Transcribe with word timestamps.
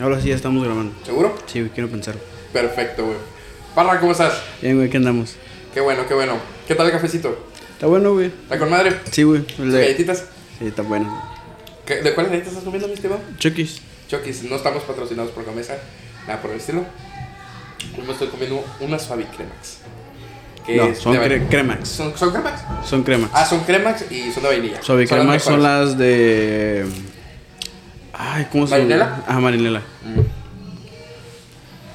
Ahora 0.00 0.20
sí 0.20 0.28
ya 0.28 0.36
estamos 0.36 0.64
grabando. 0.64 0.92
¿Seguro? 1.04 1.34
Sí, 1.46 1.60
güey, 1.60 1.70
quiero 1.72 1.88
pensar. 1.90 2.14
Perfecto, 2.52 3.04
güey. 3.06 3.16
Parra, 3.74 3.98
¿cómo 4.00 4.12
estás? 4.12 4.34
Bien, 4.62 4.76
güey, 4.76 4.88
¿qué 4.90 4.96
andamos? 4.96 5.36
Qué 5.74 5.80
bueno, 5.80 6.06
qué 6.06 6.14
bueno. 6.14 6.34
¿Qué 6.66 6.74
tal 6.74 6.86
el 6.86 6.92
cafecito? 6.92 7.46
Está 7.72 7.86
bueno, 7.86 8.12
güey. 8.12 8.26
¿Está 8.26 8.58
con 8.58 8.70
madre? 8.70 8.98
Sí, 9.10 9.22
güey. 9.22 9.44
el 9.58 9.72
de- 9.72 9.80
¿Galletitas? 9.80 10.24
Sí, 10.58 10.66
está 10.66 10.82
bueno. 10.82 11.22
¿Qué- 11.86 12.02
¿De 12.02 12.14
cuáles 12.14 12.30
galletas 12.32 12.48
estás 12.52 12.64
comiendo, 12.64 12.88
mi 12.88 12.94
estimado? 12.94 13.20
Chokis. 13.38 13.80
Chokis, 14.08 14.44
no 14.44 14.56
estamos 14.56 14.82
patrocinados 14.84 15.30
por 15.32 15.44
Gamesa, 15.44 15.76
nada 16.26 16.40
por 16.40 16.50
el 16.50 16.58
estilo. 16.58 16.84
Yo 17.96 18.04
me 18.04 18.12
estoy 18.12 18.28
comiendo 18.28 18.64
una 18.80 18.98
Suave 18.98 19.26
Cremax. 19.36 19.78
No, 20.68 20.94
son 20.94 21.16
cre- 21.16 21.48
cremax. 21.48 21.88
¿Son, 21.88 22.16
¿Son 22.18 22.30
Cremax? 22.30 22.60
Son 22.86 23.02
cremax. 23.02 23.32
Ah, 23.34 23.46
son 23.46 23.60
Cremax 23.64 24.12
y 24.12 24.30
son 24.32 24.42
de 24.42 24.48
vainilla. 24.50 24.82
Suave 24.82 25.02
las 25.04 25.10
cremax 25.10 25.42
son 25.42 25.62
las 25.62 25.96
de. 25.96 26.84
Ay, 28.18 28.48
¿cómo 28.50 28.66
se 28.66 28.72
llama? 28.72 28.84
¿Marinela? 28.84 29.24
Ah, 29.28 29.38
marinela. 29.38 29.82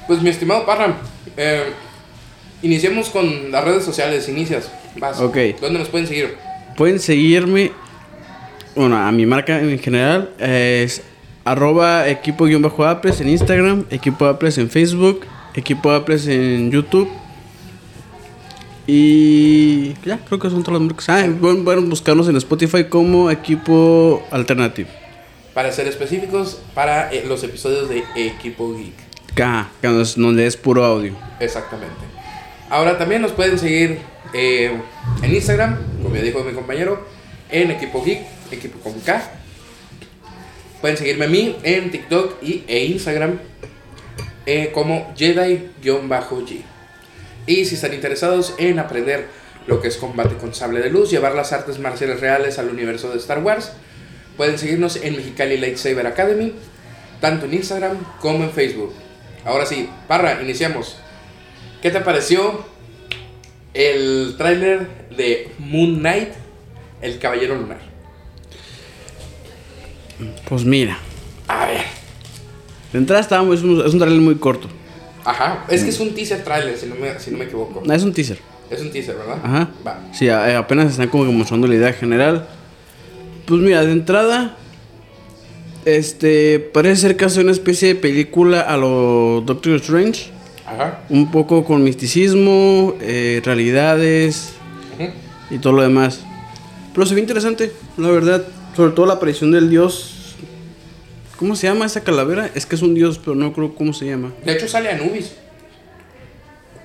Pues 0.06 0.22
mi 0.22 0.30
estimado 0.30 0.64
Parra, 0.64 0.96
eh, 1.36 1.64
iniciemos 2.62 3.10
con 3.10 3.52
las 3.52 3.62
redes 3.62 3.84
sociales. 3.84 4.26
Inicias. 4.28 4.70
Vas. 4.96 5.20
Ok. 5.20 5.36
¿Dónde 5.60 5.78
nos 5.78 5.88
pueden 5.88 6.06
seguir? 6.06 6.34
Pueden 6.78 6.98
seguirme. 6.98 7.72
Bueno, 8.74 8.96
a 8.96 9.12
mi 9.12 9.26
marca 9.26 9.60
en 9.60 9.78
general 9.78 10.30
es 10.38 11.02
arroba 11.44 12.08
equipo-apres 12.08 13.20
en 13.20 13.28
Instagram, 13.28 13.84
equipo 13.90 14.24
apres 14.24 14.56
en 14.56 14.70
Facebook, 14.70 15.20
equipo 15.54 15.90
apres 15.90 16.26
en 16.26 16.70
YouTube. 16.70 17.08
Y 18.86 19.94
ya, 20.04 20.18
creo 20.18 20.38
que 20.38 20.50
son 20.50 20.62
todas 20.62 20.80
las 20.80 20.88
marcas. 20.88 21.08
Ah, 21.08 21.26
pueden 21.38 21.88
buscarnos 21.90 22.28
en 22.28 22.36
Spotify 22.36 22.84
como 22.84 23.30
equipo 23.30 24.22
alternativo. 24.30 24.88
Para 25.54 25.70
ser 25.72 25.86
específicos, 25.86 26.60
para 26.74 27.12
eh, 27.12 27.24
los 27.26 27.42
episodios 27.44 27.88
de 27.88 28.02
Equipo 28.16 28.74
Geek. 28.76 28.94
Ajá, 29.40 29.70
que 29.80 29.88
nos- 29.88 30.16
donde 30.16 30.46
es 30.46 30.56
puro 30.56 30.84
audio. 30.84 31.14
Exactamente. 31.40 31.94
Ahora 32.70 32.98
también 32.98 33.22
nos 33.22 33.32
pueden 33.32 33.58
seguir 33.58 33.98
eh, 34.32 34.72
en 35.22 35.34
Instagram, 35.34 35.78
como 36.02 36.14
ya 36.16 36.22
dijo 36.22 36.42
mi 36.42 36.52
compañero, 36.52 37.06
en 37.50 37.70
Equipo 37.70 38.02
Geek, 38.04 38.20
Equipo 38.50 38.78
con 38.80 38.98
K. 39.00 39.22
Pueden 40.80 40.96
seguirme 40.96 41.26
a 41.26 41.28
mí 41.28 41.56
en 41.62 41.90
TikTok 41.90 42.42
y, 42.42 42.64
e 42.66 42.84
Instagram 42.86 43.38
eh, 44.46 44.70
como 44.74 45.14
Jedi-G. 45.16 46.62
Y 47.46 47.64
si 47.64 47.74
están 47.76 47.94
interesados 47.94 48.54
en 48.58 48.78
aprender 48.78 49.28
lo 49.66 49.80
que 49.80 49.88
es 49.88 49.96
combate 49.96 50.34
con 50.36 50.52
sable 50.54 50.80
de 50.80 50.90
luz, 50.90 51.10
llevar 51.10 51.34
las 51.34 51.52
artes 51.52 51.78
marciales 51.78 52.20
reales 52.20 52.58
al 52.58 52.68
universo 52.68 53.10
de 53.10 53.18
Star 53.18 53.38
Wars, 53.42 53.72
pueden 54.36 54.58
seguirnos 54.58 54.96
en 54.96 55.16
Mexicali 55.16 55.56
Lightsaber 55.58 56.06
Academy, 56.06 56.52
tanto 57.20 57.46
en 57.46 57.54
Instagram 57.54 57.96
como 58.20 58.44
en 58.44 58.50
Facebook. 58.50 58.92
Ahora 59.44 59.66
sí, 59.66 59.88
Parra, 60.08 60.40
iniciamos. 60.42 60.96
¿Qué 61.82 61.90
te 61.90 62.00
pareció 62.00 62.64
el 63.74 64.34
tráiler 64.38 65.08
de 65.16 65.52
Moon 65.58 65.98
Knight, 65.98 66.30
el 67.02 67.18
Caballero 67.18 67.54
Lunar? 67.56 67.78
Pues 70.48 70.64
mira, 70.64 70.98
A 71.48 71.66
ver. 71.66 71.82
de 72.92 72.98
entrada 72.98 73.20
estábamos, 73.20 73.58
es 73.58 73.64
un, 73.64 73.84
es 73.84 73.92
un 73.92 73.98
trailer 73.98 74.20
muy 74.20 74.36
corto. 74.36 74.68
Ajá, 75.24 75.64
es 75.68 75.82
que 75.82 75.90
es 75.90 76.00
un 76.00 76.14
teaser 76.14 76.44
trailer, 76.44 76.76
si 76.76 76.86
no 76.86 76.94
me, 76.94 77.18
si 77.18 77.30
no 77.30 77.38
me 77.38 77.44
equivoco. 77.44 77.82
No, 77.84 77.92
es 77.94 78.02
un 78.02 78.12
teaser. 78.12 78.38
Es 78.70 78.80
un 78.80 78.90
teaser, 78.92 79.16
¿verdad? 79.16 79.38
Ajá. 79.42 79.68
Va. 79.86 79.98
Sí, 80.12 80.26
eh, 80.28 80.54
apenas 80.54 80.90
están 80.92 81.08
como 81.08 81.24
que 81.24 81.32
mostrando 81.32 81.66
la 81.66 81.74
idea 81.74 81.92
general. 81.92 82.46
Pues 83.46 83.60
mira, 83.60 83.84
de 83.84 83.92
entrada, 83.92 84.56
este, 85.84 86.60
parece 86.60 87.02
ser 87.02 87.24
hace 87.24 87.40
una 87.40 87.52
especie 87.52 87.88
de 87.88 87.94
película 87.94 88.62
a 88.62 88.76
lo 88.76 89.42
Doctor 89.44 89.74
Strange. 89.76 90.30
Ajá. 90.66 91.00
Un 91.10 91.30
poco 91.30 91.64
con 91.64 91.84
misticismo, 91.84 92.96
eh, 93.00 93.42
realidades 93.44 94.54
y 95.50 95.58
todo 95.58 95.74
lo 95.74 95.82
demás. 95.82 96.24
Pero 96.94 97.06
se 97.06 97.14
ve 97.14 97.20
interesante, 97.20 97.72
la 97.98 98.08
verdad. 98.10 98.44
Sobre 98.74 98.92
todo 98.92 99.06
la 99.06 99.14
aparición 99.14 99.50
del 99.52 99.68
dios. 99.68 100.36
¿Cómo 101.36 101.54
se 101.54 101.66
llama 101.66 101.84
esa 101.84 102.02
calavera? 102.02 102.50
Es 102.54 102.64
que 102.64 102.76
es 102.76 102.82
un 102.82 102.94
dios, 102.94 103.18
pero 103.18 103.34
no 103.34 103.52
creo 103.52 103.74
cómo 103.74 103.92
se 103.92 104.06
llama. 104.06 104.32
De 104.44 104.52
hecho 104.52 104.68
sale 104.68 104.90
Anubis. 104.90 105.32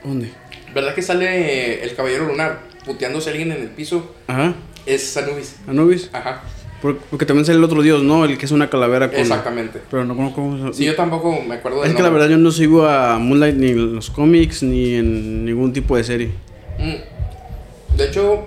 ¿Dónde? 0.04 0.32
¿Verdad 0.74 0.94
que 0.94 1.02
sale 1.02 1.84
el 1.84 1.96
Caballero 1.96 2.26
Lunar 2.26 2.60
puteándose 2.86 3.30
a 3.30 3.32
alguien 3.32 3.52
en 3.52 3.62
el 3.62 3.70
piso? 3.70 4.16
Ajá, 4.28 4.56
Es 4.86 5.16
Anubis. 5.18 5.56
Anubis. 5.68 6.10
Ajá. 6.14 6.42
Por- 6.82 6.98
Porque 6.98 7.26
también 7.26 7.46
sale 7.46 7.58
el 7.58 7.64
otro 7.64 7.82
dios, 7.82 8.02
¿no? 8.04 8.24
El 8.26 8.38
que 8.38 8.46
es 8.46 8.52
una 8.52 8.70
calavera 8.70 9.10
con. 9.12 9.20
Exactamente. 9.20 9.82
Pero 9.92 10.06
no 10.06 10.16
conozco 10.16 10.36
cómo 10.42 10.72
se 10.72 10.78
Sí, 10.78 10.86
yo 10.86 10.96
tampoco 10.96 11.42
me 11.42 11.56
acuerdo 11.56 11.82
del 11.82 11.90
Es 11.92 11.96
que 11.96 12.02
la 12.04 12.10
verdad 12.10 12.30
yo 12.30 12.38
no 12.38 12.52
sigo 12.52 12.88
a 12.88 13.20
Moonlight 13.20 13.56
ni 13.58 13.70
en 13.72 13.96
los 13.96 14.10
cómics 14.10 14.64
ni 14.64 14.94
en 14.96 15.46
ningún 15.46 15.74
tipo 15.74 15.98
de 15.98 16.04
serie. 16.06 16.32
Mm. 16.78 17.98
De 17.98 18.06
hecho, 18.08 18.46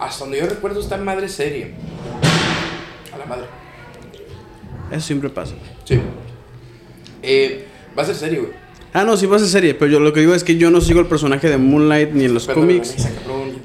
hasta 0.00 0.24
donde 0.24 0.40
yo 0.40 0.46
recuerdo 0.46 0.80
está 0.80 0.96
en 0.96 1.04
madre 1.04 1.28
serie. 1.28 1.74
A 3.14 3.18
la 3.18 3.26
madre. 3.26 3.44
Eso 4.90 5.00
siempre 5.06 5.30
pasa. 5.30 5.54
Sí. 5.84 6.00
Eh, 7.22 7.64
va 7.96 8.02
a 8.02 8.06
ser 8.06 8.16
serie, 8.16 8.38
güey. 8.40 8.52
Ah, 8.92 9.04
no, 9.04 9.16
sí 9.16 9.26
va 9.26 9.36
a 9.36 9.38
ser 9.38 9.48
serie, 9.48 9.74
pero 9.74 9.90
yo 9.90 10.00
lo 10.00 10.12
que 10.12 10.20
digo 10.20 10.34
es 10.34 10.42
que 10.42 10.56
yo 10.56 10.70
no 10.70 10.80
sigo 10.80 10.98
el 11.00 11.06
personaje 11.06 11.48
de 11.48 11.58
Moonlight 11.58 12.10
ni 12.12 12.24
en 12.24 12.34
los 12.34 12.46
Perdón, 12.46 12.64
cómics. 12.66 12.96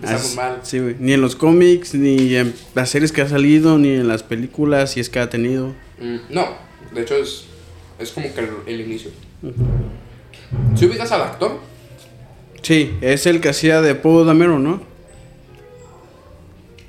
As- 0.03 0.35
mal. 0.35 0.59
Sí, 0.61 0.79
güey. 0.79 0.95
Ni 0.99 1.13
en 1.13 1.21
los 1.21 1.35
cómics, 1.35 1.95
ni 1.95 2.35
en 2.35 2.53
las 2.75 2.89
series 2.91 3.11
que 3.11 3.21
ha 3.21 3.27
salido, 3.27 3.79
ni 3.79 3.89
en 3.89 4.07
las 4.07 4.21
películas, 4.21 4.91
si 4.91 4.99
es 4.99 5.09
que 5.09 5.17
ha 5.19 5.29
tenido. 5.29 5.69
Mm, 5.99 6.17
no, 6.29 6.47
de 6.93 7.01
hecho 7.01 7.15
es, 7.15 7.45
es 7.97 8.11
como 8.11 8.31
que 8.33 8.41
el, 8.41 8.49
el 8.67 8.81
inicio. 8.81 9.09
Si 10.75 10.85
ubicas 10.85 11.11
al 11.11 11.21
actor, 11.21 11.59
Sí, 12.61 12.95
es 13.01 13.25
el 13.27 13.41
que 13.41 13.49
hacía 13.49 13.79
de 13.81 13.93
Poe 13.93 14.25
Dameron, 14.25 14.63
¿no? 14.63 14.81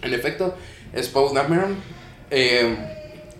en 0.02 0.14
efecto, 0.14 0.54
es 0.92 1.08
Paul 1.08 1.34
Dameron. 1.34 1.74
Eh, 2.30 2.76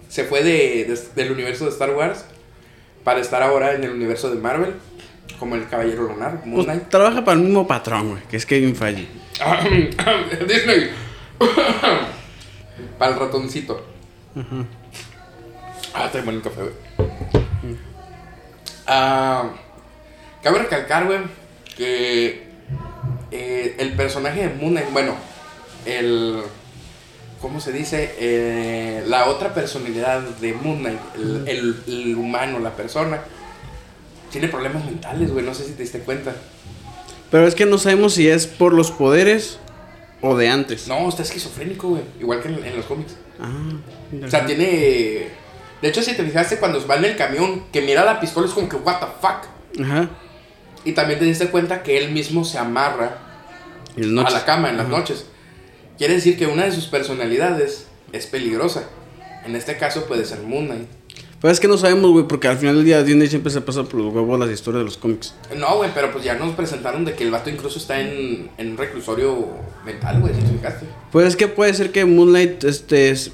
se 0.08 0.24
fue 0.24 0.42
de, 0.42 0.84
de- 0.84 1.22
del 1.22 1.32
universo 1.32 1.64
de 1.64 1.70
Star 1.70 1.94
Wars 1.94 2.24
para 3.06 3.20
estar 3.20 3.40
ahora 3.40 3.72
en 3.74 3.84
el 3.84 3.90
universo 3.92 4.28
de 4.34 4.40
Marvel, 4.40 4.74
como 5.38 5.54
el 5.54 5.68
Caballero 5.68 6.02
Lunar, 6.08 6.40
Moon 6.44 6.54
Pues, 6.56 6.66
Knight. 6.66 6.88
trabaja 6.88 7.24
para 7.24 7.36
el 7.38 7.44
mismo 7.44 7.64
patrón, 7.64 8.10
güey, 8.10 8.22
que 8.24 8.36
es 8.36 8.44
Kevin 8.44 8.74
Feige. 8.74 9.06
Disney. 10.48 10.90
Para 12.98 13.12
el 13.12 13.18
ratoncito. 13.20 13.86
Ah, 15.94 16.08
trae 16.10 16.24
mal 16.24 16.34
el 16.34 16.42
café, 16.42 16.62
güey. 16.62 17.76
Ah, 18.88 19.50
cabe 20.42 20.58
recalcar, 20.58 21.04
güey, 21.06 21.20
que 21.76 22.48
eh, 23.30 23.76
el 23.78 23.92
personaje 23.92 24.48
de 24.48 24.54
Moon 24.54 24.72
Knight, 24.72 24.90
bueno, 24.92 25.14
el. 25.84 26.42
¿Cómo 27.40 27.60
se 27.60 27.72
dice? 27.72 28.14
Eh, 28.18 29.04
la 29.06 29.26
otra 29.26 29.52
personalidad 29.54 30.20
de 30.20 30.52
Moon 30.54 30.78
Knight, 30.78 30.98
el, 31.16 31.48
el- 31.48 31.82
el 31.86 32.16
humano, 32.16 32.58
la 32.58 32.74
persona, 32.74 33.20
tiene 34.30 34.48
problemas 34.48 34.84
mentales, 34.84 35.30
güey. 35.32 35.44
No 35.44 35.54
sé 35.54 35.64
si 35.64 35.72
te 35.72 35.82
diste 35.82 36.00
cuenta. 36.00 36.34
Pero 37.30 37.46
es 37.46 37.54
que 37.54 37.66
no 37.66 37.78
sabemos 37.78 38.14
si 38.14 38.28
es 38.28 38.46
por 38.46 38.72
los 38.72 38.90
poderes 38.90 39.58
o 40.22 40.36
de 40.36 40.48
antes. 40.48 40.88
No, 40.88 41.08
está 41.08 41.22
esquizofrénico, 41.22 41.88
güey. 41.88 42.02
Igual 42.20 42.40
que 42.40 42.48
en, 42.48 42.64
en 42.64 42.76
los 42.76 42.86
cómics. 42.86 43.14
Ah, 43.40 43.50
O 44.24 44.28
sea, 44.30 44.46
tiene. 44.46 45.28
De 45.82 45.88
hecho, 45.88 46.02
si 46.02 46.14
te 46.14 46.24
fijaste 46.24 46.56
cuando 46.58 46.84
va 46.86 46.96
en 46.96 47.04
el 47.04 47.16
camión, 47.16 47.64
que 47.70 47.82
mira 47.82 48.02
la 48.04 48.18
pistola 48.18 48.46
es 48.46 48.54
como 48.54 48.68
que, 48.68 48.76
¿What 48.76 49.00
the 49.00 49.06
fuck? 49.20 49.84
Ajá. 49.84 50.08
Y 50.86 50.92
también 50.92 51.18
te 51.18 51.26
diste 51.26 51.48
cuenta 51.48 51.82
que 51.82 51.98
él 51.98 52.12
mismo 52.12 52.44
se 52.44 52.56
amarra 52.58 53.18
a 53.96 54.30
la 54.30 54.44
cama 54.46 54.70
en 54.70 54.78
las 54.78 54.86
Ajá. 54.86 54.96
noches. 54.96 55.26
Quiere 55.98 56.14
decir 56.14 56.36
que 56.36 56.46
una 56.46 56.64
de 56.64 56.72
sus 56.72 56.86
personalidades 56.86 57.86
es 58.12 58.26
peligrosa. 58.26 58.88
En 59.44 59.56
este 59.56 59.76
caso 59.76 60.04
puede 60.06 60.24
ser 60.24 60.40
Moon 60.40 60.66
Knight. 60.66 60.88
Pero 61.40 61.52
es 61.52 61.60
que 61.60 61.68
no 61.68 61.76
sabemos, 61.76 62.10
güey, 62.10 62.26
porque 62.26 62.48
al 62.48 62.56
final 62.56 62.76
del 62.76 62.84
día 62.84 63.02
Disney 63.02 63.28
siempre 63.28 63.52
se 63.52 63.60
pasa 63.60 63.84
por 63.84 64.00
los 64.00 64.12
huevos 64.12 64.38
las 64.38 64.50
historias 64.50 64.80
de 64.80 64.84
los 64.84 64.96
cómics. 64.96 65.34
No, 65.56 65.76
güey, 65.76 65.90
pero 65.94 66.10
pues 66.10 66.24
ya 66.24 66.34
nos 66.34 66.54
presentaron 66.54 67.04
de 67.04 67.14
que 67.14 67.24
el 67.24 67.30
vato 67.30 67.50
incluso 67.50 67.78
está 67.78 68.00
en, 68.00 68.50
en 68.56 68.70
un 68.72 68.76
reclusorio 68.76 69.46
mental, 69.84 70.20
güey, 70.20 70.34
si 70.34 70.40
te 70.40 70.52
fijaste. 70.52 70.86
Pues 71.12 71.28
es 71.28 71.36
que 71.36 71.48
puede 71.48 71.74
ser 71.74 71.92
que 71.92 72.04
Moonlight, 72.04 72.64
este, 72.64 73.10
es... 73.10 73.32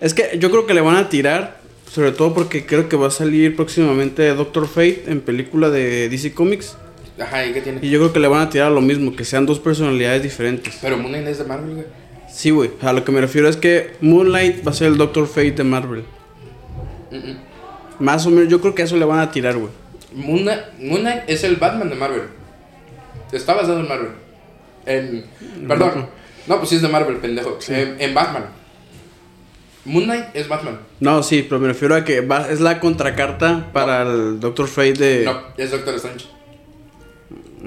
Es 0.00 0.12
que 0.12 0.38
yo 0.38 0.50
creo 0.50 0.66
que 0.66 0.74
le 0.74 0.82
van 0.82 0.96
a 0.96 1.08
tirar, 1.08 1.58
sobre 1.90 2.12
todo 2.12 2.34
porque 2.34 2.66
creo 2.66 2.88
que 2.88 2.96
va 2.96 3.08
a 3.08 3.10
salir 3.10 3.56
próximamente 3.56 4.28
Doctor 4.34 4.68
Fate 4.68 5.04
en 5.06 5.22
película 5.22 5.70
de 5.70 6.10
DC 6.10 6.34
Comics. 6.34 6.76
Ajá, 7.18 7.46
¿y 7.46 7.52
qué 7.52 7.60
tiene? 7.62 7.78
Y 7.82 7.90
yo 7.90 7.98
creo 7.98 8.12
que 8.12 8.20
le 8.20 8.28
van 8.28 8.42
a 8.42 8.50
tirar 8.50 8.70
lo 8.72 8.80
mismo, 8.82 9.16
que 9.16 9.24
sean 9.24 9.46
dos 9.46 9.58
personalidades 9.58 10.22
diferentes. 10.22 10.78
Pero 10.82 10.98
Moon 10.98 11.08
Knight 11.12 11.26
es 11.28 11.38
de 11.38 11.44
Marvel, 11.44 11.74
güey. 11.74 11.86
Sí, 12.30 12.50
güey, 12.50 12.70
a 12.82 12.92
lo 12.92 13.04
que 13.04 13.12
me 13.12 13.20
refiero 13.22 13.48
es 13.48 13.56
que 13.56 13.94
Moonlight 14.02 14.66
va 14.66 14.72
a 14.72 14.74
ser 14.74 14.88
el 14.88 14.98
Doctor 14.98 15.26
Fate 15.26 15.52
de 15.52 15.64
Marvel. 15.64 16.04
Más 17.98 18.26
o 18.26 18.30
menos, 18.30 18.48
yo 18.50 18.60
creo 18.60 18.74
que 18.74 18.82
a 18.82 18.84
eso 18.84 18.96
le 18.96 19.04
van 19.06 19.20
a 19.20 19.30
tirar, 19.30 19.56
güey. 19.56 19.70
Moon 20.12 20.42
Knight, 20.42 20.60
Moon 20.80 21.00
Knight 21.00 21.22
es 21.26 21.44
el 21.44 21.56
Batman 21.56 21.88
de 21.88 21.94
Marvel. 21.94 22.22
Está 23.32 23.54
basado 23.54 23.80
en 23.80 23.88
Marvel. 23.88 24.10
En, 24.84 25.24
perdón. 25.66 26.06
No, 26.46 26.58
pues 26.58 26.68
sí 26.68 26.76
es 26.76 26.82
de 26.82 26.88
Marvel, 26.88 27.16
pendejo. 27.16 27.58
En, 27.68 27.96
en 28.00 28.14
Batman. 28.14 28.44
Moon 29.84 30.04
Knight 30.04 30.24
es 30.34 30.48
Batman. 30.48 30.78
No, 31.00 31.22
sí, 31.22 31.42
pero 31.48 31.60
me 31.60 31.68
refiero 31.68 31.94
a 31.94 32.04
que 32.04 32.20
va- 32.20 32.50
es 32.50 32.60
la 32.60 32.80
contracarta 32.80 33.70
para 33.72 34.02
el 34.02 34.40
Doctor 34.40 34.68
Fate 34.68 34.92
de... 34.94 35.24
No, 35.24 35.38
es 35.56 35.70
Doctor 35.70 35.94
Strange. 35.94 36.26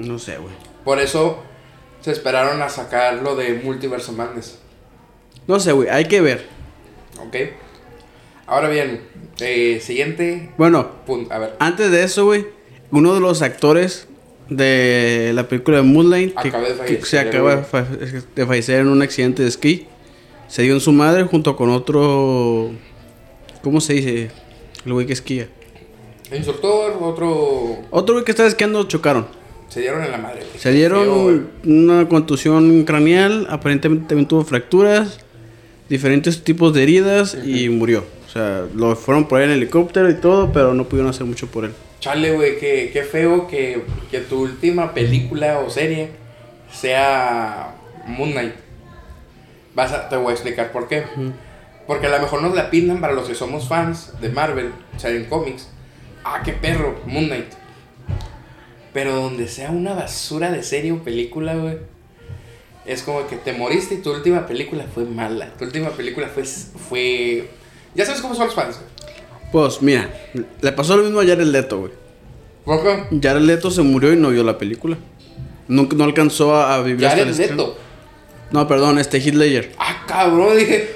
No 0.06 0.18
sé, 0.18 0.38
güey. 0.38 0.52
Por 0.84 0.98
eso 0.98 1.38
se 2.00 2.12
esperaron 2.12 2.62
a 2.62 2.68
sacar 2.68 3.14
lo 3.22 3.36
de 3.36 3.60
Multiverse 3.62 4.10
of 4.10 4.16
Madness. 4.16 4.58
No 5.46 5.60
sé, 5.60 5.72
güey, 5.72 5.88
hay 5.88 6.04
que 6.06 6.20
ver. 6.20 6.46
¿Ok? 7.20 7.36
Ahora 8.46 8.68
bien, 8.68 9.02
eh, 9.40 9.78
siguiente 9.80 10.50
Bueno, 10.56 10.90
punto. 11.06 11.32
A 11.32 11.38
ver, 11.38 11.56
antes 11.60 11.90
de 11.90 12.02
eso, 12.02 12.24
güey, 12.24 12.46
uno 12.90 13.14
de 13.14 13.20
los 13.20 13.42
actores 13.42 14.08
de 14.48 15.30
la 15.34 15.46
película 15.48 15.76
de 15.76 15.82
Moonlight 15.84 16.34
que, 16.36 16.50
de 16.50 16.84
que 16.98 17.04
se 17.04 17.18
acaba 17.20 17.50
de, 17.50 17.56
güey. 17.56 17.64
fa- 17.64 17.86
de 18.34 18.46
fallecer 18.46 18.80
en 18.80 18.88
un 18.88 19.02
accidente 19.02 19.42
de 19.42 19.48
esquí, 19.48 19.86
se 20.48 20.62
dio 20.62 20.74
en 20.74 20.80
su 20.80 20.90
madre 20.92 21.24
junto 21.24 21.54
con 21.56 21.70
otro... 21.70 22.70
¿Cómo 23.62 23.80
se 23.80 23.92
dice? 23.94 24.30
El 24.84 24.92
güey 24.94 25.06
que 25.06 25.12
esquía. 25.12 25.48
instructor, 26.34 26.96
otro. 27.00 27.78
Otro 27.90 28.14
güey 28.14 28.24
que 28.24 28.30
estaba 28.32 28.48
esquiando 28.48 28.82
chocaron. 28.84 29.28
Se 29.70 29.80
dieron 29.80 30.04
en 30.04 30.10
la 30.10 30.18
madre. 30.18 30.42
Se 30.56 30.58
Feo, 30.58 30.72
dieron 30.72 31.50
una 31.64 32.08
contusión 32.08 32.84
craneal, 32.84 33.46
aparentemente 33.48 34.08
también 34.08 34.26
tuvo 34.26 34.44
fracturas, 34.44 35.20
diferentes 35.88 36.44
tipos 36.44 36.74
de 36.74 36.82
heridas 36.82 37.38
y 37.44 37.68
murió. 37.68 38.04
O 38.26 38.32
sea, 38.32 38.66
lo 38.74 38.94
fueron 38.96 39.26
por 39.26 39.40
él 39.40 39.50
en 39.50 39.56
helicóptero 39.56 40.10
y 40.10 40.14
todo, 40.14 40.52
pero 40.52 40.74
no 40.74 40.84
pudieron 40.84 41.10
hacer 41.10 41.24
mucho 41.24 41.46
por 41.46 41.64
él. 41.64 41.72
Chale, 42.00 42.32
güey, 42.32 42.58
qué, 42.58 42.90
qué 42.92 43.04
feo 43.04 43.46
que, 43.46 43.82
que 44.10 44.20
tu 44.20 44.42
última 44.42 44.92
película 44.92 45.60
o 45.60 45.70
serie 45.70 46.10
sea 46.72 47.76
Moon 48.06 48.32
Knight. 48.32 48.54
Vas 49.74 49.92
a, 49.92 50.08
te 50.08 50.16
voy 50.16 50.30
a 50.30 50.32
explicar 50.32 50.72
por 50.72 50.88
qué. 50.88 51.04
Porque 51.86 52.06
a 52.06 52.10
lo 52.10 52.20
mejor 52.20 52.42
nos 52.42 52.54
la 52.54 52.70
pintan 52.70 53.00
para 53.00 53.12
los 53.12 53.28
que 53.28 53.34
somos 53.34 53.68
fans 53.68 54.12
de 54.20 54.30
Marvel, 54.30 54.72
o 54.96 54.98
sea, 54.98 55.10
en 55.10 55.26
cómics. 55.26 55.68
Ah, 56.24 56.42
qué 56.44 56.52
perro, 56.52 57.00
Moon 57.06 57.26
Knight. 57.26 57.59
Pero 58.92 59.14
donde 59.14 59.48
sea 59.48 59.70
una 59.70 59.94
basura 59.94 60.50
de 60.50 60.62
serie 60.62 60.92
o 60.92 61.02
película, 61.02 61.54
güey. 61.54 61.78
Es 62.86 63.02
como 63.02 63.26
que 63.26 63.36
te 63.36 63.52
moriste 63.52 63.94
y 63.94 63.98
tu 63.98 64.10
última 64.12 64.46
película 64.46 64.84
fue 64.92 65.04
mala. 65.04 65.52
Tu 65.58 65.64
última 65.64 65.90
película 65.90 66.28
fue. 66.28 66.44
fue... 66.44 67.50
Ya 67.94 68.04
sabes 68.04 68.20
cómo 68.20 68.34
son 68.34 68.46
los 68.46 68.54
fans. 68.54 68.80
Pues 69.52 69.82
mira, 69.82 70.08
le 70.60 70.72
pasó 70.72 70.96
lo 70.96 71.02
mismo 71.04 71.20
a 71.20 71.24
Jared 71.24 71.46
Leto, 71.46 71.80
güey. 71.80 71.92
¿Por 72.64 72.82
qué? 72.82 73.18
Jared 73.20 73.42
Leto 73.42 73.70
se 73.70 73.82
murió 73.82 74.12
y 74.12 74.16
no 74.16 74.30
vio 74.30 74.44
la 74.44 74.58
película. 74.58 74.96
No, 75.68 75.88
no 75.94 76.04
alcanzó 76.04 76.54
a, 76.54 76.74
a 76.74 76.82
vivir 76.82 77.06
hasta 77.06 77.18
Jared 77.18 77.34
el 77.34 77.40
estreno. 77.40 77.66
Leto. 77.68 77.78
No, 78.50 78.66
perdón, 78.66 78.98
este 78.98 79.20
Ledger. 79.20 79.72
Ah, 79.78 80.04
cabrón, 80.06 80.56
dije. 80.56 80.90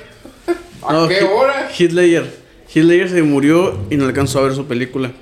¿A 0.83 0.93
No, 0.93 1.09
qué 1.09 1.23
hora? 1.23 1.71
Heath 1.71 1.93
Ledger 1.93 3.09
se 3.09 3.23
murió 3.23 3.79
y 3.91 3.97
no 3.97 4.07
alcanzó 4.07 4.41
a 4.41 4.43
ver 4.43 4.55
su 4.55 4.67
película. 4.67 5.13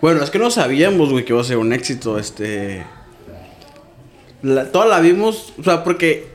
Bueno, 0.00 0.22
es 0.22 0.30
que 0.30 0.38
no 0.38 0.50
sabíamos, 0.50 1.10
güey, 1.10 1.24
que 1.24 1.32
iba 1.32 1.40
a 1.40 1.44
ser 1.44 1.58
un 1.58 1.72
éxito, 1.72 2.18
este... 2.18 2.84
La- 4.42 4.70
toda 4.70 4.86
la 4.86 5.00
vimos, 5.00 5.52
o 5.58 5.64
sea, 5.64 5.82
porque... 5.82 6.26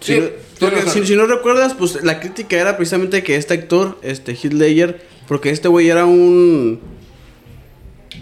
Si, 0.00 0.18
no- 0.18 0.26
porque 0.60 0.82
si, 0.82 1.16
no 1.16 1.26
recuerdas, 1.26 1.74
pues 1.74 2.02
la 2.04 2.20
crítica 2.20 2.56
era 2.56 2.76
precisamente 2.76 3.24
que 3.24 3.34
este 3.36 3.54
actor, 3.54 3.98
este 4.02 4.32
Heath 4.32 4.52
Ledger, 4.52 5.02
porque 5.26 5.50
este 5.50 5.66
güey 5.66 5.88
era 5.90 6.06
un... 6.06 6.80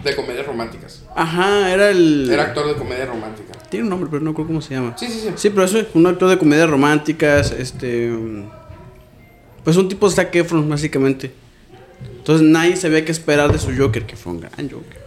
De 0.03 0.17
comedias 0.17 0.47
románticas. 0.47 1.05
Ajá, 1.15 1.71
era 1.71 1.91
el... 1.91 2.31
Era 2.33 2.45
actor 2.45 2.67
de 2.67 2.75
comedia 2.75 3.05
romántica. 3.05 3.53
Tiene 3.69 3.85
un 3.85 3.91
nombre, 3.91 4.09
pero 4.11 4.23
no 4.23 4.31
recuerdo 4.31 4.49
cómo 4.49 4.63
se 4.63 4.73
llama. 4.75 4.97
Sí, 4.99 5.07
sí, 5.09 5.21
sí. 5.21 5.29
Sí, 5.37 5.51
pero 5.51 5.65
eso 5.65 5.79
es 5.79 5.89
un 5.93 6.07
actor 6.07 6.31
de 6.31 6.39
comedias 6.39 6.71
románticas, 6.71 7.51
este... 7.53 8.11
Pues 9.63 9.77
un 9.77 9.91
tipo 9.91 10.09
de 10.09 10.15
Zac 10.15 10.35
Efron, 10.35 10.67
básicamente. 10.71 11.33
Entonces 12.17 12.47
nadie 12.47 12.77
sabía 12.77 13.05
qué 13.05 13.13
esperar 13.13 13.53
de 13.53 13.59
su 13.59 13.77
Joker, 13.77 14.07
que 14.07 14.17
fue 14.17 14.33
un 14.33 14.41
gran 14.41 14.71
Joker. 14.71 15.01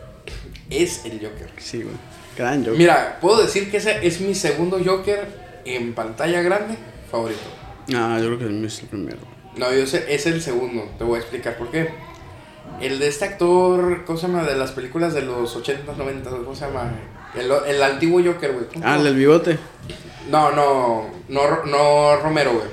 Es 0.70 1.06
el 1.06 1.14
Joker. 1.20 1.50
Sí, 1.58 1.84
güey. 1.84 1.96
Gran 2.38 2.60
Joker. 2.64 2.78
Mira, 2.78 3.20
puedo 3.22 3.42
decir 3.44 3.70
que 3.70 3.78
ese 3.78 4.06
es 4.06 4.20
mi 4.22 4.34
segundo 4.36 4.80
Joker 4.84 5.28
en 5.66 5.94
pantalla 5.94 6.42
grande 6.42 6.76
favorito. 7.12 7.42
Ah, 7.96 8.18
yo 8.20 8.26
creo 8.28 8.40
que 8.40 8.46
el 8.46 8.52
mío 8.54 8.68
es 8.68 8.80
el 8.82 8.88
primero. 8.88 9.20
No, 9.58 9.72
yo 9.74 9.86
sé, 9.86 10.06
es 10.14 10.26
el 10.26 10.42
segundo. 10.42 10.90
Te 10.98 11.04
voy 11.04 11.18
a 11.18 11.20
explicar 11.20 11.58
por 11.58 11.70
qué. 11.70 11.90
El 12.82 12.98
de 12.98 13.08
este 13.08 13.26
actor, 13.26 14.04
¿cómo 14.06 14.18
se 14.18 14.28
llama? 14.28 14.44
De 14.44 14.56
las 14.56 14.72
películas 14.72 15.14
de 15.14 15.22
los 15.22 15.56
80s, 15.56 15.86
90s, 15.96 16.24
¿cómo 16.44 16.56
se 16.56 16.66
llama? 16.66 16.92
El, 17.36 17.52
el 17.68 17.84
antiguo 17.84 18.20
Joker, 18.24 18.54
güey. 18.54 18.66
¿Cómo 18.66 18.82
se 18.84 18.88
Ah, 18.90 18.96
el 18.98 19.04
del 19.04 19.16
bigote. 19.16 19.60
No, 20.32 20.52
no, 20.52 21.10
no, 21.30 21.64
no 21.66 22.16
Romero, 22.18 22.54
güey. 22.54 22.68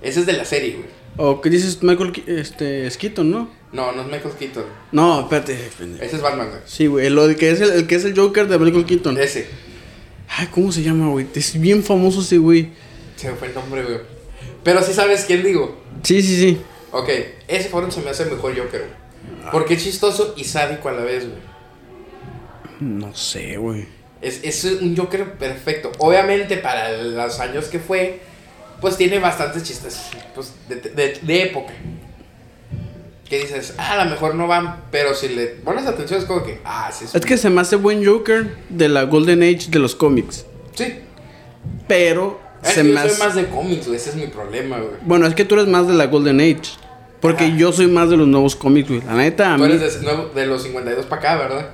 Ese 0.00 0.20
es 0.20 0.26
de 0.26 0.32
la 0.32 0.44
serie, 0.46 0.76
güey. 0.76 0.88
¿O 1.22 1.42
qué 1.42 1.50
dices 1.50 1.82
Michael 1.82 2.14
este, 2.28 2.88
Keaton, 2.98 3.30
no? 3.30 3.50
No, 3.72 3.92
no 3.92 4.00
es 4.00 4.06
Michael 4.08 4.34
Keaton. 4.38 4.64
No, 4.90 5.20
espérate. 5.20 5.52
Ese 6.00 6.16
es 6.16 6.22
Batman, 6.22 6.48
güey. 6.48 6.60
Sí, 6.64 6.86
güey, 6.86 7.06
el, 7.08 7.18
el 7.18 7.36
que 7.36 7.50
es 7.50 7.60
el, 7.60 7.70
el 7.72 7.86
que 7.86 7.96
es 7.96 8.06
el 8.06 8.18
Joker 8.18 8.48
de 8.48 8.58
Michael 8.58 8.86
Keaton. 8.86 9.18
Ese. 9.18 9.46
Ay, 10.28 10.48
¿cómo 10.50 10.72
se 10.72 10.82
llama, 10.82 11.10
güey? 11.10 11.26
Es 11.34 11.60
bien 11.60 11.84
famoso 11.84 12.22
ese 12.22 12.38
güey. 12.38 12.70
Se 13.16 13.30
me 13.30 13.36
fue 13.36 13.48
el 13.48 13.54
nombre, 13.54 13.82
güey. 13.84 13.98
Pero 14.64 14.82
sí 14.82 14.94
sabes 14.94 15.26
quién 15.26 15.42
digo. 15.42 15.78
Sí, 16.02 16.22
sí, 16.22 16.40
sí. 16.40 16.58
Ok, 16.90 17.10
ese 17.48 17.68
Foron 17.68 17.92
se 17.92 18.00
me 18.00 18.08
hace 18.08 18.22
el 18.22 18.30
mejor 18.30 18.56
Joker, 18.56 18.80
güey. 18.80 19.50
Porque 19.52 19.74
es 19.74 19.84
chistoso 19.84 20.32
y 20.38 20.44
sádico 20.44 20.88
a 20.88 20.92
la 20.92 21.02
vez, 21.02 21.26
güey. 21.26 21.38
No 22.80 23.14
sé, 23.14 23.58
güey. 23.58 23.84
Es, 24.22 24.40
es 24.42 24.64
un 24.64 24.96
Joker 24.96 25.34
perfecto. 25.34 25.92
Obviamente, 25.98 26.56
para 26.56 26.96
los 26.96 27.40
años 27.40 27.66
que 27.66 27.78
fue, 27.78 28.20
pues 28.80 28.96
tiene 28.96 29.18
bastantes 29.18 29.62
chistes 29.62 30.00
pues, 30.34 30.52
de, 30.68 30.76
de- 30.76 31.18
de 31.22 31.42
época. 31.42 31.72
Que 33.28 33.38
dices, 33.42 33.74
ah, 33.78 33.92
a 33.92 34.04
lo 34.04 34.10
mejor 34.10 34.34
no 34.34 34.48
van, 34.48 34.82
pero 34.90 35.14
si 35.14 35.28
le 35.28 35.46
pones 35.46 35.86
atención 35.86 36.18
es 36.18 36.26
como 36.26 36.42
que, 36.42 36.60
ah, 36.64 36.90
sí, 36.92 37.04
Es 37.12 37.24
que 37.24 37.36
se 37.38 37.48
me 37.48 37.60
hace 37.60 37.76
buen 37.76 38.04
Joker 38.04 38.56
de 38.68 38.88
la 38.88 39.04
Golden 39.04 39.42
Age 39.44 39.68
de 39.70 39.78
los 39.78 39.94
cómics. 39.94 40.44
Sí. 40.74 40.94
Pero 41.86 42.40
Es 42.62 42.70
se 42.70 42.82
que 42.82 42.88
yo 42.88 42.94
me 42.94 43.00
soy 43.02 43.10
hace... 43.10 43.24
más 43.24 43.34
de 43.36 43.46
cómics, 43.46 43.86
güey. 43.86 43.96
Ese 43.98 44.10
es 44.10 44.16
mi 44.16 44.26
problema, 44.26 44.78
güey. 44.78 44.94
Bueno, 45.02 45.26
es 45.28 45.34
que 45.36 45.44
tú 45.44 45.54
eres 45.54 45.68
más 45.68 45.86
de 45.86 45.94
la 45.94 46.06
Golden 46.06 46.40
Age. 46.40 46.72
Porque 47.20 47.44
Ajá. 47.44 47.56
yo 47.56 47.70
soy 47.72 47.86
más 47.86 48.08
de 48.10 48.16
los 48.16 48.26
nuevos 48.26 48.56
cómics, 48.56 48.88
güey. 48.88 49.02
La 49.02 49.14
neta, 49.14 49.54
a 49.54 49.56
Tú 49.58 49.62
mí... 49.64 49.72
eres 49.74 50.00
de, 50.00 50.08
de 50.34 50.46
los 50.46 50.62
52 50.64 51.06
para 51.06 51.20
acá, 51.20 51.36
¿verdad? 51.36 51.70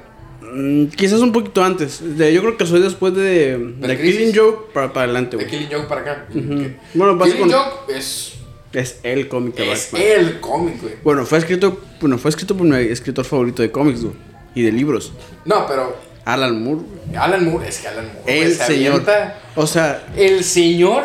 Mm, 0.56 0.87
quizás 0.87 1.20
un 1.20 1.32
poquito 1.32 1.62
antes. 1.62 2.00
De- 2.17 2.32
yo 2.32 2.41
creo 2.41 2.56
que 2.56 2.67
soy 2.67 2.81
después 2.81 3.14
de, 3.14 3.58
de? 3.58 3.96
Killing 4.01 4.34
Joke 4.34 4.72
para, 4.72 4.93
para 4.93 5.05
adelante, 5.05 5.36
De 5.36 5.44
güey. 5.44 5.51
Killing 5.56 5.69
Joke 5.72 5.89
para 5.89 6.01
acá. 6.01 6.27
Ujú. 6.34 6.41
Ok. 6.55 6.60
Bueno, 6.94 7.19
Killing 7.22 7.39
con- 7.41 7.51
Joke 7.53 7.93
es, 7.94 8.32
Es 8.72 9.01
el 9.03 9.29
cómic 9.29 9.55
de 9.55 9.72
es 9.72 9.91
Batman. 9.93 10.08
el 10.17 10.41
cómic, 10.41 10.81
güey. 10.82 10.94
Bueno, 11.05 11.25
fue 11.27 11.39
escrito, 11.39 11.81
bueno, 12.01 12.19
fue 12.19 12.31
escrito 12.31 12.56
por 12.56 12.67
mi 12.67 12.77
escritor 12.77 13.25
favorito 13.25 13.63
de 13.63 13.70
cómics, 13.70 14.03
güey. 14.03 14.15
Y 14.55 14.63
de 14.63 14.72
libros. 14.72 15.13
No, 15.44 15.67
pero 15.67 15.96
Alan 16.25 16.63
Moore. 16.63 16.81
güey. 17.06 17.17
Alan 17.17 17.44
Moore, 17.44 17.69
es 17.69 17.79
que 17.81 17.89
Alan 17.89 18.05
Moore. 18.06 18.20
güey, 18.25 18.39
El 18.43 18.55
se 18.55 18.65
señor. 18.67 18.93
avienta- 18.93 19.39
O 19.55 19.67
sea, 19.67 20.06
El 20.17 20.43
señor 20.44 21.05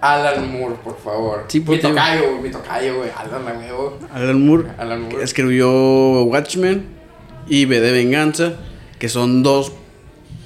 Alan 0.00 0.50
Moore, 0.52 0.76
por 0.82 0.98
favor. 0.98 1.44
Sí, 1.48 1.60
mi 1.60 1.64
porque- 1.66 1.82
tocayo, 1.82 2.30
güey, 2.30 2.42
mi 2.42 2.50
tocayo, 2.50 2.96
güey. 2.98 3.10
Alan. 3.16 3.34
Alan 4.14 4.46
Moore 4.46 4.64
Alan 4.78 5.02
Moore. 5.02 5.22
escribió 5.24 6.22
Watchmen 6.24 6.86
y 7.48 7.66
V 7.66 7.80
de 7.80 7.92
Venganza, 7.92 8.54
que 9.00 9.08
son 9.08 9.42
dos 9.42 9.72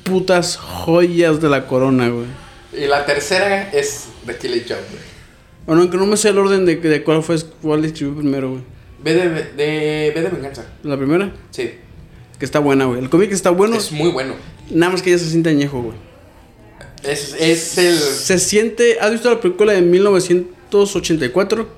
putas 0.05 0.57
joyas 0.57 1.41
de 1.43 1.49
la 1.51 1.67
corona, 1.67 2.09
güey. 2.09 2.27
Y 2.73 2.87
la 2.87 3.05
tercera 3.05 3.71
es 3.71 4.07
The 4.27 4.37
Killing 4.37 4.63
Joke, 4.63 4.81
güey. 4.91 5.03
Bueno, 5.67 5.83
aunque 5.83 5.97
no 5.99 6.07
me 6.07 6.17
sé 6.17 6.31
el 6.31 6.39
orden 6.39 6.65
de, 6.65 6.77
de 6.77 7.03
cuál 7.05 7.23
fue 7.23 7.37
cuál 7.61 7.85
escribió 7.85 8.17
primero, 8.17 8.51
güey. 8.51 8.63
Ve 9.03 9.15
de, 9.15 9.29
de, 9.29 10.13
ve 10.15 10.23
de 10.23 10.29
venganza. 10.31 10.65
La 10.83 10.97
primera, 10.97 11.31
Sí. 11.51 11.73
que 12.39 12.45
está 12.45 12.59
buena, 12.59 12.87
güey. 12.87 13.01
El 13.01 13.11
cómic 13.11 13.31
está 13.33 13.51
bueno, 13.51 13.77
Es 13.77 13.93
muy 13.93 14.11
bueno. 14.11 14.35
nada 14.71 14.93
más 14.93 15.03
que 15.03 15.11
ya 15.11 15.19
se 15.19 15.29
siente 15.29 15.51
añejo, 15.51 15.83
güey. 15.83 15.97
Es, 17.03 17.35
es 17.39 17.77
el. 17.79 17.97
Se 17.99 18.39
siente, 18.39 18.99
¿has 19.01 19.11
visto 19.13 19.31
la 19.31 19.41
película 19.41 19.73
de 19.75 19.83
1984? 19.83 21.69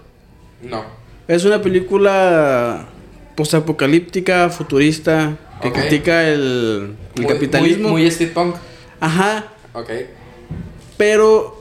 No. 0.62 0.84
Es 1.28 1.44
una 1.44 1.60
película 1.60 2.86
postapocalíptica, 3.34 4.48
futurista, 4.50 5.36
que 5.62 5.68
Ok. 5.68 5.74
critica 5.74 6.28
el, 6.28 6.40
el 7.14 7.22
Muy- 7.22 7.26
capitalismo. 7.26 7.88
Muy, 7.90 8.02
muy 8.02 8.10
steampunk. 8.10 8.56
Ajá, 9.00 9.52
Ok. 9.74 9.90
pero 10.96 11.60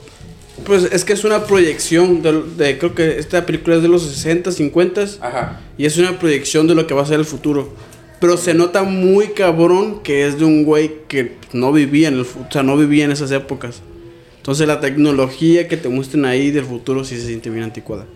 pues 0.64 0.84
es 0.90 1.04
que 1.04 1.12
es 1.12 1.24
una 1.24 1.44
proyección 1.44 2.22
de, 2.22 2.42
de- 2.56 2.78
creo 2.78 2.94
que 2.94 3.18
esta 3.18 3.44
película 3.44 3.76
es 3.76 3.82
de 3.82 3.88
los 3.88 4.02
60, 4.02 4.50
50 4.52 5.02
Ajá. 5.20 5.60
y 5.76 5.84
es 5.84 5.98
una 5.98 6.18
proyección 6.18 6.66
de 6.66 6.74
lo 6.74 6.86
que 6.86 6.94
va 6.94 7.02
a 7.02 7.06
ser 7.06 7.18
el 7.20 7.26
futuro. 7.26 7.68
Pero 8.20 8.38
se 8.38 8.54
nota 8.54 8.82
muy 8.82 9.28
cabrón 9.28 10.02
que 10.02 10.26
es 10.26 10.38
de 10.38 10.46
un 10.46 10.64
güey 10.64 10.90
que 11.08 11.36
no 11.52 11.70
vivía 11.72 12.08
en 12.08 12.14
el 12.14 12.20
o 12.22 12.50
sea, 12.50 12.62
no 12.62 12.76
vivía 12.76 13.04
en 13.04 13.12
esas 13.12 13.30
épocas. 13.30 13.82
Entonces 14.38 14.66
la 14.66 14.80
tecnología 14.80 15.68
que 15.68 15.76
te 15.76 15.88
muestran 15.90 16.24
ahí 16.24 16.50
del 16.50 16.64
futuro 16.64 17.04
sí 17.04 17.16
se 17.20 17.26
siente 17.26 17.50
bien 17.50 17.64
anticuada. 17.64 18.06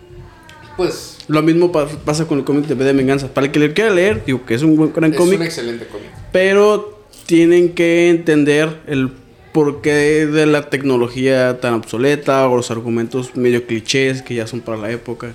Pues. 0.77 1.17
Lo 1.27 1.41
mismo 1.41 1.71
pa- 1.71 1.87
pasa 1.87 2.25
con 2.27 2.39
el 2.39 2.43
cómic 2.43 2.65
de 2.65 2.75
B 2.75 2.83
de 2.85 2.93
Venganza. 2.93 3.27
Para 3.33 3.47
el 3.47 3.51
que 3.53 3.59
le 3.59 3.73
quiera 3.73 3.91
leer, 3.91 4.23
digo 4.25 4.45
que 4.45 4.53
es 4.55 4.63
un 4.63 4.75
buen 4.75 4.91
gran 4.93 5.13
Es 5.13 5.19
un 5.19 5.25
cómic, 5.25 5.41
excelente 5.41 5.85
cómic. 5.87 6.07
pero 6.31 7.05
tienen 7.25 7.73
que 7.73 8.09
entender 8.09 8.79
el 8.87 9.11
por 9.53 9.81
qué 9.81 10.25
de 10.27 10.45
la 10.45 10.69
tecnología 10.69 11.59
tan 11.59 11.73
obsoleta 11.73 12.47
o 12.47 12.55
los 12.55 12.71
argumentos 12.71 13.35
medio 13.35 13.65
clichés 13.67 14.21
que 14.21 14.35
ya 14.35 14.47
son 14.47 14.61
para 14.61 14.77
la 14.77 14.89
época. 14.91 15.33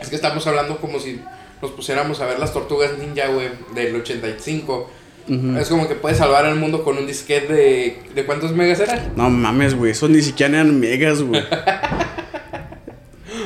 Es 0.00 0.08
que 0.08 0.16
estamos 0.16 0.46
hablando 0.46 0.78
como 0.78 0.98
si 0.98 1.20
nos 1.62 1.70
pusiéramos 1.72 2.20
a 2.20 2.26
ver 2.26 2.38
las 2.38 2.52
tortugas 2.52 2.98
ninja, 2.98 3.28
güey, 3.28 3.48
del 3.74 3.96
85. 3.96 4.90
Es 5.58 5.68
como 5.68 5.88
que 5.88 5.94
puedes 5.96 6.18
salvar 6.18 6.44
al 6.46 6.54
mundo 6.56 6.84
con 6.84 6.96
un 6.98 7.06
disquete 7.06 7.52
de. 7.52 7.98
¿De 8.14 8.24
cuántos 8.24 8.52
megas 8.52 8.78
era? 8.80 9.10
No 9.16 9.28
mames, 9.28 9.74
güey, 9.74 9.90
eso 9.90 10.08
ni 10.08 10.22
siquiera 10.22 10.54
eran 10.60 10.78
megas, 10.78 11.20
güey. 11.22 11.42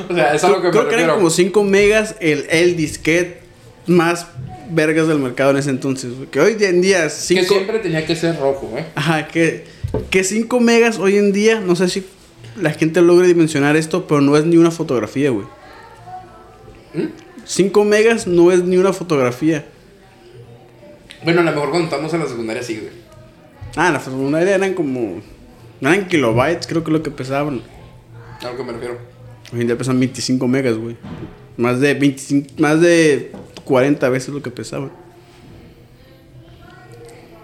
o 0.09 0.13
sea, 0.13 0.33
es 0.35 0.43
algo 0.43 0.61
que 0.61 0.69
Creo 0.71 0.83
me 0.83 0.89
que 0.89 0.95
eran 0.95 1.15
como 1.15 1.29
5 1.29 1.63
megas 1.63 2.15
el, 2.19 2.45
el 2.49 2.75
disquete 2.75 3.41
más 3.87 4.27
vergas 4.69 5.07
del 5.07 5.19
mercado 5.19 5.51
en 5.51 5.57
ese 5.57 5.69
entonces. 5.69 6.15
güey. 6.15 6.29
Que 6.29 6.39
hoy 6.39 6.57
en 6.61 6.81
día 6.81 7.03
Que 7.03 7.09
5... 7.09 7.43
siempre 7.45 7.79
tenía 7.79 8.05
que 8.05 8.15
ser 8.15 8.39
rojo, 8.39 8.71
¿eh? 8.77 8.85
Ajá, 8.95 9.27
que, 9.27 9.65
que 10.09 10.23
5 10.23 10.59
megas 10.59 10.99
hoy 10.99 11.17
en 11.17 11.33
día, 11.33 11.59
no 11.59 11.75
sé 11.75 11.89
si 11.89 12.05
la 12.55 12.71
gente 12.71 13.01
logre 13.01 13.27
dimensionar 13.27 13.75
esto, 13.75 14.07
pero 14.07 14.21
no 14.21 14.37
es 14.37 14.45
ni 14.45 14.57
una 14.57 14.71
fotografía, 14.71 15.29
güey. 15.29 15.45
¿Mm? 16.93 17.07
5 17.45 17.83
megas 17.85 18.27
no 18.27 18.51
es 18.51 18.63
ni 18.63 18.77
una 18.77 18.93
fotografía. 18.93 19.65
Bueno, 21.23 21.41
a 21.41 21.43
lo 21.43 21.51
mejor 21.51 21.69
cuando 21.69 21.85
estamos 21.85 22.13
en 22.13 22.19
la 22.21 22.27
secundaria 22.27 22.63
sí, 22.63 22.77
güey. 22.77 22.93
Ah, 23.75 23.91
la 23.91 23.99
secundaria 23.99 24.55
eran 24.55 24.73
como... 24.73 25.21
Eran 25.81 26.07
kilobytes, 26.07 26.67
creo 26.67 26.83
que 26.83 26.91
es 26.91 26.93
lo 26.93 27.03
que 27.03 27.11
pesaban. 27.11 27.61
A 28.41 28.51
lo 28.51 28.57
que 28.57 28.63
me 28.63 28.73
refiero. 28.73 29.10
Hoy 29.53 29.61
en 29.61 29.67
día 29.67 29.77
pesan 29.77 29.99
25 29.99 30.47
megas, 30.47 30.77
güey. 30.77 30.95
Más 31.57 31.79
de 31.79 31.93
25, 31.93 32.49
más 32.57 32.79
de 32.81 33.31
40 33.65 34.09
veces 34.09 34.29
lo 34.29 34.41
que 34.41 34.49
pesaban. 34.51 34.91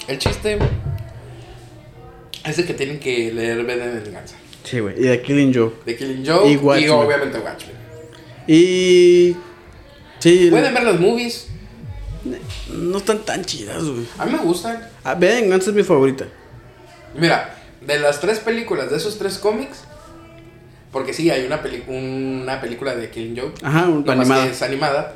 El 0.08 0.18
chiste 0.20 0.58
es 2.46 2.58
de 2.58 2.66
que 2.66 2.74
tienen 2.74 3.00
que 3.00 3.34
leer 3.34 3.64
B 3.66 3.76
de 3.76 4.00
Venganza. 4.00 4.36
Sí, 4.64 4.80
güey. 4.80 4.98
Y 4.98 5.04
de 5.04 5.22
Killing 5.22 5.54
Joke. 5.54 5.84
De 5.86 5.96
Killing 5.98 6.26
Joke 6.26 6.48
Y 6.48 6.54
y, 6.54 6.58
Watchmen. 6.58 6.90
obviamente 6.92 7.40
Watchmen. 7.40 7.76
Y... 8.48 9.36
Sí, 10.20 10.48
Pueden 10.50 10.74
ver 10.74 10.84
las 10.84 11.00
movies. 11.00 11.48
no 12.74 12.98
están 12.98 13.20
tan 13.20 13.44
chidas, 13.44 13.84
güey. 13.84 14.06
A 14.18 14.26
mí 14.26 14.32
me 14.32 14.40
gustan. 14.40 14.82
Ah, 15.04 15.14
Venganza 15.14 15.70
es 15.70 15.76
mi 15.76 15.84
favorita. 15.84 16.26
Mira, 17.16 17.56
de 17.86 18.00
las 18.00 18.20
tres 18.20 18.40
películas, 18.40 18.90
de 18.90 18.98
esos 18.98 19.18
tres 19.20 19.38
cómics, 19.38 19.84
porque 20.98 21.14
sí, 21.14 21.30
hay 21.30 21.46
una, 21.46 21.62
peli- 21.62 21.84
una 21.88 22.60
película 22.60 22.96
de 22.96 23.12
Killing 23.12 23.38
Joke, 23.40 23.54
Ajá, 23.62 23.86
un- 23.88 24.10
animada. 24.10 24.46
que 24.46 24.50
es 24.50 24.62
animada. 24.64 25.14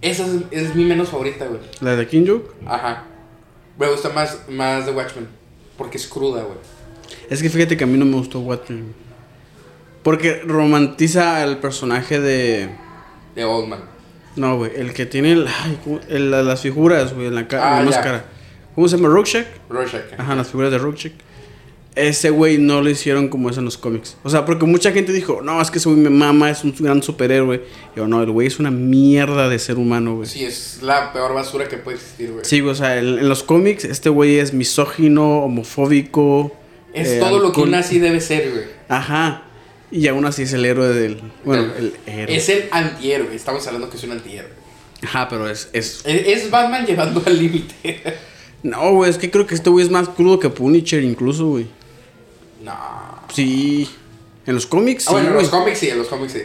Esa 0.00 0.24
es, 0.24 0.32
es 0.50 0.74
mi 0.74 0.86
menos 0.86 1.10
favorita, 1.10 1.44
güey. 1.44 1.60
La 1.82 1.94
de 1.94 2.06
King 2.06 2.24
Joke. 2.26 2.50
Ajá. 2.66 3.04
Me 3.78 3.86
gusta 3.90 4.08
más, 4.08 4.38
más 4.48 4.86
de 4.86 4.92
Watchmen, 4.92 5.28
porque 5.76 5.98
es 5.98 6.06
cruda, 6.06 6.42
güey. 6.42 6.56
Es 7.28 7.42
que 7.42 7.50
fíjate 7.50 7.76
que 7.76 7.84
a 7.84 7.86
mí 7.86 7.98
no 7.98 8.06
me 8.06 8.16
gustó 8.16 8.40
Watchmen. 8.40 8.94
Porque 10.02 10.40
romantiza 10.46 11.42
al 11.42 11.58
personaje 11.58 12.18
de... 12.18 12.70
De 13.34 13.44
Oldman. 13.44 13.80
No, 14.36 14.56
güey. 14.56 14.72
El 14.74 14.94
que 14.94 15.04
tiene 15.04 15.32
el, 16.08 16.30
las 16.30 16.60
figuras, 16.62 17.12
güey, 17.12 17.26
en 17.26 17.34
la, 17.34 17.46
ca- 17.46 17.76
Ah, 17.76 17.80
en 17.80 17.84
la 17.84 17.90
ya. 17.90 17.96
máscara. 17.98 18.24
¿Cómo 18.74 18.88
se 18.88 18.96
llama? 18.96 19.10
Rorschach. 19.10 19.46
Rorschach. 19.68 20.18
Ajá, 20.18 20.34
las 20.34 20.48
figuras 20.48 20.70
de 20.72 20.78
Rorschach. 20.78 21.12
Ese 21.96 22.30
güey 22.30 22.58
no 22.58 22.80
lo 22.80 22.90
hicieron 22.90 23.28
como 23.28 23.50
es 23.50 23.56
en 23.56 23.64
los 23.64 23.78
cómics. 23.78 24.16
O 24.24 24.30
sea, 24.30 24.44
porque 24.44 24.66
mucha 24.66 24.90
gente 24.90 25.12
dijo, 25.12 25.42
no, 25.42 25.62
es 25.62 25.70
que 25.70 25.78
ese 25.78 25.88
güey 25.88 26.00
me 26.00 26.10
mama, 26.10 26.50
es 26.50 26.64
un 26.64 26.74
gran 26.76 27.02
superhéroe. 27.02 27.62
Y 27.94 27.98
yo, 27.98 28.08
no, 28.08 28.20
el 28.20 28.30
güey 28.32 28.48
es 28.48 28.58
una 28.58 28.72
mierda 28.72 29.48
de 29.48 29.58
ser 29.60 29.76
humano, 29.76 30.16
güey. 30.16 30.28
Sí, 30.28 30.44
es 30.44 30.80
la 30.82 31.12
peor 31.12 31.34
basura 31.34 31.68
que 31.68 31.76
puede 31.76 31.98
existir, 31.98 32.32
güey. 32.32 32.44
Sí, 32.44 32.60
o 32.62 32.74
sea, 32.74 32.98
en, 32.98 33.18
en 33.18 33.28
los 33.28 33.44
cómics 33.44 33.84
este 33.84 34.08
güey 34.08 34.38
es 34.38 34.52
misógino, 34.52 35.44
homofóbico. 35.44 36.52
Es 36.92 37.10
eh, 37.10 37.20
todo 37.20 37.38
lo 37.38 37.52
que 37.52 37.60
un 37.60 37.70
nazi 37.70 38.00
debe 38.00 38.20
ser, 38.20 38.50
güey. 38.50 38.64
Ajá. 38.88 39.42
Y 39.92 40.08
aún 40.08 40.24
así 40.24 40.42
es 40.42 40.52
el 40.52 40.64
héroe 40.64 40.88
del... 40.88 41.20
Bueno, 41.44 41.70
el 41.78 41.94
héroe. 42.06 42.36
Es 42.36 42.48
el 42.48 42.64
antihéroe. 42.72 43.32
Estamos 43.36 43.64
hablando 43.68 43.88
que 43.88 43.96
es 43.96 44.02
un 44.02 44.10
antihéroe. 44.10 44.50
Ajá, 45.04 45.28
pero 45.28 45.48
es... 45.48 45.68
es... 45.72 46.02
Es, 46.04 46.26
es 46.26 46.50
Batman 46.50 46.84
llevando 46.84 47.22
al 47.24 47.38
límite. 47.38 48.02
No, 48.64 48.92
güey, 48.94 49.10
es 49.10 49.18
que 49.18 49.30
creo 49.30 49.46
que 49.46 49.54
este 49.54 49.70
güey 49.70 49.84
es 49.84 49.92
más 49.92 50.08
crudo 50.08 50.40
que 50.40 50.48
Punisher 50.48 51.04
incluso, 51.04 51.46
güey. 51.46 51.66
No. 52.64 52.74
Sí. 53.32 53.88
En 54.46 54.54
los 54.54 54.66
cómics, 54.66 55.04
Ah, 55.06 55.10
sí, 55.10 55.12
bueno, 55.14 55.28
en 55.30 55.34
los 55.36 55.48
cómics 55.48 55.78
sí, 55.78 55.88
en 55.88 55.98
los 55.98 56.08
cómics 56.08 56.32
sí. 56.32 56.42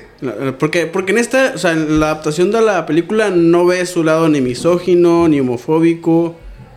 Porque, 0.58 0.86
porque 0.86 1.12
en 1.12 1.18
esta, 1.18 1.52
o 1.56 1.58
sea, 1.58 1.72
en 1.72 2.00
la 2.00 2.12
adaptación 2.12 2.50
de 2.50 2.62
la 2.62 2.86
película 2.86 3.30
no 3.30 3.66
ves 3.66 3.90
su 3.90 4.06
lado 4.06 4.30
ni 4.30 4.40
misógino, 4.40 5.28
ni 5.28 5.42
homofóbico, 5.42 6.36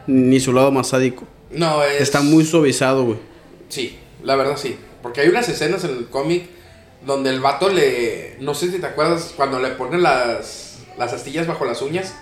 ni 0.09 0.41
su 0.41 0.53
lado 0.53 0.73
más 0.73 0.89
sádico. 0.89 1.25
No, 1.53 1.85
es. 1.85 2.01
Está 2.01 2.23
muy 2.23 2.45
suavizado, 2.45 3.05
güey. 3.05 3.19
Sí, 3.69 3.99
la 4.25 4.35
verdad 4.35 4.57
sí. 4.57 4.77
Porque 5.01 5.21
hay 5.21 5.29
unas 5.29 5.49
escenas 5.49 5.85
en 5.85 5.91
el 5.91 6.07
cómic 6.07 6.47
donde 7.07 7.31
el 7.31 7.41
vato 7.41 7.69
le. 7.69 8.37
No 8.41 8.55
sé 8.55 8.73
si 8.73 8.79
te 8.81 8.87
acuerdas, 8.87 9.33
cuando 9.37 9.61
le 9.61 9.69
pone 9.71 9.99
las, 9.99 10.79
las 10.99 11.13
astillas 11.13 11.47
bajo 11.47 11.65
las 11.65 11.83
uñas 11.83 12.15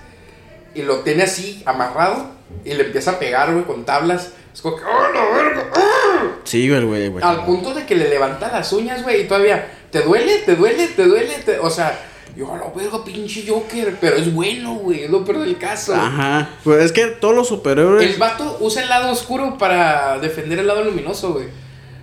y 0.74 0.82
lo 0.82 0.98
tiene 1.00 1.22
así, 1.22 1.62
amarrado, 1.64 2.26
y 2.66 2.74
le 2.74 2.84
empieza 2.84 3.12
a 3.12 3.18
pegar, 3.18 3.52
güey, 3.52 3.64
con 3.64 3.84
tablas. 3.86 4.32
Es 4.52 4.60
como 4.62 4.76
que. 4.76 4.82
¡Oh, 4.84 5.12
la 5.14 5.36
verga! 5.36 5.70
¡Ah! 5.74 6.22
Sí, 6.44 6.68
güey, 6.68 6.82
güey, 6.84 7.08
güey. 7.08 7.24
Al 7.24 7.44
punto 7.44 7.72
de 7.74 7.86
que 7.86 7.94
le 7.94 8.08
levanta 8.08 8.50
las 8.50 8.72
uñas, 8.72 9.02
güey, 9.02 9.22
y 9.22 9.28
todavía. 9.28 9.70
¿Te 9.90 10.02
duele? 10.02 10.38
¿Te 10.46 10.56
duele? 10.56 10.88
¿Te 10.88 11.04
duele? 11.04 11.34
te-". 11.44 11.58
O 11.58 11.70
sea, 11.70 11.98
yo 12.36 12.52
a 12.52 12.56
la 12.58 12.68
verga, 12.74 13.04
pinche 13.04 13.44
Joker. 13.46 13.96
Pero 14.00 14.16
es 14.16 14.32
bueno, 14.34 14.74
güey, 14.74 15.04
es 15.04 15.10
lo 15.10 15.24
peor 15.24 15.40
del 15.40 15.56
caso. 15.58 15.94
Ajá. 15.94 16.50
Pues 16.64 16.84
es 16.84 16.92
que 16.92 17.06
todos 17.06 17.34
los 17.34 17.48
superhéroes. 17.48 18.10
El 18.12 18.18
vato 18.18 18.56
usa 18.60 18.82
el 18.82 18.88
lado 18.88 19.10
oscuro 19.12 19.56
para 19.58 20.18
defender 20.18 20.58
el 20.58 20.66
lado 20.66 20.84
luminoso, 20.84 21.32
güey. 21.34 21.46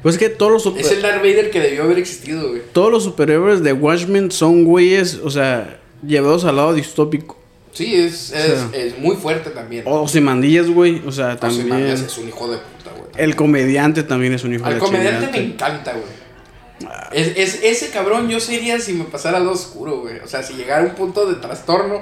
Pues 0.04 0.16
es 0.16 0.20
que 0.20 0.30
todos 0.30 0.51
los, 0.51 0.63
super- 0.63 0.82
Es 0.86 0.92
el 0.92 1.01
Darth 1.01 1.18
Vader 1.22 1.50
que 1.50 1.60
debió 1.60 1.84
haber 1.84 1.98
existido, 1.98 2.50
güey. 2.50 2.62
todos 2.72 2.92
los 2.92 3.04
superhéroes 3.04 3.63
de 3.63 3.74
Watchmen 3.74 4.32
son 4.32 4.63
güeyes, 4.63 5.16
o 5.24 5.30
sea, 5.30 5.80
llevados 6.06 6.46
al 6.46 6.56
lado 6.58 6.74
distópico. 6.74 7.38
Sí, 7.77 7.96
es, 7.96 8.31
es, 8.31 8.65
es 8.74 8.98
muy 8.98 9.15
fuerte 9.15 9.51
también. 9.51 9.84
O 9.86 10.07
mandillas, 10.19 10.67
güey. 10.67 11.03
O 11.05 11.12
sea, 11.12 11.38
también. 11.38 11.62
Ozymandias 11.62 12.01
es 12.01 12.17
un 12.17 12.27
hijo 12.27 12.50
de 12.50 12.57
puta, 12.57 12.89
güey. 12.98 13.12
El 13.15 13.36
comediante 13.36 14.01
también 14.01 14.34
es 14.34 14.43
un 14.43 14.55
hijo 14.55 14.63
de 14.63 14.69
Al 14.69 14.79
la 14.79 14.79
comediante 14.84 15.27
me 15.27 15.38
encanta, 15.46 15.91
güey. 15.91 16.91
Es, 17.12 17.38
es- 17.38 17.63
ese 17.63 17.91
cabrón 17.91 18.29
yo 18.29 18.39
sería 18.39 18.79
si 18.79 18.93
me 18.93 19.03
pasara 19.03 19.39
lo 19.39 19.51
oscuro, 19.51 20.00
güey. 20.00 20.17
O 20.22 20.27
sea, 20.27 20.41
si 20.41 20.55
llegara 20.55 20.81
a 20.81 20.86
un 20.88 20.96
punto 20.96 21.27
de 21.27 21.36
trastorno, 21.36 22.01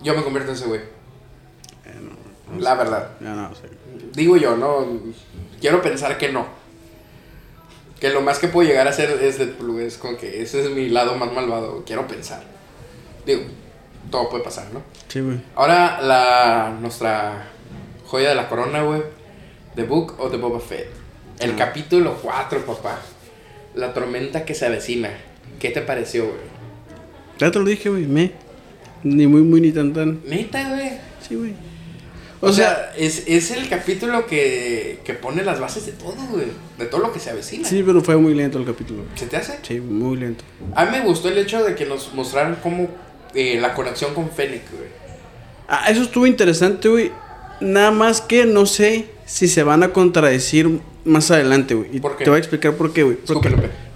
yo 0.00 0.14
me 0.14 0.22
convierto 0.22 0.52
en 0.52 0.56
ese 0.58 0.66
güey. 0.66 0.80
La 2.56 2.76
verdad. 2.76 3.10
No, 3.18 3.50
Digo 4.12 4.36
yo, 4.36 4.56
no. 4.56 4.86
Quiero 5.60 5.82
pensar 5.82 6.18
que 6.18 6.30
no. 6.30 6.46
Que 7.98 8.10
lo 8.10 8.20
más 8.20 8.38
que 8.38 8.46
puedo 8.46 8.68
llegar 8.68 8.86
a 8.86 8.90
hacer 8.90 9.10
es 9.22 9.38
Deadpool, 9.38 9.72
güey. 9.72 9.86
Es 9.86 9.98
como 9.98 10.16
que 10.16 10.40
ese 10.40 10.62
es 10.62 10.70
mi 10.70 10.88
lado 10.88 11.16
más 11.16 11.32
malvado. 11.32 11.82
Quiero 11.84 12.06
pensar. 12.06 12.44
Digo, 13.26 13.42
todo 14.10 14.28
puede 14.30 14.44
pasar, 14.44 14.66
¿no? 14.72 14.82
Sí, 15.08 15.20
güey. 15.20 15.38
Ahora 15.54 16.00
la 16.02 16.76
nuestra 16.80 17.48
joya 18.06 18.28
de 18.30 18.34
la 18.34 18.48
corona, 18.48 18.82
güey. 18.82 19.02
The 19.74 19.84
Book 19.84 20.14
of 20.18 20.30
the 20.30 20.36
Boba 20.38 20.60
Fett. 20.60 20.88
El 21.40 21.52
Ah. 21.52 21.56
capítulo 21.58 22.16
4, 22.22 22.64
papá. 22.64 23.00
La 23.74 23.92
tormenta 23.92 24.44
que 24.44 24.54
se 24.54 24.66
avecina. 24.66 25.10
¿Qué 25.58 25.70
te 25.70 25.80
pareció, 25.80 26.24
güey? 26.26 26.36
Ya 27.38 27.50
te 27.50 27.58
lo 27.58 27.64
dije, 27.64 27.88
güey. 27.90 28.06
Me. 28.06 28.32
Ni 29.02 29.26
muy, 29.26 29.42
muy, 29.42 29.60
ni 29.60 29.72
tan, 29.72 29.92
tan. 29.92 30.20
Neta, 30.26 30.68
güey. 30.68 30.92
Sí, 31.26 31.34
güey. 31.34 31.54
O, 32.40 32.52
sea, 32.52 32.92
es, 32.96 33.24
es 33.26 33.50
el 33.52 33.68
capítulo 33.70 34.26
que, 34.26 35.00
que 35.02 35.14
pone 35.14 35.42
las 35.42 35.58
bases 35.60 35.86
de 35.86 35.92
todo, 35.92 36.14
güey. 36.30 36.46
De 36.78 36.84
todo 36.86 37.00
lo 37.00 37.12
que 37.12 37.18
se 37.18 37.30
avecina. 37.30 37.66
Sí, 37.66 37.82
pero 37.84 38.02
fue 38.02 38.16
muy 38.18 38.34
lento 38.34 38.58
el 38.58 38.66
capítulo. 38.66 39.02
¿Se 39.14 39.26
te 39.26 39.38
hace? 39.38 39.58
Sí, 39.62 39.80
muy 39.80 40.18
lento. 40.18 40.44
A 40.74 40.84
mí 40.84 40.90
me 40.92 41.00
gustó 41.00 41.28
el 41.28 41.38
hecho 41.38 41.64
de 41.64 41.74
que 41.74 41.86
nos 41.86 42.12
mostraran 42.14 42.56
cómo 42.62 42.88
eh, 43.34 43.58
la 43.60 43.74
conexión 43.74 44.14
con 44.14 44.30
Fennec, 44.30 44.62
güey. 44.70 44.88
Ah, 45.68 45.90
eso 45.90 46.02
estuvo 46.02 46.26
interesante, 46.26 46.88
güey. 46.88 47.10
Nada 47.60 47.90
más 47.90 48.20
que 48.20 48.44
no 48.46 48.66
sé 48.66 49.06
si 49.26 49.48
se 49.48 49.62
van 49.62 49.82
a 49.82 49.88
contradecir 49.92 50.80
más 51.04 51.30
adelante, 51.30 51.74
güey. 51.74 51.88
Y 51.96 52.00
¿Por 52.00 52.16
qué? 52.16 52.24
te 52.24 52.30
voy 52.30 52.36
a 52.36 52.40
explicar 52.40 52.74
por 52.74 52.92
qué, 52.92 53.02
güey. 53.02 53.16
Porque, 53.26 53.54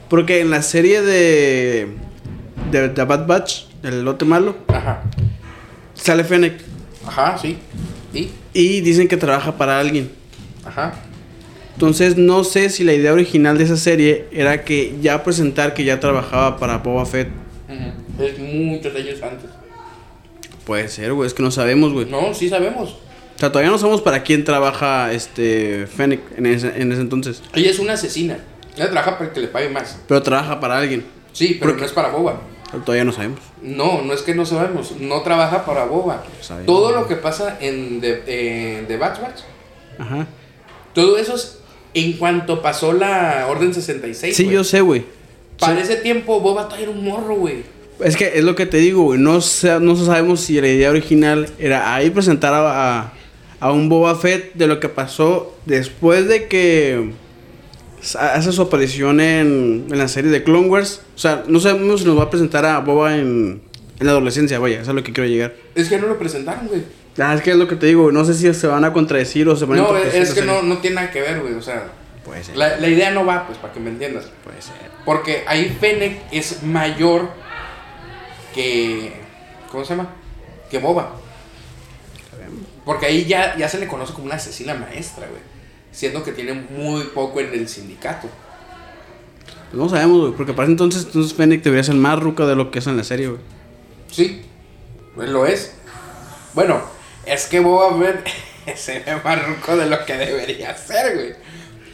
porque 0.09 0.41
en 0.41 0.51
la 0.51 0.63
serie 0.63 1.03
de, 1.03 1.89
de 2.71 2.89
The 2.89 3.05
Bad 3.05 3.27
Batch, 3.27 3.65
el 3.83 4.05
lote 4.05 4.25
malo, 4.25 4.57
Ajá. 4.69 5.03
sale 5.95 6.25
Fennec. 6.25 6.61
Ajá, 7.07 7.37
sí. 7.39 7.59
¿Y? 8.15 8.31
Y 8.55 8.81
dicen 8.81 9.09
que 9.09 9.17
trabaja 9.17 9.57
para 9.57 9.79
alguien. 9.79 10.11
Ajá. 10.65 10.95
Entonces 11.75 12.17
no 12.17 12.43
sé 12.43 12.71
si 12.71 12.83
la 12.83 12.93
idea 12.93 13.13
original 13.13 13.57
de 13.57 13.65
esa 13.65 13.77
serie 13.77 14.27
era 14.33 14.65
que 14.65 14.97
ya 15.01 15.23
presentar 15.23 15.75
que 15.75 15.85
ya 15.85 16.01
trabajaba 16.01 16.59
para 16.59 16.79
Boba 16.79 17.07
Fett. 17.07 17.29
Es 18.19 18.39
muchos 18.39 18.95
años 18.95 19.23
antes. 19.23 19.51
Puede 20.65 20.89
ser, 20.89 21.13
güey. 21.13 21.27
Es 21.27 21.35
que 21.35 21.43
no 21.43 21.51
sabemos, 21.51 21.93
güey. 21.93 22.07
No, 22.07 22.35
sí 22.35 22.49
sabemos. 22.49 22.97
O 23.37 23.39
sea, 23.39 23.53
todavía 23.53 23.71
no 23.71 23.79
sabemos 23.79 24.03
para 24.03 24.23
quién 24.25 24.45
trabaja 24.45 25.13
este 25.13 25.87
Fennec 25.87 26.21
en 26.37 26.47
ese, 26.47 26.81
en 26.81 26.91
ese 26.91 27.01
entonces. 27.01 27.43
Ella 27.55 27.71
es 27.71 27.79
una 27.79 27.93
asesina. 27.93 28.39
Ella 28.77 28.91
trabaja 28.91 29.17
para 29.17 29.33
que 29.33 29.41
le 29.41 29.49
pague 29.49 29.69
más. 29.69 29.99
Pero 30.09 30.23
trabaja 30.23 30.59
para 30.59 30.77
alguien. 30.77 31.05
Sí, 31.33 31.57
pero 31.61 31.73
¿Por 31.73 31.81
no 31.81 31.87
es 31.87 31.93
para 31.93 32.09
Boba. 32.09 32.41
Pero 32.71 32.83
todavía 32.83 33.05
no 33.05 33.13
sabemos. 33.13 33.41
No, 33.63 34.03
no 34.03 34.13
es 34.13 34.23
que 34.23 34.35
no 34.35 34.45
sabemos. 34.45 34.93
No 34.99 35.23
trabaja 35.23 35.65
para 35.65 35.85
Boba. 35.85 36.25
Todo 36.67 36.93
lo 36.93 37.07
que 37.07 37.17
pasa 37.17 37.59
en 37.61 38.01
The, 38.01 38.79
en 38.79 38.87
The 38.89 38.97
Bad 38.97 39.23
Batch 39.23 39.41
Ajá. 39.99 40.27
Todo 40.95 41.17
eso 41.17 41.37
es 41.37 41.61
en 41.95 42.15
cuanto 42.15 42.61
pasó 42.61 42.93
la 42.93 43.47
Orden 43.49 43.73
66. 43.73 44.37
Sí, 44.37 44.49
yo 44.49 44.65
sé, 44.65 44.81
güey. 44.81 45.05
Para 45.59 45.81
ese 45.81 45.97
tiempo, 45.97 46.41
Boba 46.41 46.65
todavía 46.65 46.89
era 46.89 46.97
un 46.97 47.05
morro, 47.05 47.37
güey. 47.37 47.78
Es 48.05 48.17
que 48.17 48.39
es 48.39 48.45
lo 48.45 48.55
que 48.55 48.67
te 48.67 48.77
digo, 48.79 49.03
güey. 49.03 49.19
No, 49.19 49.41
sé- 49.41 49.81
no 49.81 49.97
sabemos 49.97 50.41
si 50.41 50.61
la 50.61 50.69
idea 50.69 50.91
original 50.91 51.49
era 51.59 51.95
ahí 51.95 52.11
presentar 52.11 52.55
a, 52.55 53.01
a, 53.01 53.13
a 53.61 53.73
un 53.73 53.89
Boba 53.89 54.15
Fett 54.15 54.55
de 54.55 54.67
lo 54.69 54.79
que 54.81 54.89
pasó 54.89 55.57
después 55.67 56.29
de 56.29 56.47
que 56.47 57.11
sa- 58.01 58.35
hace 58.35 58.53
su 58.53 58.63
aparición 58.63 59.21
en, 59.21 59.87
en 59.91 59.99
la 59.99 60.09
serie 60.09 60.31
de 60.31 60.43
Clone 60.45 60.69
Wars. 60.69 61.03
O 61.17 61.19
sea, 61.19 61.45
no 61.49 61.59
sabemos 61.61 62.01
si 62.01 62.07
nos 62.07 62.19
va 62.19 62.25
a 62.25 62.31
presentar 62.31 62.65
a 62.65 62.79
Boba 62.81 63.17
en, 63.17 63.61
en 63.99 64.07
la 64.07 64.13
adolescencia, 64.13 64.59
vaya, 64.61 64.81
eso 64.81 64.91
es 64.91 64.95
lo 64.97 65.03
que 65.03 65.13
quiero 65.13 65.29
llegar. 65.29 65.55
Es 65.75 65.89
que 65.89 65.99
no 65.99 66.07
lo 66.07 66.19
presentaron, 66.19 66.69
güey. 66.69 66.83
Ah, 67.21 67.35
es 67.35 67.43
que 67.43 67.51
es 67.51 67.57
lo 67.57 67.67
que 67.67 67.75
te 67.75 67.87
digo, 67.87 68.03
güey. 68.05 68.15
No 68.15 68.25
sé 68.25 68.33
si 68.35 68.55
se 68.55 68.67
van 68.69 68.85
a 68.85 68.93
contradecir 68.93 69.49
o 69.49 69.57
se 69.57 69.65
van 69.65 69.81
a 69.81 69.83
No, 69.83 69.97
es 69.97 70.35
que 70.35 70.43
no, 70.43 70.63
no 70.63 70.79
tiene 70.79 70.97
nada 70.97 71.11
que 71.11 71.21
ver, 71.21 71.41
güey. 71.41 71.55
O 71.55 71.63
sea, 71.63 71.89
Puede 72.25 72.45
ser. 72.45 72.57
la, 72.57 72.77
la 72.77 72.89
idea 72.89 73.11
no 73.11 73.27
va, 73.27 73.45
pues, 73.49 73.59
para 73.59 73.73
que 73.73 73.81
me 73.81 73.91
entiendas. 73.91 74.27
Puede 74.45 74.63
ser. 74.63 74.75
Porque 75.05 75.43
ahí 75.49 75.77
Fennec 75.81 76.17
es 76.31 76.63
mayor 76.63 77.31
que. 78.55 79.13
¿Cómo 79.71 79.85
se 79.85 79.97
llama? 79.97 80.11
Que 80.71 80.79
Boba. 80.79 81.17
Porque 82.85 83.07
ahí 83.07 83.27
ya, 83.27 83.57
ya 83.57 83.69
se 83.69 83.79
le 83.79 83.87
conoce 83.87 84.15
como 84.15 84.27
una 84.27 84.37
asesina 84.37 84.75
maestra, 84.75 85.27
güey. 85.27 85.43
Siendo 85.93 86.23
que 86.23 86.33
tiene 86.33 86.55
muy 86.55 87.05
poco 87.05 87.41
en 87.41 87.53
el 87.53 87.69
sindicato. 87.69 88.29
Pues 89.71 89.83
no 89.83 89.89
sabemos, 89.89 90.21
güey. 90.21 90.33
Porque 90.33 90.55
para 90.55 90.69
entonces, 90.69 91.05
entonces 91.05 91.35
Fennec 91.35 91.63
debería 91.63 91.85
ser 91.85 91.97
más 91.97 92.19
ruca 92.19 92.47
de 92.47 92.57
lo 92.57 92.71
que 92.71 92.79
es 92.79 92.87
en 92.87 92.97
la 92.97 93.05
serie, 93.05 93.29
güey. 93.29 93.41
Sí, 94.11 94.43
pues 95.15 95.29
lo 95.29 95.45
es. 95.47 95.75
Bueno, 96.55 96.81
es 97.27 97.47
que 97.47 97.61
Boba 97.61 97.99
Fett 97.99 98.27
se 98.77 99.01
ve 99.01 99.21
más 99.23 99.47
ruco 99.47 99.77
de 99.77 99.87
lo 99.87 100.05
que 100.05 100.15
debería 100.15 100.77
ser, 100.77 101.15
güey. 101.15 101.35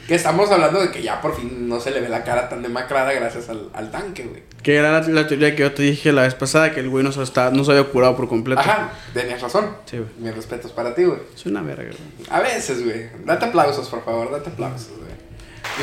Que 0.06 0.14
estamos 0.14 0.50
hablando 0.50 0.80
de 0.80 0.90
que 0.90 1.02
ya 1.02 1.20
por 1.20 1.34
fin 1.34 1.68
no 1.68 1.80
se 1.80 1.90
le 1.90 2.00
ve 2.00 2.08
la 2.11 2.25
cara 2.25 2.49
tan 2.49 2.62
demacrada 2.62 3.12
gracias 3.12 3.49
al, 3.49 3.70
al 3.73 3.90
tanque, 3.90 4.25
güey. 4.25 4.42
Que 4.62 4.76
era 4.76 4.92
la, 4.92 5.08
la 5.08 5.26
teoría 5.26 5.56
que 5.56 5.62
yo 5.62 5.73
te 5.73 5.82
dije 5.82 6.12
la 6.12 6.23
vez 6.23 6.34
pasada, 6.34 6.73
que 6.73 6.80
el 6.80 6.90
güey 6.90 7.02
no 7.02 7.11
se, 7.11 7.23
está, 7.23 7.50
no 7.50 7.64
se 7.64 7.70
había 7.73 7.84
curado 7.84 8.16
por 8.16 8.28
completo. 8.28 8.61
Ajá, 8.61 8.90
tenías 9.14 9.40
razón. 9.40 9.70
Sí, 9.87 9.96
güey. 9.99 10.11
Mis 10.18 10.34
respetos 10.34 10.73
para 10.73 10.94
ti, 10.94 11.04
güey. 11.04 11.20
Es 11.34 11.46
una 11.46 11.62
verga, 11.62 11.84
güey. 11.84 12.28
A 12.28 12.40
veces, 12.40 12.84
güey. 12.84 13.08
Date 13.25 13.46
aplausos, 13.46 13.88
por 13.88 14.04
favor, 14.04 14.30
date 14.30 14.50
aplausos, 14.50 14.90
güey. 14.99 15.14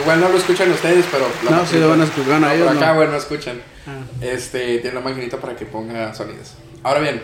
Igual 0.02 0.22
no 0.22 0.30
lo 0.30 0.38
escuchan 0.38 0.72
ustedes, 0.72 1.06
pero... 1.12 1.26
la 1.44 1.58
No, 1.58 1.66
sí 1.66 1.80
lo 1.80 1.90
van 1.90 2.02
a 2.02 2.04
escuchar, 2.04 2.40
No, 2.40 2.52
ellos 2.52 2.68
por 2.68 2.78
acá, 2.78 2.94
güey, 2.94 3.08
no 3.08 3.16
escuchan. 3.18 3.62
Ah. 3.88 4.00
Este, 4.22 4.78
tiene 4.80 4.94
la 4.96 5.02
maquinita 5.02 5.38
para 5.38 5.56
que 5.56 5.66
ponga 5.66 6.14
sonidos. 6.14 6.54
Ahora 6.84 7.00
bien, 7.00 7.22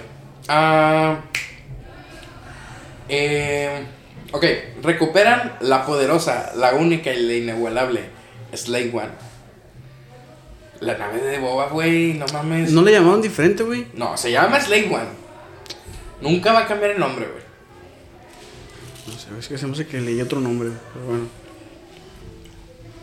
ah, 0.49 1.17
eh, 3.07 3.85
ok, 4.31 4.45
recuperan 4.81 5.57
la 5.61 5.85
poderosa, 5.85 6.51
la 6.55 6.73
única 6.75 7.13
y 7.13 7.21
la 7.23 7.33
inigualable 7.33 8.01
Slave 8.53 8.91
One. 8.93 9.27
La 10.79 10.97
nave 10.97 11.21
de 11.21 11.39
Boba, 11.39 11.69
güey, 11.69 12.13
no 12.13 12.25
mames. 12.33 12.71
¿No 12.71 12.83
le 12.83 12.91
llamaron 12.91 13.21
diferente, 13.21 13.63
güey? 13.63 13.87
No, 13.95 14.15
se 14.15 14.31
llama 14.31 14.59
Slave 14.61 14.85
One. 14.93 15.09
Nunca 16.21 16.53
va 16.53 16.59
a 16.61 16.67
cambiar 16.67 16.91
el 16.91 16.99
nombre, 16.99 17.25
güey. 17.25 17.43
No 19.07 19.13
sé, 19.19 19.27
es 19.39 19.47
que 19.47 19.57
se 19.57 19.65
me 19.65 19.73
hace 19.73 19.87
que 19.87 19.99
leí 20.01 20.21
otro 20.21 20.39
nombre, 20.39 20.69
pero 20.93 21.05
bueno. 21.05 21.27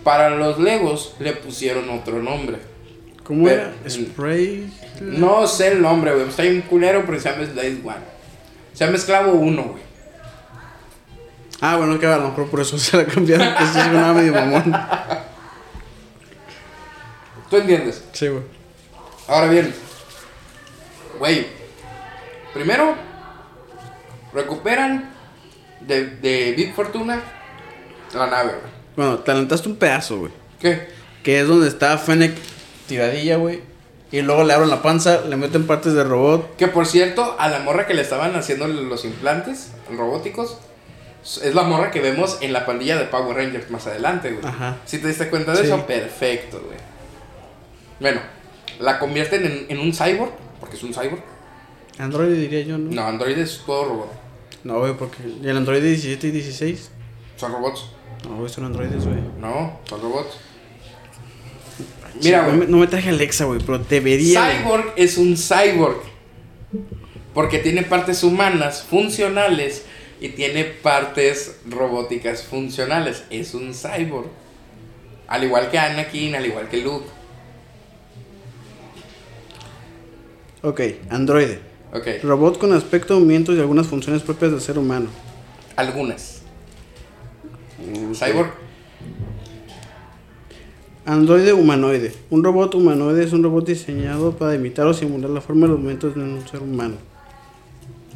Para 0.04 0.30
los 0.30 0.58
Legos 0.58 1.14
le 1.18 1.32
pusieron 1.32 1.88
otro 1.90 2.22
nombre. 2.22 2.58
¿Cómo 3.24 3.44
Pero- 3.46 3.62
era? 3.62 3.90
Spray. 3.90 4.70
No 5.00 5.46
sé 5.46 5.68
el 5.72 5.82
nombre, 5.82 6.12
güey. 6.14 6.28
Está 6.28 6.42
bien 6.42 6.60
culero, 6.62 7.04
pero 7.06 7.18
se 7.18 7.30
llama 7.30 7.44
Slave 7.46 7.78
One. 7.84 7.96
Se 8.74 8.84
llama 8.84 8.96
Esclavo 8.98 9.32
1, 9.32 9.62
güey. 9.62 9.82
Ah, 11.60 11.76
bueno, 11.76 11.98
que 11.98 12.06
a 12.06 12.16
lo 12.16 12.28
mejor 12.28 12.48
por 12.48 12.60
eso 12.60 12.78
se 12.78 12.96
la 12.96 13.06
cambiaron, 13.06 13.54
que 13.54 13.66
sí 13.66 13.78
es 13.78 13.86
una 13.86 14.12
medio 14.12 14.32
mamón. 14.32 14.76
¿Tú 17.50 17.56
entiendes? 17.56 18.04
Sí, 18.12 18.28
güey. 18.28 18.42
Ahora 19.28 19.48
bien, 19.48 19.74
güey, 21.18 21.46
primero 22.52 22.94
recuperan 24.32 25.10
de, 25.80 26.06
de 26.06 26.52
Big 26.56 26.74
Fortuna 26.74 27.22
la 28.14 28.26
nave, 28.26 28.50
güey. 28.50 28.72
Bueno, 28.96 29.18
te 29.18 29.30
adelantaste 29.30 29.68
un 29.68 29.76
pedazo, 29.76 30.18
güey. 30.18 30.32
¿Qué? 30.60 30.88
Que 31.22 31.40
es 31.40 31.48
donde 31.48 31.68
está 31.68 31.96
Fennec 31.98 32.36
tiradilla, 32.86 33.36
güey. 33.36 33.62
Y 34.12 34.22
luego 34.22 34.44
le 34.44 34.52
abren 34.52 34.70
la 34.70 34.82
panza, 34.82 35.22
le 35.22 35.36
meten 35.36 35.66
partes 35.66 35.94
de 35.94 36.04
robot. 36.04 36.56
Que 36.56 36.68
por 36.68 36.86
cierto, 36.86 37.36
a 37.38 37.48
la 37.48 37.60
morra 37.60 37.86
que 37.86 37.94
le 37.94 38.02
estaban 38.02 38.36
haciendo 38.36 38.68
los 38.68 39.04
implantes 39.04 39.72
robóticos, 39.96 40.58
es 41.24 41.54
la 41.54 41.62
morra 41.62 41.90
que 41.90 42.00
vemos 42.00 42.38
en 42.42 42.52
la 42.52 42.66
pandilla 42.66 42.96
de 42.98 43.04
Power 43.06 43.36
Rangers 43.36 43.70
más 43.70 43.86
adelante, 43.86 44.30
güey. 44.32 44.44
Ajá. 44.46 44.76
Si 44.84 44.98
te 44.98 45.08
diste 45.08 45.28
cuenta 45.30 45.52
de 45.52 45.58
Sí. 45.58 45.64
eso, 45.66 45.86
perfecto, 45.86 46.62
güey. 46.66 46.78
Bueno, 48.00 48.20
la 48.80 48.98
convierten 48.98 49.44
en, 49.44 49.66
en 49.68 49.78
un 49.78 49.92
cyborg, 49.92 50.32
porque 50.60 50.76
es 50.76 50.82
un 50.82 50.92
cyborg. 50.92 51.22
Android 51.98 52.34
diría 52.34 52.60
yo, 52.62 52.76
¿no? 52.76 52.90
No, 52.90 53.02
Android 53.06 53.38
es 53.38 53.62
todo 53.64 53.84
robot. 53.84 54.12
No, 54.64 54.80
güey, 54.80 54.94
porque 54.96 55.18
¿y 55.42 55.48
el 55.48 55.56
Android 55.56 55.80
de 55.80 55.88
17 55.90 56.26
y 56.26 56.30
16. 56.30 56.90
Son 57.36 57.52
robots. 57.52 57.86
No, 58.28 58.36
güey, 58.36 58.48
son 58.48 58.64
androides, 58.64 59.04
güey. 59.04 59.20
No, 59.38 59.78
son 59.88 60.00
robots. 60.00 60.38
Mira, 62.22 62.42
no, 62.42 62.48
güey. 62.48 62.58
me, 62.60 62.66
no 62.66 62.76
me 62.78 62.86
traje 62.86 63.10
Alexa, 63.10 63.44
güey, 63.44 63.60
pero 63.60 63.78
debería. 63.78 64.44
güey. 64.44 64.58
Cyborg 64.62 64.92
es 64.96 65.18
un 65.18 65.36
cyborg. 65.36 66.00
Porque 67.34 67.58
tiene 67.58 67.82
partes 67.82 68.22
humanas 68.22 68.82
funcionales 68.88 69.84
y 70.24 70.30
tiene 70.30 70.64
partes 70.64 71.56
robóticas 71.68 72.44
funcionales. 72.44 73.24
Es 73.28 73.52
un 73.52 73.74
cyborg. 73.74 74.28
Al 75.28 75.44
igual 75.44 75.70
que 75.70 75.78
Anakin, 75.78 76.34
al 76.34 76.46
igual 76.46 76.66
que 76.70 76.78
Luke. 76.78 77.04
Ok, 80.62 80.80
androide. 81.10 81.58
Ok, 81.92 82.06
Robot 82.22 82.56
con 82.56 82.72
aspecto, 82.72 83.20
movimientos 83.20 83.54
y 83.54 83.60
algunas 83.60 83.86
funciones 83.86 84.22
propias 84.22 84.50
del 84.52 84.62
ser 84.62 84.78
humano. 84.78 85.08
algunas. 85.76 86.40
Cyborg. 88.14 88.50
Androide 91.04 91.52
humanoide. 91.52 92.14
Un 92.30 92.42
robot 92.42 92.74
humanoide 92.76 93.24
es 93.24 93.34
un 93.34 93.42
robot 93.42 93.66
diseñado 93.66 94.38
para 94.38 94.54
imitar 94.54 94.86
o 94.86 94.94
simular 94.94 95.28
la 95.28 95.42
forma 95.42 95.66
y 95.66 95.68
los 95.68 95.78
movimientos 95.78 96.14
de 96.14 96.22
un 96.22 96.48
ser 96.48 96.62
humano. 96.62 96.94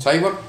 Cyborg. 0.02 0.47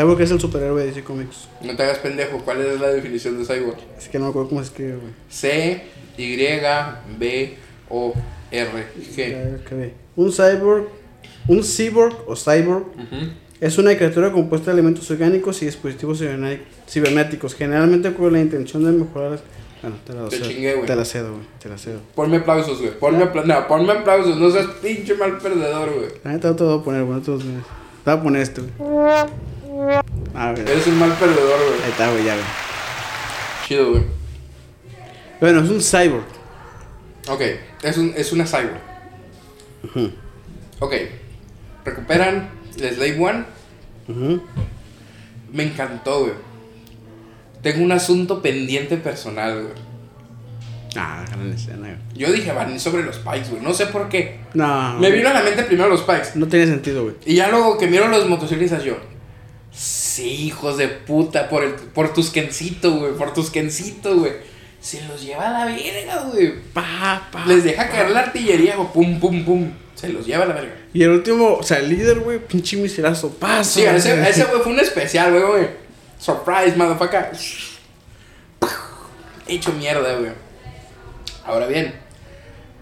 Cyborg 0.00 0.20
es 0.22 0.30
el 0.30 0.40
superhéroe 0.40 0.80
de 0.82 0.86
DC 0.88 1.04
Comics. 1.04 1.48
No 1.62 1.76
te 1.76 1.82
hagas 1.82 1.98
pendejo. 1.98 2.38
¿Cuál 2.38 2.60
es 2.62 2.80
la 2.80 2.88
definición 2.88 3.38
de 3.38 3.44
cyborg? 3.44 3.76
Es 3.98 4.08
que 4.08 4.18
no 4.18 4.24
me 4.26 4.30
acuerdo 4.30 4.48
cómo 4.48 4.60
se 4.62 4.68
escribe, 4.68 4.96
güey. 4.96 5.12
C, 5.28 5.82
Y, 6.16 6.36
B, 6.36 7.54
O, 7.88 8.14
R, 8.50 8.70
G. 9.14 9.90
Un 10.16 10.32
cyborg, 10.32 10.88
un 11.48 11.62
cyborg 11.62 12.16
o 12.26 12.34
cyborg 12.36 12.84
Ujú. 12.94 13.30
es 13.60 13.78
una 13.78 13.96
criatura 13.96 14.32
compuesta 14.32 14.66
de 14.70 14.72
elementos 14.74 15.10
orgánicos 15.10 15.60
y 15.62 15.66
dispositivos 15.66 16.20
ciberné- 16.20 16.60
cibernéticos, 16.88 17.54
generalmente 17.54 18.12
con 18.14 18.32
la 18.32 18.40
intención 18.40 18.84
de 18.84 18.92
mejorar 18.92 19.32
las... 19.32 19.40
Bueno, 19.82 19.96
te 20.06 20.12
la 20.12 20.28
Te 20.28 20.36
cedo. 20.36 20.48
chingué, 20.50 20.74
güey. 20.74 20.86
Te 20.86 20.94
la 20.94 21.04
cedo, 21.06 21.32
güey. 21.32 21.46
Te 21.58 21.68
la 21.70 21.78
cedo. 21.78 22.00
Ponme 22.14 22.36
aplausos, 22.38 22.80
güey. 22.80 22.98
Ponme, 22.98 23.24
apla- 23.24 23.44
no, 23.44 23.66
ponme 23.66 23.92
aplausos. 23.92 24.36
No 24.36 24.50
seas 24.50 24.66
pinche 24.82 25.14
mal 25.14 25.38
perdedor, 25.38 25.90
güey. 25.94 26.08
La 26.22 26.32
neta 26.32 26.48
no 26.48 26.56
te 26.56 26.64
voy 26.64 26.78
a 26.78 26.82
poner, 26.82 27.04
güey. 27.04 27.16
no 27.18 27.22
te 27.24 27.30
voy 27.30 27.40
a 28.04 28.22
poner. 28.22 28.42
Este, 28.42 28.60
güey. 28.60 28.70
Ah, 30.34 30.52
güey. 30.52 30.62
Eres 30.62 30.86
un 30.86 30.98
mal 30.98 31.12
perdedor, 31.14 31.58
güey. 31.58 31.82
Ahí 31.84 31.90
está, 31.90 32.10
güey, 32.10 32.24
ya, 32.24 32.34
güey. 32.34 32.46
Chido, 33.66 33.90
güey. 33.90 34.02
Bueno, 35.40 35.62
es 35.62 35.70
un 35.70 35.80
cyborg. 35.80 36.24
Ok, 37.28 37.40
es, 37.82 37.96
un, 37.98 38.12
es 38.16 38.32
una 38.32 38.44
cyborg. 38.44 38.80
Ujú. 39.84 40.12
Ok, 40.80 40.94
recuperan 41.84 42.50
la 42.78 42.90
Slave 42.90 43.20
One. 43.20 43.44
Me 45.52 45.62
encantó, 45.64 46.20
güey. 46.20 46.32
Tengo 47.62 47.84
un 47.84 47.92
asunto 47.92 48.40
pendiente 48.40 48.96
personal, 48.96 49.62
güey. 49.62 49.74
Ah, 50.96 51.24
gran 51.28 51.52
escena, 51.52 51.88
güey. 51.88 51.96
Yo 52.14 52.32
dije, 52.32 52.52
van 52.52 52.78
sobre 52.80 53.02
los 53.02 53.18
Pikes, 53.18 53.50
güey. 53.50 53.62
No 53.62 53.72
sé 53.72 53.86
por 53.86 54.08
qué. 54.08 54.40
No. 54.54 54.98
Me 54.98 55.10
vino 55.10 55.28
a 55.28 55.34
la 55.34 55.42
mente 55.42 55.62
primero 55.64 55.88
los 55.88 56.02
Pikes. 56.02 56.30
No 56.34 56.48
tiene 56.48 56.66
sentido, 56.66 57.04
güey. 57.04 57.14
Y 57.24 57.36
ya 57.36 57.48
luego 57.48 57.78
que 57.78 57.86
miro 57.86 58.08
los 58.08 58.28
motociclistas, 58.28 58.82
yo. 58.82 58.96
Sí, 60.10 60.46
hijos 60.46 60.76
de 60.76 60.88
puta, 60.88 61.48
por, 61.48 61.62
el, 61.62 61.74
por 61.74 62.12
tus 62.12 62.30
Kencito, 62.30 62.96
güey. 62.96 63.12
Por 63.12 63.32
tus 63.32 63.48
Kencito, 63.48 64.16
güey. 64.16 64.32
Se 64.80 65.00
los 65.04 65.22
lleva 65.22 65.46
a 65.46 65.50
la 65.52 65.64
verga, 65.66 66.24
güey. 66.24 66.52
Pa, 66.72 67.28
pa. 67.30 67.46
Les 67.46 67.62
deja 67.62 67.88
caer 67.88 68.10
la 68.10 68.18
artillería, 68.18 68.74
güey. 68.74 68.88
Pum, 68.92 69.20
pum, 69.20 69.44
pum. 69.44 69.70
Se 69.94 70.08
los 70.08 70.26
lleva 70.26 70.42
a 70.42 70.46
la 70.48 70.54
verga. 70.54 70.74
Y 70.92 71.04
el 71.04 71.10
último, 71.10 71.54
o 71.54 71.62
sea, 71.62 71.78
el 71.78 71.90
líder, 71.90 72.18
güey, 72.18 72.40
pinche 72.40 72.76
miserazo. 72.76 73.30
Pasa. 73.30 73.62
Sí, 73.62 73.82
ese, 73.84 74.28
ese 74.28 74.46
güey 74.46 74.60
fue 74.62 74.72
un 74.72 74.80
especial, 74.80 75.30
güey, 75.30 75.44
güey. 75.44 75.68
Surprise, 76.18 76.74
motherfucker. 76.76 77.30
Hecho 79.46 79.72
mierda, 79.74 80.16
güey. 80.16 80.32
Ahora 81.44 81.68
bien, 81.68 81.94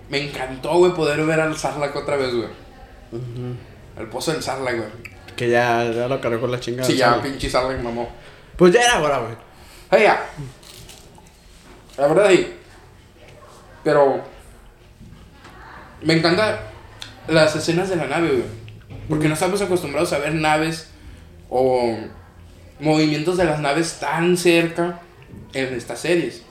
me 0.09 0.23
encantó, 0.23 0.79
güey, 0.79 0.95
poder 0.95 1.23
ver 1.27 1.41
al 1.41 1.59
Sarlacc 1.59 1.95
otra 1.95 2.17
vez, 2.17 2.35
güey. 2.35 2.49
Al 3.99 4.09
pozo 4.09 4.33
del 4.33 4.43
Sarlacc, 4.43 4.79
güey. 4.79 5.18
Que 5.39 5.49
ya, 5.49 5.85
ya 5.93 6.09
lo 6.09 6.21
cargó 6.21 6.49
la 6.49 6.59
chingada. 6.59 6.85
Sí, 6.85 6.97
ya, 6.97 7.23
pinche 7.23 7.49
Sarlacc 7.49 7.81
mamó. 7.81 8.09
Pues 8.57 8.75
ya 8.75 8.83
era 8.83 9.01
hora, 9.01 9.19
güey. 9.21 9.35
Hey, 9.89 10.03
ya. 10.03 10.27
La 11.97 12.09
verdad, 12.09 12.31
sí. 12.31 12.55
Pero. 13.85 14.25
Me 16.03 16.15
encantan 16.15 16.59
las 17.29 17.55
escenas 17.55 17.89
de 17.89 17.95
la 17.95 18.07
nave, 18.07 18.31
güey. 18.31 18.99
Porque 19.09 19.29
no 19.29 19.35
estamos 19.35 19.63
acostumbrados 19.63 20.13
a 20.13 20.19
ver 20.19 20.35
naves 20.35 20.91
o 21.49 21.97
movimientos 22.81 23.37
de 23.37 23.45
las 23.45 23.61
naves 23.61 23.99
tan 24.01 24.37
cerca 24.37 25.01
en 25.53 25.73
estas 25.73 26.01
series. 26.01 26.43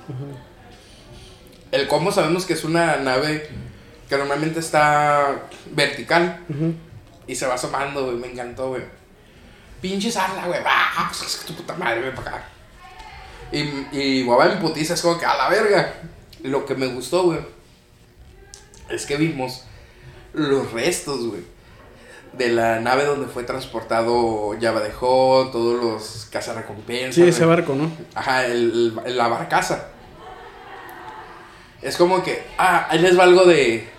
El 1.71 1.89
cómo 1.89 2.13
sabemos 2.13 2.45
que 2.45 2.53
es 2.53 2.63
una 2.63 2.95
nave 2.95 3.49
que 4.07 4.17
normalmente 4.17 4.61
está 4.61 5.41
vertical 5.71 6.39
y 7.27 7.35
se 7.35 7.45
va 7.45 7.55
asomando, 7.55 8.05
güey. 8.05 8.17
Me 8.17 8.31
encantó, 8.31 8.69
güey. 8.69 8.83
Pinche 9.81 10.11
Sarla, 10.11 10.47
güey. 10.47 10.59
¡Ah! 10.65 11.11
Tu 11.45 11.53
puta 11.53 11.75
madre, 11.75 12.01
ven 12.01 12.15
para 12.15 12.29
acá. 12.31 12.45
Y, 13.51 13.59
y 13.91 14.23
Guava 14.23 14.51
en 14.51 14.59
putiza 14.59 14.93
es 14.95 15.01
como 15.01 15.17
que 15.19 15.25
a 15.25 15.35
la 15.37 15.49
verga. 15.49 15.93
Lo 16.43 16.65
que 16.65 16.75
me 16.75 16.87
gustó, 16.87 17.23
güey, 17.23 17.39
es 18.89 19.05
que 19.05 19.17
vimos 19.17 19.63
los 20.33 20.71
restos, 20.71 21.27
güey. 21.27 21.41
De 22.33 22.49
la 22.49 22.79
nave 22.79 23.05
donde 23.05 23.27
fue 23.27 23.43
transportado 23.43 24.55
Java 24.61 24.81
de 24.81 24.89
Hutt, 24.89 25.51
todos 25.51 25.81
los 25.83 26.27
cazarrecompensas. 26.31 27.15
Sí, 27.15 27.23
ese 27.23 27.45
güey. 27.45 27.57
barco, 27.57 27.73
¿no? 27.73 27.91
Ajá, 28.13 28.45
el, 28.45 28.99
el- 29.05 29.17
la 29.17 29.27
barcaza. 29.27 29.87
Es 31.81 31.95
como 31.97 32.23
que, 32.23 32.43
ah, 32.57 32.87
ahí 32.89 32.99
les 32.99 33.17
va 33.17 33.23
algo 33.23 33.45
de, 33.45 33.89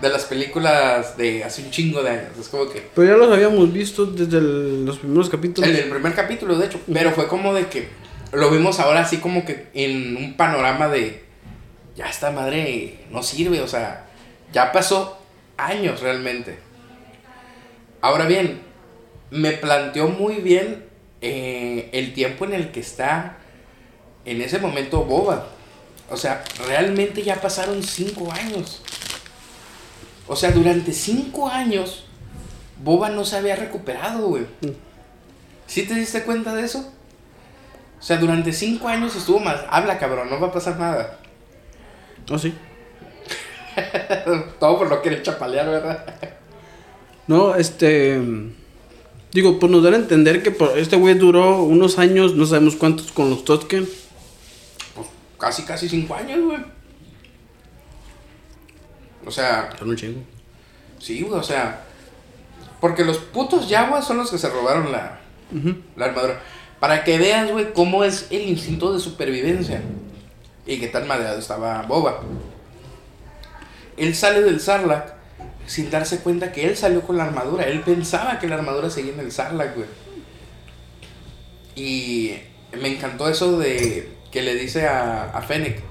de 0.00 0.08
las 0.08 0.24
películas 0.24 1.16
de 1.16 1.44
hace 1.44 1.62
un 1.62 1.70
chingo 1.70 2.02
de 2.02 2.10
años. 2.10 2.36
Es 2.40 2.48
como 2.48 2.68
que, 2.70 2.88
Pero 2.94 3.08
ya 3.12 3.16
los 3.18 3.30
habíamos 3.32 3.72
visto 3.72 4.06
desde 4.06 4.38
el- 4.38 4.84
los 4.86 4.98
primeros 4.98 5.28
capítulos. 5.28 5.68
el 5.68 5.76
del 5.76 5.90
primer 5.90 6.14
capítulo, 6.14 6.56
de 6.58 6.66
hecho, 6.66 6.80
pero 6.92 7.10
fue 7.12 7.28
como 7.28 7.52
de 7.54 7.66
que 7.66 7.88
lo 8.32 8.50
vimos 8.50 8.80
ahora 8.80 9.00
así 9.00 9.18
como 9.18 9.44
que 9.44 9.66
en 9.74 10.16
un 10.16 10.36
panorama 10.36 10.88
de, 10.88 11.22
ya 11.96 12.06
esta 12.08 12.30
madre 12.30 13.00
no 13.10 13.22
sirve, 13.22 13.60
o 13.60 13.68
sea, 13.68 14.06
ya 14.52 14.72
pasó 14.72 15.18
años 15.56 16.00
realmente. 16.00 16.58
Ahora 18.00 18.24
bien, 18.26 18.60
me 19.30 19.52
planteó 19.52 20.08
muy 20.08 20.36
bien 20.36 20.84
eh, 21.20 21.90
el 21.92 22.14
tiempo 22.14 22.46
en 22.46 22.54
el 22.54 22.70
que 22.70 22.80
está 22.80 23.36
en 24.24 24.40
ese 24.40 24.58
momento 24.58 25.04
Boba. 25.04 25.48
O 26.08 26.16
sea, 26.16 26.42
realmente 26.66 27.22
ya 27.22 27.36
pasaron 27.40 27.82
cinco 27.82 28.32
años. 28.32 28.82
O 30.30 30.36
sea, 30.36 30.52
durante 30.52 30.92
cinco 30.92 31.48
años, 31.48 32.04
Boba 32.84 33.08
no 33.10 33.24
se 33.24 33.36
había 33.36 33.56
recuperado, 33.56 34.28
güey. 34.28 34.46
¿Sí 35.66 35.82
te 35.82 35.94
diste 35.94 36.22
cuenta 36.22 36.54
de 36.54 36.64
eso? 36.64 36.88
O 37.98 38.02
sea, 38.02 38.16
durante 38.16 38.52
cinco 38.52 38.86
años 38.86 39.16
estuvo 39.16 39.40
más. 39.40 39.60
Habla, 39.68 39.98
cabrón, 39.98 40.30
no 40.30 40.38
va 40.38 40.46
a 40.46 40.52
pasar 40.52 40.78
nada. 40.78 41.18
Oh, 42.30 42.38
sí. 42.38 42.54
Todo 44.60 44.78
por 44.78 44.88
lo 44.88 45.02
que 45.02 45.20
chapalear, 45.20 45.66
¿verdad? 45.66 46.04
No, 47.26 47.56
este. 47.56 48.20
Digo, 49.32 49.58
pues 49.58 49.72
nos 49.72 49.82
dan 49.82 49.94
a 49.94 49.96
entender 49.96 50.44
que 50.44 50.52
por- 50.52 50.78
este 50.78 50.94
güey 50.94 51.14
duró 51.14 51.62
unos 51.64 51.98
años, 51.98 52.36
no 52.36 52.46
sabemos 52.46 52.76
cuántos, 52.76 53.10
con 53.10 53.30
los 53.30 53.44
Totken. 53.44 53.88
Pues 54.94 55.08
casi, 55.38 55.64
casi 55.64 55.88
cinco 55.88 56.14
años, 56.14 56.40
güey. 56.44 56.58
O 59.30 59.32
sea, 59.32 59.70
Son 59.78 59.88
un 59.90 59.96
chingo. 59.96 60.20
sí, 60.98 61.22
güey, 61.22 61.38
o 61.38 61.42
sea. 61.42 61.84
Porque 62.80 63.04
los 63.04 63.18
putos 63.18 63.68
Yaguas 63.68 64.04
son 64.06 64.16
los 64.16 64.30
que 64.30 64.38
se 64.38 64.48
robaron 64.48 64.90
la, 64.90 65.20
la 65.96 66.04
armadura. 66.04 66.40
Para 66.80 67.04
que 67.04 67.16
veas, 67.18 67.48
güey, 67.50 67.72
cómo 67.72 68.02
es 68.04 68.26
el 68.30 68.42
instinto 68.48 68.92
de 68.92 68.98
supervivencia. 68.98 69.82
Y 70.66 70.78
qué 70.80 70.88
tan 70.88 71.06
madreado 71.06 71.38
estaba 71.38 71.82
Boba. 71.82 72.20
Él 73.96 74.14
sale 74.16 74.42
del 74.42 74.60
Sarlacc 74.60 75.12
sin 75.66 75.90
darse 75.90 76.18
cuenta 76.20 76.50
que 76.52 76.66
él 76.66 76.76
salió 76.76 77.02
con 77.02 77.16
la 77.16 77.24
armadura. 77.24 77.64
Él 77.64 77.80
pensaba 77.82 78.38
que 78.40 78.48
la 78.48 78.56
armadura 78.56 78.90
seguía 78.90 79.12
en 79.12 79.20
el 79.20 79.30
Sarlacc, 79.30 79.76
güey. 79.76 79.86
Y 81.76 82.34
me 82.80 82.88
encantó 82.88 83.28
eso 83.28 83.58
de 83.58 84.10
que 84.32 84.42
le 84.42 84.54
dice 84.54 84.86
a, 84.88 85.24
a 85.30 85.42
Fennec, 85.42 85.82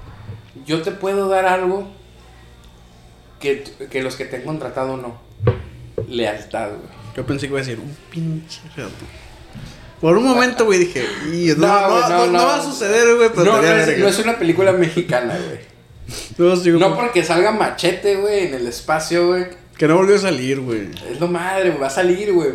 yo 0.66 0.82
te 0.82 0.90
puedo 0.90 1.28
dar 1.28 1.46
algo 1.46 1.88
que, 3.40 3.64
que 3.90 4.02
los 4.02 4.16
que 4.16 4.26
te 4.26 4.36
han 4.36 4.42
contratado 4.42 4.96
no. 4.96 5.20
Lealtad, 6.08 6.68
güey. 6.68 7.00
Yo 7.16 7.26
pensé 7.26 7.46
que 7.46 7.52
iba 7.52 7.58
a 7.60 7.62
decir 7.64 7.80
un 7.80 7.96
pinche 8.10 8.60
gato. 8.76 8.90
Por 10.00 10.16
un 10.16 10.24
momento, 10.24 10.64
güey, 10.64 10.78
dije, 10.78 11.04
"Y, 11.32 11.48
no, 11.58 11.66
va 11.66 12.54
a 12.54 12.62
suceder, 12.62 13.16
güey, 13.16 13.30
pero 13.34 13.56
No, 13.56 13.62
es, 13.62 13.98
no 13.98 14.08
es 14.08 14.18
una 14.18 14.38
película 14.38 14.72
mexicana, 14.72 15.36
güey. 15.36 15.60
No, 16.38 16.56
sí, 16.56 16.70
güey, 16.70 16.80
No 16.80 16.96
porque 16.96 17.22
salga 17.22 17.52
machete, 17.52 18.16
güey, 18.16 18.46
en 18.46 18.54
el 18.54 18.66
espacio, 18.66 19.28
güey. 19.28 19.46
Que 19.76 19.86
no 19.88 19.96
volvió 19.96 20.16
a 20.16 20.20
salir, 20.20 20.60
güey. 20.60 20.90
Es 21.10 21.20
lo 21.20 21.28
madre, 21.28 21.70
va 21.70 21.88
a 21.88 21.90
salir, 21.90 22.32
güey. 22.32 22.52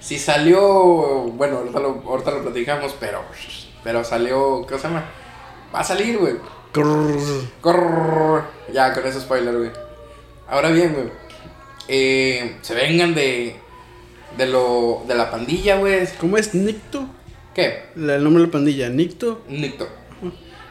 Si 0.00 0.18
salió, 0.18 0.60
bueno, 0.60 1.58
ahorita 1.58 1.80
lo, 1.80 2.02
ahorita 2.06 2.30
lo 2.30 2.42
platicamos, 2.42 2.94
pero, 2.98 3.22
pero 3.82 4.04
salió, 4.04 4.66
¿qué 4.66 4.76
se 4.76 4.82
llama? 4.84 5.04
Va 5.74 5.80
a 5.80 5.84
salir, 5.84 6.18
güey. 6.18 6.34
Ya, 8.72 8.92
con 8.92 9.06
ese 9.06 9.20
spoiler, 9.20 9.56
güey. 9.56 9.70
Ahora 10.48 10.70
bien, 10.70 10.92
güey. 10.92 11.08
eh, 11.88 12.56
se 12.62 12.74
vengan 12.74 13.14
de, 13.14 13.56
de 14.36 14.46
lo, 14.46 15.02
de 15.06 15.14
la 15.14 15.30
pandilla, 15.30 15.76
güey. 15.76 16.06
¿Cómo 16.18 16.36
es 16.36 16.54
Nicto? 16.54 17.06
¿Qué? 17.54 17.84
La- 17.94 18.16
El 18.16 18.24
nombre 18.24 18.42
de 18.42 18.48
la 18.48 18.52
pandilla, 18.52 18.88
Nicto. 18.88 19.42
Nicto. 19.48 19.88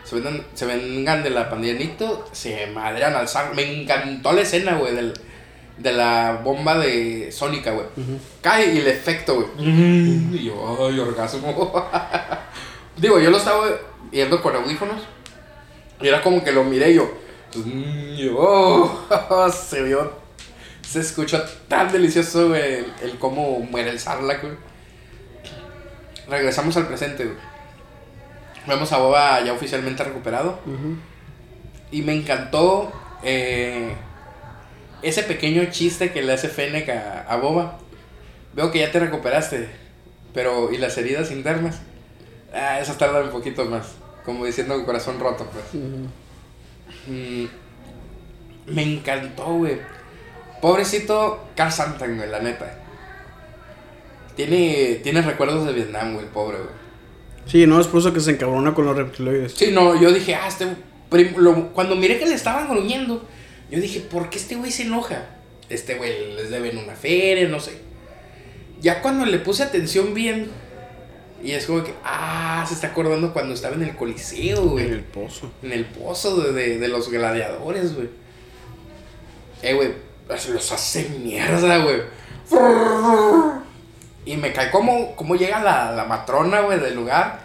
Se 0.03 0.15
vengan, 0.15 0.45
se 0.53 0.65
vengan 0.65 1.23
de 1.23 1.29
la 1.29 1.49
pandilla 1.49 1.73
Nicto, 1.79 2.25
se 2.33 2.67
madrean 2.67 3.15
al 3.15 3.27
Zar. 3.29 3.55
Me 3.55 3.81
encantó 3.81 4.33
la 4.33 4.41
escena, 4.41 4.75
güey, 4.77 4.93
del, 4.93 5.13
de 5.77 5.93
la 5.93 6.41
bomba 6.43 6.77
de 6.77 7.31
Sónica, 7.31 7.71
güey. 7.71 7.85
Cae 8.41 8.73
y 8.73 8.79
el 8.79 8.87
efecto, 8.87 9.35
güey. 9.35 9.47
Y 10.35 10.43
yo, 10.45 10.87
ay, 10.87 10.99
orgasmo. 10.99 11.87
Digo, 12.97 13.19
yo 13.19 13.29
lo 13.31 13.37
estaba 13.37 13.65
viendo 14.11 14.41
con 14.41 14.53
audífonos. 14.55 15.01
Y 16.03 16.07
era 16.09 16.21
como 16.21 16.43
que 16.43 16.51
lo 16.51 16.65
miré 16.65 16.91
y 16.91 16.95
yo. 16.95 17.11
oh, 18.37 19.49
se 19.51 19.81
vio. 19.83 20.11
Se 20.85 20.99
escuchó 20.99 21.41
tan 21.69 21.91
delicioso, 21.93 22.49
güey, 22.49 22.61
el, 22.79 22.93
el 23.01 23.17
cómo 23.17 23.59
muere 23.59 23.89
el 23.89 23.99
Sarlacc, 23.99 24.41
güey. 24.41 24.53
Regresamos 26.27 26.75
al 26.75 26.87
presente, 26.87 27.23
güey. 27.23 27.37
Vemos 28.67 28.91
a 28.91 28.97
Boba 28.97 29.41
ya 29.45 29.53
oficialmente 29.53 30.03
recuperado. 30.03 30.59
Y 31.89 32.01
me 32.01 32.13
encantó 32.13 32.91
eh, 33.23 33.93
ese 35.01 35.23
pequeño 35.23 35.63
chiste 35.71 36.11
que 36.11 36.21
le 36.21 36.33
hace 36.33 36.49
Fennec 36.49 36.89
a, 36.89 37.21
a 37.29 37.37
Boba. 37.37 37.79
Veo 38.53 38.71
que 38.71 38.79
ya 38.79 38.91
te 38.91 38.99
recuperaste. 38.99 39.69
Pero, 40.33 40.69
¿y 40.71 40.77
las 40.77 40.97
heridas 40.97 41.31
internas? 41.31 41.79
Ah, 42.53 42.81
esas 42.81 42.97
tardan 42.97 43.23
un 43.23 43.31
poquito 43.31 43.63
más. 43.65 44.02
Como 44.25 44.45
diciendo 44.45 44.83
corazón 44.85 45.19
roto, 45.19 45.45
pues. 45.51 45.65
Mm, 47.07 47.45
me 48.67 48.83
encantó, 48.83 49.45
güey. 49.55 49.77
Pobrecito 50.61 51.45
Carl 51.55 51.71
Santan, 51.71 52.15
güey, 52.17 52.29
la 52.29 52.39
neta. 52.39 52.79
Tiene, 54.35 54.99
tiene 55.03 55.21
recuerdos 55.21 55.65
de 55.65 55.73
Vietnam, 55.73 56.13
güey, 56.13 56.25
el 56.25 56.31
pobre, 56.31 56.57
güey. 56.57 56.69
Sí, 57.45 57.67
no, 57.67 57.79
es 57.79 57.87
por 57.87 57.99
eso 57.99 58.13
que 58.13 58.21
se 58.21 58.31
encabrona 58.31 58.73
con 58.73 58.85
los 58.85 58.95
reptiloides. 58.95 59.53
Sí, 59.53 59.71
no, 59.71 59.99
yo 59.99 60.11
dije, 60.11 60.35
ah, 60.35 60.47
este. 60.47 60.67
lo- 61.37 61.73
cuando 61.73 61.95
miré 61.95 62.17
que 62.17 62.25
le 62.25 62.33
estaban 62.35 62.69
gruñendo, 62.69 63.27
yo 63.69 63.79
dije, 63.79 63.99
¿por 63.99 64.29
qué 64.29 64.37
este 64.37 64.55
güey 64.55 64.71
se 64.71 64.83
enoja? 64.83 65.25
Este 65.69 65.95
güey 65.95 66.35
les 66.35 66.49
deben 66.49 66.77
una 66.77 66.93
feria, 66.95 67.47
no 67.49 67.59
sé. 67.59 67.73
Ya 68.81 69.01
cuando 69.01 69.25
le 69.25 69.39
puse 69.39 69.63
atención 69.63 70.13
bien, 70.13 70.49
y 71.43 71.51
es 71.51 71.65
como 71.65 71.83
que, 71.83 71.93
ah, 72.05 72.63
se 72.67 72.73
está 72.73 72.87
acordando 72.87 73.33
cuando 73.33 73.53
estaba 73.53 73.75
en 73.75 73.83
el 73.83 73.95
Coliseo, 73.95 74.61
güey. 74.69 74.85
En 74.87 74.93
el 74.93 75.03
pozo. 75.03 75.51
En 75.61 75.71
el 75.73 75.85
pozo 75.85 76.37
de, 76.41 76.53
de- 76.53 76.77
de 76.79 76.87
los 76.87 77.09
gladiadores, 77.09 77.95
güey. 77.95 78.09
Eh, 79.61 79.73
güey, 79.73 79.93
se 80.37 80.51
los 80.51 80.71
hace 80.71 81.09
mierda, 81.23 81.77
güey. 81.79 82.01
Y 84.25 84.37
me 84.37 84.53
cae 84.53 84.71
como, 84.71 85.15
como 85.15 85.35
llega 85.35 85.61
la, 85.61 85.91
la 85.91 86.05
matrona, 86.05 86.61
güey, 86.61 86.79
del 86.79 86.95
lugar. 86.95 87.41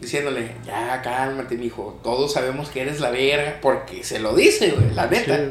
Diciéndole, 0.00 0.54
ya, 0.64 1.00
cálmate, 1.02 1.56
mijo. 1.56 1.98
Todos 2.04 2.32
sabemos 2.32 2.68
que 2.68 2.82
eres 2.82 3.00
la 3.00 3.10
verga. 3.10 3.58
Porque 3.60 4.04
se 4.04 4.20
lo 4.20 4.34
dice, 4.34 4.70
güey, 4.70 4.94
la 4.94 5.06
neta. 5.06 5.36
Sí. 5.38 5.50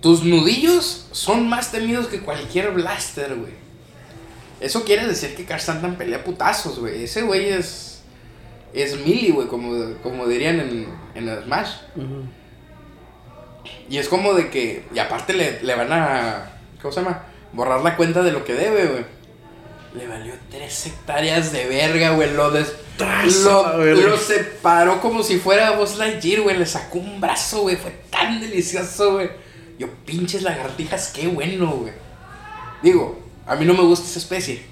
Tus 0.00 0.22
nudillos 0.24 1.08
son 1.12 1.48
más 1.48 1.72
temidos 1.72 2.06
que 2.08 2.20
cualquier 2.20 2.70
blaster, 2.72 3.34
güey. 3.34 3.63
Eso 4.60 4.84
quiere 4.84 5.06
decir 5.06 5.34
que 5.34 5.44
Karsantan 5.44 5.96
pelea 5.96 6.24
putazos, 6.24 6.78
güey. 6.78 7.04
Ese 7.04 7.22
güey 7.22 7.48
es. 7.48 8.02
Es 8.72 8.98
melee, 8.98 9.30
güey, 9.30 9.46
como, 9.46 9.94
como 10.02 10.26
dirían 10.26 10.58
en, 10.60 10.88
en 11.14 11.28
el 11.28 11.44
Smash. 11.44 11.70
Y 13.88 13.98
es 13.98 14.08
como 14.08 14.34
de 14.34 14.50
que. 14.50 14.84
Y 14.94 14.98
aparte 14.98 15.32
le, 15.32 15.62
le 15.62 15.74
van 15.74 15.92
a. 15.92 16.50
¿Cómo 16.80 16.92
se 16.92 17.00
llama? 17.00 17.22
Borrar 17.52 17.82
la 17.82 17.96
cuenta 17.96 18.22
de 18.22 18.32
lo 18.32 18.44
que 18.44 18.54
debe, 18.54 18.86
güey. 18.86 19.04
le 19.94 20.08
valió 20.08 20.34
tres 20.50 20.86
hectáreas 20.86 21.52
de 21.52 21.66
verga, 21.66 22.10
güey. 22.10 22.34
Lo, 22.34 22.50
des- 22.50 22.74
lo, 23.46 23.84
lo 24.08 24.16
separó 24.16 25.00
como 25.00 25.22
si 25.22 25.38
fuera 25.38 25.72
Buzz 25.72 25.96
Lightyear, 25.98 26.42
güey. 26.42 26.56
Le 26.58 26.66
sacó 26.66 26.98
un 26.98 27.20
brazo, 27.20 27.60
güey. 27.62 27.76
Fue 27.76 27.92
tan 28.10 28.40
delicioso, 28.40 29.14
güey. 29.14 29.30
Yo, 29.78 29.88
pinches 30.06 30.42
lagartijas, 30.42 31.12
qué 31.14 31.26
bueno, 31.28 31.68
güey. 31.72 31.92
Digo, 32.82 33.20
a 33.46 33.56
mí 33.56 33.64
no 33.64 33.74
me 33.74 33.82
gusta 33.82 34.06
esa 34.06 34.18
especie. 34.18 34.62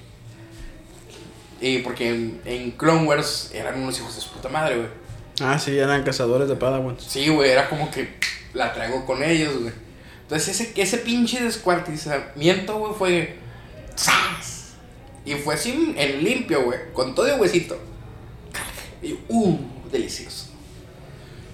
Y 1.61 1.79
porque 1.79 2.09
en, 2.09 2.41
en 2.45 2.71
Clone 2.73 3.07
Wars 3.07 3.51
eran 3.55 3.81
unos 3.83 3.99
hijos 3.99 4.15
de 4.17 4.21
su 4.21 4.31
puta 4.31 4.49
madre, 4.49 4.77
güey. 4.77 4.89
Ah, 5.41 5.59
sí, 5.59 5.77
eran 5.79 6.03
cazadores 6.03 6.49
de 6.49 6.57
Padawans. 6.57 7.05
Sí, 7.05 7.29
güey, 7.29 7.51
era 7.51 7.69
como 7.69 7.91
que 7.91 8.15
la 8.53 8.73
traigo 8.73 9.07
con 9.07 9.23
ellos, 9.23 9.61
güey. 9.61 9.73
Entonces 10.23 10.61
ese, 10.61 10.81
ese 10.81 10.99
pinche 10.99 11.43
descuartizamiento, 11.43 12.79
güey, 12.79 12.95
fue... 12.95 13.39
¡Zas! 13.97 14.75
Y 15.25 15.35
fue 15.35 15.55
así 15.55 15.95
en 15.97 16.25
limpio, 16.25 16.65
güey, 16.65 16.79
con 16.93 17.15
todo 17.15 17.27
el 17.27 17.41
huesito. 17.41 17.79
Y, 19.03 19.19
uh, 19.29 19.59
delicioso. 19.91 20.47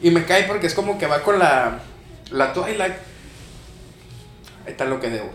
Y 0.02 0.10
me 0.10 0.24
cae 0.24 0.44
porque 0.44 0.66
es 0.66 0.74
como 0.74 0.98
que 0.98 1.06
va 1.06 1.22
con 1.22 1.38
la, 1.38 1.80
la 2.30 2.52
Twilight. 2.52 2.94
Ahí 4.64 4.72
está 4.72 4.84
lo 4.84 5.00
que 5.00 5.10
debo. 5.10 5.30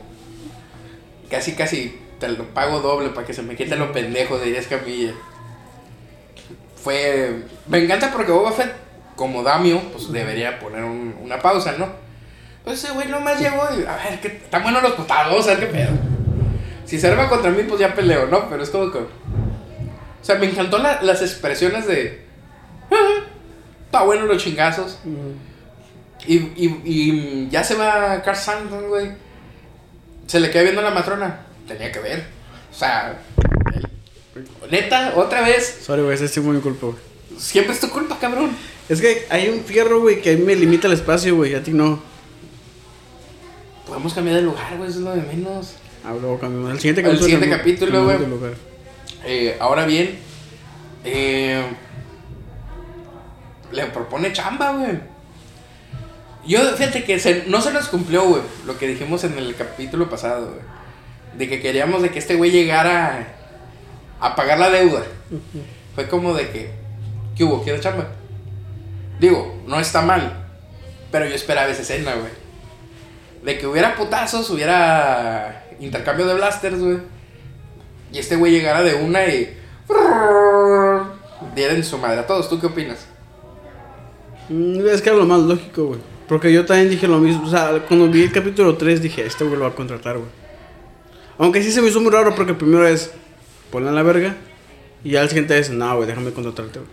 Casi, 1.33 1.53
casi 1.55 1.99
te 2.19 2.27
lo 2.27 2.43
pago 2.53 2.79
doble 2.79 3.09
para 3.09 3.25
que 3.25 3.33
se 3.33 3.41
me 3.41 3.55
quite 3.55 3.75
lo 3.75 3.91
pendejo 3.91 4.37
de 4.37 4.51
10 4.51 4.67
camillas. 4.67 5.15
Fue. 6.75 7.43
Me 7.67 7.79
encanta 7.83 8.11
porque 8.11 8.31
Boba 8.31 8.51
Fett, 8.51 8.71
como 9.15 9.41
Damio, 9.41 9.79
pues 9.91 10.11
debería 10.11 10.59
poner 10.59 10.83
un- 10.83 11.15
una 11.23 11.39
pausa, 11.39 11.73
¿no? 11.77 11.87
Pues 12.63 12.83
ese 12.83 12.93
güey 12.93 13.07
nomás 13.07 13.39
llegó 13.39 13.63
y. 13.77 13.83
A 13.85 13.95
ver, 13.95 14.19
que 14.21 14.27
están 14.27 14.61
buenos 14.63 14.83
los 14.83 14.91
putados, 14.93 15.47
a 15.47 15.55
ver 15.55 15.59
qué 15.61 15.65
pedo. 15.67 15.91
Si 16.85 16.99
se 16.99 17.07
arma 17.07 17.27
contra 17.29 17.49
mí, 17.49 17.63
pues 17.63 17.79
ya 17.79 17.95
peleo, 17.95 18.27
¿no? 18.27 18.47
Pero 18.49 18.61
es 18.61 18.69
como 18.69 18.91
que. 18.91 18.99
O 18.99 19.05
sea, 20.21 20.35
me 20.35 20.45
encantó 20.45 20.77
la- 20.77 21.01
las 21.01 21.21
expresiones 21.21 21.87
de. 21.87 22.21
"Ah, 22.91 23.23
Está 23.85 24.03
bueno 24.03 24.25
los 24.25 24.43
chingazos. 24.43 24.99
Y, 26.27 26.35
y, 26.37 26.81
y 26.85 27.47
ya 27.49 27.63
se 27.63 27.75
va 27.75 28.21
Carl 28.23 28.37
Sandon, 28.37 28.87
güey. 28.89 29.11
Se 30.27 30.39
le 30.39 30.49
queda 30.51 30.63
viendo 30.63 30.81
a 30.81 30.85
la 30.85 30.91
matrona. 30.91 31.41
Tenía 31.67 31.91
que 31.91 31.99
ver. 31.99 32.23
O 32.71 32.75
sea, 32.75 33.19
neta, 34.71 35.13
otra 35.15 35.41
vez. 35.41 35.79
Sorry, 35.83 36.01
güey, 36.01 36.15
ese 36.15 36.27
fue 36.41 36.53
mi 36.53 36.61
culpa, 36.61 36.87
güey. 36.87 36.97
Siempre 37.37 37.73
es 37.73 37.79
tu 37.79 37.89
culpa, 37.89 38.17
cabrón. 38.19 38.51
Es 38.89 38.99
que 39.01 39.25
hay 39.29 39.49
un 39.49 39.63
fierro, 39.63 40.01
güey, 40.01 40.21
que 40.21 40.31
a 40.31 40.35
mí 40.35 40.43
me 40.43 40.55
limita 40.55 40.87
el 40.87 40.93
espacio, 40.93 41.35
güey, 41.35 41.55
a 41.55 41.63
ti 41.63 41.71
no. 41.71 41.99
Podemos 43.87 44.13
cambiar 44.13 44.37
de 44.37 44.41
lugar, 44.43 44.75
güey, 44.77 44.89
eso 44.89 44.99
es 44.99 45.05
lo 45.05 45.11
de 45.15 45.21
menos. 45.21 45.75
Ah, 46.05 46.13
luego 46.19 46.39
cambiamos. 46.39 46.71
El 46.71 46.79
siguiente 46.79 47.01
capítulo. 47.03 47.23
siguiente 47.25 47.49
cambiamos- 47.49 47.79
capítulo, 47.79 48.39
güey. 48.39 48.51
Eh, 49.25 49.57
ahora 49.59 49.85
bien, 49.85 50.17
eh, 51.05 51.63
le 53.71 53.85
propone 53.87 54.33
chamba, 54.33 54.71
güey. 54.73 54.99
Yo, 56.45 56.59
fíjate 56.75 57.03
que 57.05 57.19
se- 57.19 57.45
no 57.47 57.61
se 57.61 57.71
nos 57.71 57.87
cumplió, 57.87 58.23
güey, 58.25 58.41
lo 58.65 58.77
que 58.77 58.87
dijimos 58.87 59.23
en 59.23 59.37
el 59.37 59.55
capítulo 59.55 60.09
pasado, 60.09 60.47
güey. 60.47 60.61
De 61.37 61.47
que 61.49 61.61
queríamos 61.61 62.01
de 62.01 62.09
que 62.11 62.19
este 62.19 62.35
güey 62.35 62.51
llegara 62.51 63.27
a 64.19 64.35
pagar 64.35 64.59
la 64.59 64.69
deuda. 64.69 65.03
Fue 65.95 66.07
como 66.09 66.33
de 66.33 66.49
que, 66.49 66.71
¿qué 67.35 67.43
hubo? 67.43 67.63
¿Quieres 67.63 67.81
chamba? 67.81 68.07
Digo, 69.19 69.61
no 69.67 69.79
está 69.79 70.01
mal, 70.01 70.45
pero 71.11 71.25
yo 71.25 71.33
esperaba 71.35 71.69
esa 71.71 71.81
escena, 71.83 72.13
güey. 72.15 72.31
De 73.43 73.57
que 73.57 73.67
hubiera 73.67 73.95
putazos, 73.95 74.49
hubiera 74.49 75.65
intercambio 75.79 76.25
de 76.25 76.33
blasters, 76.35 76.79
güey. 76.79 76.97
Y 78.11 78.19
este 78.19 78.35
güey 78.35 78.51
llegara 78.51 78.83
de 78.83 78.95
una 78.95 79.25
y. 79.27 79.57
Dieran 81.55 81.83
su 81.83 81.97
madre 81.97 82.19
a 82.19 82.27
todos. 82.27 82.49
¿Tú 82.49 82.59
qué 82.59 82.67
opinas? 82.67 83.05
Mm, 84.49 84.85
Es 84.87 85.01
que 85.01 85.09
era 85.09 85.17
lo 85.17 85.25
más 85.25 85.39
lógico, 85.41 85.85
güey. 85.87 85.99
Porque 86.27 86.51
yo 86.51 86.65
también 86.65 86.89
dije 86.89 87.07
lo 87.07 87.19
mismo. 87.19 87.45
O 87.45 87.49
sea, 87.49 87.83
cuando 87.87 88.07
vi 88.07 88.23
el 88.23 88.31
capítulo 88.31 88.75
3 88.75 89.01
dije, 89.01 89.25
este 89.25 89.43
güey 89.43 89.57
lo 89.57 89.65
va 89.65 89.71
a 89.71 89.75
contratar, 89.75 90.17
güey. 90.17 90.29
Aunque 91.37 91.61
sí 91.61 91.71
se 91.71 91.81
me 91.81 91.89
hizo 91.89 91.99
muy 91.99 92.11
raro 92.11 92.35
porque 92.35 92.53
primero 92.53 92.87
es, 92.87 93.11
ponle 93.71 93.89
a 93.89 93.93
la 93.93 94.03
verga. 94.03 94.35
Y 95.03 95.11
ya 95.11 95.21
al 95.21 95.29
siguiente 95.29 95.57
es, 95.57 95.69
no, 95.69 95.95
güey, 95.95 96.07
déjame 96.07 96.31
contratarte, 96.31 96.79
güey. 96.79 96.91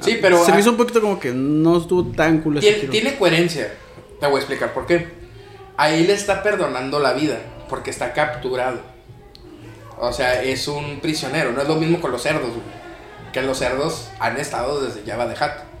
Sí, 0.00 0.18
pero. 0.20 0.44
Se 0.44 0.52
me 0.52 0.60
hizo 0.60 0.70
un 0.70 0.76
poquito 0.76 1.00
como 1.00 1.20
que 1.20 1.32
no 1.32 1.78
estuvo 1.78 2.10
tan 2.12 2.40
cool 2.40 2.58
ese 2.58 2.66
tiene, 2.66 2.80
giro. 2.80 2.92
tiene 2.92 3.16
coherencia. 3.16 3.72
Te 4.18 4.26
voy 4.26 4.36
a 4.36 4.38
explicar 4.38 4.72
por 4.72 4.86
qué. 4.86 5.06
Ahí 5.76 6.06
le 6.06 6.14
está 6.14 6.42
perdonando 6.42 6.98
la 6.98 7.12
vida. 7.12 7.38
Porque 7.68 7.90
está 7.90 8.12
capturado. 8.12 8.80
O 9.98 10.12
sea, 10.12 10.42
es 10.42 10.66
un 10.68 11.00
prisionero. 11.00 11.52
No 11.52 11.62
es 11.62 11.68
lo 11.68 11.76
mismo 11.76 12.00
con 12.00 12.10
los 12.10 12.22
cerdos, 12.22 12.50
güey. 12.50 12.82
Que 13.32 13.42
los 13.42 13.58
cerdos 13.58 14.08
han 14.18 14.38
estado 14.38 14.80
desde 14.80 15.08
Java 15.08 15.26
de 15.26 15.36
Hat. 15.36 15.71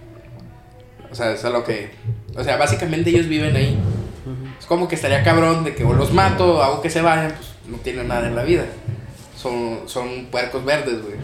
O 1.12 1.14
sea, 1.14 1.32
es 1.32 1.44
lo 1.44 1.62
que. 1.62 1.90
O 2.34 2.42
sea, 2.42 2.56
básicamente 2.56 3.10
ellos 3.10 3.28
viven 3.28 3.54
ahí. 3.54 3.78
Es 4.58 4.66
como 4.66 4.88
que 4.88 4.94
estaría 4.94 5.22
cabrón 5.22 5.62
de 5.62 5.74
que 5.74 5.84
o 5.84 5.92
los 5.92 6.12
mato 6.12 6.56
o 6.56 6.62
hago 6.62 6.80
que 6.80 6.88
se 6.88 7.02
vayan, 7.02 7.32
pues 7.32 7.48
no 7.68 7.76
tienen 7.78 8.08
nada 8.08 8.26
en 8.26 8.34
la 8.34 8.44
vida. 8.44 8.64
Son, 9.36 9.80
son 9.86 10.26
puercos 10.26 10.64
verdes, 10.64 11.02
güey. 11.02 11.16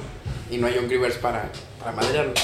Y 0.51 0.59
no 0.59 0.67
hay 0.67 0.75
John 0.79 0.91
Rivers 0.91 1.17
para, 1.17 1.51
para 1.79 1.93
madrearlos. 1.93 2.39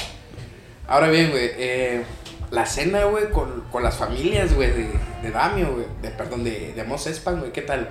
Ahora 0.86 1.08
bien, 1.08 1.30
güey, 1.30 1.50
eh, 1.56 2.04
la 2.50 2.64
cena, 2.64 3.04
güey, 3.04 3.30
con, 3.30 3.64
con 3.72 3.82
las 3.82 3.96
familias, 3.96 4.54
güey, 4.54 4.70
de, 4.70 4.90
de 5.22 5.30
Damio, 5.30 5.72
güey, 5.72 5.86
de, 6.00 6.10
perdón, 6.10 6.44
de, 6.44 6.72
de 6.74 6.84
Mos 6.84 7.06
Espan, 7.06 7.40
güey, 7.40 7.52
¿qué 7.52 7.62
tal? 7.62 7.88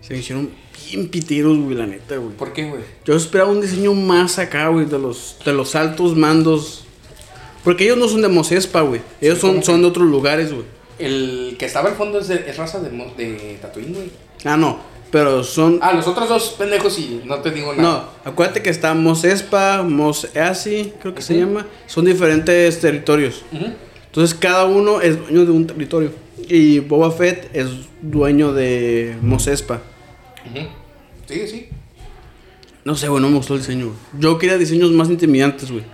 Se 0.00 0.14
me 0.14 0.20
hicieron 0.20 0.50
bien 0.86 1.08
piteros, 1.08 1.58
güey, 1.58 1.76
la 1.76 1.86
neta, 1.86 2.16
güey. 2.16 2.34
¿Por 2.34 2.52
qué, 2.52 2.68
güey? 2.68 2.82
Yo 3.04 3.14
esperaba 3.14 3.50
un 3.50 3.60
diseño 3.60 3.94
más 3.94 4.38
acá, 4.38 4.68
güey, 4.68 4.86
de 4.86 4.98
los, 4.98 5.38
de 5.44 5.52
los 5.52 5.74
altos 5.74 6.16
mandos. 6.16 6.84
Porque 7.64 7.84
ellos 7.84 7.98
no 7.98 8.08
son 8.08 8.22
de 8.22 8.28
Mosespa, 8.28 8.80
güey. 8.82 9.00
Ellos 9.20 9.36
Sí, 9.36 9.40
son, 9.42 9.50
¿cómo 9.52 9.62
son 9.62 9.82
de 9.82 9.88
otros 9.88 10.06
lugares, 10.08 10.52
güey. 10.52 10.64
El 10.98 11.56
que 11.58 11.66
estaba 11.66 11.88
al 11.90 11.94
fondo 11.96 12.18
es, 12.18 12.28
de- 12.28 12.44
es 12.48 12.56
raza 12.56 12.80
de, 12.80 12.90
de 12.90 13.58
Tatooine, 13.60 13.94
güey. 13.94 14.10
Ah, 14.44 14.56
no. 14.56 14.78
Pero 15.10 15.42
son. 15.42 15.78
Ah, 15.82 15.92
los 15.92 16.06
otros 16.06 16.28
dos 16.28 16.54
pendejos 16.56 16.96
y 16.98 17.22
no 17.24 17.40
te 17.40 17.50
digo 17.50 17.74
nada. 17.74 17.82
No, 18.24 18.30
acuérdate 18.30 18.62
que 18.62 18.70
está 18.70 18.94
Mos 18.94 19.24
Espa, 19.24 19.82
Mos 19.82 20.28
Easi, 20.34 20.92
creo 21.00 21.14
que 21.14 21.22
se 21.22 21.36
llama. 21.36 21.66
Son 21.86 22.04
diferentes 22.04 22.78
territorios. 22.80 23.42
Entonces 24.06 24.36
cada 24.38 24.66
uno 24.66 25.00
es 25.00 25.18
dueño 25.18 25.44
de 25.46 25.50
un 25.50 25.66
territorio. 25.66 26.12
Y 26.48 26.78
Boba 26.78 27.10
Fett 27.10 27.50
es 27.54 27.66
dueño 28.00 28.52
de 28.52 29.16
Mos 29.20 29.46
Espa. 29.48 29.80
Ujú. 30.48 30.66
Sí, 31.28 31.46
sí. 31.48 31.68
No 32.84 32.94
sé, 32.94 33.08
güey, 33.08 33.20
no 33.20 33.28
me 33.30 33.36
gustó 33.36 33.54
el 33.54 33.60
diseño. 33.60 33.86
güey. 33.86 33.96
Yo 34.18 34.38
quería 34.38 34.58
diseños 34.58 34.90
más 34.92 35.10
intimidantes, 35.10 35.70
güey. 35.72 35.84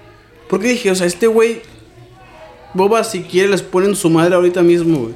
Porque 0.48 0.68
dije, 0.68 0.90
o 0.90 0.94
sea, 0.94 1.06
este 1.06 1.26
güey. 1.26 1.60
Boba, 2.74 3.02
si 3.04 3.22
quiere, 3.22 3.48
les 3.48 3.62
ponen 3.62 3.96
su 3.96 4.10
madre 4.10 4.34
ahorita 4.34 4.62
mismo, 4.62 4.98
güey. 4.98 5.14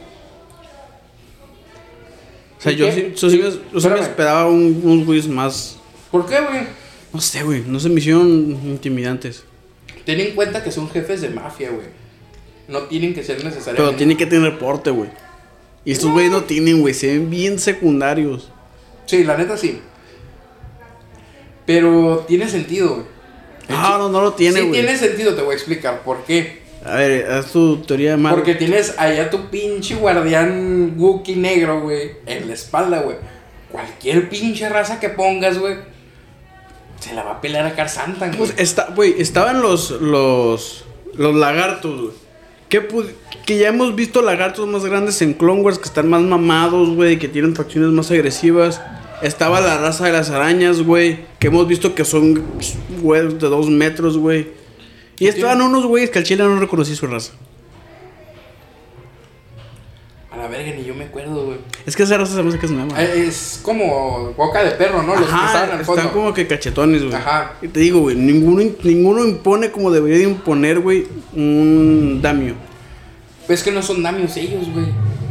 O 2.59 2.63
sea, 2.63 2.73
¿Y 2.73 2.77
yo 2.77 2.91
sí, 2.93 3.13
yo 3.17 3.31
sí 3.31 3.37
me, 3.39 3.43
yo 3.45 3.51
sí 3.51 3.59
me 3.73 3.77
Espérame. 3.79 4.01
esperaba 4.03 4.47
un- 4.49 4.81
unos 4.83 5.07
güeyes 5.07 5.27
más. 5.29 5.77
¿Por 6.11 6.27
qué, 6.27 6.41
güey? 6.41 6.61
No 7.13 7.21
sé, 7.21 7.43
güey. 7.43 7.63
No 7.67 7.81
se 7.81 7.89
me 7.89 8.01
hicieron 8.01 8.27
intimidantes. 8.65 9.45
Ten 10.05 10.21
en 10.21 10.35
cuenta 10.35 10.63
que 10.63 10.71
son 10.71 10.89
jefes 10.91 11.21
de 11.21 11.31
mafia, 11.31 11.71
güey. 11.71 11.87
No 12.69 12.81
tienen 12.83 13.15
que 13.15 13.23
ser 13.23 13.37
necesariamente. 13.45 13.83
Pero 13.83 13.97
tiene 13.97 14.17
que 14.17 14.27
tener 14.27 14.53
reporte, 14.53 14.91
güey. 14.91 15.11
Y 15.85 15.93
estos 15.93 16.11
güeyes 16.13 16.31
no 16.31 16.43
tienen, 16.45 16.81
güey. 16.81 16.95
Se 16.95 17.07
ven 17.09 17.31
bien 17.31 17.59
secundarios. 17.59 18.51
Sí, 19.07 19.25
la 19.25 19.37
neta 19.37 19.57
sí. 19.57 19.81
Pero 21.67 22.25
tiene 22.29 22.49
sentido, 22.49 22.95
güey. 22.95 23.07
Ah, 23.73 23.97
no, 23.99 24.09
no 24.09 24.21
lo 24.21 24.33
tiene, 24.35 24.61
sí 24.61 24.67
güey. 24.67 24.81
tiene 24.81 24.97
sentido, 24.97 25.35
te 25.35 25.43
voy 25.43 25.53
a 25.53 25.57
explicar 25.57 26.03
por 26.03 26.25
qué. 26.25 26.61
A 26.85 26.95
ver, 26.95 27.31
haz 27.31 27.53
tu 27.53 27.79
teoría 27.79 28.13
de 28.13 28.17
mal. 28.17 28.35
Porque 28.35 28.55
tienes 28.55 28.95
allá 28.99 29.29
tu 29.29 29.51
pinche 29.51 29.95
guardián 29.97 30.95
Wookiee 30.97 31.37
negro, 31.37 31.83
güey, 31.83 32.13
en 32.27 32.49
la 32.49 32.55
espalda, 32.55 33.01
güey. 33.03 33.17
Cualquier 33.71 34.29
pinche 34.29 34.69
raza 34.69 34.99
que 34.99 35.11
pongas, 35.11 35.59
güey, 35.59 35.77
se 36.99 37.15
la 37.15 37.23
va 37.23 37.33
a 37.33 37.41
pelear 37.41 37.67
a 37.67 37.75
Car 37.75 37.89
Santa, 37.89 38.27
güey. 38.29 38.39
Pues 38.39 38.55
está, 38.57 38.89
güey, 38.95 39.15
estaban 39.19 39.61
los, 39.61 39.91
los, 39.91 40.85
los 41.15 41.35
lagartos, 41.35 42.01
güey. 42.01 42.13
Que, 42.69 42.87
que 43.45 43.59
ya 43.59 43.69
hemos 43.69 43.95
visto 43.97 44.23
lagartos 44.23 44.67
más 44.69 44.85
grandes 44.85 45.21
en 45.23 45.35
Clone 45.35 45.61
Wars 45.63 45.79
que 45.79 45.87
están 45.87 46.09
más 46.09 46.23
mamados, 46.23 46.95
güey, 46.95 47.19
que 47.19 47.29
tienen 47.29 47.57
facciones 47.57 47.91
más 47.91 48.11
agresivas. 48.11 48.81
Estaba 49.23 49.61
la 49.61 49.79
raza 49.79 50.07
de 50.07 50.13
las 50.13 50.31
arañas, 50.31 50.83
güey, 50.83 51.21
que 51.39 51.49
hemos 51.49 51.67
visto 51.69 51.95
que 51.95 52.05
son 52.05 52.43
güeyes 53.03 53.39
de 53.39 53.49
dos 53.49 53.69
metros, 53.69 54.17
güey. 54.17 54.49
Y 55.19 55.27
estaban 55.29 55.61
unos 55.61 55.85
güeyes 55.87 56.11
que 56.11 56.19
al 56.21 56.25
chile 56.25 56.43
no 56.45 56.59
reconocí 56.59 56.97
su 56.97 57.07
raza. 57.07 57.33
A 60.31 60.37
la 60.37 60.47
verga, 60.47 60.73
ni 60.77 60.85
yo 60.85 60.95
me 60.95 61.05
acuerdo, 61.05 61.45
güey. 61.45 61.59
Es 61.87 61.97
que 61.97 62.05
esa 62.05 62.17
raza 62.17 62.35
se 62.37 62.43
me 62.43 62.49
hace 62.51 62.59
que 62.59 62.67
es 62.67 62.73
nueva. 62.73 63.03
Eh, 63.03 63.25
Es 63.27 63.61
como 63.63 64.33
boca 64.35 64.63
de 64.63 64.71
perro, 64.71 65.03
¿no? 65.03 65.15
Los 65.17 65.29
que 65.29 65.35
estaban 65.35 65.71
al 65.73 65.81
están 65.81 65.85
fondo. 65.85 66.13
como 66.13 66.33
que 66.33 66.47
cachetones, 66.47 67.03
güey. 67.03 67.15
Ajá. 67.15 67.55
Y 67.61 67.69
te 67.69 67.81
digo, 67.81 68.01
güey, 68.01 68.17
ninguno, 68.17 68.63
ninguno 68.85 69.25
impone 69.25 69.71
como 69.73 69.91
debería 69.91 70.19
de 70.19 70.25
imponer, 70.25 70.79
güey, 70.79 71.07
un 71.35 72.21
damio. 72.23 72.55
Pues 73.47 73.59
es 73.59 73.65
que 73.65 73.73
no 73.73 73.83
son 73.83 74.03
damios 74.05 74.37
ellos, 74.37 74.69
güey. 74.73 74.87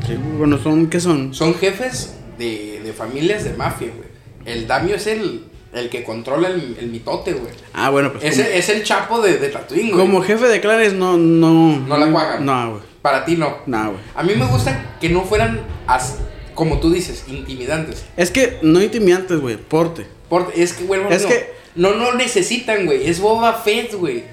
Sí, 0.05 0.15
bueno, 0.37 0.57
son, 0.57 0.87
¿qué 0.87 0.99
son? 0.99 1.33
Son 1.33 1.53
jefes 1.55 2.15
de, 2.37 2.78
de 2.89 2.93
familias 2.93 3.43
de 3.43 3.53
mafia, 3.53 3.87
güey. 3.95 4.09
El 4.45 4.67
damio 4.67 4.95
es 4.95 5.05
el, 5.07 5.45
El 5.73 5.89
que 5.89 6.03
controla 6.03 6.47
el, 6.47 6.77
el 6.79 6.87
mitote, 6.87 7.33
güey. 7.33 7.51
Ah, 7.73 7.89
bueno, 7.91 8.11
pues. 8.11 8.23
Ese 8.23 8.57
es 8.57 8.69
el 8.69 8.83
chapo 8.83 9.21
de, 9.21 9.37
de 9.37 9.49
Tatooine, 9.49 9.91
güey. 9.91 10.01
como 10.05 10.21
jefe 10.23 10.47
de 10.47 10.59
clanes, 10.61 10.93
no. 10.93 11.17
No, 11.17 11.77
No 11.87 11.97
la 11.97 12.11
cuagan. 12.11 12.45
No, 12.45 12.71
güey. 12.71 12.81
Para 13.03 13.23
ti 13.25 13.35
no. 13.35 13.57
No, 13.67 13.91
güey. 13.91 14.03
A 14.15 14.23
mí 14.23 14.33
me 14.35 14.45
gusta 14.47 14.97
que 14.99 15.09
no 15.09 15.23
fueran, 15.23 15.61
as- 15.87 16.17
como 16.55 16.79
tú 16.79 16.89
dices, 16.91 17.25
intimidantes. 17.27 18.03
Es 18.17 18.31
que 18.31 18.57
no 18.63 18.81
intimidantes, 18.81 19.39
güey. 19.39 19.57
Porte. 19.57 20.07
Porque 20.27 20.61
es 20.63 20.73
que, 20.73 20.83
güey, 20.85 21.01
Es 21.11 21.21
no, 21.23 21.27
que- 21.29 21.53
no, 21.75 21.93
no 21.93 22.13
necesitan, 22.15 22.85
güey. 22.87 23.07
Es 23.07 23.19
Boba 23.19 23.53
Fett, 23.53 23.93
güey. 23.93 24.23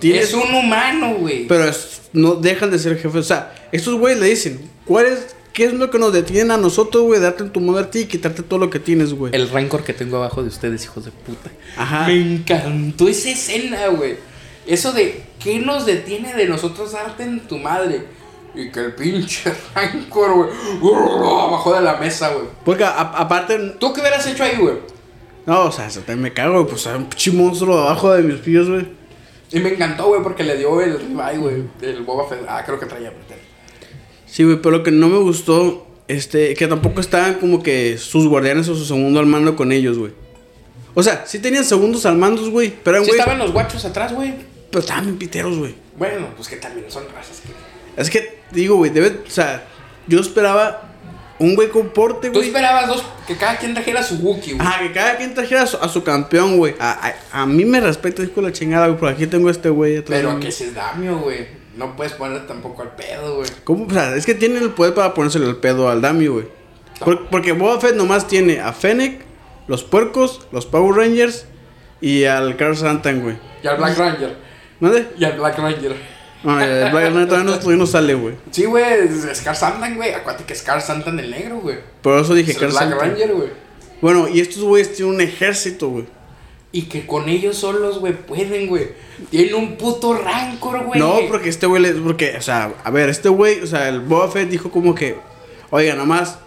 Tienes- 0.00 0.28
Es 0.28 0.34
un 0.34 0.54
humano, 0.54 1.14
güey. 1.18 1.46
Pero 1.48 1.64
es- 1.64 2.02
no 2.12 2.34
dejan 2.36 2.70
de 2.70 2.78
ser 2.78 2.96
jefes. 2.98 3.16
O 3.16 3.22
sea, 3.22 3.52
estos 3.72 3.94
güeyes 3.96 4.20
le 4.20 4.26
dicen, 4.28 4.70
¿cuál 4.84 5.06
es, 5.06 5.34
¿qué 5.52 5.64
es 5.66 5.72
lo 5.74 5.90
que 5.90 5.98
nos 5.98 6.12
detiene 6.12 6.52
a 6.54 6.56
nosotros, 6.56 7.02
güey? 7.04 7.20
Darte 7.20 7.44
tu 7.44 7.60
modo 7.60 7.78
a 7.78 7.90
ti 7.90 8.00
y 8.00 8.06
quitarte 8.06 8.42
todo 8.42 8.58
lo 8.58 8.70
que 8.70 8.78
tienes, 8.78 9.14
güey. 9.14 9.34
El 9.34 9.48
rancor 9.50 9.84
que 9.84 9.92
tengo 9.92 10.16
abajo 10.16 10.42
de 10.42 10.48
ustedes, 10.48 10.84
hijos 10.84 11.04
de 11.04 11.10
puta. 11.10 11.50
Ajá. 11.76 12.06
Me 12.06 12.14
encantó 12.20 13.08
esa 13.08 13.30
escena, 13.30 13.88
güey. 13.88 14.16
Eso 14.66 14.92
de, 14.92 15.22
¿qué 15.42 15.58
nos 15.58 15.86
detiene 15.86 16.34
de 16.34 16.46
nosotros 16.46 16.92
darte 16.92 17.24
en 17.24 17.40
tu 17.46 17.58
madre? 17.58 18.04
Y 18.54 18.70
que 18.70 18.80
el 18.80 18.94
pinche 18.94 19.52
rancor, 19.74 20.34
güey, 20.34 20.50
abajo 21.40 21.74
de 21.74 21.80
la 21.80 21.96
mesa, 21.96 22.30
güey. 22.32 22.46
Porque 22.64 22.84
a- 22.84 23.00
aparte, 23.00 23.58
¿Tú 23.78 23.92
qué 23.92 24.00
hubieras 24.00 24.26
hecho 24.26 24.44
ahí, 24.44 24.56
güey? 24.58 24.74
no, 25.46 25.64
o 25.64 25.72
sea, 25.72 25.88
me 26.16 26.32
cago, 26.32 26.54
güey. 26.60 26.66
Pues 26.66 26.86
hay 26.86 26.96
un 26.96 27.06
pinche 27.06 27.32
monstruo 27.32 27.78
abajo 27.78 28.12
de 28.12 28.22
mis 28.22 28.40
pies, 28.40 28.68
güey. 28.68 28.86
Y 29.50 29.58
me 29.60 29.70
encantó, 29.74 30.06
güey, 30.08 30.22
porque 30.22 30.44
le 30.44 30.56
dio 30.56 30.80
el 30.80 30.98
ribeye, 30.98 31.38
güey. 31.38 31.62
El 31.82 32.02
Boba 32.04 32.26
Fett. 32.28 32.44
Ah, 32.48 32.62
creo 32.64 32.78
que 32.78 32.86
traía. 32.86 33.12
Sí, 34.32 34.44
güey, 34.44 34.56
pero 34.62 34.78
lo 34.78 34.82
que 34.82 34.90
no 34.90 35.08
me 35.10 35.18
gustó, 35.18 35.86
este, 36.08 36.54
que 36.54 36.66
tampoco 36.66 37.00
estaban 37.02 37.34
como 37.34 37.62
que 37.62 37.98
sus 37.98 38.26
guardianes 38.28 38.66
o 38.70 38.74
su 38.74 38.86
segundo 38.86 39.20
al 39.20 39.26
mando 39.26 39.56
con 39.56 39.72
ellos, 39.72 39.98
güey. 39.98 40.12
O 40.94 41.02
sea, 41.02 41.24
sí 41.26 41.38
tenían 41.38 41.64
segundos 41.64 42.06
al 42.06 42.16
mando, 42.16 42.50
güey, 42.50 42.72
pero 42.82 42.96
eran 42.96 43.04
Sí 43.04 43.10
güey, 43.10 43.20
estaban 43.20 43.38
los 43.38 43.52
guachos 43.52 43.84
atrás, 43.84 44.14
güey. 44.14 44.32
pero 44.70 44.80
estaban 44.80 45.04
bien 45.04 45.18
piteros, 45.18 45.58
güey. 45.58 45.74
Bueno, 45.98 46.28
pues 46.34 46.48
que 46.48 46.56
también 46.56 46.86
son 46.90 47.04
razas 47.14 47.40
que... 47.40 48.00
Es 48.00 48.08
que, 48.08 48.38
digo, 48.52 48.76
güey, 48.76 48.90
debe, 48.90 49.20
o 49.26 49.30
sea, 49.30 49.64
yo 50.06 50.18
esperaba 50.20 50.88
un 51.38 51.54
güey 51.54 51.68
con 51.68 51.90
porte, 51.90 52.28
Tú 52.28 52.34
güey. 52.38 52.46
esperabas 52.46 52.88
dos, 52.88 53.04
que 53.26 53.36
cada 53.36 53.58
quien 53.58 53.74
trajera 53.74 54.02
su 54.02 54.14
Wookiee, 54.16 54.54
güey. 54.54 54.66
Ajá, 54.66 54.80
que 54.82 54.92
cada 54.92 55.16
quien 55.18 55.34
trajera 55.34 55.62
a 55.62 55.66
su, 55.66 55.76
a 55.76 55.88
su 55.90 56.02
campeón, 56.04 56.56
güey. 56.56 56.74
A, 56.78 57.08
a- 57.32 57.42
a 57.42 57.46
mí 57.46 57.66
me 57.66 57.80
respeta, 57.80 58.22
hijo 58.22 58.40
de 58.40 58.42
la 58.46 58.52
chingada, 58.52 58.86
güey, 58.86 58.98
por 58.98 59.08
aquí 59.10 59.26
tengo 59.26 59.48
a 59.48 59.50
este 59.50 59.68
güey 59.68 59.98
atrás. 59.98 60.20
Pero 60.22 60.40
que 60.40 60.48
es 60.48 60.74
Damio, 60.74 61.18
güey. 61.18 61.46
No 61.76 61.96
puedes 61.96 62.12
poner 62.12 62.46
tampoco 62.46 62.82
al 62.82 62.94
pedo, 62.94 63.36
güey. 63.36 63.48
¿Cómo? 63.64 63.86
O 63.86 63.90
sea, 63.90 64.14
es 64.14 64.26
que 64.26 64.34
tienen 64.34 64.62
el 64.62 64.70
poder 64.70 64.94
para 64.94 65.14
ponérselo 65.14 65.48
el 65.48 65.56
pedo 65.56 65.88
al 65.88 66.00
Dami, 66.02 66.26
güey. 66.26 66.46
Por- 67.00 67.28
porque 67.28 67.52
Boba 67.52 67.80
Fett 67.80 67.94
nomás 67.96 68.28
tiene 68.28 68.60
a 68.60 68.72
Fennec, 68.72 69.22
los 69.66 69.82
puercos, 69.82 70.46
los 70.52 70.66
Power 70.66 70.94
Rangers 70.96 71.46
y 72.00 72.24
al 72.24 72.56
Carl 72.56 72.76
Santan, 72.76 73.22
güey. 73.22 73.36
Y 73.62 73.66
al 73.66 73.76
Black 73.78 73.96
Ranger. 73.96 74.36
¿Dónde? 74.80 75.08
Y 75.18 75.24
al 75.24 75.38
Black 75.38 75.58
Ranger. 75.58 75.96
No, 76.44 76.60
el 76.60 76.90
Black 76.90 77.10
Knight 77.12 77.28
todavía 77.28 77.50
no, 77.52 77.58
todavía 77.58 77.76
no 77.78 77.86
sale, 77.86 78.14
güey. 78.14 78.34
Sí, 78.50 78.64
güey, 78.64 78.84
es 78.84 79.38
Scar 79.38 79.54
Santan, 79.54 79.94
güey. 79.96 80.12
Acuérdate 80.12 80.44
que 80.44 80.54
Scar 80.56 80.80
Santan 80.82 81.18
el 81.20 81.30
negro, 81.30 81.60
güey. 81.60 81.78
Por 82.02 82.18
eso 82.18 82.34
dije 82.34 82.50
Es 82.50 82.58
Carl 82.58 82.72
Black 82.72 82.88
Santan. 82.90 83.10
Ranger, 83.10 83.32
güey. 83.32 83.48
Bueno, 84.00 84.26
y 84.28 84.40
estos 84.40 84.62
güeyes 84.64 84.92
tienen 84.96 85.14
un 85.14 85.20
ejército, 85.20 85.88
güey. 85.88 86.04
Y 86.74 86.82
que 86.82 87.06
con 87.06 87.28
ellos 87.28 87.56
solos, 87.58 87.98
güey, 87.98 88.14
pueden, 88.14 88.66
güey. 88.66 88.88
Tienen 89.30 89.54
un 89.54 89.76
puto 89.76 90.14
rancor, 90.14 90.84
güey. 90.86 90.98
No, 90.98 91.16
porque 91.28 91.50
este 91.50 91.66
güey, 91.66 91.82
le- 91.82 91.92
porque, 91.92 92.34
o 92.38 92.40
sea, 92.40 92.72
a 92.82 92.90
ver, 92.90 93.10
este 93.10 93.28
güey, 93.28 93.60
o 93.60 93.66
sea, 93.66 93.88
el 93.90 94.00
Boba 94.00 94.30
Fett 94.30 94.48
dijo 94.48 94.70
como 94.70 94.94
que, 94.94 95.16
oiga, 95.70 95.94
nomás, 95.94 96.38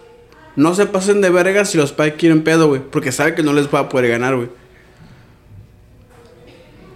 no 0.56 0.74
se 0.74 0.88
pasen 0.88 1.22
de 1.22 1.30
verga 1.30 1.64
si 1.66 1.78
los 1.78 1.92
Pike 1.92 2.16
quieren 2.16 2.44
pedo, 2.44 2.68
güey, 2.68 2.82
porque 2.82 3.12
sabe 3.12 3.36
que 3.36 3.44
no 3.44 3.54
les 3.54 3.68
va 3.74 3.80
a 3.82 3.90
poder 3.90 4.10
ganar, 4.10 4.36
güey. 4.36 4.50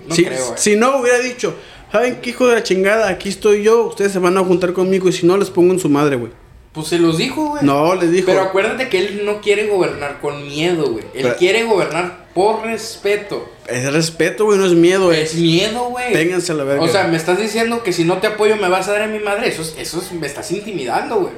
No 0.07 0.15
si, 0.15 0.25
creo, 0.25 0.45
güey. 0.47 0.57
si 0.57 0.75
no 0.75 0.97
hubiera 0.99 1.19
dicho, 1.19 1.53
¿saben 1.91 2.19
qué 2.21 2.31
hijo 2.31 2.47
de 2.47 2.55
la 2.55 2.63
chingada? 2.63 3.09
Aquí 3.09 3.29
estoy 3.29 3.63
yo, 3.63 3.85
ustedes 3.85 4.11
se 4.11 4.19
van 4.19 4.37
a 4.37 4.43
juntar 4.43 4.73
conmigo 4.73 5.07
y 5.07 5.13
si 5.13 5.27
no 5.27 5.37
les 5.37 5.49
pongo 5.51 5.71
en 5.73 5.79
su 5.79 5.89
madre, 5.89 6.15
güey. 6.15 6.31
Pues 6.73 6.87
se 6.87 6.99
los 6.99 7.17
dijo, 7.17 7.49
güey. 7.49 7.63
No, 7.65 7.95
les 7.95 8.11
dijo. 8.11 8.27
Pero 8.27 8.41
acuérdate 8.41 8.89
que 8.89 8.99
él 8.99 9.21
no 9.25 9.41
quiere 9.41 9.67
gobernar 9.67 10.19
con 10.21 10.43
miedo, 10.47 10.91
güey. 10.91 11.03
Él 11.13 11.23
Pero- 11.23 11.35
quiere 11.37 11.63
gobernar 11.63 12.27
por 12.33 12.63
respeto. 12.63 13.49
Es 13.67 13.91
respeto, 13.91 14.45
güey, 14.45 14.57
no 14.57 14.65
es 14.65 14.73
miedo, 14.73 15.11
Es 15.11 15.33
es. 15.33 15.39
miedo, 15.39 15.85
güey. 15.89 16.13
Ténganse 16.13 16.53
la 16.53 16.63
verga. 16.63 16.83
O 16.83 16.87
sea, 16.87 17.07
me 17.07 17.17
estás 17.17 17.39
diciendo 17.39 17.83
que 17.83 17.93
si 17.93 18.03
no 18.03 18.17
te 18.17 18.27
apoyo 18.27 18.55
me 18.57 18.69
vas 18.69 18.87
a 18.87 18.93
dar 18.93 19.03
a 19.03 19.07
mi 19.07 19.19
madre. 19.19 19.47
Eso 19.49 19.61
es, 19.61 19.75
eso 19.77 19.99
es, 19.99 20.11
me 20.11 20.27
estás 20.27 20.51
intimidando, 20.51 21.17
güey. 21.21 21.33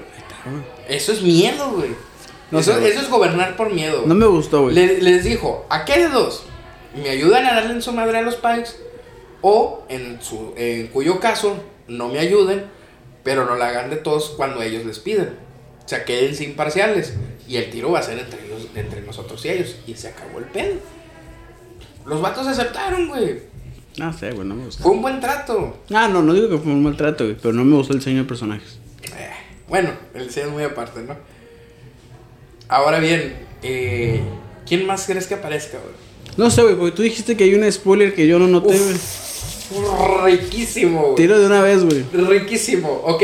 Eso 0.87 1.11
es 1.11 1.21
miedo, 1.21 1.71
güey. 1.71 1.91
No 2.51 2.59
eso, 2.59 2.77
eso 2.79 2.99
es 3.01 3.09
gobernar 3.09 3.55
por 3.55 3.71
miedo. 3.71 3.97
güey. 3.97 4.07
No 4.07 4.15
me 4.15 4.25
gustó, 4.25 4.63
güey. 4.63 4.75
Le- 4.75 5.01
les 5.01 5.23
dijo, 5.23 5.65
¿a 5.69 5.85
qué 5.85 5.99
de 5.99 6.09
dos? 6.09 6.43
¿Me 6.95 7.09
ayudan 7.09 7.45
a 7.45 7.53
darle 7.55 7.71
en 7.73 7.81
su 7.81 7.93
madre 7.93 8.17
a 8.17 8.21
los 8.21 8.35
Pikes? 8.35 8.71
O, 9.41 9.83
en, 9.89 10.21
su, 10.21 10.53
en 10.57 10.87
cuyo 10.87 11.19
caso, 11.19 11.55
no 11.87 12.09
me 12.09 12.19
ayuden, 12.19 12.65
pero 13.23 13.45
no 13.45 13.55
la 13.55 13.69
hagan 13.69 13.89
de 13.89 13.95
todos 13.95 14.31
cuando 14.35 14.61
ellos 14.61 14.85
les 14.85 14.99
piden. 14.99 15.35
O 15.85 15.87
sea, 15.87 16.03
quédense 16.05 16.43
imparciales. 16.43 17.13
Y 17.47 17.57
el 17.57 17.69
tiro 17.69 17.91
va 17.91 17.99
a 17.99 18.03
ser 18.03 18.17
entre, 18.19 18.45
ellos- 18.45 18.67
entre 18.75 19.01
nosotros 19.01 19.43
y 19.45 19.49
ellos. 19.49 19.75
Y 19.87 19.93
se 19.95 20.09
acabó 20.09 20.39
el 20.39 20.45
pedo. 20.45 20.75
Los 22.05 22.21
vatos 22.21 22.47
aceptaron, 22.47 23.07
güey. 23.09 23.39
No 23.97 24.11
sé, 24.17 24.31
güey, 24.31 24.47
no 24.47 24.55
me 24.55 24.65
gustó. 24.65 24.83
Fue 24.83 24.91
un 24.93 25.01
buen 25.01 25.19
trato. 25.19 25.77
Ah, 25.93 26.07
no, 26.07 26.21
no 26.21 26.33
digo 26.33 26.49
que 26.49 26.57
fue 26.57 26.71
un 26.71 26.81
maltrato, 26.83 27.25
güey, 27.25 27.35
pero 27.35 27.53
no 27.53 27.65
me 27.65 27.75
gustó 27.75 27.93
el 27.93 27.99
diseño 27.99 28.19
de 28.19 28.27
personajes. 28.27 28.79
Eh, 29.03 29.29
bueno, 29.67 29.89
el 30.13 30.27
diseño 30.27 30.47
es 30.47 30.51
muy 30.53 30.63
aparte, 30.63 31.01
¿no? 31.01 31.15
Ahora 32.69 32.99
bien, 32.99 33.35
eh, 33.63 34.21
¿quién 34.65 34.85
más 34.85 35.05
crees 35.05 35.27
que 35.27 35.33
aparezca, 35.33 35.77
güey? 35.79 35.93
No 36.37 36.49
sé, 36.49 36.61
güey, 36.63 36.75
porque 36.75 36.95
tú 36.95 37.01
dijiste 37.01 37.35
que 37.35 37.43
hay 37.43 37.53
un 37.53 37.69
spoiler 37.69 38.15
que 38.15 38.25
yo 38.25 38.39
no 38.39 38.47
noté, 38.47 38.77
güey. 38.79 38.95
Riquísimo, 40.25 41.01
güey. 41.01 41.15
Tiro 41.15 41.39
de 41.39 41.45
una 41.45 41.61
vez, 41.61 41.83
güey. 41.83 42.03
Riquísimo. 42.13 42.89
Ok. 43.05 43.23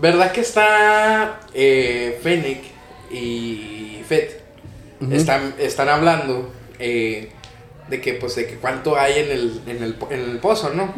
¿Verdad 0.00 0.32
que 0.32 0.40
está 0.40 1.40
eh, 1.54 2.18
Fennec 2.22 2.62
y 3.10 4.02
Fett? 4.06 4.48
están, 5.12 5.54
están 5.58 5.88
hablando 5.88 6.50
eh, 6.78 7.30
de 7.88 8.00
que, 8.00 8.14
pues, 8.14 8.34
de 8.36 8.46
que 8.46 8.56
cuánto 8.56 8.98
hay 8.98 9.20
en 9.20 9.30
el, 9.30 9.62
en 9.66 9.82
el, 9.82 9.96
en 10.10 10.20
el 10.20 10.38
pozo, 10.38 10.70
¿no? 10.70 10.94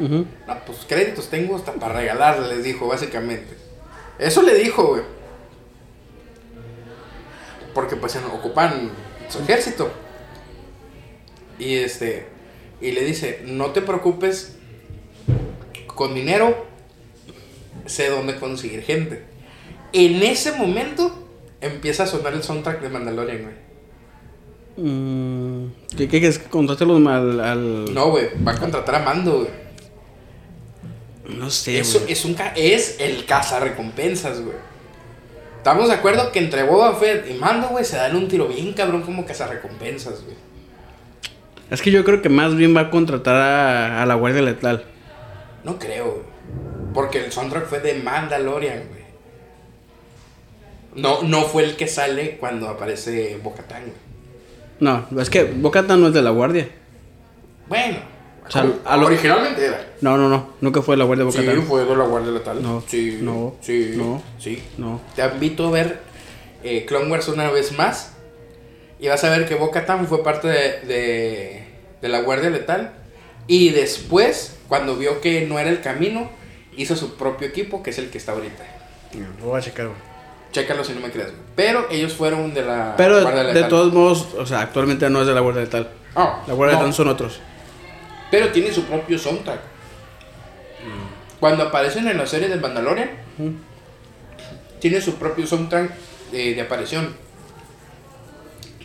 Pues 0.66 0.78
créditos 0.88 1.28
tengo 1.28 1.56
hasta 1.56 1.72
para 1.74 1.94
regalarle, 1.94 2.56
les 2.56 2.64
dijo, 2.64 2.88
básicamente. 2.88 3.54
Eso 4.18 4.42
le 4.42 4.54
dijo, 4.54 4.86
güey. 4.88 5.02
Porque, 7.74 7.96
pues, 7.96 8.16
ocupan 8.16 8.90
su 9.28 9.40
ejército. 9.40 9.90
Y 11.58 11.76
este. 11.76 12.26
Y 12.80 12.92
le 12.92 13.04
dice: 13.04 13.42
No 13.44 13.70
te 13.70 13.82
preocupes. 13.82 14.56
Con 15.86 16.14
dinero. 16.14 16.66
Sé 17.86 18.08
dónde 18.08 18.36
conseguir 18.36 18.82
gente. 18.82 19.22
En 19.92 20.22
ese 20.22 20.52
momento. 20.52 21.29
Empieza 21.60 22.04
a 22.04 22.06
sonar 22.06 22.32
el 22.32 22.42
soundtrack 22.42 22.80
de 22.80 22.88
Mandalorian, 22.88 23.42
güey. 23.42 23.54
Mm, 24.76 25.72
¿Qué 25.96 26.08
quieres? 26.08 26.38
Contrátelo 26.38 26.96
al, 26.96 27.40
al... 27.40 27.92
No, 27.94 28.10
güey. 28.10 28.28
Va 28.46 28.52
a 28.52 28.58
contratar 28.58 28.94
a 28.94 28.98
Mando, 29.00 29.40
güey. 29.40 29.50
No 31.38 31.50
sé, 31.50 31.78
Eso 31.78 32.00
güey. 32.00 32.12
es 32.12 32.24
un 32.24 32.34
ca- 32.34 32.52
es 32.56 32.96
el 32.98 33.24
cazarrecompensas, 33.26 34.40
güey. 34.40 34.56
Estamos 35.58 35.88
de 35.88 35.94
acuerdo 35.94 36.32
que 36.32 36.38
entre 36.38 36.62
Boba 36.62 36.94
Fett 36.96 37.30
y 37.30 37.34
Mando, 37.34 37.68
güey, 37.68 37.84
se 37.84 37.96
dan 37.96 38.16
un 38.16 38.26
tiro 38.28 38.48
bien 38.48 38.72
cabrón 38.72 39.02
como 39.02 39.26
cazarrecompensas, 39.26 40.24
güey. 40.24 40.36
Es 41.70 41.82
que 41.82 41.90
yo 41.90 42.02
creo 42.04 42.22
que 42.22 42.28
más 42.30 42.56
bien 42.56 42.74
va 42.74 42.80
a 42.82 42.90
contratar 42.90 43.36
a, 43.36 44.02
a 44.02 44.06
la 44.06 44.14
Guardia 44.14 44.42
Letal. 44.42 44.84
No 45.62 45.78
creo, 45.78 46.04
güey. 46.06 46.24
Porque 46.94 47.24
el 47.24 47.30
soundtrack 47.30 47.66
fue 47.66 47.80
de 47.80 47.94
Mandalorian, 48.02 48.88
güey. 48.88 48.99
No, 50.94 51.22
no 51.22 51.42
fue 51.42 51.64
el 51.64 51.76
que 51.76 51.86
sale 51.86 52.36
cuando 52.38 52.68
aparece 52.68 53.38
Bocatán. 53.42 53.84
No, 54.80 55.06
es 55.20 55.30
que 55.30 55.44
Bocata 55.44 55.96
no 55.96 56.08
es 56.08 56.14
de 56.14 56.22
la 56.22 56.30
Guardia. 56.30 56.68
Bueno, 57.68 57.98
O 58.46 58.50
sea, 58.50 58.66
a 58.84 58.96
lo- 58.96 59.06
originalmente 59.06 59.64
era. 59.66 59.86
No, 60.00 60.16
no, 60.16 60.28
no. 60.28 60.54
Nunca 60.60 60.82
fue 60.82 60.94
de 60.94 60.98
la 60.98 61.04
Guardia 61.04 61.24
de 61.26 61.32
Sí, 61.32 61.38
Bocata. 61.38 61.62
fue 61.62 61.84
de 61.84 61.96
la 61.96 62.04
Guardia 62.04 62.32
Letal. 62.32 62.62
No, 62.62 62.82
sí, 62.86 63.18
no, 63.22 63.54
sí, 63.60 63.92
no. 63.96 64.22
sí. 64.38 64.62
No. 64.78 65.00
Te 65.14 65.24
invito 65.24 65.68
a 65.68 65.70
ver 65.70 66.00
eh, 66.64 66.84
Clone 66.86 67.10
Wars 67.10 67.28
una 67.28 67.50
vez 67.50 67.72
más. 67.78 68.14
Y 68.98 69.08
vas 69.08 69.22
a 69.24 69.30
ver 69.30 69.48
que 69.48 69.54
Bo-Katan 69.54 70.06
fue 70.08 70.22
parte 70.22 70.48
de, 70.48 70.80
de, 70.86 71.64
de 72.02 72.08
la 72.08 72.20
Guardia 72.22 72.50
Letal. 72.50 72.92
Y 73.46 73.70
después, 73.70 74.56
cuando 74.68 74.96
vio 74.96 75.20
que 75.20 75.46
no 75.46 75.58
era 75.58 75.70
el 75.70 75.80
camino, 75.80 76.28
hizo 76.76 76.96
su 76.96 77.16
propio 77.16 77.48
equipo, 77.48 77.82
que 77.82 77.90
es 77.90 77.98
el 77.98 78.10
que 78.10 78.18
está 78.18 78.32
ahorita. 78.32 78.64
Lo 79.40 79.46
voy 79.46 79.58
a 79.58 79.62
checar, 79.62 79.86
güey. 79.86 79.98
Chécalo 80.52 80.82
si 80.84 80.92
no 80.94 81.00
me 81.00 81.10
crees. 81.10 81.28
güey. 81.28 81.40
Pero 81.54 81.86
ellos 81.90 82.12
fueron 82.14 82.52
de 82.54 82.62
la 82.62 82.94
Pero 82.96 83.20
Guardia 83.22 83.42
de, 83.42 83.46
Letal. 83.48 83.62
de 83.62 83.68
todos 83.68 83.92
modos, 83.92 84.28
o 84.36 84.46
sea, 84.46 84.60
actualmente 84.62 85.08
no 85.10 85.20
es 85.20 85.26
de 85.26 85.34
la 85.34 85.40
Guardia 85.40 85.62
Letal. 85.62 85.88
Ah, 86.16 86.42
La 86.46 86.54
Guardia 86.54 86.76
no, 86.76 86.82
Letal 86.82 86.94
son 86.94 87.08
otros. 87.08 87.40
Pero 88.30 88.48
tiene 88.50 88.72
su 88.72 88.84
propio 88.84 89.18
soundtrack. 89.18 89.60
Cuando 91.38 91.64
aparecen 91.64 92.06
en 92.08 92.18
la 92.18 92.26
serie 92.26 92.48
del 92.48 92.60
Mandalorian, 92.60 93.10
tiene 94.80 95.00
su 95.00 95.14
propio 95.14 95.46
soundtrack 95.46 95.90
eh, 96.32 96.54
de 96.54 96.60
aparición. 96.60 97.14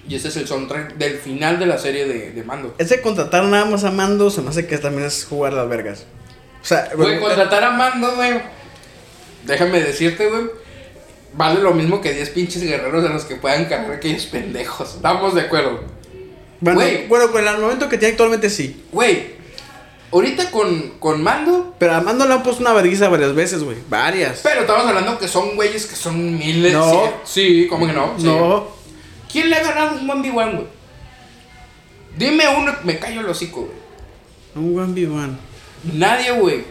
Y 0.08 0.16
ese 0.16 0.28
es 0.28 0.38
el 0.38 0.48
soundtrack 0.48 0.96
del 0.96 1.16
final 1.18 1.58
de 1.58 1.66
la 1.66 1.78
serie 1.80 2.06
de, 2.08 2.32
de 2.32 2.44
Mando. 2.44 2.76
Ese 2.78 3.02
contratar 3.02 3.44
nada 3.46 3.66
más 3.66 3.84
a 3.84 3.92
Mando 3.92 4.30
se 4.30 4.42
me 4.42 4.50
hace 4.52 4.68
que 4.68 4.78
también 4.78 5.08
es 5.08 5.26
jugar 5.26 5.54
las 5.54 5.68
vergas. 5.68 6.06
O 6.62 6.66
sea, 6.66 6.90
Güey, 6.96 7.20
contratar 7.20 7.64
a 7.64 7.72
Mando, 7.72 8.16
güey. 8.16 8.40
Déjame 9.46 9.82
decirte, 9.82 10.28
güey. 10.30 10.44
Vale 11.38 11.62
lo 11.62 11.74
mismo 11.74 12.00
que 12.00 12.14
10 12.14 12.30
pinches 12.30 12.64
guerreros 12.64 13.04
de 13.04 13.10
los 13.10 13.26
que 13.26 13.36
puedan 13.36 13.66
cargar 13.66 13.92
aquellos 13.92 14.26
pendejos. 14.28 14.96
Estamos 14.96 15.36
de 15.36 15.42
acuerdo. 15.42 15.82
bueno, 16.62 16.82
bueno, 17.10 17.32
con 17.32 17.46
el 17.46 17.58
momento 17.60 17.90
que 17.90 17.98
tiene 17.98 18.14
actualmente 18.14 18.50
sí. 18.50 18.86
Güey, 18.92 19.36
ahorita 20.12 20.50
con, 20.50 20.92
con 21.00 21.22
Mando. 21.22 21.76
Pero 21.78 21.96
a 21.96 22.02
Mando 22.02 22.26
le 22.26 22.34
han 22.34 22.44
puesto 22.44 22.62
una 22.62 22.72
vergüenza 22.72 23.10
varias 23.10 23.36
veces, 23.36 23.64
güey. 23.64 23.78
Varias. 23.90 24.40
Pero 24.44 24.62
estamos 24.62 24.86
hablando 24.86 25.20
que 25.20 25.28
son 25.28 25.56
güeyes 25.56 25.86
que 25.86 25.96
son 25.96 26.38
miles. 26.38 26.72
No. 26.72 27.12
Sí, 27.26 27.64
sí, 27.64 27.68
¿cómo 27.68 27.86
que 27.86 27.94
no? 27.94 28.14
Sí. 28.18 28.24
No. 28.24 28.68
¿Quién 29.30 29.50
le 29.50 29.58
ha 29.58 29.64
ganado 29.64 30.00
un 30.00 30.08
1v1, 30.08 30.34
güey? 30.34 30.68
Dime 32.18 32.46
uno, 32.48 32.74
me 32.86 32.98
callo 32.98 33.20
el 33.20 33.28
hocico, 33.28 33.68
güey. 34.56 34.66
Un 34.66 34.96
1v1. 34.96 35.36
Nadie, 35.96 36.32
güey. 36.32 36.64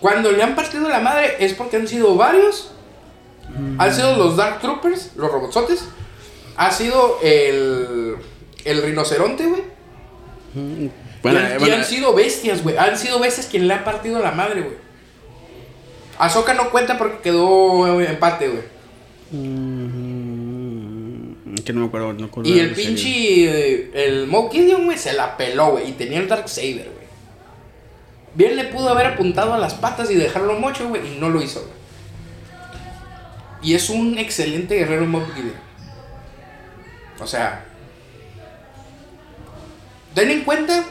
Cuando 0.00 0.32
le 0.32 0.42
han 0.42 0.56
partido 0.56 0.88
la 0.88 0.98
madre 0.98 1.36
es 1.38 1.54
porque 1.54 1.76
han 1.76 1.86
sido 1.86 2.16
varios. 2.16 2.72
Han 3.78 3.94
sido 3.94 4.16
los 4.16 4.36
Dark 4.36 4.60
Troopers, 4.60 5.12
los 5.16 5.30
robotsotes. 5.30 5.84
Ha 6.56 6.70
sido 6.70 7.18
el. 7.22 8.16
El 8.64 8.82
rinoceronte, 8.82 9.46
güey. 9.46 9.62
Bueno, 11.22 11.38
y, 11.40 11.42
han, 11.42 11.56
y 11.56 11.58
bueno, 11.58 11.74
han 11.76 11.84
sido 11.84 12.14
bestias, 12.14 12.62
güey. 12.62 12.76
Han 12.76 12.98
sido 12.98 13.18
bestias 13.20 13.46
quien 13.46 13.68
le 13.68 13.74
ha 13.74 13.84
partido 13.84 14.18
la 14.20 14.32
madre, 14.32 14.62
güey. 14.62 14.74
Ahsoka 16.18 16.54
no 16.54 16.70
cuenta 16.70 16.98
porque 16.98 17.18
quedó 17.22 18.00
empate, 18.00 18.48
güey. 18.48 18.62
mm, 19.30 20.56
que 21.66 21.72
no 21.72 21.80
me 21.80 21.86
acuerdo. 21.86 22.12
No 22.14 22.26
acuerdo 22.26 22.48
Y 22.50 22.58
el 22.60 22.72
pinche. 22.72 23.08
eh, 23.44 23.90
El 23.92 24.26
Moe 24.26 24.48
güey, 24.84 24.96
se 24.96 25.12
la 25.12 25.36
peló, 25.36 25.72
güey. 25.72 25.90
Y 25.90 25.92
tenía 25.92 26.18
el 26.20 26.28
Dark 26.28 26.48
Saber, 26.48 26.90
güey. 26.94 27.06
Bien 28.34 28.56
le 28.56 28.64
pudo 28.64 28.90
haber 28.90 29.06
apuntado 29.06 29.52
a 29.52 29.58
las 29.58 29.74
patas 29.74 30.10
y 30.10 30.14
dejarlo 30.14 30.54
mocho, 30.58 30.88
güey. 30.88 31.14
Y 31.14 31.18
no 31.18 31.28
lo 31.28 31.42
hizo, 31.42 31.60
güey. 31.60 31.72
Y 33.66 33.74
es 33.74 33.90
un 33.90 34.16
excelente 34.16 34.76
guerrero 34.76 35.06
Moe 35.06 35.26
Gideon. 35.34 35.56
O 37.18 37.26
sea. 37.26 37.64
Ten 40.14 40.30
en 40.30 40.44
cuenta 40.44 40.84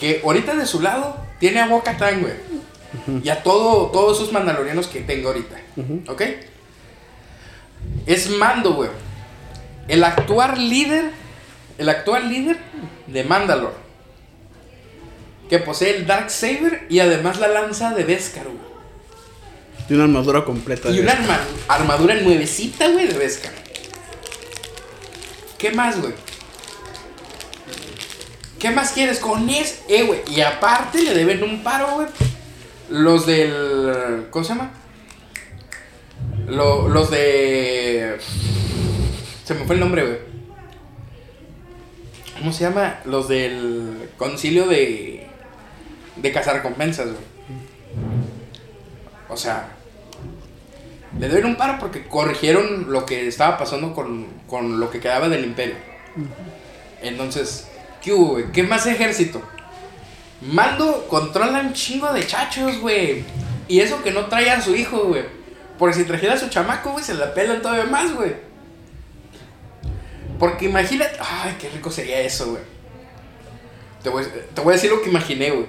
que 0.00 0.20
ahorita 0.24 0.56
de 0.56 0.66
su 0.66 0.80
lado 0.80 1.16
tiene 1.38 1.60
a 1.60 1.68
Boca 1.68 1.96
Tan, 1.96 2.22
güey. 2.22 2.34
Y 3.22 3.28
a 3.28 3.44
todo, 3.44 3.92
todos 3.92 4.18
esos 4.18 4.32
mandalorianos 4.32 4.88
que 4.88 5.02
tengo 5.02 5.28
ahorita. 5.28 5.56
¿Ok? 6.08 6.22
Es 8.04 8.30
Mando, 8.30 8.74
güey. 8.74 8.90
El 9.86 10.02
actual 10.02 10.68
líder. 10.68 11.12
El 11.78 11.88
actual 11.88 12.30
líder 12.30 12.56
de 13.06 13.22
Mandalore. 13.22 13.76
Que 15.48 15.60
posee 15.60 15.98
el 15.98 16.06
Dark 16.08 16.30
Saber 16.30 16.84
y 16.90 16.98
además 16.98 17.38
la 17.38 17.46
lanza 17.46 17.94
de 17.94 18.02
Beskar, 18.02 18.46
güey. 18.46 18.73
Y 19.88 19.94
una 19.94 20.04
armadura 20.04 20.44
completa. 20.44 20.88
Y 20.90 20.96
de- 20.96 21.02
una 21.02 21.12
arma- 21.12 21.40
armadura 21.68 22.14
nuevecita, 22.16 22.88
güey, 22.88 23.06
de 23.08 23.18
Beskar. 23.18 23.52
¿Qué 25.58 25.70
más, 25.72 26.00
güey? 26.00 26.12
¿Qué 28.58 28.70
más 28.70 28.92
quieres 28.92 29.18
con 29.18 29.48
eso? 29.50 29.74
Eh, 29.88 30.02
güey. 30.04 30.20
Y 30.28 30.40
aparte 30.40 31.02
le 31.02 31.14
deben 31.14 31.42
un 31.42 31.62
paro, 31.62 31.88
güey. 31.96 32.06
Los 32.90 33.26
del. 33.26 34.26
¿Cómo 34.30 34.44
se 34.44 34.54
llama? 34.54 34.70
Lo- 36.46 36.88
los 36.88 37.10
de. 37.10 38.18
Se 39.44 39.54
me 39.54 39.64
fue 39.66 39.74
el 39.74 39.80
nombre, 39.80 40.04
güey. 40.06 40.18
¿Cómo 42.38 42.52
se 42.52 42.64
llama? 42.64 43.00
Los 43.04 43.28
del 43.28 44.08
concilio 44.16 44.66
de. 44.66 45.26
De 46.16 46.32
cazar 46.32 46.56
recompensas, 46.56 47.06
güey. 47.06 47.33
O 49.34 49.36
sea. 49.36 49.68
Le 51.18 51.28
deben 51.28 51.46
un 51.46 51.56
paro 51.56 51.78
porque 51.78 52.06
corrigieron 52.08 52.90
lo 52.90 53.04
que 53.06 53.28
estaba 53.28 53.56
pasando 53.56 53.94
con, 53.94 54.26
con 54.48 54.80
lo 54.80 54.90
que 54.90 54.98
quedaba 54.98 55.28
del 55.28 55.44
imperio. 55.44 55.76
Entonces, 57.02 57.68
¿qué 58.02 58.12
hubo, 58.12 58.32
güey? 58.32 58.50
¿Qué 58.50 58.64
más 58.64 58.86
ejército? 58.86 59.40
Mando 60.40 61.06
controla 61.08 61.60
un 61.60 61.72
chingo 61.72 62.12
de 62.12 62.26
chachos, 62.26 62.78
güey. 62.78 63.24
Y 63.68 63.80
eso 63.80 64.02
que 64.02 64.10
no 64.10 64.26
trae 64.26 64.50
a 64.50 64.60
su 64.60 64.74
hijo, 64.74 65.04
güey. 65.04 65.24
Porque 65.78 65.96
si 65.96 66.04
trajera 66.04 66.34
a 66.34 66.38
su 66.38 66.48
chamaco, 66.48 66.92
güey, 66.92 67.04
se 67.04 67.14
la 67.14 67.32
pelan 67.32 67.62
todavía 67.62 67.84
más, 67.84 68.12
güey. 68.12 68.34
Porque 70.38 70.64
imagínate. 70.64 71.16
Ay, 71.20 71.56
qué 71.60 71.68
rico 71.70 71.90
sería 71.90 72.20
eso, 72.20 72.50
güey. 72.50 72.62
Te 74.02 74.10
voy, 74.10 74.24
te 74.52 74.60
voy 74.60 74.72
a 74.72 74.76
decir 74.76 74.90
lo 74.90 75.00
que 75.00 75.10
imaginé, 75.10 75.50
güey. 75.50 75.66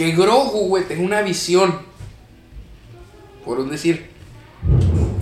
Que 0.00 0.12
Grogu, 0.12 0.68
güey, 0.68 0.84
tenga 0.84 1.02
una 1.02 1.20
visión. 1.20 1.78
Por 3.44 3.60
un 3.60 3.68
decir. 3.68 4.10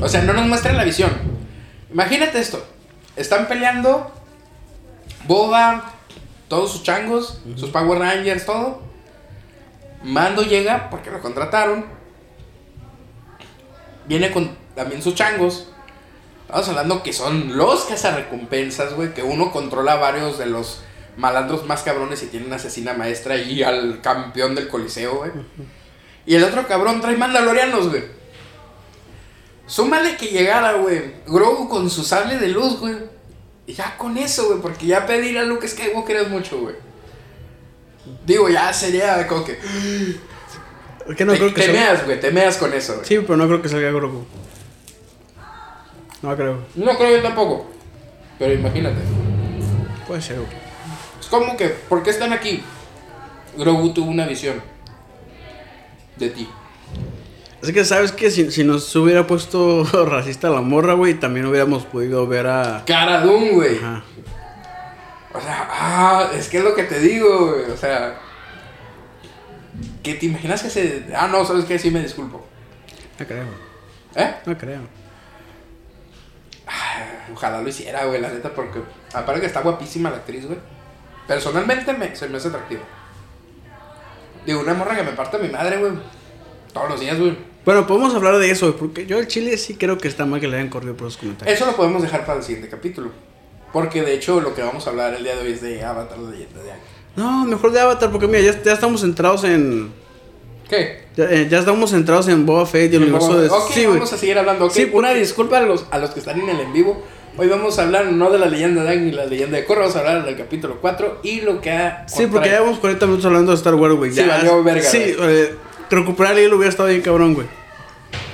O 0.00 0.08
sea, 0.08 0.22
no 0.22 0.32
nos 0.32 0.46
muestra 0.46 0.72
la 0.72 0.84
visión. 0.84 1.10
Imagínate 1.90 2.38
esto. 2.38 2.64
Están 3.16 3.48
peleando. 3.48 4.12
Boba. 5.26 5.94
Todos 6.46 6.70
sus 6.70 6.84
changos. 6.84 7.40
Sus 7.56 7.70
Power 7.70 7.98
Rangers, 7.98 8.46
todo. 8.46 8.80
Mando 10.04 10.42
llega 10.42 10.90
porque 10.90 11.10
lo 11.10 11.20
contrataron. 11.20 11.84
Viene 14.06 14.30
con 14.30 14.56
también 14.76 15.02
sus 15.02 15.16
changos. 15.16 15.70
Estamos 16.42 16.68
hablando 16.68 17.02
que 17.02 17.12
son 17.12 17.56
los 17.56 17.82
cazarrecompensas, 17.86 18.94
güey. 18.94 19.12
Que 19.12 19.24
uno 19.24 19.50
controla 19.50 19.96
varios 19.96 20.38
de 20.38 20.46
los 20.46 20.82
malandros 21.18 21.66
más 21.66 21.82
cabrones 21.82 22.22
y 22.22 22.26
tiene 22.26 22.46
una 22.46 22.56
asesina 22.56 22.94
maestra 22.94 23.36
y 23.36 23.62
al 23.62 24.00
campeón 24.00 24.54
del 24.54 24.68
coliseo, 24.68 25.16
güey. 25.16 25.32
Y 26.24 26.36
el 26.36 26.44
otro 26.44 26.66
cabrón 26.66 27.00
trae 27.00 27.16
mandalorianos, 27.16 27.88
güey. 27.90 28.04
Súmale 29.66 30.16
que 30.16 30.26
llegara, 30.26 30.74
güey. 30.74 31.14
Grogu 31.26 31.68
con 31.68 31.90
su 31.90 32.04
sable 32.04 32.38
de 32.38 32.48
luz, 32.48 32.78
güey. 32.78 32.94
Y 33.66 33.74
ya 33.74 33.96
con 33.98 34.16
eso, 34.16 34.46
güey. 34.46 34.60
Porque 34.60 34.86
ya 34.86 35.06
pedir 35.06 35.36
a 35.38 35.42
Luke 35.42 35.66
Skywalker 35.66 36.16
es 36.16 36.28
mucho, 36.28 36.60
güey. 36.60 36.76
Digo, 38.24 38.48
ya 38.48 38.72
sería 38.72 39.26
como 39.26 39.44
que. 39.44 39.58
Que 41.16 41.24
no 41.24 41.32
te, 41.32 41.38
creo 41.38 41.54
que 41.54 41.60
te 41.62 41.66
salga. 41.66 41.80
meas, 41.80 42.04
güey. 42.04 42.20
Te 42.20 42.30
meas 42.30 42.56
con 42.56 42.72
eso, 42.72 42.94
güey. 42.94 43.06
Sí, 43.06 43.18
pero 43.18 43.36
no 43.36 43.46
creo 43.46 43.60
que 43.60 43.68
salga 43.68 43.90
Grogu. 43.90 44.24
No 46.22 46.36
creo. 46.36 46.64
No 46.74 46.96
creo 46.96 47.16
yo 47.16 47.22
tampoco. 47.22 47.70
Pero 48.38 48.52
imagínate. 48.54 49.00
Puede 50.06 50.22
ser, 50.22 50.36
güey. 50.36 50.57
Es 51.28 51.30
como 51.30 51.58
que, 51.58 51.68
¿por 51.68 52.02
qué 52.02 52.08
están 52.08 52.32
aquí? 52.32 52.62
Grogu 53.54 53.92
tuvo 53.92 54.10
una 54.10 54.26
visión 54.26 54.62
de 56.16 56.30
ti. 56.30 56.48
Es 57.60 57.70
que 57.70 57.84
sabes 57.84 58.12
que 58.12 58.30
si, 58.30 58.50
si 58.50 58.64
nos 58.64 58.96
hubiera 58.96 59.26
puesto 59.26 59.84
racista 60.06 60.48
la 60.48 60.62
morra, 60.62 60.94
güey, 60.94 61.20
también 61.20 61.44
hubiéramos 61.44 61.84
podido 61.84 62.26
ver 62.26 62.46
a. 62.46 62.82
Cara 62.86 63.20
Dune, 63.20 63.50
güey. 63.50 63.76
Ajá. 63.76 64.04
O 65.34 65.38
sea, 65.38 65.68
ah, 65.70 66.30
es 66.34 66.48
que 66.48 66.58
es 66.58 66.64
lo 66.64 66.74
que 66.74 66.84
te 66.84 66.98
digo, 66.98 67.48
güey. 67.48 67.72
O 67.72 67.76
sea, 67.76 68.18
que 70.02 70.14
te 70.14 70.24
imaginas 70.24 70.62
que 70.62 70.70
se. 70.70 71.04
Ah, 71.14 71.28
no, 71.28 71.44
¿sabes 71.44 71.66
qué? 71.66 71.78
Sí, 71.78 71.90
me 71.90 72.00
disculpo. 72.00 72.42
No 73.20 73.26
creo. 73.26 73.44
¿Eh? 74.14 74.34
No 74.46 74.56
creo. 74.56 74.80
Ojalá 77.34 77.60
lo 77.60 77.68
hiciera, 77.68 78.06
güey, 78.06 78.18
la 78.18 78.30
neta, 78.30 78.48
porque 78.54 78.80
aparte 79.12 79.42
que 79.42 79.46
está 79.46 79.60
guapísima 79.60 80.08
la 80.08 80.16
actriz, 80.16 80.46
güey. 80.46 80.77
Personalmente 81.28 81.92
me, 81.92 82.16
se 82.16 82.28
me 82.28 82.38
hace 82.38 82.48
atractiva. 82.48 82.80
Digo, 84.46 84.60
una 84.60 84.74
morra 84.74 84.96
que 84.96 85.02
me 85.02 85.12
parte 85.12 85.38
mi 85.38 85.50
madre, 85.50 85.76
güey. 85.76 85.92
Todos 86.72 86.88
los 86.88 87.00
días, 87.00 87.18
güey. 87.18 87.36
Bueno, 87.66 87.86
podemos 87.86 88.14
hablar 88.14 88.38
de 88.38 88.50
eso, 88.50 88.74
porque 88.76 89.04
yo 89.04 89.18
al 89.18 89.26
chile 89.26 89.58
sí 89.58 89.74
creo 89.74 89.98
que 89.98 90.08
está 90.08 90.24
mal 90.24 90.40
que 90.40 90.48
le 90.48 90.56
hayan 90.56 90.70
corrido 90.70 90.94
por 90.96 91.04
los 91.04 91.18
comentarios. 91.18 91.54
Eso 91.54 91.66
lo 91.66 91.76
podemos 91.76 92.00
dejar 92.00 92.24
para 92.24 92.38
el 92.38 92.44
siguiente 92.44 92.70
capítulo. 92.70 93.10
Porque 93.74 94.00
de 94.02 94.14
hecho 94.14 94.40
lo 94.40 94.54
que 94.54 94.62
vamos 94.62 94.86
a 94.86 94.90
hablar 94.90 95.12
el 95.12 95.22
día 95.22 95.36
de 95.36 95.42
hoy 95.46 95.52
es 95.52 95.60
de 95.60 95.84
Avatar, 95.84 96.18
leyenda 96.18 96.62
de 96.62 96.70
Aang. 96.70 96.80
No, 97.16 97.44
mejor 97.44 97.72
de 97.72 97.80
Avatar, 97.80 98.10
porque 98.10 98.26
mira, 98.26 98.40
ya, 98.40 98.62
ya 98.62 98.72
estamos 98.72 99.02
centrados 99.02 99.44
en. 99.44 99.92
¿Qué? 100.70 101.08
Ya, 101.14 101.24
eh, 101.24 101.48
ya 101.50 101.58
estamos 101.58 101.90
centrados 101.90 102.28
en 102.28 102.46
Boba 102.46 102.64
Fett 102.64 102.90
y 102.92 102.96
el 102.96 103.02
universo 103.02 103.38
de. 103.38 103.50
Ok, 103.50 103.70
sí, 103.72 103.84
vamos 103.84 104.10
a 104.10 104.16
seguir 104.16 104.38
hablando. 104.38 104.64
Ok, 104.64 104.72
Sí, 104.72 104.88
una 104.92 105.12
disculpa 105.12 105.58
a 105.58 105.62
los, 105.62 105.84
a 105.90 105.98
los 105.98 106.10
que 106.10 106.20
están 106.20 106.40
en 106.40 106.48
el 106.48 106.60
en 106.60 106.72
vivo. 106.72 107.02
Hoy 107.40 107.46
vamos 107.46 107.78
a 107.78 107.82
hablar 107.84 108.06
no 108.06 108.30
de 108.30 108.38
la 108.38 108.46
leyenda 108.46 108.82
de 108.82 108.88
Aang 108.90 109.04
ni 109.04 109.12
la 109.12 109.24
leyenda 109.24 109.56
de 109.58 109.64
Korra, 109.64 109.82
vamos 109.82 109.94
a 109.96 110.00
hablar 110.00 110.24
del 110.24 110.36
capítulo 110.36 110.78
4 110.80 111.20
y 111.22 111.40
lo 111.42 111.60
que 111.60 111.70
ha... 111.70 112.04
Sí, 112.08 112.26
porque 112.26 112.48
ya 112.48 112.56
llevamos 112.56 112.80
40 112.80 113.06
minutos 113.06 113.26
hablando 113.26 113.52
de 113.52 113.56
Star 113.58 113.74
Wars, 113.76 113.94
güey. 113.94 114.12
Sí, 114.12 114.22
valió 114.26 114.62
verga, 114.64 114.82
Sí, 114.82 114.98
eh, 115.20 115.54
recuperar 115.88 116.36
el 116.36 116.46
hilo 116.46 116.56
hubiera 116.56 116.70
estado 116.70 116.88
bien 116.88 117.00
cabrón, 117.00 117.34
güey. 117.34 117.46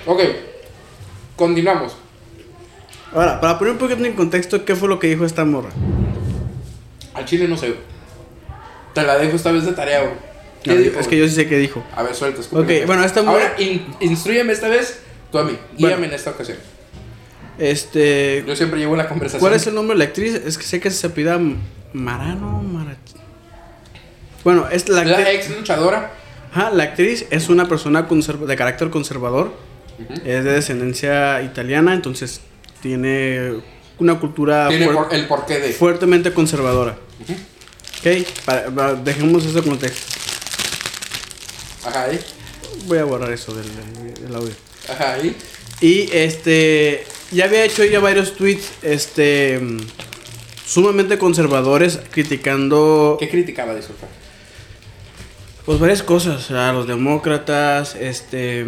Ok, 0.06 0.20
continuamos. 1.36 1.96
Ahora, 3.12 3.40
para 3.42 3.58
poner 3.58 3.72
un 3.74 3.78
poquito 3.78 4.02
en 4.04 4.14
contexto, 4.14 4.64
¿qué 4.64 4.74
fue 4.74 4.88
lo 4.88 4.98
que 4.98 5.08
dijo 5.08 5.26
esta 5.26 5.44
morra? 5.44 5.68
Al 7.12 7.26
chile 7.26 7.46
no 7.46 7.58
sé, 7.58 7.68
güey. 7.68 7.80
Te 8.94 9.02
la 9.02 9.18
dejo 9.18 9.36
esta 9.36 9.52
vez 9.52 9.66
de 9.66 9.72
tarea, 9.72 10.00
güey. 10.00 10.12
¿Qué 10.62 10.70
No, 10.72 10.76
dijo, 10.80 10.98
es 10.98 11.08
que 11.08 11.18
yo 11.18 11.28
sí 11.28 11.34
sé 11.34 11.46
qué 11.46 11.58
dijo. 11.58 11.84
A 11.94 12.02
ver, 12.02 12.14
suelta, 12.14 12.40
escúpeme. 12.40 12.80
Ok, 12.80 12.86
bueno, 12.86 13.04
esta 13.04 13.20
Ahora, 13.20 13.32
morra- 13.32 13.54
in- 13.62 13.84
instrúyeme 14.00 14.54
esta 14.54 14.68
vez, 14.68 15.00
tú 15.30 15.38
a 15.38 15.44
mí. 15.44 15.58
Guíame 15.76 15.92
Bueno. 15.96 16.04
en 16.06 16.12
esta 16.14 16.30
ocasión. 16.30 16.56
Este. 17.58 18.44
Yo 18.46 18.56
siempre 18.56 18.78
llevo 18.80 18.96
la 18.96 19.08
conversación. 19.08 19.40
¿Cuál 19.40 19.54
es 19.54 19.66
el 19.66 19.74
nombre 19.74 19.94
de 19.94 19.98
la 19.98 20.04
actriz? 20.06 20.34
Es 20.34 20.58
que 20.58 20.64
sé 20.64 20.80
que 20.80 20.90
se 20.90 21.08
pida 21.10 21.38
Marano, 21.92 22.62
Mara... 22.62 22.96
Bueno, 24.42 24.68
es 24.70 24.88
la, 24.88 25.04
La 25.04 25.32
ex 25.32 25.48
luchadora. 25.56 26.12
Ajá, 26.52 26.70
la 26.70 26.84
actriz 26.84 27.26
es 27.30 27.48
una 27.48 27.66
persona 27.68 28.02
de 28.02 28.56
carácter 28.56 28.90
conservador. 28.90 29.54
Es 30.24 30.44
de 30.44 30.52
descendencia 30.52 31.40
italiana, 31.42 31.94
entonces 31.94 32.40
tiene 32.82 33.54
una 33.98 34.18
cultura 34.18 34.68
Tiene 34.68 34.88
fuer- 34.88 34.94
por- 34.94 35.14
el 35.14 35.26
porqué 35.26 35.60
de. 35.60 35.72
fuertemente 35.72 36.32
conservadora. 36.32 36.96
Ok, 38.00 38.26
para- 38.44 38.66
para- 38.70 38.94
dejemos 38.96 39.46
ese 39.46 39.62
contexto. 39.62 40.12
Ajá, 41.86 42.04
ahí. 42.04 42.20
Voy 42.86 42.98
a 42.98 43.04
borrar 43.04 43.30
eso 43.32 43.54
del, 43.54 43.66
audio. 44.34 44.52
Ajá, 44.92 45.14
ahí. 45.14 45.34
Y 45.80 46.08
este, 46.12 47.06
ya 47.34 47.44
había 47.44 47.64
hecho 47.64 47.84
ya 47.84 48.00
varios 48.00 48.34
tweets, 48.34 48.72
este, 48.82 49.60
sumamente 50.66 51.18
conservadores, 51.18 52.00
criticando, 52.10 53.16
¿Qué 53.20 53.28
criticaba, 53.28 53.74
disculpa? 53.74 54.06
pues 55.64 55.78
varias 55.78 56.02
cosas, 56.02 56.50
a 56.50 56.72
los 56.72 56.86
demócratas, 56.86 57.94
este, 57.96 58.64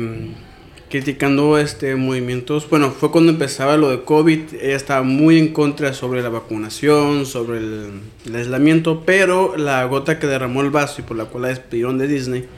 criticando, 0.89 1.59
este, 1.59 1.97
movimientos, 1.97 2.69
bueno, 2.71 2.91
fue 2.91 3.11
cuando 3.11 3.33
empezaba 3.33 3.77
lo 3.77 3.91
de 3.91 4.05
COVID, 4.05 4.55
ella 4.55 4.77
estaba 4.77 5.03
muy 5.03 5.39
en 5.39 5.53
contra 5.53 5.93
sobre 5.93 6.23
la 6.23 6.29
vacunación, 6.29 7.27
sobre 7.27 7.59
el, 7.59 8.01
el 8.25 8.37
aislamiento, 8.37 9.03
pero 9.05 9.57
la 9.57 9.85
gota 9.85 10.19
que 10.19 10.27
derramó 10.27 10.61
el 10.61 10.71
vaso 10.71 11.01
y 11.01 11.05
por 11.05 11.17
la 11.17 11.25
cual 11.25 11.43
la 11.43 11.49
despidieron 11.49 11.99
de 11.99 12.07
Disney, 12.07 12.49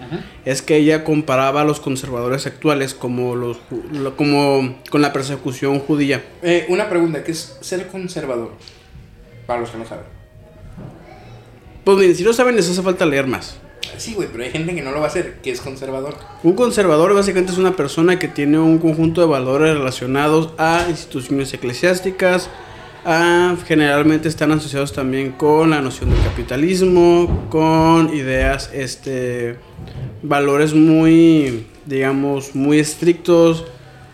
es 0.44 0.62
que 0.62 0.76
ella 0.76 1.04
comparaba 1.04 1.62
a 1.62 1.64
los 1.64 1.80
conservadores 1.80 2.46
actuales 2.46 2.94
como 2.94 3.34
los 3.34 3.58
como 4.16 4.76
con 4.90 5.02
la 5.02 5.12
persecución 5.12 5.78
judía. 5.80 6.24
Eh, 6.42 6.66
una 6.68 6.88
pregunta, 6.88 7.24
¿qué 7.24 7.32
es 7.32 7.56
ser 7.60 7.86
conservador? 7.88 8.52
Para 9.46 9.60
los 9.60 9.70
que 9.70 9.78
no 9.78 9.86
saben. 9.86 10.04
Pues 11.84 11.96
miren, 11.96 12.14
si 12.14 12.24
no 12.24 12.32
saben 12.32 12.56
les 12.56 12.68
hace 12.68 12.82
falta 12.82 13.06
leer 13.06 13.26
más. 13.26 13.58
Sí, 13.96 14.14
güey, 14.14 14.28
pero 14.30 14.44
hay 14.44 14.50
gente 14.50 14.74
que 14.74 14.82
no 14.82 14.90
lo 14.92 14.98
va 14.98 15.04
a 15.04 15.08
hacer, 15.08 15.36
que 15.42 15.50
es 15.50 15.60
conservador. 15.60 16.14
Un 16.42 16.52
conservador 16.54 17.14
básicamente 17.14 17.52
es 17.52 17.58
una 17.58 17.74
persona 17.76 18.18
que 18.18 18.28
tiene 18.28 18.58
un 18.58 18.78
conjunto 18.78 19.20
de 19.20 19.26
valores 19.26 19.76
relacionados 19.76 20.50
a 20.58 20.86
instituciones 20.88 21.52
eclesiásticas, 21.54 22.48
a- 23.04 23.56
generalmente 23.66 24.28
están 24.28 24.52
asociados 24.52 24.92
también 24.92 25.32
con 25.32 25.70
la 25.70 25.80
noción 25.80 26.10
del 26.10 26.22
capitalismo, 26.22 27.46
con 27.50 28.14
ideas, 28.14 28.70
este, 28.72 29.56
valores 30.22 30.74
muy, 30.74 31.66
digamos, 31.86 32.54
muy 32.54 32.78
estrictos 32.80 33.64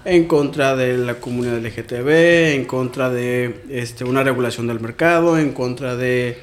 en 0.04 0.26
contra 0.26 0.76
de 0.76 0.98
la 0.98 1.14
comunidad 1.14 1.56
LGTB, 1.58 2.54
en 2.54 2.64
contra 2.66 3.08
de 3.10 3.62
este, 3.70 4.04
una 4.04 4.22
regulación 4.22 4.66
del 4.66 4.78
mercado, 4.80 5.38
en 5.38 5.52
contra 5.52 5.96
de 5.96 6.38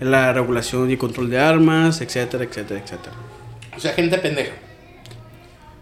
la 0.00 0.32
regulación 0.32 0.90
y 0.90 0.96
control 0.96 1.30
de 1.30 1.38
armas, 1.38 2.00
etcétera, 2.00 2.44
etcétera, 2.44 2.80
etcétera. 2.82 3.12
O 3.76 3.80
sea, 3.80 3.92
gente 3.92 4.18
pendeja. 4.18 4.52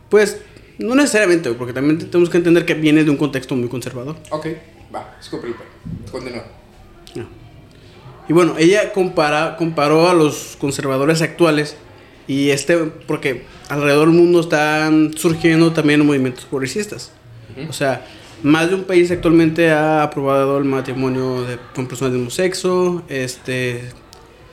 Pues 0.08 0.40
no 0.78 0.94
necesariamente, 0.94 1.50
porque 1.52 1.72
también 1.72 1.98
tenemos 2.10 2.30
que 2.30 2.38
entender 2.38 2.64
que 2.64 2.74
viene 2.74 3.04
de 3.04 3.10
un 3.10 3.16
contexto 3.16 3.54
muy 3.56 3.68
conservador. 3.68 4.16
Ok, 4.30 4.46
va, 4.94 5.16
escupe 5.20 5.48
el 5.48 5.54
pelo. 5.54 5.70
Continúa. 6.10 6.44
Y 8.28 8.32
bueno, 8.34 8.56
ella 8.58 8.92
compara, 8.92 9.56
comparó 9.56 10.10
a 10.10 10.14
los 10.14 10.56
conservadores 10.60 11.22
actuales 11.22 11.76
y 12.26 12.50
este, 12.50 12.76
porque 12.76 13.44
alrededor 13.70 14.08
del 14.08 14.16
mundo 14.18 14.40
están 14.40 15.12
surgiendo 15.16 15.72
también 15.72 16.04
movimientos 16.04 16.44
progresistas. 16.44 17.10
Ujú. 17.58 17.70
O 17.70 17.72
sea, 17.72 18.04
más 18.42 18.68
de 18.68 18.74
un 18.74 18.84
país 18.84 19.10
actualmente 19.10 19.70
ha 19.70 20.02
aprobado 20.02 20.58
el 20.58 20.64
matrimonio 20.64 21.42
de- 21.44 21.58
con 21.74 21.86
personas 21.86 22.12
del 22.12 22.20
mismo 22.20 22.30
sexo, 22.30 23.02
este, 23.08 23.80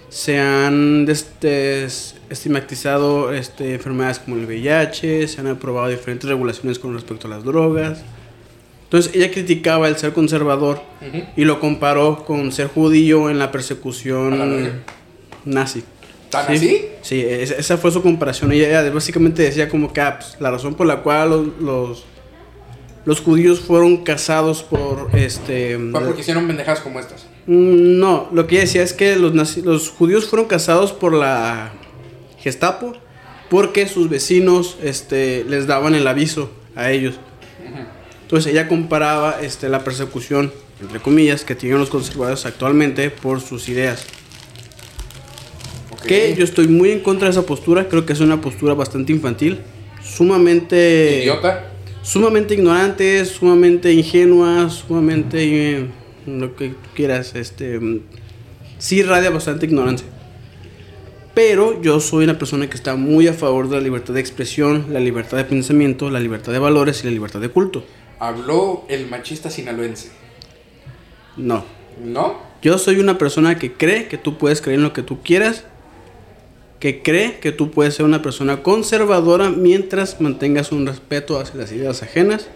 se 0.10 0.40
han 0.40 1.06
este, 1.10 1.86
estigmatizado 2.30 3.34
este, 3.34 3.74
enfermedades 3.74 4.20
como 4.20 4.36
el 4.38 4.46
VIH, 4.46 5.28
se 5.28 5.42
han 5.42 5.48
aprobado 5.48 5.90
diferentes 5.90 6.30
regulaciones 6.30 6.80
con 6.80 6.94
respecto 6.94 7.28
a 7.28 7.30
las 7.32 7.44
drogas. 7.44 8.00
Entonces 8.84 9.14
ella 9.16 9.32
criticaba 9.32 9.88
el 9.88 9.98
ser 9.98 10.14
conservador 10.14 10.80
y 11.36 11.44
lo 11.44 11.60
comparó 11.60 12.24
con 12.26 12.52
ser 12.52 12.68
judío 12.68 13.30
en 13.30 13.40
la 13.40 13.52
persecución 13.52 14.84
nazi. 15.44 15.84
¿Tan 16.30 16.48
¿Sí? 16.48 16.54
así? 16.56 16.86
Sí, 17.02 17.22
es- 17.22 17.52
esa 17.52 17.78
fue 17.78 17.92
su 17.92 18.02
comparación. 18.02 18.52
Ella, 18.52 18.90
básicamente 18.92 19.44
decía 19.44 19.68
como 19.70 19.92
que 19.92 20.02
ah, 20.02 20.20
pues, 20.20 20.38
la 20.40 20.52
razón 20.52 20.76
por 20.76 20.88
la 20.88 20.98
cual 21.02 21.30
los, 21.30 21.48
los, 21.62 22.04
los 23.06 23.22
judíos 23.22 23.60
fueron 23.60 23.98
cazados 24.04 24.64
por 24.64 25.10
este... 25.14 25.78
Fue 25.92 26.02
porque 26.02 26.22
hicieron 26.22 26.48
pendejas 26.48 26.80
como 26.80 27.00
estas. 27.00 27.26
Mm, 27.48 28.00
No, 28.00 28.30
lo 28.34 28.48
que 28.48 28.56
ella 28.56 28.64
decía 28.66 28.84
es 28.84 28.94
que 28.94 29.16
los, 29.16 29.34
nazi- 29.34 29.62
los 29.64 29.90
judíos 29.90 30.26
fueron 30.26 30.48
cazados 30.48 30.92
por 30.94 31.14
la 31.14 31.72
Gestapo 32.40 32.94
porque 33.50 33.88
sus 33.88 34.10
vecinos 34.10 34.78
este, 34.84 35.44
les 35.46 35.68
daban 35.68 35.94
el 35.96 36.08
aviso 36.08 36.50
a 36.76 36.92
ellos. 36.92 37.16
Entonces 38.24 38.52
ella 38.52 38.68
comparaba 38.68 39.38
este, 39.42 39.70
la 39.70 39.84
persecución, 39.84 40.52
entre 40.82 41.00
comillas, 41.00 41.44
que 41.46 41.54
tienen 41.56 41.78
los 41.80 41.90
conservadores 41.90 42.46
actualmente 42.48 43.12
por 43.12 43.40
sus 43.42 43.70
ideas. 43.70 44.06
Ok. 45.92 46.02
Que 46.08 46.36
yo 46.36 46.44
estoy 46.44 46.68
muy 46.68 46.92
en 46.92 47.02
contra 47.02 47.28
de 47.28 47.32
esa 47.34 47.46
postura, 47.46 47.88
creo 47.88 48.06
que 48.06 48.14
es 48.14 48.20
una 48.20 48.42
postura 48.42 48.74
bastante 48.74 49.12
infantil, 49.14 49.60
sumamente... 50.04 51.22
Idiota. 51.22 51.72
Sumamente 52.02 52.54
ignorante, 52.56 53.24
sumamente 53.26 53.92
ingenua, 53.94 54.70
sumamente... 54.70 55.78
eh, 55.80 55.88
lo 56.26 56.56
que 56.56 56.74
quieras, 56.94 57.36
este... 57.36 57.80
Sí 58.78 59.04
radia 59.04 59.30
bastante 59.30 59.66
ignorancia. 59.66 60.08
Pero 61.34 61.82
yo 61.82 62.00
soy 62.00 62.24
una 62.24 62.38
persona 62.38 62.70
que 62.70 62.76
está 62.76 62.96
muy 62.96 63.28
a 63.28 63.34
favor 63.34 63.70
de 63.70 63.76
la 63.76 63.82
libertad 63.82 64.14
de 64.14 64.22
expresión, 64.22 64.88
la 64.90 65.00
libertad 65.00 65.38
de 65.38 65.44
pensamiento, 65.44 66.10
la 66.10 66.20
libertad 66.20 66.54
de 66.54 66.60
valores 66.60 67.04
y 67.04 67.08
la 67.08 67.12
libertad 67.12 67.42
de 67.42 67.50
culto. 67.50 67.84
Habló 68.20 68.86
el 68.88 69.08
machista 69.08 69.50
sinaloense. 69.50 70.12
No. 71.36 71.66
¿No? 72.04 72.38
Yo 72.62 72.78
soy 72.78 73.00
una 73.00 73.18
persona 73.18 73.58
que 73.58 73.74
cree 73.74 74.08
que 74.08 74.18
tú 74.18 74.38
puedes 74.38 74.62
creer 74.62 74.80
en 74.80 74.84
lo 74.84 74.94
que 74.94 75.04
tú 75.04 75.22
quieras, 75.22 75.66
que 76.80 77.02
cree 77.02 77.40
que 77.40 77.52
tú 77.52 77.72
puedes 77.72 77.96
ser 77.96 78.06
una 78.06 78.22
persona 78.22 78.64
conservadora 78.64 79.50
mientras 79.50 80.22
mantengas 80.22 80.72
un 80.72 80.86
respeto 80.88 81.40
hacia 81.40 81.56
las 81.56 81.72
ideas 81.72 82.02
ajenas, 82.02 82.48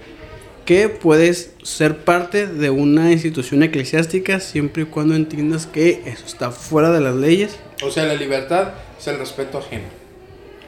que 0.69 0.87
puedes 0.87 1.53
ser 1.63 1.97
parte 1.97 2.45
de 2.45 2.69
una 2.69 3.11
institución 3.11 3.63
eclesiástica 3.63 4.39
siempre 4.39 4.83
y 4.83 4.85
cuando 4.85 5.15
entiendas 5.15 5.65
que 5.65 6.03
eso 6.05 6.27
está 6.27 6.51
fuera 6.51 6.91
de 6.91 7.01
las 7.01 7.15
leyes. 7.15 7.57
O 7.81 7.89
sea, 7.89 8.05
la 8.05 8.13
libertad 8.13 8.73
es 8.99 9.07
el 9.07 9.17
respeto 9.17 9.57
ajeno. 9.57 9.85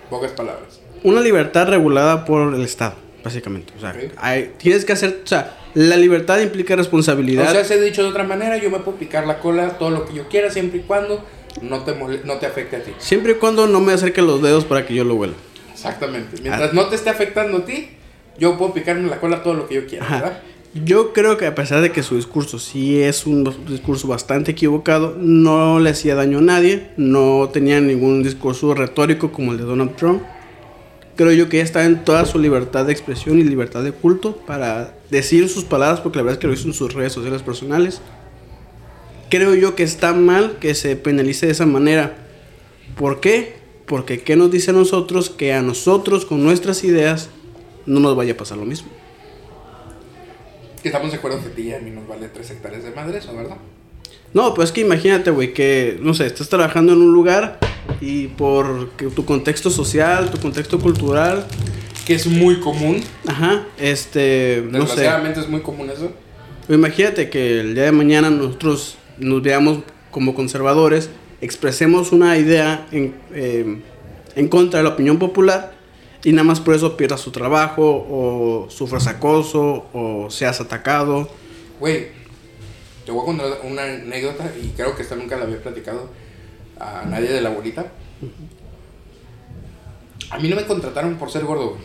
Pocas 0.09 0.31
palabras. 0.31 0.79
Una 1.03 1.21
libertad 1.21 1.67
regulada 1.67 2.25
por 2.25 2.51
el 2.55 2.63
Estado, 2.63 2.95
básicamente. 3.23 3.73
O 3.77 3.79
sea, 3.79 3.91
Ok. 3.91 4.11
hay- 4.17 4.53
tienes 4.57 4.85
que 4.85 4.93
hacer, 4.93 5.21
o 5.23 5.27
sea, 5.27 5.55
la 5.75 5.97
libertad 5.97 6.39
implica 6.39 6.75
responsabilidad. 6.75 7.47
O 7.49 7.51
sea, 7.53 7.63
se 7.63 7.75
ha 7.75 7.77
dicho 7.77 8.01
de 8.01 8.09
otra 8.09 8.23
manera, 8.23 8.57
yo 8.57 8.71
me 8.71 8.79
puedo 8.79 8.97
picar 8.97 9.27
la 9.27 9.37
cola 9.37 9.77
todo 9.77 9.91
lo 9.91 10.05
que 10.07 10.15
yo 10.15 10.27
quiera 10.29 10.49
siempre 10.49 10.79
y 10.79 10.81
cuando 10.81 11.23
no 11.61 11.83
te, 11.83 11.93
no 12.25 12.37
te 12.37 12.47
afecte 12.47 12.77
a 12.77 12.83
ti. 12.83 12.91
siempre 12.97 13.33
y 13.33 13.35
cuando 13.35 13.67
no 13.67 13.79
me 13.81 13.93
acerque 13.93 14.23
los 14.23 14.41
dedos 14.41 14.65
para 14.65 14.83
que 14.87 14.95
yo 14.95 15.03
lo 15.03 15.13
huela. 15.13 15.33
Exactamente. 15.71 16.41
Mientras 16.41 16.73
no 16.73 16.87
te 16.87 16.95
esté 16.95 17.11
afectando 17.11 17.59
a 17.59 17.65
ti, 17.65 17.89
yo 18.37 18.57
puedo 18.57 18.73
picarme 18.73 19.09
la 19.09 19.19
cola 19.19 19.43
todo 19.43 19.53
lo 19.53 19.67
que 19.67 19.75
yo 19.75 19.85
quiera, 19.85 20.05
Ajá. 20.05 20.15
¿verdad? 20.15 20.41
Yo 20.73 21.11
creo 21.11 21.35
que 21.35 21.45
a 21.47 21.53
pesar 21.53 21.81
de 21.81 21.91
que 21.91 22.01
su 22.01 22.15
discurso 22.15 22.57
sí 22.57 23.01
es 23.01 23.25
un 23.25 23.43
discurso 23.67 24.07
bastante 24.07 24.51
equivocado, 24.51 25.17
no 25.19 25.81
le 25.81 25.89
hacía 25.89 26.15
daño 26.15 26.37
a 26.37 26.41
nadie, 26.41 26.91
no 26.95 27.49
tenía 27.51 27.81
ningún 27.81 28.23
discurso 28.23 28.73
retórico 28.73 29.33
como 29.33 29.51
el 29.51 29.57
de 29.57 29.65
Donald 29.65 29.97
Trump. 29.97 30.21
Creo 31.17 31.33
yo 31.33 31.49
que 31.49 31.57
ella 31.57 31.65
está 31.65 31.83
en 31.83 32.05
toda 32.05 32.25
su 32.25 32.39
libertad 32.39 32.85
de 32.85 32.93
expresión 32.93 33.37
y 33.37 33.43
libertad 33.43 33.83
de 33.83 33.91
culto 33.91 34.37
para 34.47 34.95
decir 35.09 35.49
sus 35.49 35.65
palabras, 35.65 35.99
porque 35.99 36.19
la 36.19 36.23
verdad 36.23 36.37
es 36.37 36.39
que 36.39 36.47
lo 36.47 36.53
hizo 36.53 36.67
en 36.67 36.73
sus 36.73 36.93
redes 36.93 37.11
sociales 37.11 37.41
personales. 37.41 38.01
Creo 39.29 39.53
yo 39.55 39.75
que 39.75 39.83
está 39.83 40.13
mal 40.13 40.57
que 40.61 40.73
se 40.73 40.95
penalice 40.95 41.47
de 41.47 41.51
esa 41.51 41.65
manera. 41.65 42.15
¿Por 42.95 43.19
qué? 43.19 43.55
Porque 43.85 44.21
¿qué 44.21 44.37
nos 44.37 44.51
dice 44.51 44.71
a 44.71 44.73
nosotros 44.73 45.29
que 45.29 45.51
a 45.51 45.61
nosotros 45.61 46.25
con 46.25 46.43
nuestras 46.43 46.85
ideas 46.85 47.29
no 47.85 47.99
nos 47.99 48.15
vaya 48.15 48.33
a 48.33 48.37
pasar 48.37 48.57
lo 48.57 48.65
mismo? 48.65 48.89
Que 50.81 50.89
estamos 50.89 51.11
de 51.11 51.17
acuerdo 51.17 51.39
que 51.41 51.47
a 51.49 51.51
ti 51.51 51.61
y 51.63 51.73
a 51.73 51.79
mí 51.79 51.91
nos 51.91 52.07
vale 52.07 52.27
3 52.27 52.51
hectáreas 52.51 52.83
de 52.83 52.91
madre, 52.91 53.19
eso, 53.19 53.35
¿verdad? 53.35 53.57
No, 54.33 54.53
pues 54.53 54.69
es 54.69 54.73
que 54.73 54.81
imagínate, 54.81 55.29
güey, 55.29 55.53
que, 55.53 55.99
no 56.01 56.13
sé, 56.13 56.25
estás 56.25 56.49
trabajando 56.49 56.93
en 56.93 56.99
un 57.01 57.13
lugar 57.13 57.59
y 57.99 58.27
por 58.29 58.89
tu 59.15 59.25
contexto 59.25 59.69
social, 59.69 60.31
tu 60.31 60.39
contexto 60.39 60.79
cultural, 60.79 61.45
Que 62.05 62.15
es 62.15 62.25
muy 62.25 62.59
común. 62.59 63.03
ajá, 63.27 63.65
este, 63.77 64.63
no 64.65 64.87
sé. 64.87 64.93
Desgraciadamente 64.95 65.39
es 65.41 65.49
muy 65.49 65.61
común 65.61 65.89
eso. 65.89 66.11
Imagínate 66.67 67.29
que 67.29 67.59
el 67.59 67.75
día 67.75 67.83
de 67.85 67.91
mañana 67.91 68.29
nosotros 68.29 68.97
nos 69.19 69.41
veamos 69.43 69.79
como 70.09 70.33
conservadores, 70.33 71.09
expresemos 71.41 72.11
una 72.11 72.37
idea 72.37 72.87
en, 72.91 73.13
eh, 73.33 73.81
en 74.35 74.47
contra 74.47 74.79
de 74.79 74.83
la 74.85 74.91
opinión 74.91 75.19
popular 75.19 75.73
y 76.23 76.31
nada 76.31 76.43
más 76.43 76.59
por 76.59 76.75
eso 76.75 76.95
pierdas 76.97 77.23
tu 77.23 77.31
trabajo 77.31 77.83
o 77.83 78.67
sufras 78.69 79.07
acoso 79.07 79.85
o 79.93 80.29
seas 80.29 80.59
atacado 80.61 81.29
Güey, 81.79 82.09
te 83.05 83.11
voy 83.11 83.23
a 83.23 83.25
contar 83.25 83.47
una 83.63 83.83
anécdota 83.83 84.51
y 84.61 84.67
creo 84.69 84.95
que 84.95 85.01
esta 85.01 85.15
nunca 85.15 85.35
la 85.37 85.45
había 85.45 85.61
platicado 85.61 86.09
a 86.79 87.03
nadie 87.07 87.29
de 87.29 87.41
la 87.41 87.49
bolita. 87.49 87.91
A 90.29 90.37
mí 90.37 90.47
no 90.47 90.55
me 90.55 90.65
contrataron 90.65 91.15
por 91.17 91.31
ser 91.31 91.43
gordo. 91.43 91.77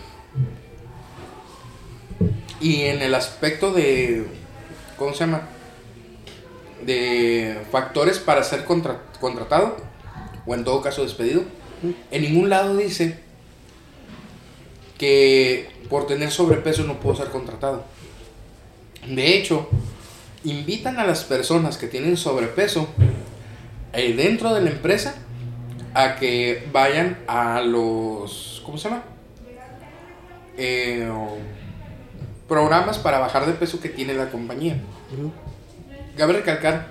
Y 2.61 2.82
en 2.82 3.03
el 3.03 3.14
aspecto 3.14 3.72
de. 3.72 4.26
¿Cómo 4.99 5.12
se 5.12 5.20
llama? 5.20 5.43
De 6.84 7.59
factores 7.70 8.18
para 8.18 8.43
ser 8.45 8.64
contra- 8.64 9.03
contratado, 9.20 9.76
o 10.47 10.55
en 10.55 10.64
todo 10.64 10.80
caso 10.82 11.03
despedido, 11.03 11.43
en 12.11 12.22
ningún 12.22 12.49
lado 12.51 12.76
dice 12.76 13.18
que 14.99 15.68
por 15.88 16.07
tener 16.07 16.30
sobrepeso 16.30 16.84
no 16.84 17.01
puedo 17.01 17.16
ser 17.16 17.28
contratado. 17.28 17.84
De 19.07 19.36
hecho, 19.36 19.68
invitan 20.44 20.99
a 20.99 21.07
las 21.07 21.24
personas 21.24 21.76
que 21.76 21.86
tienen 21.86 22.16
sobrepeso 22.16 22.88
eh, 23.92 24.14
dentro 24.14 24.55
de 24.55 24.62
la 24.62 24.70
empresa 24.70 25.14
a 25.94 26.16
que 26.16 26.66
vayan 26.72 27.18
a 27.26 27.61
los. 27.62 28.62
¿Cómo 28.64 28.78
se 28.78 28.88
llama? 28.88 29.03
Eh, 30.59 31.09
programas 32.49 32.99
para 32.99 33.18
bajar 33.18 33.47
de 33.47 33.53
peso 33.53 33.80
que 33.80 33.88
tiene 33.88 34.14
la 34.14 34.30
compañía. 34.30 34.78
Cabe 36.16 36.34
recalcar 36.34 36.88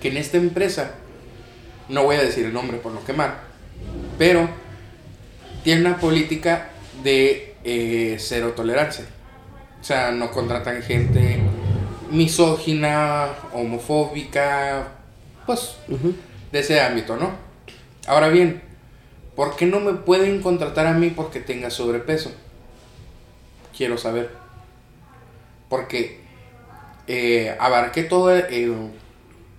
que 0.00 0.08
en 0.08 0.16
esta 0.16 0.36
empresa, 0.36 0.94
no 1.88 2.04
voy 2.04 2.16
a 2.16 2.22
decir 2.22 2.46
el 2.46 2.52
nombre 2.52 2.78
por 2.78 2.92
no 2.92 3.04
quemar, 3.04 3.40
pero 4.18 4.48
tiene 5.62 5.82
una 5.82 5.98
política 5.98 6.70
de 7.02 7.54
eh, 7.64 8.16
cero 8.18 8.52
tolerancia. 8.56 9.04
O 9.80 9.84
sea, 9.84 10.10
no 10.10 10.30
contratan 10.30 10.82
gente 10.82 11.40
misógina, 12.10 13.28
homofóbica, 13.52 14.88
pues 15.46 15.76
de 16.52 16.58
ese 16.58 16.80
ámbito, 16.80 17.16
¿no? 17.16 17.30
Ahora 18.06 18.28
bien, 18.28 18.62
¿por 19.36 19.56
qué 19.56 19.66
no 19.66 19.80
me 19.80 19.94
pueden 19.94 20.42
contratar 20.42 20.86
a 20.86 20.92
mí 20.92 21.10
porque 21.10 21.40
tenga 21.40 21.70
sobrepeso? 21.70 22.32
Quiero 23.76 23.96
saber. 23.96 24.30
Porque 25.68 26.20
eh, 27.06 27.56
abarqué 27.58 28.02
todo, 28.02 28.36
eh, 28.36 28.72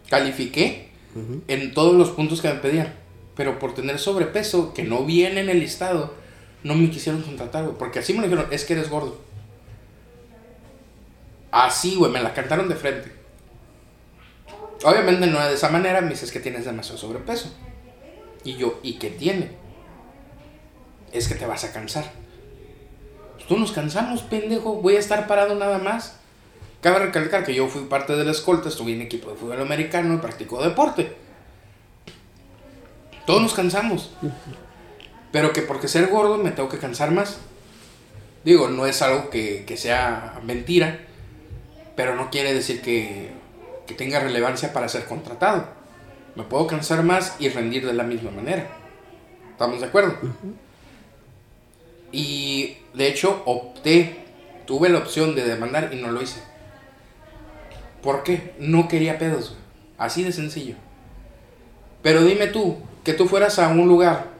califiqué 0.09 0.89
en 1.47 1.73
todos 1.73 1.93
los 1.93 2.09
puntos 2.09 2.41
que 2.41 2.49
me 2.49 2.55
pedían. 2.55 2.93
Pero 3.35 3.59
por 3.59 3.73
tener 3.73 3.97
sobrepeso, 3.97 4.73
que 4.73 4.83
no 4.83 5.05
viene 5.05 5.41
en 5.41 5.49
el 5.49 5.59
listado, 5.59 6.13
no 6.63 6.75
me 6.75 6.89
quisieron 6.89 7.21
contratar, 7.21 7.63
güey. 7.63 7.77
Porque 7.77 7.99
así 7.99 8.13
me 8.13 8.23
dijeron, 8.23 8.47
es 8.51 8.65
que 8.65 8.73
eres 8.73 8.89
gordo. 8.89 9.19
Así, 11.51 11.95
güey, 11.95 12.11
me 12.11 12.21
la 12.21 12.33
cantaron 12.33 12.69
de 12.69 12.75
frente. 12.75 13.11
Obviamente 14.83 15.27
no 15.27 15.39
de 15.39 15.53
esa 15.53 15.69
manera, 15.69 16.01
me 16.01 16.09
dices 16.09 16.31
que 16.31 16.39
tienes 16.39 16.65
demasiado 16.65 16.97
sobrepeso. 16.97 17.53
Y 18.43 18.55
yo, 18.55 18.79
¿y 18.81 18.93
qué 18.97 19.09
tiene? 19.09 19.51
Es 21.11 21.27
que 21.27 21.35
te 21.35 21.45
vas 21.45 21.63
a 21.63 21.73
cansar. 21.73 22.11
Pues 23.35 23.47
tú 23.47 23.57
nos 23.57 23.71
cansamos, 23.71 24.23
pendejo. 24.23 24.75
Voy 24.75 24.95
a 24.95 24.99
estar 24.99 25.27
parado 25.27 25.55
nada 25.55 25.77
más. 25.77 26.17
Cabe 26.81 26.99
recalcar 26.99 27.43
que 27.43 27.53
yo 27.53 27.67
fui 27.67 27.83
parte 27.83 28.15
de 28.15 28.25
la 28.25 28.31
escolta, 28.31 28.69
estuve 28.69 28.93
en 28.93 29.01
equipo 29.01 29.29
de 29.29 29.35
fútbol 29.35 29.61
americano 29.61 30.15
y 30.15 30.17
practico 30.17 30.63
deporte. 30.63 31.15
Todos 33.27 33.41
nos 33.41 33.53
cansamos. 33.53 34.11
Pero 35.31 35.53
que 35.53 35.61
porque 35.61 35.87
ser 35.87 36.07
gordo 36.07 36.37
me 36.37 36.51
tengo 36.51 36.69
que 36.69 36.77
cansar 36.77 37.11
más. 37.11 37.37
Digo, 38.43 38.69
no 38.69 38.85
es 38.85 39.01
algo 39.01 39.29
que, 39.29 39.65
que 39.65 39.77
sea 39.77 40.39
mentira, 40.43 40.99
pero 41.95 42.15
no 42.15 42.29
quiere 42.29 42.53
decir 42.53 42.81
que, 42.81 43.31
que 43.85 43.93
tenga 43.93 44.19
relevancia 44.19 44.73
para 44.73 44.89
ser 44.89 45.05
contratado. 45.05 45.67
Me 46.35 46.43
puedo 46.43 46.67
cansar 46.67 47.03
más 47.03 47.35
y 47.39 47.49
rendir 47.49 47.85
de 47.85 47.93
la 47.93 48.03
misma 48.03 48.31
manera. 48.31 48.67
¿Estamos 49.51 49.79
de 49.79 49.87
acuerdo? 49.87 50.17
Y 52.11 52.77
de 52.93 53.07
hecho 53.07 53.41
opté, 53.45 54.25
tuve 54.65 54.89
la 54.89 54.99
opción 54.99 55.35
de 55.35 55.43
demandar 55.43 55.93
y 55.93 55.97
no 55.97 56.11
lo 56.11 56.21
hice. 56.21 56.41
¿Por 58.01 58.23
qué? 58.23 58.53
No 58.59 58.87
quería 58.87 59.17
pedos. 59.19 59.55
Así 59.97 60.23
de 60.23 60.31
sencillo. 60.31 60.75
Pero 62.01 62.23
dime 62.23 62.47
tú, 62.47 62.77
que 63.03 63.13
tú 63.13 63.27
fueras 63.27 63.59
a 63.59 63.69
un 63.69 63.87
lugar, 63.87 64.30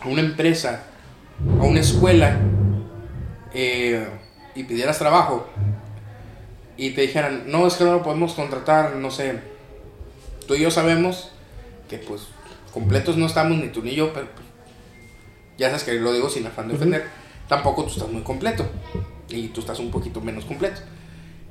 a 0.00 0.08
una 0.08 0.20
empresa, 0.20 0.84
a 1.60 1.64
una 1.64 1.80
escuela, 1.80 2.38
eh, 3.52 4.06
y 4.54 4.64
pidieras 4.64 4.98
trabajo, 4.98 5.48
y 6.76 6.90
te 6.90 7.02
dijeran, 7.02 7.44
no, 7.46 7.66
es 7.66 7.74
que 7.74 7.84
no 7.84 7.92
lo 7.92 8.02
podemos 8.02 8.34
contratar, 8.34 8.96
no 8.96 9.10
sé, 9.10 9.40
tú 10.46 10.54
y 10.54 10.60
yo 10.60 10.70
sabemos 10.70 11.32
que 11.88 11.98
pues 11.98 12.28
completos 12.72 13.16
no 13.16 13.26
estamos, 13.26 13.58
ni 13.58 13.68
tú 13.68 13.82
ni 13.82 13.94
yo, 13.94 14.12
pero 14.12 14.26
pues, 14.34 14.46
ya 15.58 15.68
sabes 15.68 15.84
que 15.84 15.94
lo 15.94 16.12
digo 16.12 16.28
sin 16.28 16.46
afán 16.46 16.68
de 16.68 16.74
ofender, 16.74 17.06
tampoco 17.48 17.84
tú 17.84 17.90
estás 17.90 18.08
muy 18.08 18.22
completo, 18.22 18.66
y 19.28 19.48
tú 19.48 19.60
estás 19.60 19.78
un 19.78 19.90
poquito 19.90 20.20
menos 20.20 20.44
completo. 20.44 20.80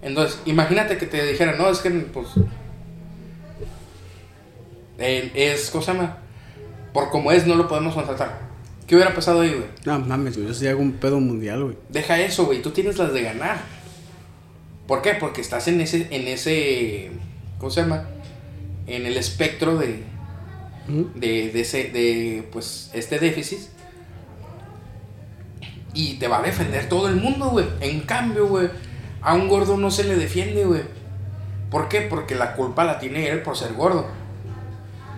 Entonces, 0.01 0.39
imagínate 0.45 0.97
que 0.97 1.07
te 1.07 1.25
dijeran, 1.25 1.57
no, 1.57 1.69
es 1.69 1.79
que 1.79 1.89
pues 1.89 2.27
eh, 4.97 5.31
es 5.33 5.69
cosa 5.69 5.93
más. 5.93 6.11
Por 6.95 7.09
como 7.09 7.33
es, 7.33 7.45
no 7.45 7.55
lo 7.55 7.67
podemos 7.67 7.93
contratar. 7.93 8.39
¿Qué 8.87 8.95
hubiera 8.95 9.13
pasado 9.13 9.41
ahí, 9.41 9.49
güey? 9.49 9.65
No 9.83 9.99
mames, 9.99 10.37
güey. 10.37 10.47
Yo 10.47 10.53
sí 10.53 10.65
hago 10.65 10.79
un 10.79 10.93
pedo 10.93 11.19
mundial, 11.19 11.61
güey. 11.61 11.75
Deja 11.89 12.17
eso, 12.21 12.45
güey. 12.45 12.61
Tú 12.61 12.71
tienes 12.71 12.97
las 12.97 13.11
de 13.11 13.21
ganar. 13.21 13.57
¿Por 14.87 15.01
qué? 15.01 15.13
Porque 15.15 15.41
estás 15.41 15.67
en 15.67 15.81
ese, 15.81 16.07
en 16.11 16.25
ese, 16.29 17.11
¿cómo 17.59 17.69
se 17.69 17.81
llama? 17.81 18.05
En 18.87 19.05
el 19.05 19.17
espectro 19.17 19.75
de, 19.75 20.03
de, 21.15 21.51
de 21.51 21.59
ese, 21.59 21.89
de, 21.89 22.47
pues, 22.53 22.91
este 22.93 23.19
déficit. 23.19 23.59
Y 25.93 26.13
te 26.13 26.29
va 26.29 26.39
a 26.39 26.43
defender 26.43 26.87
todo 26.87 27.09
el 27.09 27.17
mundo, 27.17 27.49
güey. 27.49 27.65
En 27.81 28.03
cambio, 28.03 28.47
güey, 28.47 28.69
a 29.21 29.33
un 29.33 29.49
gordo 29.49 29.75
no 29.75 29.91
se 29.91 30.05
le 30.05 30.15
defiende, 30.15 30.63
güey. 30.63 30.83
¿Por 31.69 31.89
qué? 31.89 31.99
Porque 32.03 32.35
la 32.35 32.53
culpa 32.53 32.85
la 32.85 32.99
tiene 32.99 33.27
él 33.27 33.41
por 33.41 33.57
ser 33.57 33.73
gordo. 33.73 34.07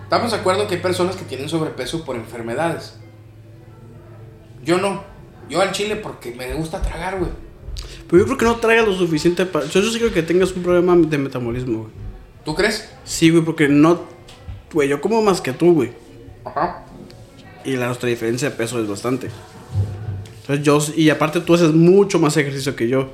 Estamos 0.08 0.30
de 0.30 0.38
acuerdo 0.38 0.66
que 0.66 0.76
hay 0.76 0.80
personas 0.80 1.16
que 1.16 1.26
tienen 1.26 1.50
sobrepeso 1.50 2.02
por 2.02 2.16
enfermedades. 2.16 2.94
Yo 4.64 4.78
no. 4.78 5.04
Yo 5.50 5.60
al 5.60 5.72
chile 5.72 5.96
porque 5.96 6.34
me 6.34 6.54
gusta 6.54 6.80
tragar, 6.80 7.18
güey. 7.18 7.30
Pero 8.08 8.20
yo 8.20 8.24
creo 8.24 8.38
que 8.38 8.44
no 8.46 8.56
traigas 8.56 8.88
lo 8.88 8.94
suficiente 8.94 9.44
para. 9.44 9.66
Yo, 9.66 9.82
yo 9.82 9.90
sí 9.90 9.98
creo 9.98 10.10
que 10.10 10.22
tengas 10.22 10.52
un 10.52 10.62
problema 10.62 10.96
de 10.96 11.18
metabolismo, 11.18 11.80
güey. 11.80 11.90
¿Tú 12.42 12.54
crees? 12.54 12.88
Sí, 13.04 13.28
güey, 13.28 13.44
porque 13.44 13.68
no. 13.68 14.00
Güey, 14.72 14.88
yo 14.88 14.98
como 15.02 15.20
más 15.20 15.42
que 15.42 15.52
tú, 15.52 15.74
güey. 15.74 15.92
Ajá. 16.42 16.86
Y 17.66 17.76
la 17.76 17.88
nuestra 17.88 18.08
diferencia 18.08 18.48
de 18.48 18.56
peso 18.56 18.80
es 18.80 18.88
bastante. 18.88 19.28
Entonces 20.40 20.64
yo. 20.64 20.78
Y 20.96 21.10
aparte 21.10 21.42
tú 21.42 21.52
haces 21.52 21.74
mucho 21.74 22.18
más 22.18 22.34
ejercicio 22.38 22.74
que 22.74 22.88
yo. 22.88 23.10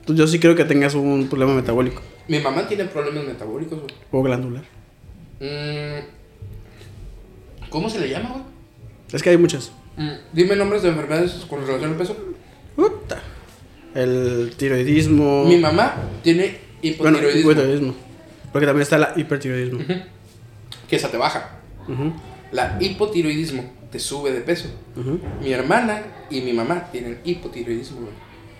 Entonces 0.00 0.16
yo 0.16 0.26
sí 0.26 0.38
creo 0.38 0.56
que 0.56 0.64
tengas 0.64 0.94
un 0.94 1.28
problema 1.28 1.52
metabólico. 1.52 2.00
Mi 2.26 2.40
mamá 2.40 2.66
tiene 2.66 2.86
problemas 2.86 3.26
metabólicos, 3.26 3.80
güey. 3.80 3.94
O 4.10 4.22
glandular. 4.22 4.77
Mm, 5.40 6.00
¿Cómo 7.70 7.88
se 7.90 8.00
le 8.00 8.08
llama, 8.08 8.30
güey? 8.30 8.42
Es 9.12 9.22
que 9.22 9.30
hay 9.30 9.36
muchas. 9.36 9.70
Mm, 9.96 10.10
Dime 10.32 10.56
nombres 10.56 10.82
de 10.82 10.88
enfermedades 10.90 11.32
con 11.48 11.66
relación 11.66 11.90
al 11.92 11.96
peso. 11.96 12.16
Puta. 12.76 13.20
El 13.94 14.52
tiroidismo. 14.56 15.44
Mi 15.44 15.58
mamá 15.58 15.94
tiene 16.22 16.42
Bueno, 16.98 17.18
hipotiroidismo. 17.18 17.50
hipotiroidismo. 17.50 17.94
Porque 18.52 18.66
también 18.66 18.82
está 18.82 18.98
la 18.98 19.12
hipertiroidismo. 19.16 19.80
que 20.88 20.96
esa 20.96 21.10
te 21.10 21.16
baja. 21.18 21.58
Ujú, 21.86 22.12
La 22.52 22.78
hipotiroidismo 22.80 23.70
te 23.92 23.98
sube 23.98 24.32
de 24.32 24.40
peso. 24.40 24.68
Mi 25.42 25.52
hermana 25.52 26.02
y 26.30 26.40
mi 26.40 26.52
mamá 26.52 26.88
tienen 26.90 27.18
hipotiroidismo, 27.24 28.00
güey. 28.02 28.12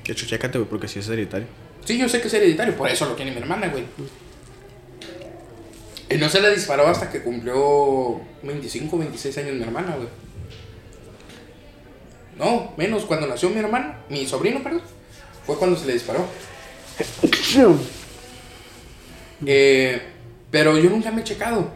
De 0.07 0.13
hecho, 0.13 0.27
chécate, 0.27 0.59
güey, 0.59 0.69
porque 0.69 0.89
sí 0.89 0.99
es 0.99 1.09
hereditario. 1.09 1.47
Sí, 1.85 1.99
yo 1.99 2.09
sé 2.09 2.21
que 2.21 2.29
es 2.29 2.35
hereditario, 2.35 2.75
por 2.77 2.89
eso 2.91 3.07
lo 3.07 3.13
tiene 3.15 3.31
mi 3.31 3.39
hermana, 3.39 3.69
güey. 3.69 3.85
Y 6.11 6.17
no 6.17 6.29
se 6.29 6.41
le 6.41 6.55
disparó 6.55 6.87
hasta 6.87 7.11
que 7.11 7.23
cumplió 7.23 8.21
25, 8.43 8.99
26 8.99 9.39
años 9.39 9.55
mi 9.55 9.63
hermana, 9.63 9.97
güey. 9.97 10.09
No, 12.39 12.73
menos 12.77 13.05
cuando 13.05 13.27
nació 13.27 13.51
mi 13.51 13.59
hermano, 13.59 13.95
mi 14.09 14.27
sobrino, 14.27 14.63
perdón. 14.63 14.83
Fue 15.45 15.57
cuando 15.57 15.77
se 15.77 15.87
le 15.87 15.95
disparó. 15.95 16.27
Eh, 19.47 20.03
pero 20.51 20.77
yo 20.79 20.91
nunca 20.91 21.13
me 21.13 21.21
he 21.21 21.25
checado. 21.25 21.71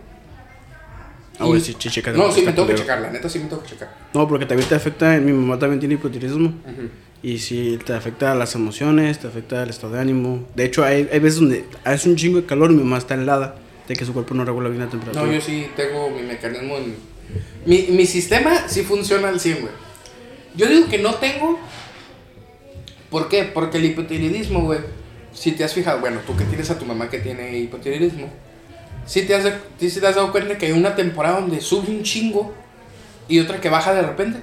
Ah, 1.39 1.45
güey, 1.45 1.61
sí. 1.61 1.77
No, 2.15 2.33
sí 2.33 2.43
me 2.43 2.53
tengo 2.53 2.67
que 2.67 2.75
checar, 2.75 3.01
la 3.01 3.09
neta 3.09 3.29
sí 3.29 3.39
me 3.39 3.45
tengo 3.45 3.63
que 3.63 3.69
checar. 3.69 3.95
No, 4.13 4.27
porque 4.27 4.47
también 4.47 4.69
te 4.69 4.75
afecta. 4.75 5.17
Mi 5.19 5.33
mamá 5.33 5.61
también 5.61 5.79
tiene 5.79 5.95
hipotiroidismo. 5.95 6.55
Y 7.23 7.39
sí, 7.39 7.79
te 7.87 7.95
afecta 7.95 8.35
las 8.35 8.57
emociones, 8.57 9.21
te 9.21 9.29
afecta 9.29 9.63
el 9.63 9.71
estado 9.71 9.93
de 9.93 10.01
ánimo. 10.01 10.45
De 10.57 10.65
hecho, 10.65 10.85
hay, 10.85 11.09
hay 11.13 11.21
veces 11.21 11.39
donde 11.39 11.65
hace 11.85 12.09
un 12.09 12.17
chingo 12.17 12.41
de 12.41 12.47
calor 12.47 12.73
y 12.73 12.75
mi 12.75 12.83
mamá 12.83 12.99
está 12.99 13.15
helada. 13.15 13.55
De 13.89 13.97
que 13.97 14.05
su 14.05 14.13
cuerpo 14.13 14.35
no 14.35 14.45
regula 14.45 14.69
bien 14.69 14.83
la 14.83 14.89
temperatura. 14.89 15.25
No, 15.25 15.33
yo 15.33 15.41
sí 15.41 15.69
tengo 15.77 16.11
mi 16.11 16.23
mecanismo 16.23 16.77
en... 16.77 16.97
Mi, 17.67 17.89
mi 17.91 18.07
sistema 18.07 18.69
sí 18.69 18.83
funciona 18.83 19.29
al 19.29 19.41
100, 19.41 19.61
güey. 19.61 19.73
Yo 20.55 20.67
digo 20.69 20.89
que 20.89 20.99
no 20.99 21.15
tengo 21.15 21.59
¿Por 23.13 23.29
qué? 23.29 23.45
Porque 23.45 23.77
el 23.77 23.85
hipotiroidismo, 23.85 24.63
güey, 24.63 24.81
si 25.35 25.53
te 25.53 25.65
has 25.65 25.75
fijado, 25.75 26.01
bueno, 26.01 26.21
tú 26.27 26.35
que 26.35 26.45
tienes 26.45 26.71
a 26.71 26.79
tu 26.79 26.87
mamá 26.87 27.11
que 27.11 27.19
tiene 27.19 27.59
hipotiroidismo, 27.59 28.31
si 29.05 29.27
te 29.27 29.35
has, 29.35 29.45
si 29.79 30.01
te 30.01 30.07
has 30.07 30.15
dado 30.15 30.33
cuenta 30.33 30.57
que 30.57 30.67
hay 30.67 30.73
una 30.73 30.97
temporada 30.97 31.41
donde 31.41 31.61
sube 31.61 31.91
un 31.91 32.03
chingo 32.03 32.55
y 33.29 33.39
otra 33.39 33.61
que 33.61 33.69
baja 33.69 33.93
de 33.93 34.01
repente. 34.01 34.43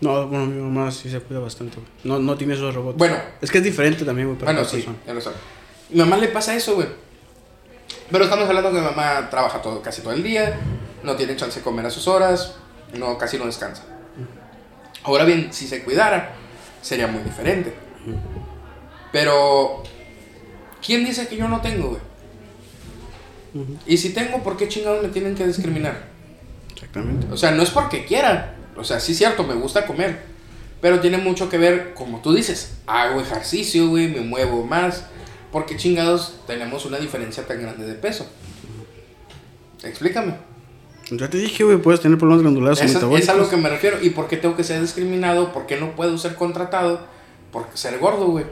No, 0.00 0.26
bueno, 0.26 0.46
mi 0.46 0.60
mamá 0.60 0.90
sí 0.90 1.08
se 1.08 1.20
cuida 1.20 1.38
bastante, 1.38 1.76
güey. 1.76 1.86
No, 2.02 2.18
no 2.18 2.36
tiene 2.36 2.54
esos 2.54 2.74
robots. 2.74 2.98
Bueno. 2.98 3.16
Es 3.40 3.52
que 3.52 3.58
es 3.58 3.64
diferente 3.64 4.04
también, 4.04 4.26
güey. 4.26 4.40
Bueno, 4.40 4.64
sí, 4.64 4.78
persona. 4.78 4.96
ya 5.06 5.14
lo 5.14 5.20
sabes. 5.20 5.38
Mi 5.90 6.00
mamá 6.00 6.16
le 6.16 6.26
pasa 6.26 6.56
eso, 6.56 6.74
güey. 6.74 6.88
Pero 8.10 8.24
estamos 8.24 8.48
hablando 8.48 8.70
que 8.70 8.78
mi 8.78 8.84
mamá 8.84 9.28
trabaja 9.30 9.62
todo, 9.62 9.80
casi 9.82 10.02
todo 10.02 10.12
el 10.12 10.22
día, 10.22 10.58
no 11.02 11.16
tiene 11.16 11.36
chance 11.36 11.60
de 11.60 11.64
comer 11.64 11.86
a 11.86 11.90
sus 11.90 12.08
horas, 12.08 12.54
no, 12.94 13.16
casi 13.16 13.38
no 13.38 13.46
descansa. 13.46 13.84
Ahora 15.04 15.24
bien, 15.24 15.52
si 15.52 15.66
se 15.66 15.82
cuidara, 15.82 16.34
sería 16.80 17.06
muy 17.06 17.22
diferente. 17.22 17.74
Pero, 19.10 19.82
¿quién 20.84 21.04
dice 21.04 21.26
que 21.26 21.36
yo 21.36 21.48
no 21.48 21.60
tengo, 21.60 21.88
güey? 21.88 22.12
Y 23.86 23.98
si 23.98 24.10
tengo, 24.14 24.42
¿por 24.42 24.56
qué 24.56 24.68
chingados 24.68 25.02
me 25.02 25.08
tienen 25.08 25.34
que 25.34 25.46
discriminar? 25.46 26.04
Exactamente. 26.72 27.26
O 27.30 27.36
sea, 27.36 27.50
no 27.50 27.62
es 27.62 27.70
porque 27.70 28.04
quieran. 28.04 28.54
O 28.76 28.84
sea, 28.84 28.98
sí 29.00 29.12
es 29.12 29.18
cierto, 29.18 29.44
me 29.44 29.54
gusta 29.54 29.86
comer. 29.86 30.22
Pero 30.80 31.00
tiene 31.00 31.18
mucho 31.18 31.48
que 31.48 31.58
ver, 31.58 31.94
como 31.94 32.20
tú 32.20 32.34
dices, 32.34 32.78
hago 32.86 33.20
ejercicio, 33.20 33.88
güey, 33.88 34.08
me 34.08 34.20
muevo 34.20 34.64
más. 34.64 35.04
Porque 35.52 35.76
chingados 35.76 36.36
tenemos 36.46 36.84
una 36.86 36.98
diferencia 36.98 37.46
tan 37.46 37.60
grande 37.60 37.86
de 37.86 37.94
peso. 37.94 38.26
Explícame. 39.84 40.34
Ya 41.10 41.28
te 41.28 41.36
dije, 41.38 41.64
güey, 41.64 41.76
puedes 41.76 42.00
tener 42.00 42.16
problemas 42.16 42.42
glandulares 42.42 42.80
o 42.80 42.84
Eso- 42.84 42.98
es 42.98 43.02
a 43.02 43.06
metabólicos. 43.08 43.36
lo 43.38 43.50
que 43.50 43.56
me 43.58 43.68
refiero. 43.68 43.98
¿Y 44.02 44.10
por 44.10 44.28
qué 44.28 44.36
tengo 44.38 44.56
que 44.56 44.64
ser 44.64 44.80
discriminado? 44.80 45.52
¿Por 45.52 45.66
qué 45.66 45.78
no 45.78 45.94
puedo 45.94 46.16
ser 46.16 46.34
contratado? 46.36 47.00
Por 47.50 47.66
ser 47.74 47.98
gordo, 47.98 48.26
güey. 48.28 48.46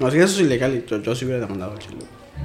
No, 0.00 0.10
si 0.10 0.16
eso 0.18 0.26
es 0.34 0.40
ilegal 0.40 0.74
y 0.74 0.84
yo, 0.88 1.00
yo 1.02 1.14
sí 1.14 1.24
hubiera 1.24 1.40
demandado 1.42 1.72
al 1.72 1.78
chile. 1.78 1.96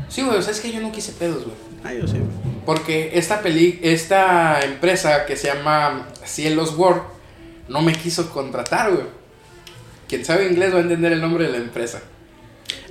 Sí, 0.10 0.22
güey, 0.22 0.38
o 0.38 0.42
sea, 0.42 0.52
es 0.52 0.60
que 0.60 0.72
yo 0.72 0.80
no 0.82 0.92
quise 0.92 1.14
pedos, 1.14 1.44
güey. 1.46 1.56
Ah, 1.84 1.94
yo 1.94 2.06
sí, 2.08 2.14
güey. 2.18 2.30
Porque 2.66 3.12
esta 3.18 3.42
peli, 3.42 3.80
esta 3.82 4.60
empresa 4.62 5.26
que 5.26 5.36
se 5.36 5.48
llama 5.48 6.08
Cielos 6.26 6.76
World 6.78 7.02
no 7.70 7.82
me 7.82 7.94
quiso 7.94 8.30
contratar, 8.32 8.92
güey. 8.92 9.06
Quien 10.08 10.26
sabe 10.26 10.48
inglés 10.48 10.74
va 10.74 10.78
a 10.80 10.82
entender 10.82 11.12
el 11.14 11.22
nombre 11.22 11.46
de 11.46 11.52
la 11.52 11.58
empresa. 11.58 12.02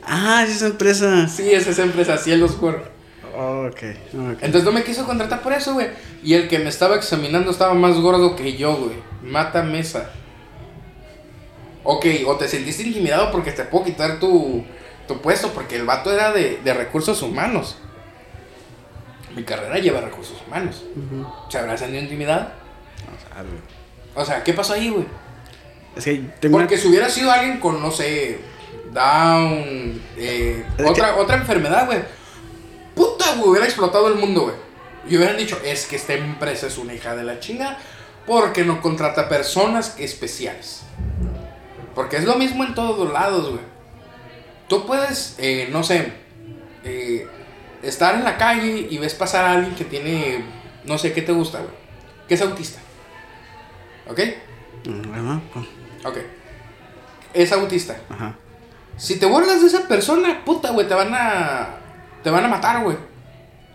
Ah, 0.05 0.43
es 0.45 0.57
esa 0.57 0.67
empresa. 0.67 1.29
Sí, 1.29 1.53
es 1.53 1.67
esa 1.67 1.83
empresa, 1.83 2.17
Cielos 2.19 2.59
World. 2.61 2.83
Oh, 3.37 3.67
ok, 3.67 3.83
ok. 4.15 4.43
Entonces 4.43 4.65
no 4.65 4.73
me 4.73 4.85
quiso 4.85 5.07
contratar 5.07 5.41
por 5.43 5.53
eso, 5.53 5.75
güey. 5.75 5.89
Y 6.23 6.35
el 6.35 6.49
que 6.49 6.59
me 6.59 6.69
estaba 6.69 6.97
examinando 6.97 7.51
estaba 7.51 7.75
más 7.75 7.97
gordo 7.99 8.37
que 8.37 8.57
yo, 8.57 8.77
güey. 8.77 8.97
Mata 9.23 9.63
mesa. 9.63 10.11
Ok, 11.85 12.07
o 12.27 12.37
te 12.37 12.49
sentiste 12.49 12.83
intimidado 12.83 13.31
porque 13.33 13.53
te 13.53 13.65
puedo 13.65 13.85
quitar 13.85 14.21
tu, 14.21 14.65
tu 15.09 15.21
puesto, 15.21 15.49
porque 15.53 15.77
el 15.77 15.85
vato 15.85 16.13
era 16.13 16.33
de, 16.33 16.61
de 16.63 16.75
recursos 16.75 17.23
humanos. 17.23 17.79
Mi 19.35 19.45
carrera 19.45 19.79
lleva 19.79 20.01
recursos 20.01 20.37
humanos. 20.47 20.85
Ujú. 20.95 21.27
¿Se 21.51 21.59
habrá 21.59 21.77
sentido 21.77 22.03
intimidado? 22.03 22.43
No 22.43 23.35
sabe. 23.35 23.49
O 24.15 24.25
sea, 24.25 24.45
¿qué 24.45 24.53
pasó 24.53 24.75
ahí, 24.75 24.91
güey? 24.91 25.07
Es 25.97 26.05
que 26.05 26.23
tengo 26.41 26.59
Porque 26.59 26.75
una... 26.75 26.83
si 26.83 26.89
hubiera 26.89 27.09
sido 27.09 27.31
alguien 27.33 27.59
con, 27.59 27.81
no 27.81 27.91
sé, 27.91 28.41
Down, 28.93 30.03
eh, 30.17 30.67
otra, 30.85 31.17
otra 31.17 31.37
enfermedad, 31.37 31.87
güey. 31.87 32.01
Puta, 32.95 33.35
güey, 33.37 33.51
hubiera 33.51 33.67
explotado 33.67 34.09
el 34.09 34.17
mundo, 34.17 34.43
güey. 34.43 34.55
Y 35.09 35.17
hubieran 35.17 35.37
dicho, 35.37 35.59
es 35.65 35.87
que 35.87 35.97
esta 35.97 36.13
empresa 36.13 36.67
es 36.67 36.79
una 36.79 36.95
hija 36.95 37.17
de 37.17 37.25
la 37.25 37.41
chinga 37.41 37.79
porque 38.27 38.65
no 38.65 38.81
contrata 38.81 39.29
personas 39.29 39.97
especiales. 39.99 40.83
Porque 41.95 42.17
es 42.17 42.25
lo 42.25 42.37
mismo 42.37 42.65
en 42.65 42.75
todos 42.75 43.13
lados, 43.13 43.51
güey. 43.51 43.63
Tú 44.69 44.87
puedes, 44.87 45.37
eh, 45.39 45.69
no 45.73 45.83
sé, 45.83 46.13
eh, 46.85 47.27
estar 47.83 48.15
en 48.15 48.25
la 48.25 48.37
calle 48.37 48.87
y 48.89 48.99
ves 48.99 49.15
pasar 49.15 49.45
a 49.45 49.53
alguien 49.53 49.75
que 49.75 49.85
tiene, 49.85 50.45
no 50.85 50.99
sé, 50.99 51.13
¿qué 51.13 51.23
te 51.23 51.33
gusta, 51.33 51.59
güey? 51.59 51.73
Que 52.29 52.35
es 52.35 52.43
autista. 52.43 52.81
¿Ok? 54.09 54.21
Pues, 54.85 55.67
Ok. 56.05 56.19
Es 57.35 57.53
autista. 57.53 57.99
ajá. 58.11 58.37
Si 59.03 59.19
te 59.19 59.27
burlas 59.27 59.61
de 59.61 59.67
esa 59.67 59.89
persona, 59.89 60.45
puta, 60.45 60.71
güey, 60.71 60.87
te 60.87 60.95
van 60.95 61.13
a. 61.13 61.71
Te 62.23 62.31
van 62.31 62.45
a 62.45 62.49
matar, 62.49 62.85
güey. 62.85 62.97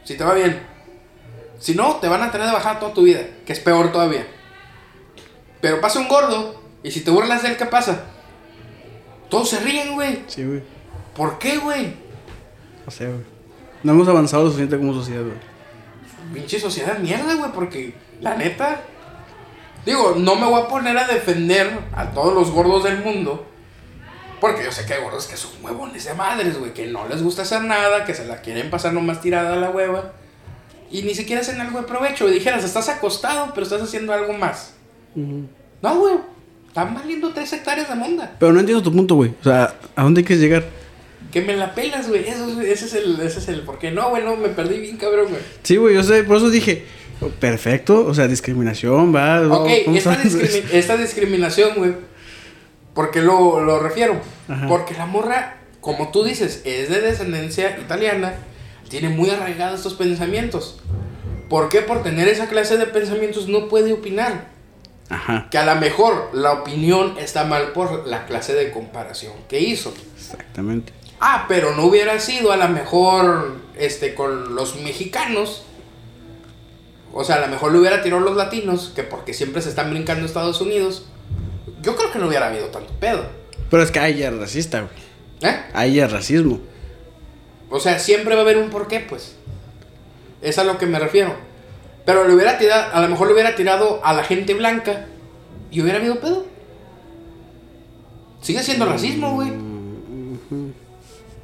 Si 0.06 0.16
te 0.16 0.24
va 0.24 0.34
bien. 0.34 0.66
Si 1.60 1.76
no, 1.76 1.98
te 1.98 2.08
van 2.08 2.24
a 2.24 2.32
tener 2.32 2.48
de 2.48 2.54
bajada 2.54 2.80
toda 2.80 2.94
tu 2.94 3.02
vida. 3.02 3.20
Que 3.46 3.52
es 3.52 3.60
peor 3.60 3.92
todavía. 3.92 4.26
Pero 5.60 5.82
pasa 5.82 6.00
un 6.00 6.08
gordo. 6.08 6.62
Y 6.82 6.92
si 6.92 7.02
te 7.02 7.12
burlas 7.12 7.44
de 7.44 7.50
él, 7.50 7.58
¿qué 7.58 7.66
pasa? 7.66 8.06
Todos 9.30 9.50
se 9.50 9.60
ríen, 9.60 9.96
güey. 9.96 10.24
Sí, 10.28 10.46
güey. 10.46 10.64
¿Por 11.14 11.38
qué, 11.40 11.58
güey? 11.58 11.94
No 12.86 12.92
sé, 12.94 13.08
güey. 13.08 13.26
No 13.84 13.92
hemos 13.92 14.08
avanzado 14.08 14.44
lo 14.44 14.50
suficiente 14.50 14.78
como 14.78 14.94
sociedad, 14.94 15.24
güey. 15.24 15.36
Pinche 16.34 16.58
sociedad 16.58 17.00
mierda, 17.00 17.36
güey, 17.36 17.52
porque 17.52 17.94
la 18.22 18.36
neta. 18.36 18.80
Digo, 19.86 20.16
no 20.18 20.38
me 20.38 20.46
voy 20.46 20.62
a 20.62 20.68
poner 20.70 20.98
a 20.98 21.06
defender 21.06 21.80
a 21.94 22.12
todos 22.12 22.34
los 22.34 22.50
gordos 22.50 22.86
del 22.86 23.04
mundo. 23.04 23.46
Porque 24.40 24.64
yo 24.64 24.72
sé 24.72 24.86
que 24.86 24.94
hay 24.94 25.04
gordos 25.04 25.26
que 25.26 25.36
son 25.36 25.52
huevones 25.62 26.06
de 26.06 26.14
madres, 26.14 26.60
güey, 26.60 26.74
que 26.74 26.86
no 26.88 27.08
les 27.08 27.24
gusta 27.24 27.42
hacer 27.42 27.64
nada, 27.64 28.06
que 28.06 28.14
se 28.14 28.26
la 28.26 28.42
quieren 28.42 28.70
pasar 28.70 28.94
nomás 28.94 29.20
tirada 29.22 29.54
a 29.54 29.58
la 29.58 29.70
hueva. 29.72 30.14
Y 30.92 31.02
ni 31.02 31.16
siquiera 31.16 31.42
hacen 31.42 31.60
algo 31.60 31.80
de 31.82 31.88
provecho. 31.88 32.30
Y 32.30 32.34
dijeras, 32.34 32.64
estás 32.64 32.88
acostado, 32.90 33.52
pero 33.54 33.64
estás 33.64 33.82
haciendo 33.82 34.14
algo 34.14 34.34
más. 34.34 34.74
No, 35.16 36.00
güey. 36.00 36.16
Están 36.68 36.94
valiendo 36.94 37.32
tres 37.34 37.52
hectáreas 37.54 37.90
de 37.90 37.96
monda. 37.96 38.36
Pero 38.40 38.54
no 38.54 38.60
entiendo 38.60 38.84
tu 38.84 38.92
punto, 38.94 39.16
güey. 39.16 39.32
O 39.42 39.44
sea, 39.44 39.74
¿a 39.96 40.04
dónde 40.04 40.24
quieres 40.24 40.42
llegar? 40.44 40.66
Que 41.32 41.42
me 41.42 41.56
la 41.56 41.74
pelas, 41.74 42.08
güey. 42.08 42.28
Eso, 42.28 42.62
ese 42.62 42.86
es 42.86 42.94
el, 42.94 43.20
ese 43.20 43.40
es 43.40 43.48
el 43.48 43.62
por 43.62 43.80
qué. 43.80 43.90
No, 43.92 44.10
güey, 44.12 44.24
no, 44.24 44.36
me 44.36 44.50
perdí 44.50 44.80
bien, 44.80 44.98
cabrón, 44.98 45.28
güey. 45.30 45.42
Sí, 45.64 45.78
güey, 45.78 45.96
yo 45.96 46.04
sé, 46.04 46.24
por 46.24 46.38
eso 46.38 46.50
dije, 46.52 46.86
oh, 47.20 47.28
perfecto, 47.30 48.06
o 48.06 48.14
sea, 48.14 48.28
discriminación, 48.28 49.14
va. 49.14 49.42
Ok, 49.42 49.70
¿cómo 49.86 49.98
esta, 49.98 50.16
discrimi- 50.24 50.64
esta 50.72 50.96
discriminación, 50.96 51.72
güey. 51.76 51.94
¿Por 52.98 53.12
qué 53.12 53.22
lo, 53.22 53.62
lo 53.62 53.78
refiero? 53.78 54.20
Ajá. 54.50 54.68
Porque 54.68 54.96
la 54.96 55.06
morra, 55.06 55.58
como 55.82 56.10
tú 56.10 56.24
dices, 56.24 56.64
es 56.66 56.90
de 56.90 57.00
descendencia 57.00 57.78
italiana, 57.80 58.34
tiene 58.90 59.10
muy 59.10 59.30
arraigados 59.30 59.82
estos 59.82 59.94
pensamientos. 59.94 60.80
¿Por 61.48 61.70
qué? 61.70 61.82
Por 61.82 62.02
tener 62.02 62.28
esa 62.28 62.48
clase 62.48 62.76
de 62.80 62.88
pensamientos 62.88 63.48
no 63.48 63.68
puede 63.68 63.94
opinar. 63.94 64.48
Ajá, 65.10 65.48
Que 65.52 65.60
a 65.60 65.66
lo 65.66 65.80
mejor 65.80 66.32
la 66.34 66.54
opinión 66.54 67.20
está 67.20 67.44
mal 67.44 67.72
por 67.72 68.08
la 68.08 68.26
clase 68.26 68.56
de 68.56 68.72
comparación 68.72 69.34
que 69.48 69.60
hizo. 69.60 69.94
exactamente. 70.18 70.92
Ah, 71.20 71.46
pero 71.48 71.76
no 71.76 71.84
hubiera 71.86 72.20
sido 72.20 72.52
a 72.52 72.58
lo 72.58 72.68
mejor 72.68 73.58
este, 73.78 74.16
con 74.16 74.56
los 74.56 74.76
mexicanos. 74.78 75.66
O 77.14 77.24
sea, 77.24 77.36
a 77.36 77.42
lo 77.42 77.48
mejor 77.48 77.74
le 77.74 77.80
hubiera 77.80 78.02
tirado 78.02 78.24
a 78.24 78.26
los 78.26 78.36
latinos, 78.36 78.92
que 78.96 79.04
porque 79.04 79.36
siempre 79.36 79.62
se 79.62 79.70
están 79.70 79.92
brincando 79.92 80.26
Estados 80.26 80.62
Unidos. 80.62 81.06
Yo 81.82 81.96
creo 81.96 82.12
que 82.12 82.20
no 82.20 82.28
hubiera 82.28 82.48
habido 82.48 82.68
tanto 82.68 82.94
pedo. 83.00 83.26
Pero 83.70 83.84
es 83.84 83.92
que 83.92 84.00
ahí 84.00 84.18
ya 84.18 84.30
es 84.30 84.38
racista, 84.38 84.82
güey. 84.82 85.54
¿Eh? 85.54 85.60
Ahí 85.74 85.96
ya 85.96 86.06
es 86.06 86.12
racismo. 86.12 86.60
O 87.70 87.80
sea, 87.80 88.00
siempre 88.00 88.36
va 88.36 88.42
a 88.42 88.44
haber 88.44 88.58
un 88.58 88.70
porqué, 88.70 89.00
pues. 89.02 89.36
Es 90.42 90.58
a 90.58 90.64
lo 90.64 90.78
que 90.78 90.86
me 90.86 91.00
refiero. 91.00 91.36
Pero 92.06 92.28
le 92.28 92.34
hubiera 92.34 92.58
tirado, 92.58 92.94
a 92.94 93.02
lo 93.02 93.10
mejor 93.10 93.28
le 93.28 93.34
hubiera 93.34 93.56
tirado 93.56 94.00
a 94.04 94.14
la 94.14 94.24
gente 94.24 94.54
blanca 94.54 95.08
y 95.70 95.82
hubiera 95.82 96.00
habido 96.00 96.20
pedo. 96.20 96.46
Sigue 98.42 98.64
siendo 98.64 98.86
racismo, 98.86 99.34
güey. 99.34 99.52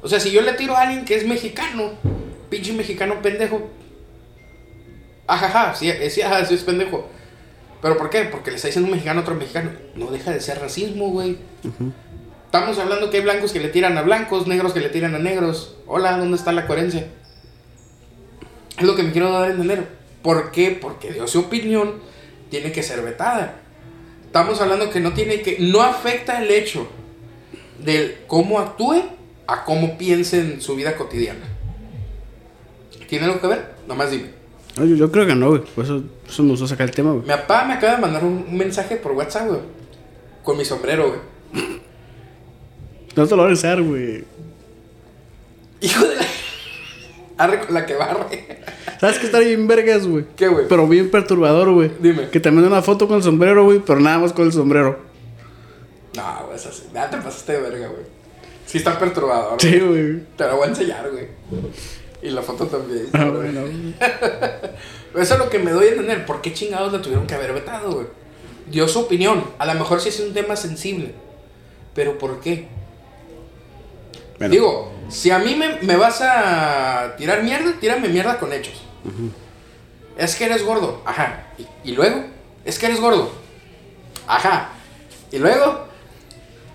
O 0.00 0.08
sea, 0.08 0.20
si 0.20 0.30
yo 0.30 0.40
le 0.40 0.54
tiro 0.54 0.76
a 0.76 0.82
alguien 0.82 1.04
que 1.04 1.16
es 1.16 1.26
mexicano, 1.26 1.92
pinche 2.48 2.72
mexicano 2.72 3.20
pendejo. 3.20 3.68
Ajaja, 5.26 5.74
sí, 5.74 5.92
sí, 6.10 6.22
ajá, 6.22 6.44
sí 6.44 6.54
es 6.54 6.62
pendejo. 6.62 7.08
¿Pero 7.84 7.98
por 7.98 8.08
qué? 8.08 8.24
Porque 8.24 8.50
le 8.50 8.56
está 8.56 8.68
diciendo 8.68 8.86
un 8.86 8.92
mexicano 8.92 9.20
a 9.20 9.22
otro 9.24 9.34
mexicano. 9.34 9.70
No 9.94 10.10
deja 10.10 10.30
de 10.30 10.40
ser 10.40 10.58
racismo, 10.58 11.10
güey. 11.10 11.36
Estamos 12.46 12.78
hablando 12.78 13.10
que 13.10 13.18
hay 13.18 13.22
blancos 13.22 13.52
que 13.52 13.60
le 13.60 13.68
tiran 13.68 13.98
a 13.98 14.00
blancos, 14.00 14.46
negros 14.46 14.72
que 14.72 14.80
le 14.80 14.88
tiran 14.88 15.14
a 15.14 15.18
negros. 15.18 15.76
Hola, 15.86 16.16
¿dónde 16.16 16.38
está 16.38 16.50
la 16.52 16.66
coherencia? 16.66 17.06
Es 18.78 18.84
lo 18.86 18.96
que 18.96 19.02
me 19.02 19.12
quiero 19.12 19.30
dar 19.30 19.44
a 19.44 19.50
entender. 19.50 19.86
¿Por 20.22 20.50
qué? 20.50 20.70
Porque 20.70 21.12
dio 21.12 21.28
su 21.28 21.40
opinión, 21.40 21.96
tiene 22.48 22.72
que 22.72 22.82
ser 22.82 23.02
vetada. 23.02 23.60
Estamos 24.24 24.62
hablando 24.62 24.88
que 24.88 25.00
no 25.00 25.12
tiene 25.12 25.42
que. 25.42 25.58
No 25.58 25.82
afecta 25.82 26.42
el 26.42 26.50
hecho 26.50 26.88
de 27.84 28.24
cómo 28.26 28.60
actúe 28.60 29.02
a 29.46 29.64
cómo 29.66 29.98
piense 29.98 30.40
en 30.40 30.62
su 30.62 30.74
vida 30.74 30.96
cotidiana. 30.96 31.44
¿Tiene 33.10 33.26
algo 33.26 33.42
que 33.42 33.46
ver? 33.46 33.74
Nomás 33.86 34.10
dime. 34.10 34.43
No, 34.76 34.84
yo, 34.84 34.96
yo 34.96 35.10
creo 35.12 35.26
que 35.26 35.34
no, 35.34 35.50
güey. 35.50 35.62
Por 35.62 35.84
eso, 35.84 36.02
por 36.22 36.30
eso 36.30 36.42
me 36.42 36.50
gustó 36.50 36.66
sacar 36.66 36.88
el 36.88 36.94
tema, 36.94 37.10
güey. 37.12 37.22
Mi 37.22 37.28
papá 37.28 37.64
me 37.64 37.74
acaba 37.74 37.94
de 37.96 38.00
mandar 38.00 38.24
un, 38.24 38.44
un 38.48 38.56
mensaje 38.56 38.96
por 38.96 39.12
WhatsApp, 39.12 39.48
güey. 39.48 39.60
Con 40.42 40.56
mi 40.56 40.64
sombrero, 40.64 41.08
güey. 41.08 41.20
No 43.16 43.26
te 43.26 43.36
lo 43.36 43.42
voy 43.42 43.50
a 43.52 43.54
usar, 43.54 43.80
güey. 43.82 44.24
Hijo 45.80 46.04
de 46.04 46.16
la. 46.16 46.24
Arre 47.36 47.60
con 47.60 47.74
la 47.74 47.86
que 47.86 47.94
barre. 47.94 48.46
¿Sabes 49.00 49.18
qué 49.18 49.26
estaría 49.26 49.48
bien 49.48 49.66
vergas, 49.66 50.06
güey? 50.06 50.24
¿Qué, 50.36 50.48
güey? 50.48 50.66
Pero 50.68 50.86
bien 50.88 51.10
perturbador, 51.10 51.72
güey. 51.72 51.90
Dime. 52.00 52.28
Que 52.30 52.40
te 52.40 52.50
mande 52.50 52.68
una 52.68 52.82
foto 52.82 53.06
con 53.06 53.18
el 53.18 53.22
sombrero, 53.22 53.64
güey, 53.64 53.80
pero 53.80 54.00
nada 54.00 54.18
más 54.18 54.32
con 54.32 54.46
el 54.46 54.52
sombrero. 54.52 54.98
No, 56.16 56.46
güey, 56.46 56.56
es 56.56 56.66
así. 56.66 56.84
Ya 56.92 57.10
te 57.10 57.16
pasaste 57.18 57.52
de 57.52 57.60
verga, 57.60 57.88
güey. 57.88 58.02
Sí 58.66 58.78
está 58.78 58.98
perturbador. 58.98 59.60
Sí, 59.60 59.78
güey. 59.78 60.20
Te 60.36 60.44
lo 60.46 60.56
voy 60.56 60.66
a 60.66 60.68
enseñar, 60.70 61.10
güey. 61.10 61.28
Y 62.24 62.30
la 62.30 62.40
foto 62.40 62.66
también. 62.66 63.08
Ah, 63.12 63.26
bueno. 63.26 63.60
Eso 65.14 65.34
es 65.34 65.38
lo 65.38 65.50
que 65.50 65.58
me 65.58 65.72
doy 65.72 65.88
a 65.88 65.90
entender. 65.90 66.24
¿Por 66.24 66.40
qué 66.40 66.54
chingados 66.54 66.90
la 66.90 67.02
tuvieron 67.02 67.26
que 67.26 67.34
haber 67.34 67.52
vetado, 67.52 67.92
güey? 67.92 68.06
Dio 68.66 68.88
su 68.88 69.00
opinión. 69.00 69.44
A 69.58 69.66
lo 69.66 69.74
mejor 69.74 70.00
sí 70.00 70.08
es 70.08 70.18
un 70.20 70.32
tema 70.32 70.56
sensible. 70.56 71.14
Pero 71.94 72.16
¿por 72.16 72.40
qué? 72.40 72.66
Bueno. 74.38 74.52
Digo, 74.52 74.92
si 75.10 75.30
a 75.30 75.38
mí 75.38 75.54
me, 75.54 75.82
me 75.82 75.96
vas 75.96 76.22
a 76.22 77.14
tirar 77.18 77.42
mierda, 77.42 77.74
tírame 77.78 78.08
mierda 78.08 78.38
con 78.38 78.54
hechos. 78.54 78.82
Es 80.16 80.34
que 80.34 80.46
eres 80.46 80.64
gordo. 80.64 81.02
Ajá. 81.04 81.48
¿Y, 81.58 81.90
y 81.90 81.92
luego? 81.92 82.24
Es 82.64 82.78
que 82.78 82.86
eres 82.86 83.00
gordo. 83.00 83.30
Ajá. 84.26 84.70
¿Y 85.30 85.38
luego? 85.38 85.88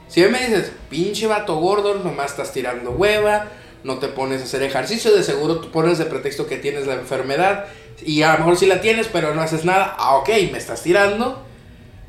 Si 0.09 0.21
me 0.21 0.45
dices, 0.45 0.71
pinche 0.91 1.25
vato 1.25 1.55
gordo, 1.55 1.95
nomás 1.95 2.31
estás 2.31 2.53
tirando 2.53 2.91
hueva, 2.91 3.47
no 3.83 3.97
te 3.99 4.07
pones 4.09 4.41
a 4.41 4.45
hacer 4.45 4.61
ejercicio, 4.63 5.15
de 5.15 5.23
seguro 5.23 5.59
tú 5.59 5.71
pones 5.71 5.97
de 5.97 6.05
pretexto 6.05 6.47
que 6.47 6.57
tienes 6.57 6.85
la 6.87 6.95
enfermedad 6.95 7.65
y 8.05 8.21
a 8.23 8.33
lo 8.33 8.39
mejor 8.39 8.57
sí 8.57 8.65
la 8.65 8.81
tienes, 8.81 9.07
pero 9.07 9.33
no 9.33 9.41
haces 9.41 9.65
nada. 9.65 9.95
Ah, 9.97 10.15
ok, 10.17 10.29
me 10.51 10.57
estás 10.57 10.83
tirando 10.83 11.43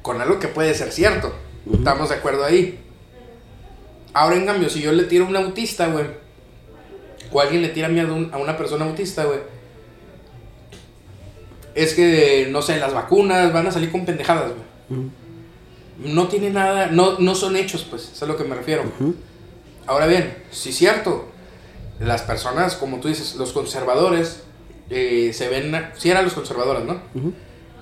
con 0.02 0.20
algo 0.20 0.38
que 0.38 0.48
puede 0.48 0.74
ser 0.74 0.92
cierto. 0.92 1.34
Estamos 1.72 2.08
de 2.08 2.14
acuerdo 2.16 2.44
ahí. 2.44 2.80
Ahora, 4.12 4.36
en 4.36 4.46
cambio, 4.46 4.68
si 4.70 4.80
yo 4.80 4.92
le 4.92 5.04
tiro 5.04 5.26
a 5.26 5.28
un 5.28 5.36
autista, 5.36 5.86
güey, 5.86 6.06
o 7.32 7.40
alguien 7.40 7.62
le 7.62 7.68
tira 7.68 7.88
miedo 7.88 8.12
a 8.12 8.16
un- 8.16 8.30
a 8.34 8.38
una 8.38 8.56
persona 8.56 8.84
autista, 8.86 9.24
güey, 9.24 9.38
es 11.74 11.94
que, 11.94 12.48
no 12.50 12.62
sé, 12.62 12.78
las 12.78 12.92
vacunas 12.92 13.52
van 13.52 13.66
a 13.66 13.70
salir 13.72 13.90
con 13.92 14.04
pendejadas, 14.04 14.50
güey. 14.88 15.10
No 15.98 16.28
tiene 16.28 16.50
nada, 16.50 16.86
no, 16.86 17.18
no 17.18 17.34
son 17.34 17.56
hechos, 17.56 17.86
pues, 17.88 18.10
es 18.12 18.22
a 18.22 18.26
lo 18.26 18.36
que 18.36 18.44
me 18.44 18.56
refiero. 18.56 18.82
Ahora 19.86 20.06
bien, 20.06 20.34
si 20.50 20.70
es 20.70 20.76
cierto, 20.76 21.28
las 22.00 22.22
personas, 22.22 22.74
como 22.76 22.98
tú 22.98 23.08
dices, 23.08 23.36
los 23.36 23.52
conservadores, 23.52 24.42
eh, 24.88 25.32
se 25.34 25.48
ven, 25.48 25.90
si 25.96 26.10
eran 26.10 26.24
los 26.24 26.32
conservadores, 26.32 26.84
¿no? 26.84 27.00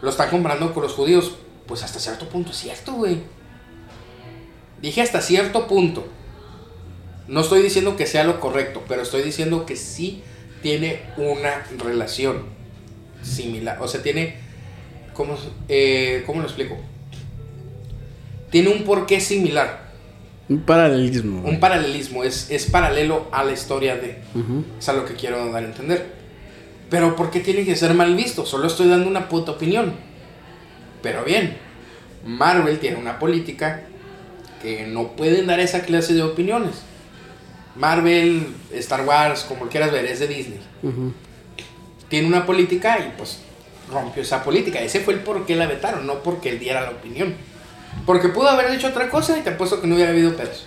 Lo 0.03 0.11
están 0.11 0.29
comparando 0.29 0.75
con 0.75 0.83
los 0.83 0.93
judíos, 0.93 1.37
pues 1.67 1.83
hasta 1.83 2.01
cierto 2.01 2.29
punto 2.29 2.51
es 2.51 2.57
cierto, 2.57 2.93
güey. 2.93 3.21
Dije 4.83 5.03
hasta 5.03 5.21
cierto 5.21 5.67
punto. 5.67 6.07
No 7.29 7.41
estoy 7.41 7.63
diciendo 7.63 7.97
que 7.97 8.07
sea 8.07 8.25
lo 8.25 8.41
correcto, 8.41 8.83
pero 8.89 9.03
estoy 9.03 9.23
diciendo 9.23 9.67
que 9.67 9.77
sí 9.77 10.23
tiene 10.63 11.03
una 11.17 11.65
relación 11.79 12.45
similar. 13.23 13.79
O 13.81 13.89
sea, 13.89 14.03
tiene. 14.03 14.37
¿Cómo, 15.15 15.37
eh, 15.69 16.23
¿cómo 16.27 16.41
lo 16.41 16.47
explico? 16.47 16.77
Tiene 18.51 18.71
un 18.71 18.85
porqué 18.85 19.21
similar. 19.21 19.88
Un 20.49 20.61
paralelismo. 20.61 21.43
Un 21.43 21.61
paralelismo. 21.61 22.25
Es, 22.25 22.51
es 22.51 22.67
paralelo 22.67 23.29
a 23.33 23.45
la 23.45 23.53
historia 23.53 23.97
de. 23.97 24.19
Ujú. 24.35 24.65
Es 24.79 24.89
a 24.89 24.95
lo 24.95 25.05
que 25.05 25.15
quiero 25.15 25.51
dar 25.53 25.63
a 25.63 25.67
entender. 25.67 26.07
Pero 26.89 27.17
¿por 27.17 27.31
qué 27.31 27.41
tiene 27.41 27.65
que 27.65 27.77
ser 27.77 27.93
mal 27.95 28.15
visto? 28.17 28.47
Solo 28.47 28.67
estoy 28.67 28.89
dando 28.89 29.09
una 29.09 29.29
puta 29.29 29.53
opinión. 29.53 29.93
Pero 31.03 31.23
bien, 31.25 31.57
Marvel 32.25 32.79
tiene 32.79 32.97
una 32.97 33.19
política 33.19 33.83
que 34.63 34.87
no 34.87 35.09
pueden 35.09 35.47
dar 35.47 35.61
esa 35.61 35.83
clase 35.83 36.15
de 36.15 36.23
opiniones. 36.23 36.77
Marvel, 37.77 38.49
Star 38.73 39.07
Wars, 39.07 39.45
como 39.45 39.69
quieras 39.69 39.93
ver, 39.93 40.07
es 40.07 40.19
de 40.19 40.27
Disney. 40.27 40.61
Ujú. 40.83 41.13
Tiene 42.09 42.27
una 42.27 42.47
política 42.47 42.99
y 42.99 43.13
pues 43.17 43.41
rompió 43.93 44.23
esa 44.23 44.43
política. 44.43 44.81
Ese 44.81 45.01
fue 45.01 45.15
el 45.15 45.21
por 45.21 45.47
qué 45.47 45.57
la 45.57 45.67
vetaron, 45.67 46.07
no 46.07 46.23
porque 46.23 46.49
él 46.49 46.59
diera 46.59 46.81
la 46.81 46.91
opinión. 46.91 47.35
Porque 48.07 48.29
pudo 48.29 48.49
haber 48.49 48.71
dicho 48.71 48.89
otra 48.89 49.11
cosa 49.11 49.39
y 49.39 49.43
te 49.43 49.51
apuesto 49.51 49.81
que 49.81 49.87
no 49.87 49.95
hubiera 49.95 50.11
habido 50.11 50.35
pedos. 50.37 50.67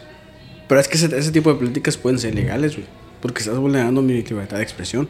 Pero 0.67 0.79
es 0.79 0.88
que 0.88 0.97
ese, 0.97 1.17
ese 1.17 1.32
tipo 1.32 1.51
de 1.51 1.59
políticas 1.59 1.97
pueden 1.97 2.19
ser 2.19 2.36
legales, 2.36 2.75
güey. 2.75 2.88
Porque 3.21 3.39
estás 3.39 3.57
vulnerando 3.57 4.01
mi 4.01 4.21
libertad 4.21 4.57
de 4.57 4.63
expresión. 4.63 5.09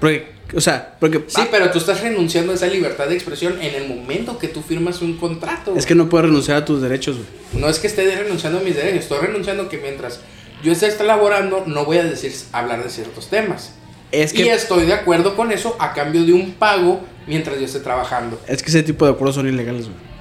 Porque, 0.00 0.26
o 0.54 0.60
sea, 0.60 0.96
porque. 1.00 1.24
Sí, 1.28 1.42
pero 1.50 1.70
tú 1.70 1.78
estás 1.78 2.00
renunciando 2.02 2.52
a 2.52 2.54
esa 2.54 2.66
libertad 2.66 3.08
de 3.08 3.14
expresión 3.14 3.60
en 3.60 3.74
el 3.74 3.88
momento 3.88 4.38
que 4.38 4.48
tú 4.48 4.62
firmas 4.62 5.00
un 5.02 5.16
contrato. 5.16 5.74
Es 5.76 5.86
que 5.86 5.94
no 5.94 6.08
puedes 6.08 6.26
renunciar 6.26 6.58
a 6.58 6.64
tus 6.64 6.82
derechos, 6.82 7.16
güey. 7.16 7.62
No 7.62 7.68
es 7.68 7.78
que 7.78 7.86
esté 7.86 8.14
renunciando 8.14 8.58
a 8.58 8.62
mis 8.62 8.76
derechos, 8.76 9.04
estoy 9.04 9.26
renunciando 9.26 9.68
que 9.68 9.78
mientras 9.78 10.20
yo 10.62 10.72
esté 10.72 10.88
elaborando 11.00 11.64
no 11.66 11.84
voy 11.84 11.98
a 11.98 12.04
decir 12.04 12.32
hablar 12.52 12.82
de 12.82 12.90
ciertos 12.90 13.28
temas. 13.28 13.72
Es 14.12 14.32
Y 14.34 14.36
que, 14.36 14.52
estoy 14.52 14.86
de 14.86 14.92
acuerdo 14.92 15.36
con 15.36 15.50
eso 15.52 15.76
a 15.78 15.92
cambio 15.92 16.24
de 16.24 16.32
un 16.32 16.52
pago 16.52 17.00
mientras 17.26 17.58
yo 17.58 17.64
esté 17.64 17.80
trabajando. 17.80 18.40
es 18.46 18.62
que 18.62 18.68
ese 18.68 18.82
tipo 18.82 19.04
de 19.04 19.12
acuerdos 19.12 19.34
son 19.34 19.48
ilegales, 19.48 19.86
güey. 19.86 20.15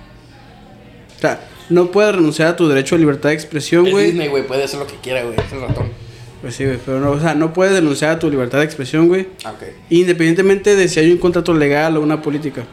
O 1.18 1.20
sea, 1.20 1.48
no 1.70 1.92
puedes 1.92 2.14
renunciar 2.16 2.50
a 2.50 2.56
tu 2.56 2.68
derecho 2.68 2.96
a 2.96 2.98
libertad 2.98 3.30
de 3.30 3.36
expresión, 3.36 3.86
Es 3.88 3.92
güey. 3.92 4.06
Disney, 4.08 4.28
güey, 4.28 4.46
puede 4.46 4.64
hacer 4.64 4.80
lo 4.80 4.88
que 4.88 4.96
quiera, 4.96 5.24
güey, 5.24 5.36
es 5.40 5.52
el 5.54 5.62
ratón. 5.62 5.88
Pues 6.42 6.56
sí, 6.56 6.66
güey. 6.66 6.78
Pero 6.86 7.00
no, 7.00 7.12
o 7.12 7.20
sea, 7.20 7.34
no 7.34 7.54
puedes 7.54 7.74
renunciar 7.74 8.12
a 8.12 8.20
tu 8.20 8.30
libertad 8.30 8.60
de 8.60 8.66
expresión, 8.66 9.08
güey. 9.08 9.28
Ah, 9.44 9.52
ok. 9.52 9.64
Independientemente 9.90 10.76
de 10.76 10.88
si 10.88 11.00
hay 11.00 11.12
un 11.12 11.18
contrato 11.18 11.54
legal 11.54 11.98
o 11.98 12.02
una 12.02 12.22
política. 12.22 12.64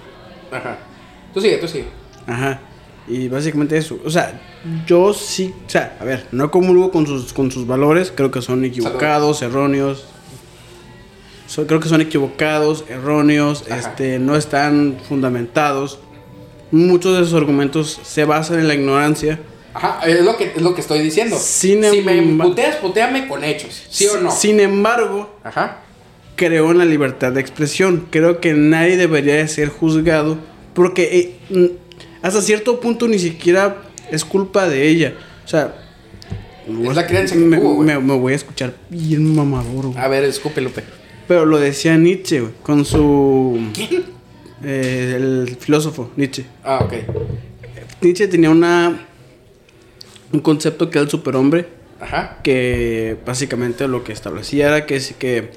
Ajá. 0.51 0.79
Tú 1.33 1.41
sigue, 1.41 1.57
tú 1.57 1.67
sigue. 1.69 1.87
Ajá. 2.27 2.61
Y 3.09 3.29
básicamente 3.29 3.77
eso. 3.79 3.99
O 4.05 4.11
sea, 4.11 4.41
yo 4.87 5.15
sí. 5.15 5.55
O 5.67 5.71
sea, 5.71 5.97
a 5.99 6.05
ver, 6.05 6.27
no 6.33 6.51
comulgo 6.51 6.91
con 6.93 7.07
sus, 7.07 7.33
con 7.33 7.51
sus 7.51 7.67
valores. 7.67 8.13
Creo 8.15 8.31
que 8.31 8.43
son 8.43 8.65
equivocados, 8.65 9.41
erróneos. 9.43 10.05
So- 11.47 11.67
creo 11.67 11.81
que 11.81 11.89
son 11.89 12.01
equivocados, 12.01 12.85
erróneos. 12.89 13.65
Ajá. 13.67 13.77
Este, 13.77 14.19
no 14.19 14.37
están 14.37 14.99
fundamentados. 15.09 15.99
Muchos 16.73 17.17
de 17.17 17.23
esos 17.23 17.35
argumentos 17.35 18.01
se 18.03 18.25
basan 18.25 18.59
en 18.59 18.67
la 18.69 18.75
ignorancia. 18.75 19.39
Ajá, 19.75 20.01
es 20.07 20.21
lo 20.23 20.37
que, 20.37 20.53
es 20.57 20.61
lo 20.63 20.75
que 20.75 20.81
estoy 20.81 20.99
diciendo. 21.01 21.37
Sin 21.39 21.85
si 21.85 22.01
me 22.03 22.21
puteas, 22.43 22.77
puteame 22.77 23.29
con 23.29 23.45
hechos. 23.45 23.85
¿Sí 23.89 24.07
o 24.07 24.21
no? 24.21 24.31
Sin 24.31 24.59
embargo, 24.61 25.35
Ajá. 25.45 25.79
creo 26.37 26.71
en 26.73 26.79
la 26.79 26.85
libertad 26.85 27.33
de 27.33 27.41
expresión. 27.41 28.07
Creo 28.11 28.41
que 28.41 28.53
nadie 28.55 28.97
debería 28.97 29.35
de 29.37 29.49
ser 29.49 29.69
juzgado 29.69 30.37
porque 30.75 31.37
eh, 31.51 31.73
hasta 32.23 32.43
cierto 32.43 32.81
punto 32.81 33.07
ni 33.09 33.19
siquiera 33.19 33.83
es 34.11 34.25
culpa 34.25 34.69
de 34.69 34.89
ella. 34.89 35.15
O 35.45 35.49
sea, 35.49 35.75
Es 36.67 36.95
la 36.97 37.07
creencia 37.07 37.37
que 37.37 37.43
me, 37.45 37.57
tuvo, 37.59 37.83
me- 37.83 37.99
me 37.99 38.15
voy 38.17 38.33
a 38.35 38.37
escuchar 38.37 38.75
bien 38.91 39.35
mamador. 39.35 39.87
güey. 39.89 39.99
A 39.99 40.09
ver, 40.09 40.25
escupe, 40.25 40.61
Lupe. 40.61 40.83
Pero 41.29 41.47
lo 41.47 41.59
decía 41.59 41.97
Nietzsche, 41.97 42.41
güey, 42.41 42.53
con 42.63 42.85
su... 42.85 43.59
¿Quién? 43.73 44.05
Eh, 44.65 45.15
el 45.17 45.57
filósofo 45.59 46.11
Nietzsche. 46.17 46.45
Ah, 46.65 46.81
ok. 46.85 46.93
Nietzsche 48.01 48.29
tenía 48.29 48.51
una... 48.51 49.07
Un 50.33 50.41
concepto 50.41 50.89
que 50.91 50.99
era 50.99 51.05
el 51.05 51.11
superhombre. 51.11 51.69
Ajá. 52.01 52.39
que 52.43 53.17
básicamente 53.25 53.87
lo 53.87 54.03
que 54.03 54.13
establecía 54.13 54.67
era 54.67 54.87
que, 54.87 55.01
que 55.21 55.51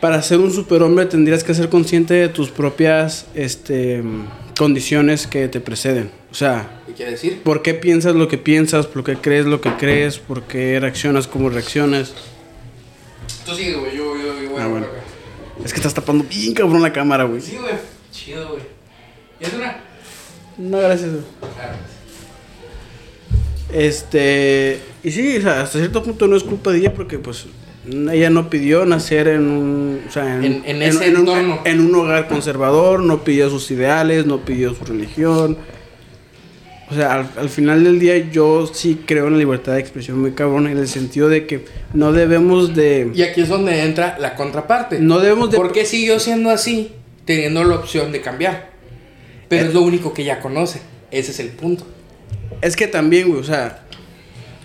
para 0.00 0.22
ser 0.22 0.38
un 0.38 0.52
superhombre 0.52 1.06
tendrías 1.06 1.42
que 1.42 1.52
ser 1.52 1.68
consciente 1.68 2.14
de 2.14 2.28
tus 2.28 2.50
propias 2.50 3.26
este, 3.34 4.02
condiciones 4.56 5.26
que 5.26 5.48
te 5.48 5.58
preceden. 5.60 6.10
O 6.30 6.34
sea, 6.34 6.80
¿Qué 6.86 6.92
quiere 6.92 7.10
decir? 7.12 7.40
por 7.42 7.62
qué 7.62 7.74
piensas 7.74 8.14
lo 8.14 8.28
que 8.28 8.38
piensas, 8.38 8.86
por 8.86 9.02
qué 9.02 9.16
crees 9.16 9.46
lo 9.46 9.60
que 9.60 9.70
crees, 9.76 10.18
por 10.18 10.42
qué 10.44 10.78
reaccionas 10.80 11.26
como 11.26 11.48
reaccionas. 11.50 12.14
Tú 13.44 13.54
sigue, 13.56 13.74
güey. 13.74 13.96
Yo, 13.96 14.16
yo, 14.16 14.42
yo, 14.42 14.50
voy 14.50 14.60
Ah, 14.60 14.64
a- 14.64 14.68
bueno. 14.68 14.86
Es 15.64 15.72
que 15.72 15.78
estás 15.78 15.94
tapando 15.94 16.24
bien 16.28 16.54
cabrón 16.54 16.82
la 16.82 16.92
cámara, 16.92 17.24
güey. 17.24 17.40
Sí, 17.40 17.56
güey. 17.60 17.74
Chido, 18.10 18.48
güey. 18.50 18.62
¿Y 19.40 19.44
es 19.44 19.52
una? 19.54 19.76
No, 20.58 20.78
gracias. 20.78 21.10
güey. 21.10 21.22
Claro. 21.54 21.72
Este, 23.72 24.80
y 25.02 25.10
sí, 25.10 25.36
o 25.38 25.40
sea, 25.42 25.62
hasta 25.62 25.78
cierto 25.78 26.02
punto 26.02 26.26
no 26.28 26.36
es 26.36 26.42
culpa 26.44 26.70
de 26.72 26.78
ella 26.78 26.92
porque 26.94 27.18
pues 27.18 27.46
ella 27.90 28.28
no 28.30 28.50
pidió 28.50 28.84
nacer 28.84 29.28
en 29.28 29.48
un, 29.48 30.02
o 30.06 30.10
sea, 30.12 30.36
En- 30.36 30.62
en 30.66 30.82
ese 30.82 31.08
un, 31.10 31.16
entorno. 31.20 31.60
en 31.64 31.80
un 31.80 31.94
hogar 31.94 32.28
conservador, 32.28 33.00
no 33.00 33.24
pidió 33.24 33.48
sus 33.48 33.70
ideales, 33.70 34.26
no 34.26 34.38
pidió 34.44 34.74
su 34.74 34.84
religión. 34.84 35.56
O 36.92 36.94
sea, 36.94 37.14
al, 37.14 37.30
al 37.38 37.48
final 37.48 37.84
del 37.84 37.98
día 37.98 38.18
yo 38.30 38.66
sí 38.66 39.00
creo 39.06 39.28
en 39.28 39.32
la 39.32 39.38
libertad 39.38 39.72
de 39.72 39.80
expresión 39.80 40.20
muy 40.20 40.32
cabrón 40.32 40.66
en 40.66 40.76
el 40.76 40.88
sentido 40.88 41.30
de 41.30 41.46
que 41.46 41.64
no 41.94 42.12
debemos 42.12 42.74
de 42.74 43.10
Y 43.14 43.22
aquí 43.22 43.40
es 43.40 43.48
donde 43.48 43.82
entra 43.82 44.18
la 44.18 44.34
contraparte. 44.34 44.98
no 45.00 45.18
debemos 45.20 45.50
de 45.50 45.56
¿Por 45.56 45.72
qué 45.72 45.86
siguió 45.86 46.20
siendo 46.20 46.50
así, 46.50 46.92
teniendo 47.24 47.64
la 47.64 47.76
opción 47.76 48.12
de 48.12 48.20
cambiar? 48.20 48.70
Pero 49.48 49.64
Eh. 49.64 49.68
es 49.68 49.74
lo 49.74 49.80
único 49.80 50.12
que 50.12 50.20
ella 50.22 50.40
conoce. 50.40 50.82
Ese 51.10 51.30
es 51.30 51.40
el 51.40 51.48
punto. 51.48 51.86
Es 52.60 52.76
que 52.76 52.86
también, 52.88 53.28
güey, 53.28 53.40
o 53.40 53.44
sea, 53.44 53.84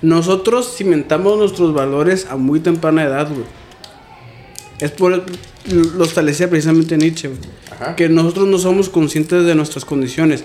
nosotros 0.01 0.75
cimentamos 0.77 1.37
nuestros 1.37 1.73
valores 1.73 2.27
a 2.29 2.35
muy 2.35 2.59
temprana 2.59 3.03
edad, 3.05 3.29
güey. 3.29 3.45
Es 4.79 4.91
por 4.91 5.23
lo 5.71 6.03
establecía 6.03 6.49
precisamente 6.49 6.97
Nietzsche, 6.97 7.29
güey. 7.29 7.39
Que 7.95 8.09
nosotros 8.09 8.47
no 8.47 8.57
somos 8.57 8.89
conscientes 8.89 9.45
de 9.45 9.55
nuestras 9.55 9.85
condiciones. 9.85 10.43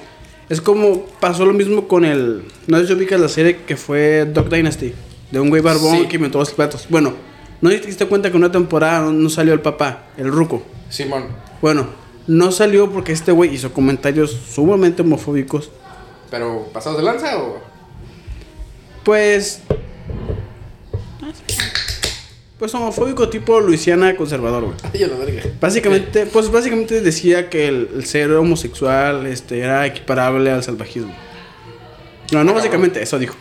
Es 0.52 0.60
como 0.60 1.06
pasó 1.18 1.46
lo 1.46 1.54
mismo 1.54 1.88
con 1.88 2.04
el. 2.04 2.42
No 2.66 2.78
sé 2.78 2.86
si 2.86 2.92
ubicas 2.92 3.18
la 3.18 3.28
serie 3.30 3.60
que 3.66 3.74
fue 3.74 4.26
Dog 4.26 4.50
Dynasty, 4.50 4.92
de 5.30 5.40
un 5.40 5.48
güey 5.48 5.62
barbón 5.62 6.00
Sí. 6.02 6.08
que 6.08 6.16
inventó 6.16 6.38
los 6.40 6.50
platos. 6.52 6.86
Bueno, 6.90 7.14
no 7.62 7.70
te 7.70 7.78
diste 7.80 8.04
cuenta 8.06 8.30
que 8.30 8.36
en 8.36 8.42
una 8.44 8.52
temporada 8.52 9.00
no, 9.00 9.12
no 9.14 9.30
salió 9.30 9.54
el 9.54 9.60
papá, 9.62 10.08
el 10.18 10.28
ruco. 10.30 10.62
Simón. 10.90 11.24
Bueno, 11.62 11.86
no 12.26 12.52
salió 12.52 12.90
porque 12.90 13.12
este 13.12 13.32
güey 13.32 13.54
hizo 13.54 13.72
comentarios 13.72 14.30
sumamente 14.30 15.00
homofóbicos. 15.00 15.70
¿Pero 16.30 16.68
pasados 16.70 16.98
de 16.98 17.04
lanza 17.04 17.38
o.? 17.38 17.58
Pues. 19.04 19.62
Pues 22.62 22.76
homofóbico 22.76 23.28
tipo 23.28 23.58
Luisiana 23.58 24.14
conservador, 24.14 24.62
güey. 24.62 24.76
Ay, 24.94 25.00
la 25.00 25.16
verga. 25.16 25.42
Básicamente, 25.60 26.26
pues 26.26 26.48
básicamente 26.48 27.00
decía 27.00 27.50
que 27.50 27.66
el, 27.66 27.88
el 27.92 28.06
ser 28.06 28.30
homosexual 28.30 29.26
este, 29.26 29.58
era 29.58 29.84
equiparable 29.84 30.48
al 30.48 30.62
salvajismo. 30.62 31.12
No, 32.30 32.44
no 32.44 32.52
Ah, 32.52 32.54
básicamente, 32.54 33.02
eso 33.02 33.18
dijo. 33.18 33.34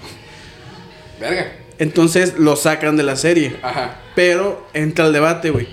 Verga. 1.19 1.53
Entonces 1.78 2.39
lo 2.39 2.55
sacan 2.55 2.97
de 2.97 3.03
la 3.03 3.15
serie. 3.15 3.57
Ajá. 3.61 3.99
Pero 4.15 4.67
entra 4.74 5.05
el 5.05 5.13
debate, 5.13 5.51
güey. 5.51 5.67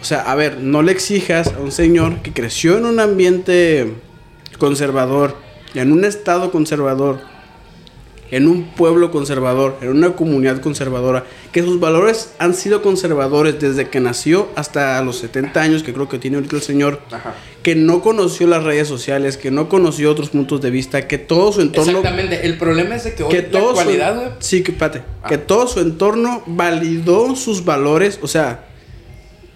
O 0.00 0.04
sea, 0.04 0.20
a 0.20 0.36
ver, 0.36 0.58
no 0.58 0.84
le 0.84 0.92
exijas 0.92 1.48
a 1.48 1.58
un 1.58 1.72
señor 1.72 2.22
que 2.22 2.32
creció 2.32 2.78
en 2.78 2.86
un 2.86 3.00
ambiente 3.00 3.94
conservador, 4.58 5.36
en 5.74 5.90
un 5.90 6.04
estado 6.04 6.52
conservador, 6.52 7.18
en 8.32 8.48
un 8.48 8.64
pueblo 8.64 9.10
conservador, 9.12 9.76
en 9.82 9.90
una 9.90 10.14
comunidad 10.14 10.60
conservadora, 10.60 11.24
que 11.52 11.62
sus 11.62 11.78
valores 11.78 12.32
han 12.40 12.54
sido 12.54 12.82
conservadores 12.82 13.60
desde 13.60 13.88
que 13.90 14.00
nació 14.00 14.48
hasta 14.56 15.00
los 15.02 15.18
70 15.18 15.60
años 15.62 15.82
que 15.84 15.92
creo 15.92 16.08
que 16.08 16.18
tiene 16.18 16.38
ahorita 16.38 16.56
el 16.56 16.62
señor, 16.62 17.00
Ajá. 17.12 17.34
que 17.62 17.74
no 17.76 18.00
conoció 18.00 18.46
las 18.46 18.64
redes 18.64 18.88
sociales, 18.88 19.36
que 19.36 19.50
no 19.50 19.68
conoció 19.68 20.10
otros 20.10 20.30
puntos 20.30 20.60
de 20.62 20.70
vista, 20.70 21.06
que 21.06 21.18
todo 21.18 21.52
su 21.52 21.60
entorno 21.60 21.98
Exactamente. 21.98 22.44
El 22.46 22.56
problema 22.58 22.96
es 22.96 23.04
de 23.04 23.14
que 23.14 23.22
hoy 23.22 23.28
que 23.30 23.42
la 23.42 23.50
todo 23.50 23.68
actualidad, 23.70 24.14
su, 24.14 24.20
güey. 24.20 24.32
sí 24.40 24.62
que 24.62 24.72
espérate, 24.72 25.02
Ah. 25.22 25.28
que 25.28 25.38
todo 25.38 25.68
su 25.68 25.80
entorno 25.80 26.42
validó 26.46 27.36
sus 27.36 27.64
valores 27.64 28.18
o 28.22 28.26
sea 28.26 28.64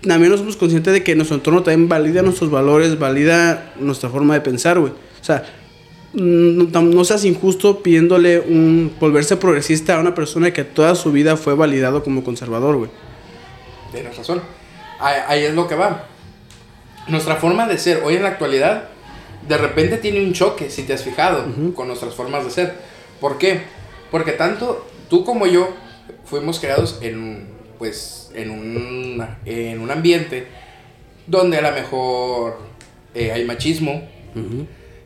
también 0.02 0.30
no 0.30 0.38
somos 0.38 0.56
conscientes 0.56 0.92
de 0.92 1.02
que 1.02 1.16
nuestro 1.16 1.36
entorno 1.36 1.62
también 1.64 1.88
valida 1.88 2.22
nuestros 2.22 2.50
valores 2.50 2.96
valida 2.98 3.72
nuestra 3.80 4.08
forma 4.10 4.34
de 4.34 4.40
pensar 4.42 4.78
güey 4.78 4.92
o 4.92 5.24
sea 5.24 5.42
no, 6.16 7.04
seas 7.04 7.24
injusto 7.24 7.82
pidiéndole 7.82 8.40
un 8.40 8.92
volverse 8.98 9.36
progresista 9.36 9.96
a 9.96 10.00
una 10.00 10.14
persona 10.14 10.52
que 10.52 10.64
toda 10.64 10.94
su 10.94 11.12
vida 11.12 11.36
fue 11.36 11.54
validado 11.54 12.02
como 12.02 12.24
conservador 12.24 12.76
güey 12.76 12.90
Tienes 13.92 14.16
razón. 14.16 14.42
Ahí, 14.98 15.16
ahí 15.26 15.44
es 15.44 15.54
lo 15.54 15.68
que 15.68 15.74
va. 15.74 16.06
Nuestra 17.08 17.36
forma 17.36 17.68
de 17.68 17.78
ser 17.78 18.02
hoy 18.04 18.16
en 18.16 18.22
la 18.22 18.30
actualidad, 18.30 18.88
de 19.46 19.58
repente 19.58 19.98
tiene 19.98 20.24
un 20.24 20.32
choque, 20.32 20.70
si 20.70 20.82
te 20.82 20.92
has 20.92 21.04
fijado, 21.04 21.44
con 21.74 21.86
nuestras 21.86 22.14
formas 22.14 22.44
de 22.44 22.50
ser. 22.50 22.74
¿Por 23.20 23.38
qué? 23.38 23.62
Porque 24.10 24.32
tanto 24.32 24.86
tú 25.08 25.24
como 25.24 25.46
yo 25.46 25.68
fuimos 26.24 26.58
creados 26.58 26.98
en, 27.00 27.48
pues, 27.78 28.30
en, 28.34 28.50
un, 28.50 29.26
en 29.44 29.80
un 29.80 29.90
ambiente 29.90 30.46
donde 31.26 31.58
a 31.58 31.62
lo 31.62 31.72
mejor 31.72 32.58
eh, 33.14 33.32
hay 33.32 33.44
machismo, 33.44 34.02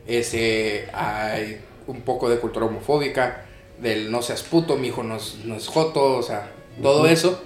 ese, 0.07 0.87
hay 0.93 1.61
un 1.87 2.01
poco 2.01 2.29
de 2.29 2.37
cultura 2.37 2.65
homofóbica, 2.65 3.45
del 3.79 4.11
no 4.11 4.21
seas 4.21 4.43
puto, 4.43 4.77
mi 4.77 4.87
hijo 4.89 5.03
no 5.03 5.15
es, 5.17 5.37
no 5.45 5.55
es 5.55 5.67
joto, 5.67 6.17
o 6.17 6.23
sea, 6.23 6.51
todo 6.81 7.07
eso. 7.07 7.41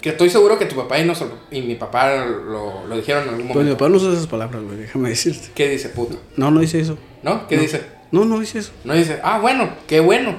Que 0.00 0.08
estoy 0.10 0.30
seguro 0.30 0.58
que 0.58 0.66
tu 0.66 0.74
papá 0.74 0.98
y, 0.98 1.04
nuestro- 1.04 1.38
y 1.52 1.62
mi 1.62 1.76
papá 1.76 2.24
lo, 2.26 2.84
lo 2.88 2.96
dijeron 2.96 3.22
en 3.22 3.28
algún 3.28 3.46
pues 3.46 3.56
mi 3.64 3.70
momento. 3.70 3.76
papá 3.78 3.88
no 3.88 3.96
usa 3.98 4.12
esas 4.12 4.26
palabras 4.26 4.60
güey 4.64 4.76
déjame 4.78 5.10
decirte 5.10 5.50
¿Qué 5.54 5.68
dice 5.68 5.90
puto? 5.90 6.18
no 6.36 6.50
no 6.50 6.58
dice 6.58 6.80
eso 6.80 6.98
¿No? 7.22 7.46
¿Qué 7.46 7.54
No. 7.54 7.62
dice? 7.62 7.82
no 8.10 8.24
no 8.24 8.40
dice 8.40 8.58
eso 8.58 8.72
No 8.82 8.94
dice, 8.94 9.20
ah, 9.22 9.38
bueno, 9.38 9.70
qué 9.86 10.00
bueno. 10.00 10.34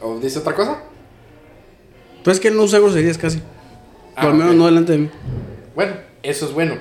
¿O 0.00 0.18
dice 0.18 0.40
otra 0.40 0.56
cosa? 0.56 0.82
pues 2.24 2.38
es 2.38 2.40
que 2.40 2.48
él 2.48 2.56
no 2.56 2.64
usa 2.64 2.80
groserías 2.80 3.16
casi 3.16 3.40
Ah, 4.16 4.22
por 4.22 4.30
lo 4.32 4.36
menos 4.38 4.56
no 4.56 4.66
delante 4.66 4.90
de 4.90 4.98
mí 4.98 5.10
Bueno, 5.76 5.92
eso 6.24 6.46
es 6.46 6.52
bueno. 6.52 6.78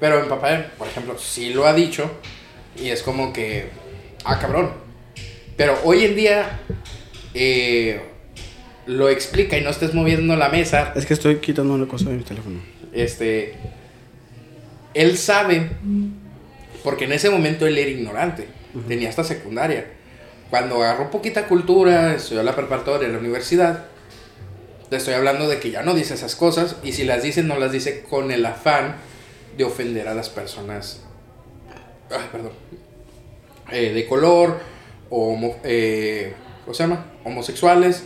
Pero 0.00 0.22
mi 0.22 0.28
papá, 0.30 0.64
por 0.78 0.88
ejemplo, 0.88 1.16
sí 1.18 1.52
lo 1.52 1.66
ha 1.66 1.74
dicho. 1.74 2.10
Y 2.76 2.90
es 2.90 3.02
como 3.02 3.32
que, 3.32 3.66
ah, 4.24 4.38
cabrón. 4.38 4.70
Pero 5.56 5.78
hoy 5.84 6.04
en 6.04 6.16
día 6.16 6.60
eh, 7.34 8.00
lo 8.86 9.08
explica 9.08 9.56
y 9.56 9.62
no 9.62 9.70
estés 9.70 9.94
moviendo 9.94 10.36
la 10.36 10.48
mesa. 10.48 10.92
es 10.96 11.06
que 11.06 11.14
estoy 11.14 11.36
quitando 11.36 11.74
una 11.74 11.86
cosa 11.86 12.10
de 12.10 12.16
mi 12.16 12.22
teléfono 12.22 12.60
Este, 12.92 13.54
él 14.94 15.16
sabe, 15.18 15.70
porque 16.82 17.04
en 17.04 17.12
ese 17.12 17.30
momento 17.30 17.66
él 17.66 17.78
era 17.78 17.90
ignorante. 17.90 18.48
Tenía 18.88 19.10
hasta 19.10 19.24
secundaria. 19.24 19.86
Cuando 20.50 20.76
agarró 20.82 21.10
poquita 21.10 21.46
cultura, 21.46 22.14
estudió 22.14 22.42
la 22.42 22.54
preparatoria 22.54 23.06
en 23.06 23.12
la 23.12 23.18
universidad. 23.18 23.86
Te 24.90 24.96
estoy 24.96 25.14
hablando 25.14 25.48
de 25.48 25.58
que 25.58 25.70
ya 25.70 25.82
no 25.82 25.94
dice 25.94 26.14
esas 26.14 26.36
cosas 26.36 26.76
y 26.82 26.92
si 26.92 27.04
las 27.04 27.22
dice 27.22 27.42
no 27.42 27.58
las 27.58 27.72
dice 27.72 28.02
con 28.02 28.30
el 28.30 28.44
afán 28.44 28.96
de 29.56 29.64
ofender 29.64 30.08
a 30.08 30.14
las 30.14 30.28
personas, 30.28 31.00
perdón, 32.32 32.52
eh, 33.70 33.92
de 33.92 34.06
color 34.06 34.60
o 35.10 35.56
eh, 35.64 36.34
¿cómo 36.64 36.74
se 36.74 36.82
llama? 36.84 37.06
homosexuales. 37.24 38.04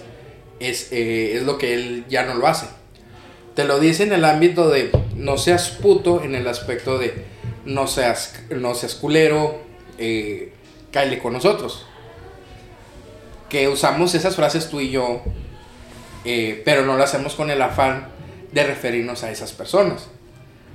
Es, 0.58 0.90
eh, 0.90 1.36
es 1.36 1.42
lo 1.42 1.58
que 1.58 1.74
él 1.74 2.04
ya 2.08 2.24
no 2.24 2.34
lo 2.34 2.46
hace. 2.46 2.66
Te 3.54 3.64
lo 3.64 3.78
dice 3.78 4.04
en 4.04 4.12
el 4.12 4.24
ámbito 4.24 4.68
de 4.68 4.90
no 5.14 5.38
seas 5.38 5.70
puto, 5.70 6.22
en 6.22 6.34
el 6.34 6.48
aspecto 6.48 6.98
de 6.98 7.24
no 7.64 7.86
seas, 7.86 8.34
no 8.50 8.74
seas 8.74 8.94
culero, 8.94 9.60
eh, 9.98 10.52
con 11.22 11.34
nosotros. 11.34 11.84
Que 13.50 13.68
usamos 13.68 14.14
esas 14.14 14.34
frases 14.34 14.70
tú 14.70 14.80
y 14.80 14.90
yo 14.90 15.22
pero 16.64 16.84
no 16.84 16.96
lo 16.96 17.04
hacemos 17.04 17.36
con 17.36 17.50
el 17.50 17.62
afán 17.62 18.08
de 18.50 18.64
referirnos 18.64 19.22
a 19.22 19.30
esas 19.30 19.52
personas. 19.52 20.08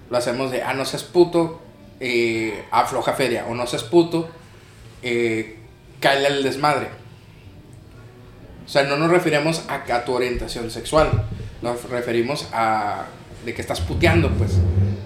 Lo 0.09 0.17
hacemos 0.17 0.51
de, 0.51 0.61
ah, 0.61 0.73
no 0.73 0.85
seas 0.85 1.03
puto, 1.03 1.59
eh, 2.01 2.65
afloja 2.71 3.13
feria, 3.13 3.45
o 3.47 3.55
no 3.55 3.65
seas 3.67 3.83
puto, 3.83 4.29
eh, 5.01 5.59
cáele 6.01 6.27
al 6.27 6.43
desmadre. 6.43 6.87
O 8.65 8.69
sea, 8.69 8.83
no 8.83 8.97
nos 8.97 9.09
referimos 9.09 9.63
a, 9.69 9.75
a 9.93 10.03
tu 10.03 10.13
orientación 10.13 10.69
sexual, 10.71 11.27
nos 11.61 11.83
referimos 11.89 12.47
a 12.51 13.05
de 13.45 13.53
que 13.53 13.61
estás 13.61 13.81
puteando, 13.81 14.29
pues, 14.31 14.51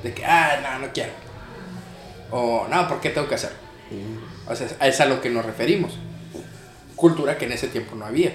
de 0.03 0.13
que, 0.13 0.25
ah, 0.25 0.59
no, 0.61 0.87
no 0.87 0.93
quiero. 0.93 1.11
O, 2.31 2.67
no, 2.69 2.87
¿por 2.87 3.01
qué 3.01 3.09
tengo 3.09 3.27
que 3.27 3.35
hacer? 3.35 3.51
O 4.47 4.55
sea, 4.55 4.67
es 4.81 5.01
a 5.01 5.05
lo 5.05 5.21
que 5.21 5.29
nos 5.29 5.45
referimos. 5.45 5.97
Cultura 6.95 7.37
que 7.37 7.45
en 7.45 7.51
ese 7.51 7.67
tiempo 7.67 7.95
no 7.95 8.05
había 8.05 8.33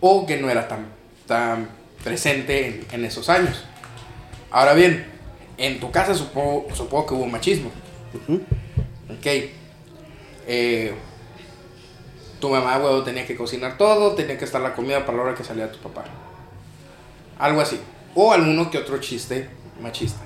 o 0.00 0.26
que 0.26 0.36
no 0.36 0.50
era 0.50 0.66
tan, 0.66 0.86
tan 1.26 1.68
presente 2.02 2.66
en, 2.66 2.86
en 2.90 3.04
esos 3.04 3.28
años. 3.28 3.64
Ahora 4.50 4.74
bien, 4.74 5.06
en 5.62 5.78
tu 5.78 5.92
casa 5.92 6.12
supongo, 6.12 6.66
supongo 6.74 7.06
que 7.06 7.14
hubo 7.14 7.26
machismo. 7.26 7.70
Ok. 9.08 9.26
Eh, 10.48 10.92
tu 12.40 12.48
mamá, 12.48 12.78
huevo, 12.78 13.04
tenía 13.04 13.24
que 13.24 13.36
cocinar 13.36 13.78
todo, 13.78 14.16
tenía 14.16 14.36
que 14.36 14.44
estar 14.44 14.60
la 14.60 14.74
comida 14.74 15.06
para 15.06 15.18
la 15.18 15.22
hora 15.22 15.34
que 15.36 15.44
salía 15.44 15.70
tu 15.70 15.78
papá. 15.78 16.02
Algo 17.38 17.60
así. 17.60 17.80
O 18.16 18.32
alguno 18.32 18.72
que 18.72 18.78
otro 18.78 18.98
chiste 18.98 19.48
machista. 19.80 20.20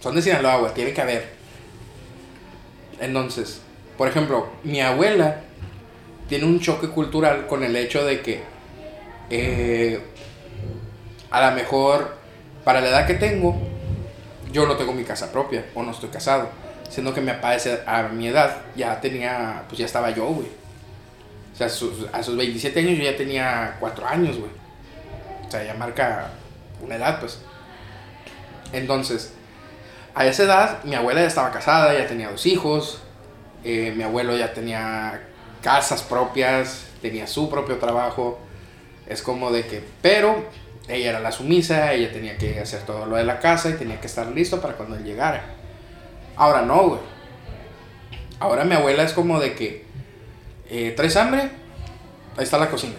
Son 0.00 0.14
de 0.14 0.20
Sinaloa, 0.20 0.58
güey, 0.58 0.74
tiene 0.74 0.92
que 0.92 1.00
haber. 1.00 1.32
Entonces, 3.00 3.62
por 3.96 4.06
ejemplo, 4.06 4.48
mi 4.64 4.82
abuela 4.82 5.40
tiene 6.28 6.44
un 6.44 6.60
choque 6.60 6.88
cultural 6.88 7.46
con 7.46 7.64
el 7.64 7.74
hecho 7.74 8.04
de 8.04 8.20
que 8.20 8.42
eh, 9.30 9.98
a 11.30 11.48
lo 11.48 11.56
mejor 11.56 12.18
para 12.64 12.82
la 12.82 12.88
edad 12.88 13.06
que 13.06 13.14
tengo 13.14 13.77
yo 14.50 14.66
no 14.66 14.76
tengo 14.76 14.92
mi 14.92 15.04
casa 15.04 15.30
propia 15.32 15.64
o 15.74 15.82
no 15.82 15.90
estoy 15.90 16.08
casado 16.08 16.48
siendo 16.88 17.12
que 17.12 17.20
mi 17.20 17.30
papá 17.32 17.56
a 17.86 18.02
mi 18.08 18.28
edad 18.28 18.62
ya 18.74 19.00
tenía 19.00 19.64
pues 19.68 19.78
ya 19.78 19.86
estaba 19.86 20.10
yo 20.10 20.26
güey. 20.26 20.48
O 21.52 21.56
sea 21.56 21.66
a 21.66 21.70
sus, 21.70 22.06
a 22.12 22.22
sus 22.22 22.36
27 22.36 22.80
años 22.80 22.98
yo 22.98 23.04
ya 23.04 23.16
tenía 23.16 23.76
4 23.80 24.06
años 24.06 24.38
güey. 24.38 24.50
O 25.46 25.50
sea 25.50 25.64
ya 25.64 25.74
marca 25.74 26.30
una 26.82 26.96
edad 26.96 27.20
pues. 27.20 27.40
Entonces 28.72 29.32
a 30.14 30.26
esa 30.26 30.44
edad 30.44 30.84
mi 30.84 30.94
abuela 30.94 31.20
ya 31.20 31.26
estaba 31.26 31.50
casada 31.50 31.92
ya 31.92 32.06
tenía 32.06 32.30
dos 32.30 32.46
hijos 32.46 33.02
eh, 33.64 33.92
mi 33.96 34.02
abuelo 34.02 34.36
ya 34.36 34.52
tenía 34.52 35.20
casas 35.62 36.02
propias, 36.02 36.86
tenía 37.02 37.26
su 37.26 37.50
propio 37.50 37.78
trabajo. 37.78 38.38
Es 39.06 39.22
como 39.22 39.50
de 39.50 39.66
que, 39.66 39.82
pero 40.02 40.44
ella 40.88 41.10
era 41.10 41.20
la 41.20 41.32
sumisa, 41.32 41.92
ella 41.92 42.12
tenía 42.12 42.36
que 42.38 42.58
hacer 42.60 42.82
todo 42.82 43.06
lo 43.06 43.16
de 43.16 43.24
la 43.24 43.38
casa 43.38 43.70
y 43.70 43.74
tenía 43.74 44.00
que 44.00 44.06
estar 44.06 44.26
listo 44.28 44.60
para 44.60 44.74
cuando 44.74 44.96
él 44.96 45.04
llegara. 45.04 45.44
Ahora 46.36 46.62
no, 46.62 46.88
güey. 46.88 47.00
Ahora 48.40 48.64
mi 48.64 48.74
abuela 48.74 49.02
es 49.02 49.12
como 49.12 49.40
de 49.40 49.54
que, 49.54 49.84
eh, 50.70 50.92
¿traes 50.96 51.16
hambre? 51.16 51.50
Ahí 52.36 52.44
está 52.44 52.58
la 52.58 52.70
cocina. 52.70 52.94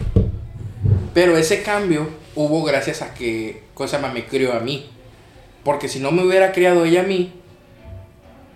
Pero 1.13 1.37
ese 1.37 1.63
cambio 1.63 2.09
hubo 2.35 2.63
gracias 2.63 3.01
a 3.01 3.13
que, 3.13 3.63
cosa 3.73 3.99
me 3.99 4.25
crió 4.25 4.53
a 4.53 4.59
mí. 4.59 4.89
Porque 5.63 5.87
si 5.87 5.99
no 5.99 6.11
me 6.11 6.23
hubiera 6.23 6.51
criado 6.51 6.85
ella 6.85 7.01
a 7.01 7.05
mí, 7.05 7.33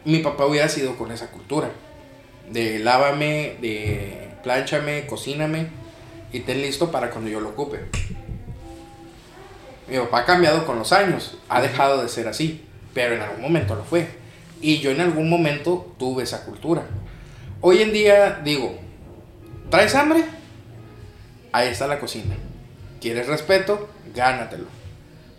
mi 0.05 0.19
papá 0.19 0.45
hubiera 0.45 0.69
sido 0.69 0.97
con 0.97 1.11
esa 1.11 1.31
cultura 1.31 1.69
de 2.49 2.79
lávame, 2.79 3.55
de 3.61 4.29
plánchame, 4.43 5.05
cocíname 5.07 5.67
y 6.31 6.41
ten 6.41 6.61
listo 6.61 6.91
para 6.91 7.09
cuando 7.09 7.29
yo 7.29 7.39
lo 7.39 7.49
ocupe. 7.49 7.79
Mi 9.87 9.97
papá 9.97 10.19
ha 10.19 10.25
cambiado 10.25 10.65
con 10.65 10.79
los 10.79 10.91
años, 10.93 11.37
ha 11.49 11.61
dejado 11.61 12.01
de 12.01 12.09
ser 12.09 12.27
así, 12.27 12.65
pero 12.93 13.15
en 13.15 13.21
algún 13.21 13.41
momento 13.41 13.75
lo 13.75 13.83
fue. 13.83 14.07
Y 14.61 14.79
yo 14.79 14.91
en 14.91 15.01
algún 15.01 15.29
momento 15.29 15.93
tuve 15.99 16.23
esa 16.23 16.45
cultura. 16.45 16.83
Hoy 17.61 17.81
en 17.81 17.91
día 17.91 18.41
digo, 18.43 18.77
¿traes 19.69 19.95
hambre? 19.95 20.23
ahí 21.53 21.69
está 21.69 21.87
la 21.87 21.99
cocina. 21.99 22.35
¿Quieres 22.99 23.27
respeto? 23.27 23.87
Gánatelo. 24.13 24.65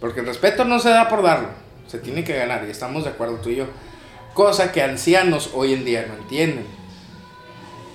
Porque 0.01 0.21
el 0.21 0.27
respeto 0.27 0.65
no 0.65 0.79
se 0.79 0.89
da 0.91 1.09
por 1.09 1.23
darlo, 1.23 1.49
se 1.87 1.99
tiene 1.99 2.25
que 2.25 2.37
ganar 2.37 2.65
y 2.67 2.71
estamos 2.71 3.05
de 3.05 3.11
acuerdo 3.11 3.37
tú 3.37 3.51
y 3.51 3.57
yo. 3.57 3.67
Cosa 4.33 4.73
que 4.73 4.83
ancianos 4.83 5.51
hoy 5.55 5.75
en 5.75 5.85
día 5.85 6.07
no 6.09 6.15
entienden. 6.15 6.67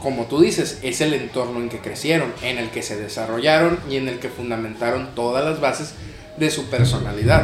Como 0.02 0.26
tú 0.26 0.40
dices, 0.40 0.80
es 0.82 1.02
el 1.02 1.14
entorno 1.14 1.60
en 1.60 1.70
que 1.70 1.80
crecieron, 1.80 2.34
en 2.42 2.58
el 2.58 2.70
que 2.70 2.84
se 2.84 3.00
desarrollaron 3.00 3.80
y 3.90 3.98
en 3.98 4.08
el 4.08 4.20
que 4.20 4.30
fundamentaron 4.30 5.14
todas 5.14 5.44
las 5.44 5.60
bases 5.60 5.94
de 6.40 6.50
su 6.50 6.66
personalidad. 6.70 7.44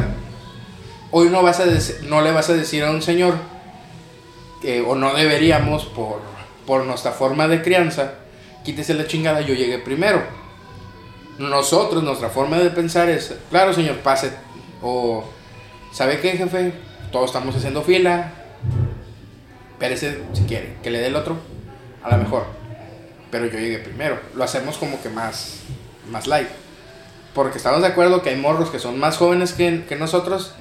Hoy 1.10 1.28
no, 1.28 1.42
vas 1.42 1.60
a 1.60 1.66
no 2.04 2.20
le 2.22 2.32
vas 2.32 2.50
a 2.50 2.54
decir 2.54 2.82
a 2.82 2.90
un 2.90 3.02
señor, 3.02 3.34
que, 4.60 4.80
o 4.80 4.94
no 4.94 5.14
deberíamos 5.14 5.84
por, 5.84 6.20
por 6.66 6.84
nuestra 6.84 7.12
forma 7.12 7.46
de 7.46 7.62
crianza, 7.62 8.14
quítese 8.64 8.94
la 8.94 9.06
chingada, 9.06 9.40
yo 9.40 9.54
llegué 9.54 9.78
primero. 9.78 10.22
Nosotros, 11.38 12.02
nuestra 12.02 12.30
forma 12.30 12.58
de 12.58 12.70
pensar 12.70 13.08
es, 13.08 13.34
claro 13.50 13.72
señor, 13.72 13.96
pase, 13.98 14.32
o, 14.82 15.24
¿sabe 15.92 16.20
qué 16.20 16.32
jefe? 16.32 16.72
Todos 17.12 17.26
estamos 17.26 17.54
haciendo 17.54 17.82
fila, 17.82 18.32
espérese 19.72 20.22
si 20.32 20.44
quiere, 20.44 20.76
que 20.82 20.90
le 20.90 20.98
dé 20.98 21.06
el 21.08 21.16
otro, 21.16 21.36
a 22.02 22.16
lo 22.16 22.22
mejor. 22.22 22.46
Pero 23.30 23.46
yo 23.46 23.58
llegué 23.58 23.78
primero. 23.78 24.18
Lo 24.34 24.44
hacemos 24.44 24.78
como 24.78 25.02
que 25.02 25.08
más, 25.08 25.60
más 26.10 26.26
light. 26.26 26.48
Porque 27.36 27.58
estamos 27.58 27.82
de 27.82 27.88
acuerdo 27.88 28.22
que 28.22 28.30
hay 28.30 28.36
morros 28.36 28.70
que 28.70 28.78
son 28.78 28.98
más 28.98 29.18
jóvenes 29.18 29.52
que, 29.52 29.84
que 29.84 29.94
nosotros 29.94 30.54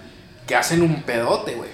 que 0.45 0.57
hacen 0.57 0.81
un 0.81 1.03
pedote, 1.03 1.55
güey. 1.55 1.69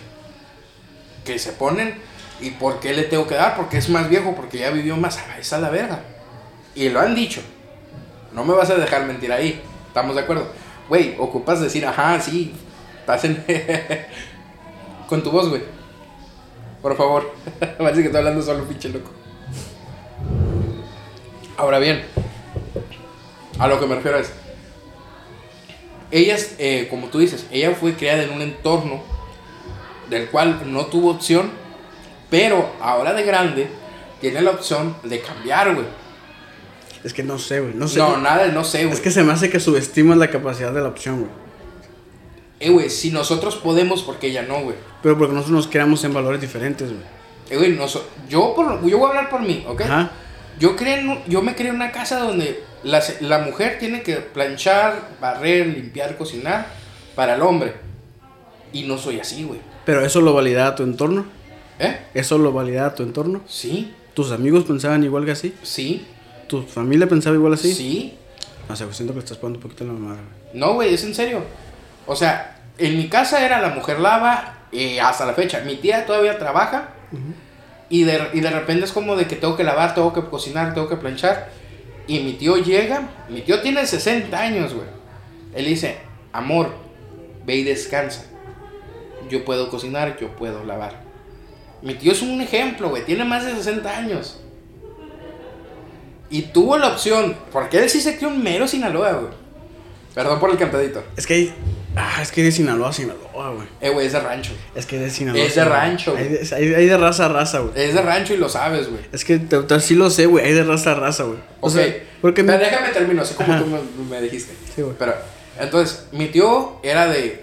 Que 1.25 1.39
se 1.39 1.53
ponen, 1.53 1.95
¿y 2.39 2.51
por 2.51 2.79
qué 2.79 2.93
le 2.93 3.05
tengo 3.05 3.25
que 3.25 3.33
dar? 3.33 3.55
Porque 3.55 3.79
es 3.79 3.89
más 3.89 4.07
viejo, 4.09 4.35
porque 4.35 4.59
ya 4.59 4.69
vivió 4.69 4.95
más. 4.97 5.17
Esa 5.39 5.55
es 5.55 5.61
la 5.63 5.71
verga. 5.71 6.01
Y 6.75 6.89
lo 6.89 6.99
han 6.99 7.15
dicho. 7.15 7.41
No 8.31 8.45
me 8.45 8.53
vas 8.53 8.69
a 8.69 8.75
dejar 8.75 9.07
mentir 9.07 9.33
ahí. 9.33 9.59
¿Estamos 9.87 10.13
de 10.13 10.21
acuerdo? 10.21 10.47
Güey, 10.87 11.15
ocupas 11.17 11.59
decir, 11.59 11.83
ajá, 11.83 12.19
sí. 12.21 12.53
Estás 12.99 13.25
en. 13.25 13.43
Con 15.09 15.23
tu 15.23 15.31
voz, 15.31 15.49
güey. 15.49 15.63
Por 16.79 16.95
favor. 16.95 17.33
Parece 17.59 18.01
que 18.01 18.05
estoy 18.05 18.19
hablando 18.19 18.43
solo, 18.43 18.65
pinche 18.65 18.89
loco. 18.89 19.09
Ahora 21.57 21.79
bien, 21.79 22.03
a 23.57 23.67
lo 23.67 23.79
que 23.79 23.87
me 23.87 23.95
refiero 23.95 24.19
es. 24.19 24.31
Ella, 26.11 26.37
eh, 26.57 26.87
como 26.89 27.07
tú 27.07 27.19
dices, 27.19 27.45
ella 27.51 27.73
fue 27.73 27.93
criada 27.93 28.23
en 28.23 28.31
un 28.31 28.41
entorno 28.41 29.01
del 30.09 30.27
cual 30.27 30.61
no 30.65 30.87
tuvo 30.87 31.11
opción, 31.11 31.49
pero 32.29 32.69
ahora 32.81 33.13
de 33.13 33.23
grande 33.23 33.67
tiene 34.19 34.41
la 34.41 34.51
opción 34.51 34.95
de 35.03 35.21
cambiar, 35.21 35.73
güey. 35.73 35.87
Es 37.03 37.13
que 37.13 37.23
no 37.23 37.39
sé, 37.39 37.61
güey. 37.61 37.73
No 37.73 37.87
sé. 37.87 37.97
No, 37.97 38.17
nada, 38.17 38.47
no 38.47 38.63
sé, 38.63 38.83
güey. 38.83 38.93
Es 38.93 39.01
que 39.01 39.09
se 39.09 39.23
me 39.23 39.33
hace 39.33 39.49
que 39.49 39.59
subestimas 39.59 40.17
la 40.17 40.29
capacidad 40.29 40.71
de 40.71 40.81
la 40.81 40.89
opción, 40.89 41.21
güey. 41.21 41.31
Eh, 42.59 42.69
güey, 42.69 42.89
si 42.89 43.09
nosotros 43.09 43.55
podemos, 43.55 44.03
porque 44.03 44.27
ella 44.27 44.43
no, 44.43 44.61
güey. 44.61 44.75
Pero 45.01 45.17
porque 45.17 45.33
nosotros 45.33 45.55
nos 45.55 45.67
creamos 45.67 46.03
en 46.03 46.13
valores 46.13 46.39
diferentes, 46.39 46.89
güey. 46.89 47.03
Eh, 47.49 47.57
güey, 47.57 47.71
no 47.71 47.87
yo, 48.29 48.53
por, 48.55 48.85
yo 48.85 48.97
voy 48.99 49.07
a 49.07 49.09
hablar 49.09 49.29
por 49.29 49.41
mí, 49.41 49.65
¿ok? 49.67 49.81
Ajá. 49.81 50.11
Yo, 50.59 50.75
creo 50.75 51.23
yo 51.27 51.41
me 51.41 51.55
creo 51.55 51.69
en 51.69 51.75
una 51.75 51.91
casa 51.91 52.19
donde 52.19 52.63
la, 52.83 53.01
la 53.21 53.39
mujer 53.39 53.77
tiene 53.79 54.01
que 54.01 54.17
planchar, 54.17 55.09
barrer, 55.19 55.67
limpiar, 55.67 56.17
cocinar 56.17 56.67
para 57.15 57.35
el 57.35 57.41
hombre. 57.41 57.73
Y 58.73 58.83
no 58.83 58.97
soy 58.97 59.19
así, 59.19 59.43
güey. 59.43 59.59
¿Pero 59.85 60.05
eso 60.05 60.21
lo 60.21 60.33
valida 60.33 60.75
tu 60.75 60.83
entorno? 60.83 61.25
¿Eh? 61.79 61.99
¿Eso 62.13 62.37
lo 62.37 62.51
valida 62.51 62.93
tu 62.95 63.03
entorno? 63.03 63.41
Sí. 63.47 63.93
¿Tus 64.13 64.31
amigos 64.31 64.63
pensaban 64.65 65.03
igual 65.03 65.25
que 65.25 65.31
así? 65.31 65.55
Sí. 65.63 66.05
¿Tu 66.47 66.63
familia 66.63 67.07
pensaba 67.07 67.35
igual 67.35 67.53
así? 67.53 67.73
Sí. 67.73 68.17
No 68.69 68.75
sé, 68.75 68.85
siento 68.93 69.13
que 69.13 69.19
estás 69.19 69.37
poniendo 69.37 69.57
un 69.57 69.63
poquito 69.63 69.83
la 69.85 69.93
mamada. 69.93 70.21
No, 70.53 70.73
güey, 70.75 70.93
es 70.93 71.03
en 71.03 71.15
serio. 71.15 71.43
O 72.05 72.15
sea, 72.15 72.59
en 72.77 72.97
mi 72.97 73.07
casa 73.09 73.45
era 73.45 73.61
la 73.61 73.69
mujer 73.69 73.99
lava 73.99 74.59
y 74.71 74.97
hasta 74.97 75.25
la 75.25 75.33
fecha. 75.33 75.61
Mi 75.61 75.75
tía 75.75 76.05
todavía 76.05 76.37
trabaja 76.37 76.89
y, 77.89 78.03
de, 78.03 78.29
y 78.33 78.39
de 78.39 78.49
repente 78.49 78.85
es 78.85 78.91
como 78.91 79.15
de 79.15 79.27
que 79.27 79.35
tengo 79.35 79.57
que 79.57 79.63
lavar, 79.63 79.95
tengo 79.95 80.13
que 80.13 80.21
cocinar, 80.21 80.73
tengo 80.73 80.87
que 80.87 80.97
planchar. 80.97 81.49
Y 82.11 82.19
mi 82.19 82.33
tío 82.33 82.57
llega, 82.57 83.09
mi 83.29 83.39
tío 83.39 83.61
tiene 83.61 83.87
60 83.87 84.37
años, 84.37 84.73
güey. 84.73 84.85
Él 85.55 85.63
dice, 85.63 85.95
amor, 86.33 86.73
ve 87.45 87.55
y 87.55 87.63
descansa. 87.63 88.25
Yo 89.29 89.45
puedo 89.45 89.69
cocinar, 89.69 90.17
yo 90.19 90.35
puedo 90.35 90.65
lavar. 90.65 91.03
Mi 91.81 91.93
tío 91.93 92.11
es 92.11 92.21
un 92.21 92.41
ejemplo, 92.41 92.89
güey. 92.89 93.05
Tiene 93.05 93.23
más 93.23 93.45
de 93.45 93.55
60 93.55 93.97
años. 93.97 94.41
Y 96.29 96.41
tuvo 96.41 96.77
la 96.77 96.89
opción, 96.89 97.33
porque 97.49 97.79
él 97.79 97.89
sí 97.89 98.01
se 98.01 98.17
crió 98.17 98.27
un 98.27 98.43
mero 98.43 98.67
Sinaloa, 98.67 99.13
güey. 99.13 99.33
Perdón 100.13 100.41
por 100.41 100.49
el 100.49 100.57
cantadito. 100.57 101.01
Es 101.15 101.25
que. 101.25 101.53
Ah, 101.95 102.19
es 102.21 102.31
que 102.31 102.43
de 102.43 102.51
Sinaloa 102.51 102.89
a 102.89 102.93
Sinaloa, 102.93 103.51
güey. 103.51 103.67
Eh, 103.81 103.89
güey, 103.89 104.07
es 104.07 104.13
de 104.13 104.19
rancho. 104.19 104.53
Es 104.75 104.85
que 104.85 104.97
de 104.97 105.09
Sinaloa. 105.09 105.43
Es 105.43 105.55
de 105.55 105.65
rancho, 105.65 106.13
güey. 106.13 106.39
Hay, 106.53 106.85
de 106.85 106.97
raza 106.97 107.25
a 107.25 107.29
raza, 107.29 107.59
güey. 107.59 107.73
Es 107.75 107.93
de 107.93 108.01
rancho 108.01 108.33
y 108.33 108.37
lo 108.37 108.47
sabes, 108.47 108.89
güey. 108.89 109.01
Es 109.11 109.25
que 109.25 109.39
te, 109.39 109.79
sí 109.79 109.95
lo 109.95 110.09
sé, 110.09 110.25
güey. 110.25 110.45
Hay 110.45 110.53
de 110.53 110.63
raza 110.63 110.91
a 110.91 110.95
raza, 110.95 111.23
güey. 111.23 111.39
O 111.59 111.69
sea, 111.69 111.93
porque 112.21 112.43
Pero 112.43 112.59
déjame 112.59 112.89
termino, 112.89 113.21
así 113.21 113.33
como 113.33 113.57
tú 113.59 113.65
me, 114.09 114.21
dijiste. 114.21 114.53
Sí, 114.73 114.81
güey. 114.81 114.95
Pero, 114.97 115.15
entonces, 115.59 116.07
mi 116.11 116.27
tío 116.27 116.79
era 116.83 117.07
de. 117.07 117.41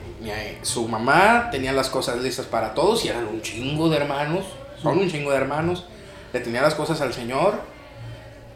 su 0.63 0.89
mamá 0.89 1.51
tenía 1.51 1.73
las 1.73 1.91
cosas 1.91 2.23
listas 2.23 2.47
para 2.47 2.75
todos 2.75 3.05
y 3.05 3.09
eran 3.09 3.27
un 3.27 3.43
chingo 3.43 3.91
de 3.91 3.99
hermanos. 3.99 4.47
Son 4.83 4.99
un 4.99 5.11
chingo 5.11 5.31
de 5.31 5.37
hermanos. 5.37 5.87
Le 6.33 6.41
tenía 6.41 6.63
las 6.63 6.75
cosas 6.75 7.01
al 7.01 7.13
señor 7.13 7.61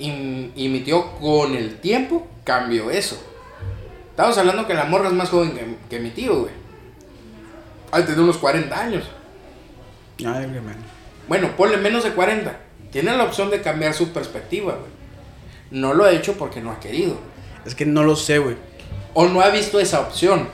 y, 0.03 0.69
mi 0.69 0.81
tío 0.81 1.13
con 1.21 1.55
el 1.55 1.77
tiempo 1.77 2.27
cambió 2.45 2.91
eso. 2.91 3.23
Estamos 4.13 4.37
hablando 4.37 4.67
que 4.67 4.75
la 4.75 4.85
morra 4.85 5.09
es 5.09 5.15
más 5.15 5.31
joven 5.31 5.79
que, 5.91 5.99
mi 5.99 6.11
tío, 6.11 6.43
güey. 6.43 6.53
Ay, 7.91 8.05
tiene 8.05 8.21
unos 8.21 8.37
40 8.37 8.79
años. 8.79 9.05
Ay, 10.25 10.47
bueno, 11.27 11.51
ponle 11.57 11.79
menos 11.79 12.05
de 12.05 12.13
40. 12.13 12.57
Tiene 12.93 13.17
la 13.17 13.25
opción 13.25 13.51
de 13.51 13.63
cambiar 13.63 13.95
su 13.95 14.13
perspectiva, 14.13 14.75
güey. 14.75 14.93
No 15.71 15.95
lo 15.95 16.05
ha 16.05 16.13
hecho 16.13 16.35
porque 16.35 16.61
no 16.61 16.71
ha 16.71 16.79
querido. 16.79 17.17
Es 17.65 17.75
que 17.75 17.87
no 17.87 18.05
lo 18.05 18.15
sé, 18.15 18.39
güey. 18.39 18.57
O 19.15 19.27
no 19.29 19.41
ha 19.41 19.49
visto 19.49 19.81
esa 19.81 20.01
opción. 20.01 20.47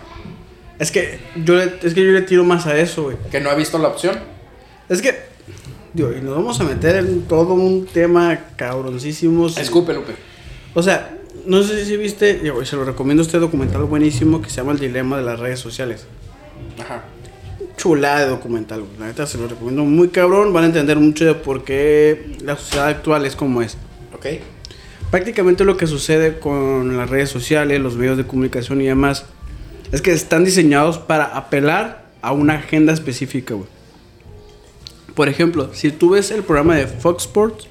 Es 0.78 0.92
que 0.92 1.18
yo 1.36 1.56
le, 1.56 1.64
es 1.82 1.94
que 1.94 2.06
yo 2.06 2.12
le 2.12 2.22
tiro 2.22 2.44
más 2.44 2.66
a 2.66 2.78
eso, 2.78 3.02
güey. 3.04 3.16
¿Que 3.30 3.40
no 3.40 3.50
ha 3.50 3.54
visto 3.54 3.78
la 3.78 3.88
opción? 3.88 4.16
Es 4.88 5.02
que 5.02 5.28
y 5.94 6.20
nos 6.22 6.36
vamos 6.36 6.60
a 6.60 6.64
meter 6.64 6.96
en 6.96 7.22
todo 7.22 7.54
un 7.54 7.86
tema 7.86 8.38
cabroncísimo. 8.56 9.48
Escupe, 9.48 9.94
Lupe. 9.94 10.14
O 10.74 10.82
sea, 10.82 11.17
no 11.48 11.62
sé 11.62 11.86
si 11.86 11.96
viste, 11.96 12.42
se 12.64 12.76
lo 12.76 12.84
recomiendo 12.84 13.22
este 13.22 13.38
documental 13.38 13.82
buenísimo 13.84 14.42
que 14.42 14.50
se 14.50 14.56
llama 14.56 14.72
El 14.72 14.78
Dilema 14.78 15.16
de 15.16 15.22
las 15.22 15.40
Redes 15.40 15.58
Sociales. 15.58 16.06
Ajá. 16.78 17.04
Chulada 17.78 18.20
de 18.20 18.26
documental, 18.26 18.84
La 18.98 19.06
neta 19.06 19.26
se 19.26 19.38
lo 19.38 19.48
recomiendo 19.48 19.84
muy 19.84 20.08
cabrón. 20.08 20.52
Van 20.52 20.64
a 20.64 20.66
entender 20.66 20.98
mucho 20.98 21.24
de 21.24 21.34
por 21.34 21.64
qué 21.64 22.36
la 22.42 22.56
sociedad 22.56 22.88
actual 22.88 23.24
es 23.24 23.34
como 23.34 23.62
es. 23.62 23.78
Ok. 24.14 24.26
Prácticamente 25.10 25.64
lo 25.64 25.78
que 25.78 25.86
sucede 25.86 26.38
con 26.38 26.98
las 26.98 27.08
redes 27.08 27.30
sociales, 27.30 27.80
los 27.80 27.96
medios 27.96 28.18
de 28.18 28.26
comunicación 28.26 28.82
y 28.82 28.86
demás, 28.86 29.24
es 29.90 30.02
que 30.02 30.12
están 30.12 30.44
diseñados 30.44 30.98
para 30.98 31.24
apelar 31.24 32.10
a 32.20 32.32
una 32.32 32.54
agenda 32.56 32.92
específica, 32.92 33.54
güey. 33.54 33.68
Por 35.14 35.30
ejemplo, 35.30 35.70
si 35.72 35.92
tú 35.92 36.10
ves 36.10 36.30
el 36.30 36.42
programa 36.42 36.76
de 36.76 36.86
Fox 36.86 37.24
Sports, 37.24 37.68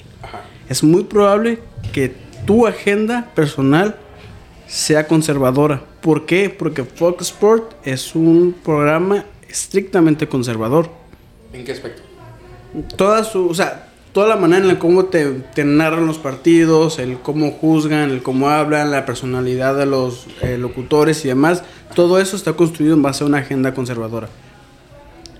es 0.68 0.84
muy 0.84 1.04
probable 1.04 1.60
que 1.94 2.27
tu 2.48 2.66
agenda 2.66 3.30
personal 3.36 3.98
sea 4.68 5.06
conservadora. 5.06 5.84
¿Por 6.02 6.26
qué? 6.26 6.50
Porque 6.50 6.84
Fox 6.84 7.28
Sports 7.28 7.76
es 7.84 8.16
un 8.16 8.56
programa 8.64 9.26
estrictamente 9.50 10.28
conservador. 10.28 10.90
¿En 11.54 11.66
qué 11.66 11.74
aspecto? 11.74 12.02
Toda 12.96 13.24
su, 13.26 13.50
o 13.50 13.54
sea, 13.54 13.90
toda 14.14 14.30
la 14.30 14.38
manera 14.38 14.62
en 14.62 14.68
la 14.70 14.80
cómo 14.80 15.06
te, 15.06 15.26
te 15.54 15.66
narran 15.66 16.08
los 16.08 16.18
partidos, 16.18 17.00
el 17.00 17.20
cómo 17.20 17.52
juzgan, 17.52 18.12
el 18.12 18.24
cómo 18.24 18.50
hablan, 18.50 18.92
la 18.92 19.06
personalidad 19.06 19.78
de 19.78 19.86
los 19.86 20.28
eh, 20.42 20.58
locutores 20.58 21.24
y 21.26 21.28
demás, 21.28 21.64
todo 21.96 22.20
eso 22.20 22.38
está 22.38 22.54
construido 22.54 22.94
en 22.94 23.02
base 23.02 23.24
a 23.24 23.28
una 23.28 23.40
agenda 23.40 23.74
conservadora. 23.74 24.30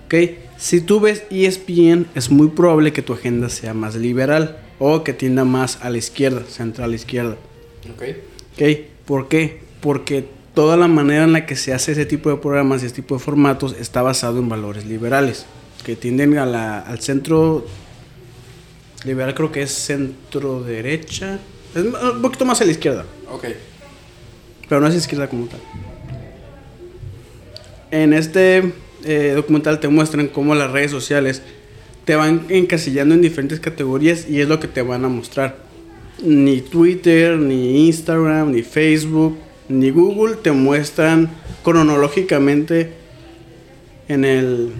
¿Ok? 0.06 0.14
Si 0.58 0.82
tú 0.82 1.00
ves 1.00 1.24
ESPN, 1.30 2.06
es 2.14 2.30
muy 2.30 2.48
probable 2.48 2.92
que 2.92 3.02
tu 3.02 3.14
agenda 3.14 3.48
sea 3.48 3.72
más 3.72 3.94
liberal 3.94 4.58
o 4.78 5.04
que 5.04 5.12
tienda 5.12 5.44
más 5.44 5.78
a 5.82 5.90
la 5.90 5.98
izquierda, 5.98 6.42
central 6.48 6.94
izquierda. 6.94 7.36
Ok. 7.92 8.02
Ok, 8.54 8.62
¿por 9.04 9.28
qué? 9.28 9.60
Porque 9.80 10.26
toda 10.54 10.76
la 10.76 10.88
manera 10.88 11.24
en 11.24 11.32
la 11.32 11.46
que 11.46 11.56
se 11.56 11.72
hace 11.72 11.92
ese 11.92 12.06
tipo 12.06 12.30
de 12.30 12.36
programas 12.36 12.82
y 12.82 12.86
ese 12.86 12.96
tipo 12.96 13.14
de 13.14 13.20
formatos 13.20 13.76
está 13.78 14.02
basado 14.02 14.38
en 14.38 14.48
valores 14.48 14.86
liberales, 14.86 15.46
que 15.84 15.96
tienden 15.96 16.36
a 16.38 16.46
la, 16.46 16.80
al 16.80 17.00
centro 17.00 17.64
liberal, 19.04 19.34
creo 19.34 19.52
que 19.52 19.62
es 19.62 19.70
centro 19.70 20.62
derecha, 20.62 21.38
es 21.74 21.84
un 21.84 22.22
poquito 22.22 22.44
más 22.44 22.60
a 22.60 22.64
la 22.64 22.72
izquierda. 22.72 23.04
Ok. 23.30 23.46
Pero 24.68 24.80
no 24.80 24.88
es 24.88 24.94
izquierda 24.94 25.28
como 25.28 25.46
tal. 25.46 25.60
En 27.90 28.12
este 28.12 28.72
eh, 29.04 29.32
documental 29.34 29.80
te 29.80 29.88
muestran 29.88 30.28
cómo 30.28 30.54
las 30.54 30.70
redes 30.70 30.90
sociales 30.90 31.42
te 32.08 32.16
van 32.16 32.46
encasillando 32.48 33.14
en 33.14 33.20
diferentes 33.20 33.60
categorías 33.60 34.30
y 34.30 34.40
es 34.40 34.48
lo 34.48 34.58
que 34.58 34.66
te 34.66 34.80
van 34.80 35.04
a 35.04 35.08
mostrar. 35.08 35.58
ni 36.22 36.62
Twitter, 36.62 37.36
ni 37.36 37.86
Instagram, 37.86 38.50
ni 38.50 38.62
Facebook, 38.62 39.36
ni 39.68 39.90
Google 39.90 40.36
te 40.36 40.50
muestran 40.52 41.28
cronológicamente 41.62 42.94
en 44.08 44.24
el... 44.24 44.72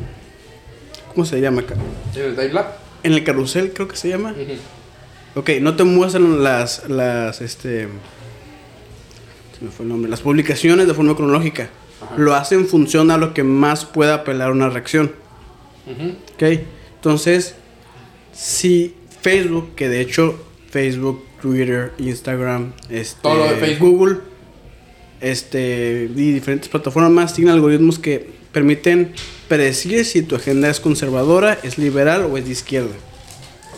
¿Cómo 1.12 1.26
se 1.26 1.38
llama 1.38 1.60
acá? 1.60 1.74
¿En 2.16 2.40
el 2.40 2.54
Lab? 2.54 2.78
En 3.02 3.12
el 3.12 3.22
carrusel 3.24 3.74
creo 3.74 3.88
que 3.88 3.96
se 3.96 4.08
llama. 4.08 4.30
Ujú. 4.30 5.40
Ok, 5.40 5.50
no 5.60 5.76
te 5.76 5.84
muestran 5.84 6.42
las, 6.42 6.88
las, 6.88 7.42
este... 7.42 7.88
Se 9.58 9.64
me 9.66 9.70
fue 9.70 9.84
el 9.84 9.90
nombre. 9.90 10.10
Las 10.10 10.22
publicaciones 10.22 10.86
de 10.86 10.94
forma 10.94 11.14
cronológica. 11.14 11.68
Ajá. 12.00 12.14
Lo 12.16 12.34
hace 12.34 12.54
en 12.54 12.66
función 12.66 13.10
a 13.10 13.18
lo 13.18 13.34
que 13.34 13.42
más 13.42 13.84
pueda 13.84 14.14
apelar 14.14 14.50
una 14.50 14.70
reacción. 14.70 15.12
Ujú. 15.86 16.14
Ok, 16.34 16.62
entonces, 16.98 17.54
si 18.32 18.94
Facebook, 19.20 19.74
que 19.76 19.88
de 19.88 20.00
hecho 20.00 20.38
Facebook, 20.70 21.24
Twitter, 21.40 21.92
Instagram, 21.98 22.72
este, 22.90 23.20
Todo 23.22 23.36
lo 23.36 23.44
de 23.44 23.56
Facebook. 23.56 23.90
Google, 23.90 24.16
este, 25.20 26.10
y 26.14 26.32
diferentes 26.32 26.68
plataformas 26.68 27.12
más 27.12 27.34
tienen 27.34 27.54
algoritmos 27.54 28.00
que 28.00 28.30
permiten 28.52 29.12
predecir 29.46 30.04
si 30.04 30.22
tu 30.22 30.34
agenda 30.34 30.68
es 30.68 30.80
conservadora, 30.80 31.58
es 31.62 31.78
liberal 31.78 32.24
o 32.24 32.36
es 32.36 32.46
de 32.46 32.52
izquierda. 32.52 32.94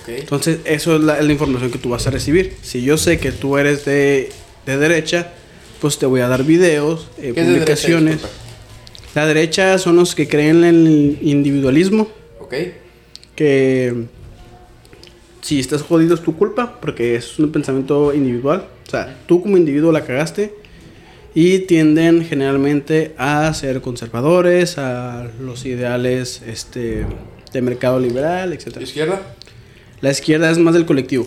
Entonces, 0.06 0.58
eso 0.64 0.96
es 0.96 1.02
la, 1.02 1.18
es 1.18 1.24
la 1.24 1.32
información 1.32 1.70
que 1.70 1.78
tú 1.78 1.90
vas 1.90 2.06
a 2.06 2.10
recibir. 2.10 2.56
Si 2.62 2.82
yo 2.82 2.96
sé 2.96 3.18
que 3.18 3.30
tú 3.30 3.58
eres 3.58 3.84
de, 3.84 4.30
de 4.66 4.76
derecha, 4.76 5.32
pues 5.80 5.98
te 5.98 6.06
voy 6.06 6.20
a 6.20 6.26
dar 6.26 6.42
videos, 6.42 7.08
eh, 7.18 7.32
publicaciones. 7.32 8.20
La 9.14 9.26
derecha 9.26 9.78
son 9.78 9.96
los 9.96 10.14
que 10.14 10.26
creen 10.26 10.64
en 10.64 10.86
el 10.86 11.18
individualismo, 11.20 12.08
Ok. 12.40 12.54
Que 13.40 13.94
si 15.40 15.60
estás 15.60 15.80
jodido 15.80 16.14
es 16.14 16.20
tu 16.20 16.36
culpa, 16.36 16.78
porque 16.78 17.14
es 17.14 17.38
un 17.38 17.50
pensamiento 17.50 18.12
individual. 18.12 18.66
O 18.86 18.90
sea, 18.90 19.16
tú 19.26 19.40
como 19.40 19.56
individuo 19.56 19.92
la 19.92 20.04
cagaste 20.04 20.52
y 21.34 21.60
tienden 21.60 22.22
generalmente 22.26 23.14
a 23.16 23.54
ser 23.54 23.80
conservadores, 23.80 24.76
a 24.76 25.26
los 25.40 25.64
ideales 25.64 26.42
este, 26.46 27.06
de 27.50 27.62
mercado 27.62 27.98
liberal, 27.98 28.52
etc. 28.52 28.78
¿Izquierda? 28.82 29.22
La 30.02 30.10
izquierda 30.10 30.50
es 30.50 30.58
más 30.58 30.74
del 30.74 30.84
colectivo. 30.84 31.26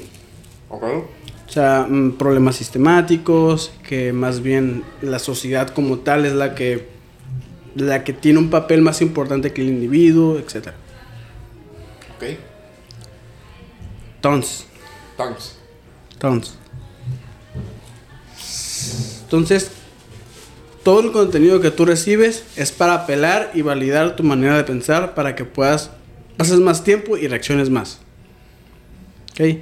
Ok. 0.69 0.83
O 0.83 1.51
sea, 1.51 1.87
mm, 1.89 2.11
problemas 2.19 2.57
sistemáticos, 2.57 3.71
que 3.89 4.13
más 4.13 4.43
bien 4.43 4.83
la 5.01 5.17
sociedad 5.17 5.69
como 5.69 5.97
tal 5.97 6.27
es 6.27 6.33
la 6.33 6.53
que, 6.53 6.85
la 7.75 8.03
que 8.03 8.13
tiene 8.13 8.37
un 8.37 8.51
papel 8.51 8.83
más 8.83 9.01
importante 9.01 9.51
que 9.51 9.63
el 9.63 9.69
individuo, 9.69 10.37
etc. 10.37 10.73
Ok. 12.31 12.37
Entonces, 14.15 14.65
Tongues. 15.17 15.57
entonces. 16.13 16.53
Entonces, 19.23 19.71
todo 20.83 21.01
el 21.01 21.11
contenido 21.11 21.59
que 21.61 21.71
tú 21.71 21.85
recibes 21.85 22.43
es 22.55 22.71
para 22.71 22.93
apelar 22.93 23.51
y 23.53 23.61
validar 23.61 24.15
tu 24.15 24.23
manera 24.23 24.57
de 24.57 24.63
pensar 24.63 25.13
para 25.15 25.35
que 25.35 25.43
puedas, 25.45 25.91
pases 26.37 26.59
más 26.59 26.83
tiempo 26.83 27.17
y 27.17 27.27
reacciones 27.27 27.69
más. 27.69 27.99
¿Ok? 29.31 29.57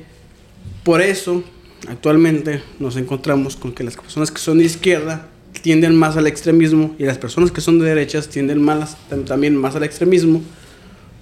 Por 0.83 1.01
eso, 1.01 1.43
actualmente 1.88 2.63
nos 2.79 2.97
encontramos 2.97 3.55
con 3.55 3.71
que 3.73 3.83
las 3.83 3.95
personas 3.95 4.31
que 4.31 4.39
son 4.39 4.57
de 4.59 4.65
izquierda 4.65 5.27
tienden 5.61 5.95
más 5.95 6.17
al 6.17 6.27
extremismo 6.27 6.95
y 6.97 7.03
las 7.05 7.17
personas 7.17 7.51
que 7.51 7.61
son 7.61 7.79
de 7.79 7.85
derechas 7.88 8.27
tienden 8.29 8.61
más, 8.61 8.97
tam- 9.09 9.25
también 9.25 9.55
más 9.55 9.75
al 9.75 9.83
extremismo 9.83 10.41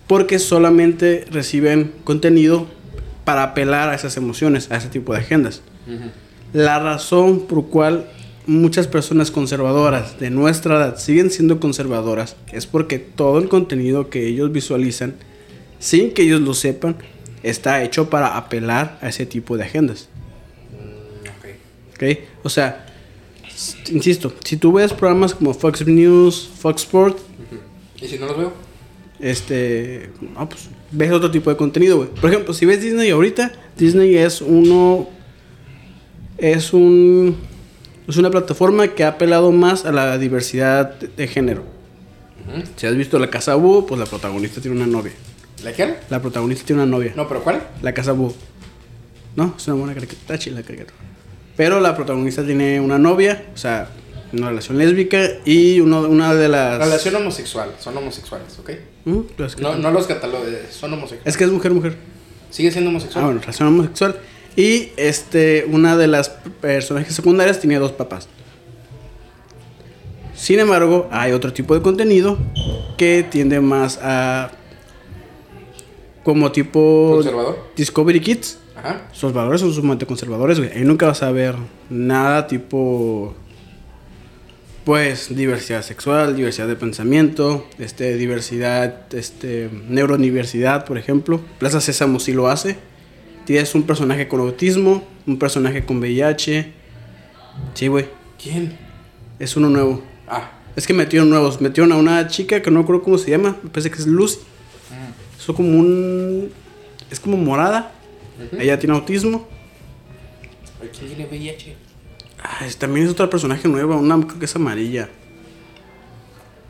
porque 0.10 0.40
solamente 0.40 1.24
reciben 1.30 1.94
contenido 2.04 2.66
para 3.26 3.44
apelar 3.44 3.90
a 3.90 3.94
esas 3.94 4.18
emociones, 4.18 4.72
a 4.72 4.78
ese 4.78 4.88
tipo 4.88 5.14
de 5.14 5.20
agendas. 5.20 5.62
La 6.52 6.80
razón 6.80 7.42
por 7.42 7.68
cual 7.68 8.10
muchas 8.48 8.88
personas 8.88 9.30
conservadoras 9.30 10.20
de 10.20 10.32
nuestra 10.32 10.78
edad 10.78 10.98
siguen 10.98 11.30
siendo 11.30 11.60
conservadoras 11.60 12.38
es 12.52 12.66
porque 12.66 12.98
todo 12.98 13.38
el 13.38 13.50
contenido 13.50 14.10
que 14.10 14.26
ellos 14.26 14.52
visualizan, 14.52 15.14
sin 15.78 16.12
que 16.12 16.24
ellos 16.24 16.42
lo 16.42 16.56
sepan, 16.56 16.96
está 17.44 17.84
hecho 17.84 18.10
para 18.10 18.36
apelar 18.36 18.98
a 19.04 19.10
ese 19.10 19.28
tipo 19.28 19.58
de 19.58 19.66
agendas. 19.66 20.10
Ok. 21.38 21.94
¿ok? 21.94 22.20
O 22.42 22.50
sea, 22.50 22.88
insisto, 23.92 24.34
si 24.44 24.58
tú 24.58 24.74
ves 24.74 24.92
programas 24.92 25.36
como 25.36 25.54
Fox 25.54 25.86
News, 25.86 26.50
Fox 26.60 26.82
Sport, 26.82 27.20
Ujú. 27.20 28.04
¿Y 28.04 28.08
si 28.08 28.18
no 28.18 28.26
los 28.26 28.38
veo? 28.40 28.69
Este, 29.20 30.10
no, 30.22 30.48
pues 30.48 30.70
ves 30.92 31.12
otro 31.12 31.32
tipo 31.32 31.50
de 31.50 31.58
contenido, 31.58 31.98
güey. 31.98 32.10
Por 32.10 32.30
ejemplo, 32.30 32.54
si 32.54 32.66
ves 32.66 32.82
Disney 32.82 33.10
ahorita, 33.10 33.52
Disney 33.78 34.16
es 34.16 34.42
uno, 34.42 35.10
es 36.38 36.74
un, 36.74 37.38
es 38.08 38.18
una 38.18 38.30
plataforma 38.30 38.88
que 38.90 39.04
ha 39.04 39.10
apelado 39.10 39.52
más 39.52 39.86
a 39.86 39.92
la 39.92 40.18
diversidad 40.18 41.00
de, 41.00 41.08
de 41.08 41.28
género. 41.28 41.64
Si 42.76 42.88
has 42.88 42.96
visto 42.96 43.20
La 43.20 43.30
Casa 43.30 43.56
Búho, 43.56 43.86
pues 43.86 44.00
la 44.00 44.06
protagonista 44.06 44.60
tiene 44.60 44.78
una 44.78 44.88
novia. 44.88 45.12
¿La 45.64 45.72
quién? 45.72 45.98
La 46.10 46.22
protagonista 46.22 46.66
tiene 46.66 46.82
una 46.82 46.92
novia. 46.92 47.14
No, 47.16 47.28
pero 47.28 47.44
¿cuál? 47.44 47.62
La 47.82 47.94
Casa 47.94 48.14
Búho. 48.14 48.34
No, 49.36 49.54
es 49.56 49.68
una 49.68 49.76
buena 49.76 49.94
caricatura. 49.94 50.40
La 50.52 50.64
caricatura. 50.64 50.98
Pero 51.56 51.80
la 51.80 51.96
protagonista 51.96 52.44
tiene 52.44 52.80
una 52.80 52.98
novia, 52.98 53.46
o 53.54 53.58
sea, 53.58 53.90
una 54.34 54.50
relación 54.50 54.78
lésbica 54.78 55.28
y 55.46 55.80
uno, 55.80 56.02
una 56.02 56.36
de 56.36 56.48
las... 56.50 56.78
Relación 56.80 57.16
homosexual. 57.16 57.72
Son 57.80 57.98
homosexuales, 57.98 58.58
¿ok? 58.60 58.72
¿Mm? 59.06 59.20
Pues 59.36 59.58
No, 59.60 59.76
no 59.76 59.92
los 59.92 60.08
catalogues. 60.08 60.72
Son 60.72 60.94
homosexuales. 60.94 61.28
Es 61.28 61.38
que 61.38 61.44
es 61.46 61.52
mujer, 61.52 61.72
mujer. 61.74 61.96
¿Sigue 62.50 62.72
siendo 62.72 62.90
homosexual? 62.90 63.24
Ah, 63.24 63.28
bueno, 63.28 63.42
relación 63.42 63.68
homosexual. 63.68 64.20
Y 64.56 64.90
este, 64.98 65.66
una 65.70 65.96
de 65.96 66.08
las 66.08 66.30
personajes 66.30 67.14
secundarias 67.16 67.60
tenía 67.60 67.80
dos 67.80 67.92
papás. 67.92 68.28
Sin 70.40 70.60
embargo, 70.60 71.08
hay 71.12 71.34
otro 71.34 71.52
tipo 71.52 71.76
de 71.76 71.82
contenido 71.82 72.38
que 72.98 73.26
tiende 73.30 73.60
más 73.60 74.00
a. 74.02 74.52
como 76.24 76.52
tipo. 76.52 77.12
¿Conservador? 77.16 77.60
Discovery 77.76 78.22
Kids. 78.22 78.58
Ajá. 78.76 79.08
Sus 79.12 79.34
valores 79.34 79.60
son 79.60 79.74
sumamente 79.74 80.06
conservadores, 80.06 80.58
güey. 80.58 80.72
Ahí 80.72 80.84
nunca 80.86 81.08
vas 81.08 81.24
a 81.24 81.32
ver 81.32 81.56
nada 81.90 82.48
tipo. 82.48 83.36
Pues 84.90 85.36
diversidad 85.36 85.84
sexual, 85.84 86.36
diversidad 86.36 86.68
de 86.68 86.76
pensamiento, 86.76 87.68
este, 87.78 88.18
diversidad, 88.18 89.14
este, 89.14 89.70
neurodiversidad, 89.88 90.84
por 90.86 90.98
ejemplo. 90.98 91.42
Plaza 91.60 91.80
Sésamo 91.80 92.20
sí 92.20 92.34
lo 92.34 92.48
hace. 92.48 92.76
Tienes 93.46 93.76
un 93.76 93.84
personaje 93.84 94.28
con 94.28 94.40
autismo, 94.40 95.04
un 95.28 95.38
personaje 95.38 95.86
con 95.86 96.00
VIH. 96.00 96.72
Sí, 97.76 97.88
güey. 97.88 98.08
¿Quién? 98.42 98.80
Es 99.38 99.56
uno 99.56 99.70
nuevo. 99.70 100.02
Ah. 100.28 100.54
Es 100.76 100.88
que 100.88 100.96
metieron 100.96 101.30
nuevos. 101.30 101.62
Metieron 101.62 101.92
a 101.92 101.96
una 101.96 102.28
chica 102.28 102.60
que 102.64 102.72
no 102.72 102.80
recuerdo 102.80 103.04
cómo 103.04 103.20
se 103.20 103.30
llama. 103.30 103.58
Me 103.62 103.70
parece 103.70 103.92
que 103.92 104.00
es 104.00 104.08
Lucy. 104.08 104.40
Mm. 104.40 105.40
Eso 105.40 105.54
como 105.54 105.70
un. 105.70 106.50
Es 107.12 107.20
como 107.20 107.38
morada. 107.38 107.92
Ujú. 108.44 108.60
Ella 108.60 108.80
tiene 108.80 108.96
autismo. 108.96 109.48
¿Quién 110.80 111.16
tiene 111.16 111.28
VIH? 111.28 111.89
Es- 112.66 112.78
también 112.78 113.06
es 113.06 113.12
otra 113.12 113.30
personaje 113.30 113.68
nueva, 113.68 113.96
una 113.98 114.20
creo 114.26 114.40
que 114.40 114.46
es 114.46 114.56
amarilla. 114.56 115.10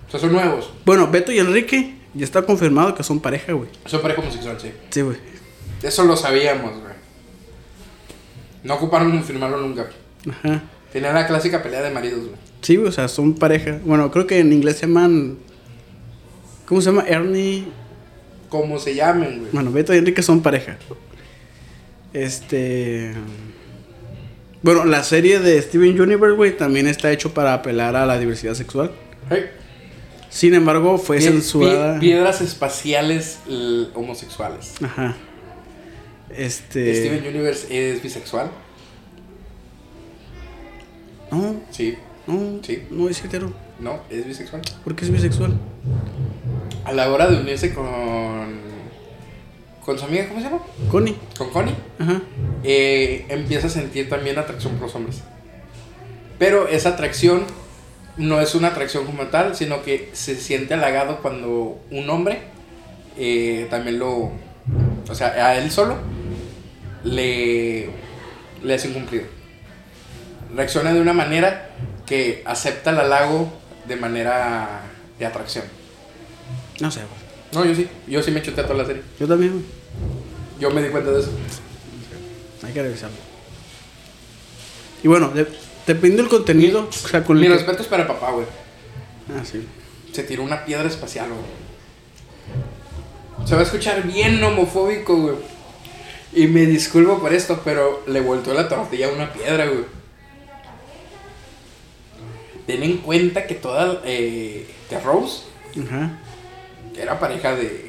O 0.07 0.11
sea, 0.11 0.19
son 0.19 0.31
nuevos. 0.33 0.71
Bueno, 0.85 1.09
Beto 1.09 1.31
y 1.31 1.39
Enrique 1.39 1.95
ya 2.13 2.25
está 2.25 2.41
confirmado 2.41 2.95
que 2.95 3.03
son 3.03 3.19
pareja, 3.19 3.53
güey. 3.53 3.69
Son 3.85 4.01
pareja 4.01 4.21
homosexual, 4.21 4.57
sí. 4.59 4.71
Sí, 4.89 5.01
güey. 5.01 5.17
Eso 5.83 6.03
lo 6.03 6.17
sabíamos, 6.17 6.71
güey. 6.79 6.93
No 8.63 8.73
ocuparon 8.75 9.11
confirmarlo 9.11 9.59
nunca. 9.61 9.87
Ajá. 10.29 10.63
Tenían 10.91 11.13
la 11.13 11.27
clásica 11.27 11.61
pelea 11.61 11.81
de 11.81 11.91
maridos, 11.91 12.21
güey. 12.21 12.35
Sí, 12.61 12.75
güey, 12.75 12.89
o 12.89 12.91
sea, 12.91 13.07
son 13.07 13.35
pareja. 13.35 13.79
Bueno, 13.85 14.09
creo 14.11 14.25
que 14.27 14.39
en 14.39 14.51
inglés 14.51 14.77
se 14.77 14.87
llaman. 14.87 15.37
¿Cómo 16.65 16.81
se 16.81 16.89
llama? 16.91 17.05
Ernie. 17.07 17.65
Como 18.49 18.79
se 18.79 18.95
llamen, 18.95 19.39
güey. 19.39 19.51
Bueno, 19.51 19.71
Beto 19.71 19.93
y 19.93 19.97
Enrique 19.99 20.23
son 20.23 20.41
pareja. 20.41 20.77
Este. 22.13 23.13
Bueno, 24.61 24.83
la 24.85 25.03
serie 25.03 25.39
de 25.39 25.61
Steven 25.61 25.99
Universe, 26.01 26.35
güey, 26.35 26.57
también 26.57 26.87
está 26.87 27.11
hecho 27.11 27.33
para 27.33 27.53
apelar 27.53 27.95
a 27.95 28.05
la 28.05 28.19
diversidad 28.19 28.53
sexual. 28.55 28.91
Hey. 29.29 29.45
Sin 30.29 30.53
embargo, 30.53 30.97
fue 30.97 31.17
Pie- 31.17 31.21
censurada. 31.29 31.95
pie- 31.95 31.99
piedras 32.01 32.41
espaciales 32.41 33.39
homosexuales. 33.95 34.73
Ajá. 34.83 35.15
Este. 36.29 36.93
Steven 36.93 37.27
Universe 37.27 37.67
es 37.93 38.03
bisexual. 38.03 38.51
No, 41.31 41.55
Sí. 41.71 41.95
no, 42.27 42.59
Sí. 42.63 42.83
no 42.91 43.07
es 43.09 43.23
hetero. 43.23 43.53
No, 43.79 44.01
es 44.09 44.25
bisexual. 44.27 44.61
¿Por 44.83 44.95
qué 44.95 45.05
es 45.05 45.11
bisexual? 45.11 45.53
A 46.85 46.91
la 46.91 47.11
hora 47.11 47.29
de 47.29 47.39
unirse 47.39 47.73
con. 47.73 48.68
Con 49.89 49.97
su 49.97 50.05
amiga, 50.05 50.27
¿cómo 50.27 50.39
se 50.39 50.45
llama? 50.45 50.61
Connie. 50.91 51.17
Con 51.35 51.49
Connie. 51.49 51.73
Ajá. 51.97 52.21
eh, 52.63 53.25
empieza 53.29 53.65
a 53.65 53.69
sentir 53.71 54.07
también 54.07 54.37
atracción 54.37 54.73
por 54.73 54.83
los 54.83 54.93
hombres. 54.93 55.23
Pero 56.37 56.67
esa 56.67 56.89
atracción 56.89 57.43
no 58.15 58.39
es 58.39 58.53
una 58.53 58.67
atracción 58.67 59.07
como 59.07 59.23
tal, 59.29 59.55
sino 59.55 59.81
que 59.81 60.11
se 60.13 60.35
siente 60.35 60.75
halagado 60.75 61.23
cuando 61.23 61.81
un 61.89 62.07
hombre 62.07 62.41
eh, 63.17 63.65
también 63.71 63.97
lo. 63.97 64.31
O 65.09 65.15
sea, 65.15 65.29
a 65.29 65.57
él 65.57 65.71
solo 65.71 65.95
le. 67.03 67.89
le 68.61 68.73
hace 68.75 68.89
un 68.89 68.93
cumplido. 68.93 69.25
Reacciona 70.55 70.93
de 70.93 71.01
una 71.01 71.13
manera 71.13 71.71
que 72.05 72.43
acepta 72.45 72.91
el 72.91 72.99
halago 72.99 73.51
de 73.87 73.95
manera 73.95 74.81
de 75.17 75.25
atracción. 75.25 75.65
No 76.79 76.91
sé, 76.91 76.99
güey. 76.99 77.65
No, 77.65 77.65
yo 77.67 77.73
sí. 77.73 77.89
Yo 78.07 78.21
sí 78.21 78.29
me 78.29 78.43
chuté 78.43 78.61
a 78.61 78.65
toda 78.67 78.77
la 78.77 78.85
serie. 78.85 79.01
Yo 79.19 79.27
también, 79.27 79.53
güey. 79.53 79.78
Yo 80.59 80.69
me 80.71 80.81
di 80.81 80.89
cuenta 80.89 81.11
de 81.11 81.21
eso. 81.21 81.31
Hay 82.63 82.73
que 82.73 82.81
revisarlo. 82.81 83.15
Y 85.03 85.07
bueno, 85.07 85.29
de- 85.29 85.47
dependiendo 85.87 86.23
del 86.23 86.29
contenido, 86.29 86.87
o 86.89 86.91
sea, 86.91 87.23
con 87.23 87.37
el 87.37 87.41
Mi 87.43 87.47
que- 87.47 87.53
respeto 87.53 87.81
es 87.83 87.87
para 87.87 88.05
papá, 88.07 88.31
güey. 88.31 88.45
Ah, 89.29 89.43
sí. 89.45 89.65
Se 90.11 90.23
tiró 90.23 90.43
una 90.43 90.65
piedra 90.65 90.87
espacial, 90.87 91.29
güey. 91.29 91.39
Se 93.47 93.55
va 93.55 93.61
a 93.61 93.63
escuchar 93.63 94.03
bien 94.05 94.43
homofóbico, 94.43 95.15
güey. 95.15 95.35
Y 96.33 96.47
me 96.47 96.65
disculpo 96.65 97.19
por 97.19 97.33
esto, 97.33 97.61
pero 97.63 98.03
le 98.07 98.19
volteó 98.21 98.53
la 98.53 98.67
tortilla 98.67 99.07
a 99.07 99.13
una 99.13 99.31
piedra, 99.31 99.65
güey. 99.67 99.85
Ten 102.67 102.83
en 102.83 102.97
cuenta 102.97 103.47
que 103.47 103.55
toda. 103.55 104.01
Eh, 104.05 104.67
que 104.89 104.99
Rose 104.99 105.43
Ajá. 105.87 106.19
era 106.95 107.19
pareja 107.19 107.55
de. 107.55 107.88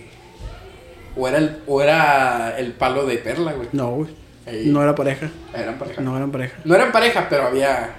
O 1.21 1.29
era 1.29 1.37
el, 1.39 1.59
o 1.67 1.83
era 1.83 2.59
el 2.59 2.73
palo 2.73 3.05
de 3.05 3.19
Perla, 3.19 3.53
güey. 3.53 3.69
No, 3.73 3.91
güey. 3.91 4.11
Ey. 4.47 4.67
No 4.67 4.83
era 4.83 4.95
pareja. 4.95 5.31
Eran 5.55 5.79
pareja. 5.79 6.01
No 6.01 6.17
eran 6.17 6.33
pareja. 6.33 6.57
No 6.65 6.75
eran 6.75 6.93
pareja, 6.93 7.27
pero 7.29 7.47
había. 7.47 7.91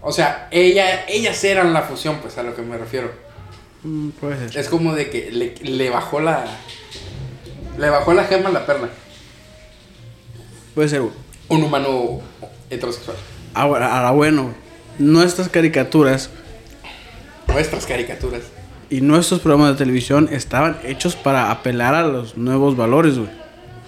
O 0.00 0.10
sea, 0.10 0.48
ella, 0.50 1.04
ellas 1.06 1.44
eran 1.44 1.74
la 1.74 1.82
fusión, 1.82 2.18
pues 2.22 2.38
a 2.38 2.42
lo 2.42 2.54
que 2.56 2.62
me 2.62 2.78
refiero. 2.78 3.10
Mm, 3.82 4.08
puede 4.10 4.48
ser. 4.48 4.58
Es 4.58 4.68
como 4.68 4.94
de 4.94 5.10
que 5.10 5.30
le, 5.30 5.54
le 5.56 5.90
bajó 5.90 6.20
la. 6.20 6.44
Le 7.78 7.90
bajó 7.90 8.14
la 8.14 8.24
gema 8.24 8.48
a 8.48 8.52
la 8.52 8.64
perla. 8.64 8.88
Puede 10.74 10.88
ser, 10.88 11.02
güey. 11.02 11.12
Un 11.48 11.64
humano 11.64 12.20
heterosexual. 12.70 13.18
Ahora, 13.52 13.94
ahora 13.94 14.12
bueno, 14.12 14.54
nuestras 14.98 15.48
caricaturas 15.50 16.30
Nuestras 17.48 17.84
caricaturas. 17.84 18.42
Y 18.90 19.00
nuestros 19.00 19.40
programas 19.40 19.72
de 19.72 19.78
televisión 19.78 20.28
estaban 20.32 20.76
hechos 20.84 21.14
para 21.14 21.52
apelar 21.52 21.94
a 21.94 22.06
los 22.06 22.36
nuevos 22.36 22.76
valores, 22.76 23.16
güey. 23.16 23.30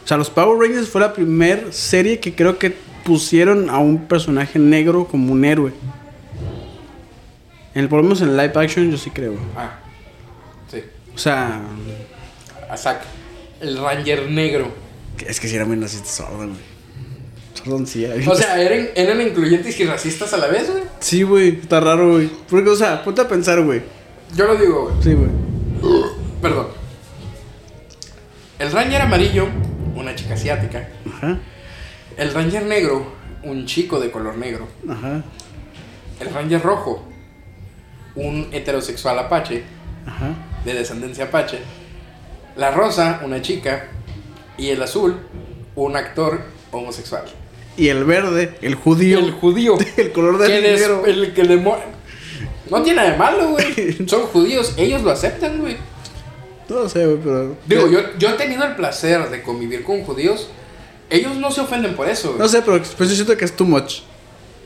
O 0.04 0.08
sea, 0.08 0.16
los 0.16 0.30
Power 0.30 0.58
Rangers 0.58 0.88
fue 0.88 1.00
la 1.00 1.12
primera 1.12 1.72
serie 1.72 2.20
que 2.20 2.34
creo 2.34 2.58
que 2.58 2.74
pusieron 3.04 3.68
a 3.68 3.78
un 3.78 4.06
personaje 4.06 4.58
negro 4.58 5.06
como 5.08 5.32
un 5.32 5.44
héroe. 5.44 5.72
En, 7.74 7.88
por 7.88 7.98
lo 7.98 8.04
menos 8.04 8.20
en 8.20 8.36
live 8.36 8.52
action 8.54 8.90
yo 8.90 8.96
sí 8.96 9.10
creo. 9.10 9.34
Ah, 9.56 9.80
sí. 10.70 10.82
O 11.14 11.18
sea, 11.18 11.62
A 12.70 12.76
Zack. 12.76 13.02
El 13.60 13.78
Ranger 13.78 14.30
negro. 14.30 14.72
es 15.26 15.38
que 15.38 15.48
si 15.48 15.56
era 15.56 15.64
muy 15.64 15.76
racista 15.76 16.08
Sordon, 16.08 16.50
güey. 16.50 16.72
Sordon 17.54 17.86
sí 17.86 18.04
era 18.04 18.30
O 18.30 18.34
sea, 18.34 18.60
eran, 18.60 18.88
eran 18.94 19.20
incluyentes 19.20 19.78
y 19.78 19.84
racistas 19.84 20.32
a 20.32 20.36
la 20.36 20.48
vez, 20.48 20.70
güey. 20.70 20.82
Sí, 21.00 21.22
güey, 21.22 21.60
está 21.60 21.80
raro, 21.80 22.12
güey. 22.12 22.30
Porque, 22.48 22.70
o 22.70 22.76
sea, 22.76 23.02
ponte 23.04 23.20
a 23.20 23.28
pensar, 23.28 23.60
güey. 23.62 23.82
Yo 24.34 24.46
lo 24.46 24.56
digo, 24.56 24.84
güey. 24.90 25.02
Sí, 25.02 25.14
güey. 25.14 25.30
Perdón. 26.40 26.68
El 28.58 28.70
Ranger 28.72 29.02
amarillo, 29.02 29.46
una 29.94 30.14
chica 30.14 30.34
asiática. 30.34 30.88
Ajá, 31.16 31.38
El 32.16 32.32
Ranger 32.32 32.64
negro, 32.64 33.12
un 33.42 33.66
chico 33.66 33.98
de 34.00 34.10
color 34.10 34.36
negro. 34.36 34.68
ajá, 34.88 35.22
El 36.20 36.30
Ranger 36.32 36.62
rojo, 36.62 37.02
un 38.14 38.48
heterosexual 38.52 39.18
apache, 39.18 39.64
ajá. 40.06 40.30
de 40.64 40.74
descendencia 40.74 41.24
apache. 41.24 41.58
La 42.56 42.70
rosa, 42.70 43.20
una 43.24 43.40
chica. 43.42 43.88
Y 44.58 44.68
el 44.68 44.82
azul, 44.82 45.16
un 45.74 45.96
actor 45.96 46.42
homosexual. 46.70 47.24
Y 47.76 47.88
el 47.88 48.04
verde, 48.04 48.54
el 48.60 48.74
judío. 48.74 49.18
El 49.18 49.32
judío. 49.32 49.76
El 49.96 50.12
color 50.12 50.38
del 50.38 50.50
que 50.50 50.60
dinero. 50.60 51.06
el 51.06 51.32
que 51.32 51.44
No 52.78 52.82
tiene 52.82 52.96
nada 52.96 53.10
de 53.12 53.16
malo, 53.18 53.50
güey. 53.50 53.96
Son 54.08 54.22
judíos, 54.26 54.74
ellos 54.76 55.02
lo 55.02 55.10
aceptan, 55.10 55.58
güey. 55.60 55.76
No 56.68 56.88
sé, 56.88 57.04
güey, 57.06 57.18
pero. 57.22 57.56
Digo, 57.66 57.88
yo, 57.88 58.00
yo 58.18 58.30
he 58.30 58.32
tenido 58.34 58.64
el 58.64 58.74
placer 58.76 59.28
de 59.30 59.42
convivir 59.42 59.84
con 59.84 60.02
judíos. 60.04 60.48
Ellos 61.10 61.36
no 61.36 61.50
se 61.50 61.60
ofenden 61.60 61.94
por 61.94 62.08
eso, 62.08 62.28
güey. 62.28 62.38
No 62.40 62.48
sé, 62.48 62.62
pero 62.62 62.80
pues 62.96 63.10
yo 63.10 63.14
siento 63.14 63.36
que 63.36 63.44
es 63.44 63.54
too 63.54 63.66
much. 63.66 64.00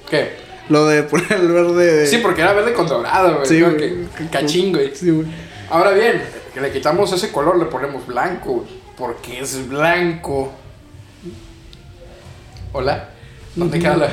¿Qué? 0.08 0.30
Lo 0.68 0.86
de 0.86 1.02
poner 1.02 1.32
el 1.32 1.48
verde. 1.48 1.96
de- 1.96 2.06
Sí, 2.06 2.18
porque 2.18 2.40
era 2.42 2.52
verde 2.52 2.72
con 2.72 2.86
dorado, 2.86 3.36
güey. 3.36 3.46
Sí, 3.46 3.56
Creo 3.56 3.74
güey. 3.74 4.06
que- 4.16 4.28
cachín, 4.30 4.72
güey. 4.72 4.94
Sí, 4.94 5.10
güey. 5.10 5.26
Ahora 5.70 5.90
bien, 5.90 6.22
que 6.54 6.60
le 6.60 6.70
quitamos 6.70 7.12
ese 7.12 7.32
color, 7.32 7.58
le 7.58 7.64
ponemos 7.66 8.06
blanco, 8.06 8.52
güey, 8.52 8.68
porque 8.96 9.40
es 9.40 9.68
blanco. 9.68 10.52
¿Hola? 12.72 13.08
¿Dónde 13.54 13.78
queda 13.78 13.96
la.? 13.96 14.08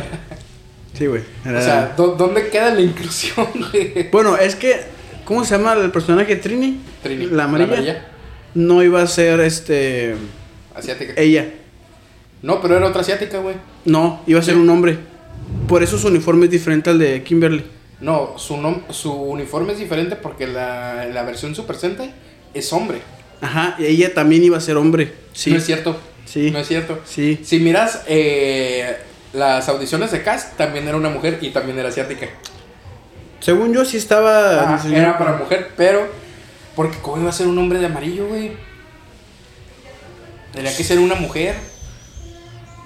Sí, 0.93 1.07
güey. 1.07 1.21
O 1.45 1.61
sea, 1.61 1.93
¿dó- 1.97 2.15
¿dónde 2.15 2.49
queda 2.49 2.73
la 2.73 2.81
inclusión, 2.81 3.47
güey? 3.71 4.09
Bueno, 4.11 4.37
es 4.37 4.55
que. 4.55 4.81
¿Cómo 5.25 5.45
se 5.45 5.55
llama 5.57 5.73
el 5.73 5.89
personaje 5.91 6.35
Trini? 6.35 6.79
Trini, 7.01 7.27
La 7.27 7.45
amarilla. 7.45 8.07
No 8.53 8.83
iba 8.83 9.01
a 9.01 9.07
ser 9.07 9.39
este. 9.39 10.15
Asiática. 10.75 11.13
Ella. 11.15 11.47
No, 12.41 12.61
pero 12.61 12.75
era 12.77 12.87
otra 12.87 13.01
asiática, 13.01 13.39
güey. 13.39 13.55
No, 13.85 14.21
iba 14.27 14.39
a 14.39 14.43
ser 14.43 14.55
Sí. 14.55 14.59
un 14.59 14.69
hombre. 14.69 14.97
Por 15.67 15.81
eso 15.81 15.97
su 15.97 16.07
uniforme 16.07 16.45
es 16.45 16.51
diferente 16.51 16.89
al 16.89 16.99
de 16.99 17.23
Kimberly. 17.23 17.63
No, 18.01 18.33
su, 18.37 18.55
nom- 18.57 18.83
su 18.91 19.13
uniforme 19.13 19.71
es 19.73 19.79
diferente 19.79 20.17
porque 20.17 20.45
la, 20.45 21.05
la 21.05 21.23
versión 21.23 21.55
Super 21.55 21.77
Sentai 21.77 22.13
es 22.53 22.71
hombre. 22.73 22.99
Ajá, 23.39 23.75
y 23.79 23.85
ella 23.85 24.13
también 24.13 24.43
iba 24.43 24.57
a 24.57 24.61
ser 24.61 24.75
hombre. 24.77 25.13
Sí. 25.31 25.51
No 25.51 25.57
es 25.57 25.65
cierto. 25.65 25.97
Sí. 26.25 26.51
No 26.51 26.59
es 26.59 26.67
cierto. 26.67 26.99
Sí. 27.05 27.39
Si 27.43 27.59
miras 27.59 28.03
eh, 28.07 28.97
las 29.33 29.67
audiciones 29.67 30.11
de 30.11 30.23
cast, 30.23 30.55
también 30.55 30.87
era 30.87 30.95
una 30.95 31.09
mujer 31.09 31.39
y 31.41 31.49
también 31.49 31.77
era 31.77 31.89
asiática. 31.89 32.27
Según 33.39 33.73
yo 33.73 33.83
sí 33.83 33.97
estaba. 33.97 34.75
Ah, 34.75 34.81
era 34.87 35.17
para 35.17 35.33
mujer, 35.33 35.71
pero. 35.75 36.07
Porque, 36.75 36.97
¿cómo 36.99 37.21
iba 37.21 37.29
a 37.29 37.33
ser 37.33 37.47
un 37.47 37.57
hombre 37.57 37.79
de 37.79 37.87
amarillo, 37.87 38.27
güey? 38.27 38.53
Tenía 40.53 40.75
que 40.75 40.83
ser 40.83 40.99
una 40.99 41.15
mujer. 41.15 41.55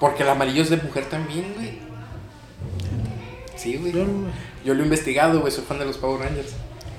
Porque 0.00 0.22
el 0.22 0.28
amarillo 0.28 0.62
es 0.62 0.70
de 0.70 0.76
mujer 0.78 1.06
también, 1.06 1.54
güey. 1.54 1.78
Sí, 3.56 3.76
güey. 3.76 3.92
Yo 4.64 4.74
lo 4.74 4.80
he 4.80 4.84
investigado, 4.84 5.40
güey. 5.40 5.52
Soy 5.52 5.64
fan 5.64 5.78
de 5.78 5.84
los 5.84 5.96
Power 5.98 6.22
Rangers. 6.22 6.52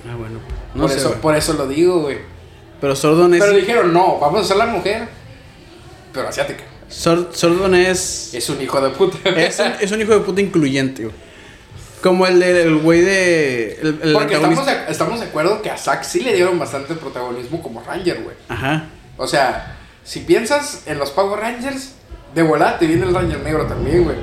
Ah, 0.09 0.15
bueno. 0.15 0.39
No 0.73 0.83
por, 0.83 0.91
sé. 0.91 0.97
eso, 0.97 1.13
por 1.15 1.35
eso 1.35 1.53
lo 1.53 1.67
digo, 1.67 2.01
güey. 2.01 2.19
Pero 2.79 2.95
Sordon 2.95 3.33
es. 3.33 3.41
Pero 3.41 3.55
dijeron, 3.55 3.93
no, 3.93 4.19
vamos 4.19 4.41
a 4.41 4.43
hacer 4.43 4.57
la 4.57 4.67
mujer. 4.67 5.07
Pero 6.13 6.27
asiática. 6.27 6.63
Sor- 6.89 7.29
Sordon 7.33 7.75
es. 7.75 8.33
Es 8.33 8.49
un 8.49 8.61
hijo 8.61 8.81
de 8.81 8.89
puta. 8.89 9.17
Es 9.29 9.59
un, 9.59 9.71
es 9.79 9.91
un 9.91 10.01
hijo 10.01 10.13
de 10.13 10.19
puta 10.19 10.41
incluyente, 10.41 11.03
güey. 11.03 11.15
Como 12.01 12.25
el 12.27 12.39
del 12.39 12.77
güey 12.77 13.01
de. 13.01 13.79
El, 13.81 13.99
el 14.03 14.13
Porque 14.13 14.35
estamos 14.35 14.65
de, 14.65 14.73
estamos 14.87 15.19
de 15.19 15.25
acuerdo 15.27 15.61
que 15.61 15.69
a 15.69 15.77
Zack 15.77 16.03
sí 16.03 16.21
le 16.21 16.33
dieron 16.33 16.57
bastante 16.57 16.95
protagonismo 16.95 17.61
como 17.61 17.81
Ranger, 17.83 18.21
güey. 18.23 18.35
Ajá. 18.47 18.85
O 19.17 19.27
sea, 19.27 19.77
si 20.03 20.21
piensas 20.21 20.83
en 20.85 20.97
los 20.97 21.11
Power 21.11 21.39
Rangers, 21.41 21.91
de 22.33 22.41
volada 22.41 22.79
te 22.79 22.87
viene 22.87 23.05
el 23.05 23.13
Ranger 23.13 23.39
negro 23.41 23.65
también, 23.65 24.05
güey. 24.05 24.15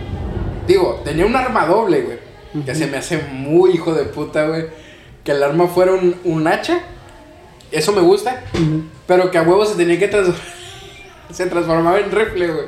Digo, 0.67 1.03
tenía 1.05 1.27
un 1.27 1.37
arma 1.37 1.67
doble, 1.67 2.01
güey. 2.03 2.19
Que 2.65 2.75
se 2.75 2.87
me 2.87 2.97
hace 2.97 3.19
muy 3.19 3.73
hijo 3.73 3.93
de 3.93 4.05
puta, 4.05 4.47
güey. 4.47 4.67
Que 5.23 5.33
el 5.33 5.43
arma 5.43 5.69
fuera 5.69 5.93
un, 5.93 6.17
un 6.25 6.47
hacha. 6.47 6.81
Eso 7.71 7.93
me 7.93 8.01
gusta. 8.01 8.43
Pero 9.07 9.31
que 9.31 9.37
a 9.37 9.43
huevo 9.43 9.67
se 9.67 9.75
tenía 9.75 9.99
que 9.99 10.09
transformar. 10.09 10.43
se 11.31 11.47
transformaba 11.47 11.99
en 11.99 12.11
rifle, 12.11 12.53
güey. 12.53 12.67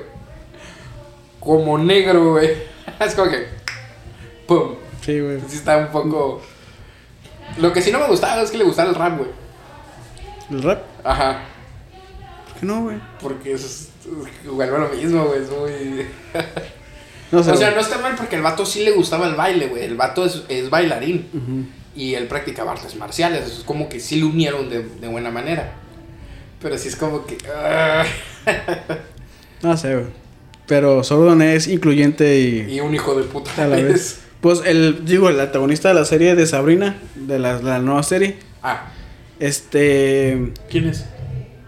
Como 1.40 1.78
negro, 1.78 2.32
güey. 2.32 2.51
Es 3.01 3.14
como 3.14 3.30
que. 3.30 3.47
¡Pum! 4.47 4.74
Sí, 5.01 5.20
güey. 5.20 5.40
Sí 5.48 5.56
está 5.56 5.76
un 5.78 5.89
poco. 5.89 6.43
Lo 7.59 7.72
que 7.72 7.82
sí 7.82 7.90
no 7.90 7.98
me 7.98 8.06
gustaba 8.06 8.43
es 8.43 8.51
que 8.51 8.59
le 8.59 8.64
gustaba 8.64 8.90
el 8.90 8.94
rap, 8.94 9.18
güey. 9.18 9.30
¿El 10.51 10.62
rap? 10.62 10.82
Ajá. 11.05 11.43
¿Por 12.48 12.60
qué 12.60 12.66
no, 12.66 12.82
güey? 12.82 12.97
Porque 13.20 13.52
es, 13.52 13.90
vuelve 14.44 14.76
a 14.76 14.80
lo 14.80 14.89
mismo, 14.89 15.24
güey. 15.24 15.43
Es 15.43 15.51
muy. 15.51 16.06
No 17.30 17.43
sé. 17.43 17.51
o 17.51 17.56
sea, 17.56 17.66
güey. 17.66 17.74
no 17.74 17.82
está 17.82 17.98
mal 17.98 18.14
porque 18.16 18.36
el 18.36 18.43
vato 18.43 18.64
sí 18.64 18.82
le 18.82 18.90
gustaba 18.93 19.26
el 19.26 19.35
baile, 19.35 19.66
güey. 19.66 19.85
El 19.85 19.97
vato 19.97 20.24
es, 20.24 20.44
es 20.48 20.70
bailarín. 20.70 21.70
Y 21.94 22.14
él 22.14 22.26
practicaba 22.26 22.72
artes 22.72 22.97
marciales. 22.97 23.44
Es 23.47 23.64
como 23.64 23.90
que 23.90 24.01
sí 24.01 24.18
lo 24.18 24.28
unieron 24.28 24.70
de, 24.70 24.82
de 24.82 25.09
buena 25.09 25.30
manera. 25.30 25.74
Pero 26.60 26.76
sí 26.78 26.89
es 26.89 26.97
como 26.97 27.24
que. 27.26 27.36
ah, 27.55 28.05
No 29.62 29.76
sé, 29.76 29.94
güey. 29.94 30.06
Pero 30.66 31.02
Sordon 31.02 31.40
es 31.43 31.66
incluyente 31.68 32.39
y. 32.39 32.74
y 32.74 32.80
un 32.80 32.94
hijo 32.94 33.14
de 33.14 33.24
puta 33.24 33.51
A 33.62 33.66
la 33.66 33.76
vez. 33.76 34.20
Pues 34.40 34.62
el, 34.64 35.05
digo, 35.05 35.28
el 35.30 35.40
antagonista 35.40 35.89
de 35.89 35.94
la 35.94 36.05
serie 36.05 36.36
de 36.36 36.47
Sabrina, 36.47 36.97
de 37.16 37.40
la, 37.40 37.60
la 37.60 37.80
nueva 37.80 38.05
serie, 38.05 38.36
Ah, 38.62 38.86
este. 39.40 40.52
¿quién 40.70 40.89
es? 40.89 41.06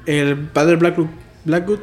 El 0.07 0.37
padre 0.39 0.77
Blackwood. 0.77 1.09
Blackwood. 1.45 1.81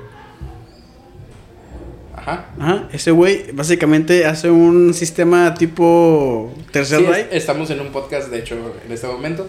Ajá. 2.16 2.46
Ajá. 2.60 2.88
Ese 2.94 3.12
güey 3.12 3.52
básicamente 3.52 4.26
hace 4.26 4.50
un 4.50 4.94
sistema 4.94 5.54
tipo 5.56 6.54
Tercer 6.72 7.00
Sí, 7.00 7.06
es- 7.06 7.28
estamos 7.32 7.70
en 7.70 7.80
un 7.82 7.92
podcast, 7.92 8.30
de 8.30 8.40
hecho, 8.40 8.56
en 8.86 8.92
este 8.92 9.08
momento. 9.08 9.48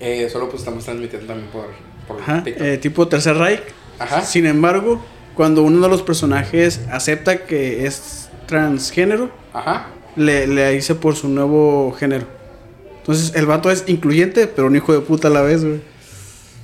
Eh, 0.00 0.28
solo 0.30 0.48
pues 0.50 0.60
estamos 0.62 0.84
transmitiendo 0.84 1.26
también 1.26 1.48
por, 1.50 1.68
por 2.06 2.20
Ajá. 2.20 2.42
TikTok. 2.44 2.62
eh, 2.66 2.78
tipo 2.78 3.08
Tercer 3.08 3.36
Reich. 3.36 3.60
Ajá. 3.98 4.22
Sin 4.22 4.46
embargo, 4.46 5.04
cuando 5.34 5.62
uno 5.62 5.80
de 5.80 5.88
los 5.88 6.02
personajes 6.02 6.80
acepta 6.90 7.44
que 7.46 7.86
es 7.86 8.28
transgénero, 8.46 9.30
Ajá. 9.52 9.86
le, 10.16 10.46
le 10.46 10.74
hice 10.74 10.94
por 10.94 11.16
su 11.16 11.28
nuevo 11.28 11.92
género. 11.98 12.26
Entonces, 12.98 13.34
el 13.34 13.46
vato 13.46 13.70
es 13.70 13.84
incluyente, 13.86 14.46
pero 14.46 14.66
un 14.68 14.76
hijo 14.76 14.92
de 14.92 15.00
puta 15.00 15.28
a 15.28 15.30
la 15.30 15.42
vez, 15.42 15.64
güey. 15.64 15.80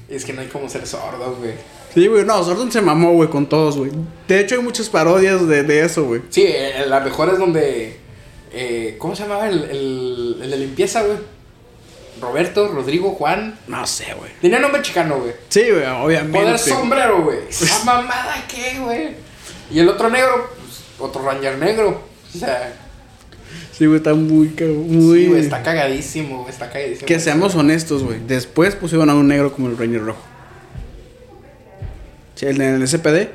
Es 0.08 0.24
que 0.24 0.32
no 0.32 0.40
hay 0.40 0.48
como 0.48 0.68
ser 0.68 0.86
sordo, 0.86 1.36
güey. 1.38 1.52
Sí, 1.94 2.06
güey, 2.06 2.24
no, 2.24 2.42
Sordon 2.44 2.70
se 2.70 2.80
mamó, 2.80 3.12
güey, 3.12 3.28
con 3.28 3.48
todos, 3.48 3.76
güey. 3.76 3.90
De 4.28 4.40
hecho, 4.40 4.54
hay 4.54 4.62
muchas 4.62 4.88
parodias 4.88 5.46
de, 5.48 5.62
de 5.64 5.84
eso, 5.84 6.04
güey. 6.04 6.22
Sí, 6.30 6.44
eh, 6.46 6.84
la 6.86 7.00
mejor 7.00 7.28
es 7.30 7.38
donde. 7.38 7.96
eh, 8.52 8.94
¿Cómo 8.98 9.14
se 9.16 9.22
llamaba 9.24 9.48
el, 9.48 9.64
el, 9.64 10.38
el 10.42 10.50
de 10.50 10.56
limpieza, 10.56 11.02
güey? 11.02 11.18
Roberto, 12.20 12.68
Rodrigo, 12.68 13.12
Juan. 13.12 13.58
No 13.66 13.86
sé, 13.86 14.14
güey. 14.14 14.30
Tenía 14.40 14.58
nombre 14.58 14.82
chicano, 14.82 15.18
güey. 15.18 15.32
Sí, 15.48 15.62
güey, 15.70 15.84
obviamente. 15.86 16.38
Poder 16.38 16.58
sombrero, 16.58 17.22
güey. 17.22 17.38
¿Esa 17.50 17.84
mamada 17.84 18.44
qué, 18.48 18.78
güey? 18.78 19.08
Y 19.70 19.78
el 19.78 19.88
otro 19.88 20.10
negro, 20.10 20.50
pues, 20.56 20.82
otro 20.98 21.22
Ranger 21.22 21.58
negro. 21.58 22.02
O 22.34 22.38
sea, 22.38 22.72
Sí, 23.80 23.86
güey, 23.86 23.96
está 23.96 24.12
muy, 24.12 24.48
muy... 24.48 25.20
sí, 25.20 25.26
güey, 25.28 25.40
está 25.40 25.62
cagadísimo, 25.62 26.40
güey, 26.40 26.50
está 26.50 26.68
cagadísimo. 26.68 27.06
Que 27.06 27.18
seamos 27.18 27.54
honestos, 27.54 28.02
güey. 28.02 28.18
Después 28.26 28.76
pusieron 28.76 29.08
a 29.08 29.14
un 29.14 29.26
negro 29.26 29.54
como 29.54 29.68
el 29.68 29.78
Ranger 29.78 30.04
Rojo. 30.04 30.20
Sí, 32.34 32.44
el 32.44 32.60
en 32.60 32.74
el 32.74 32.86
SPD. 32.86 33.30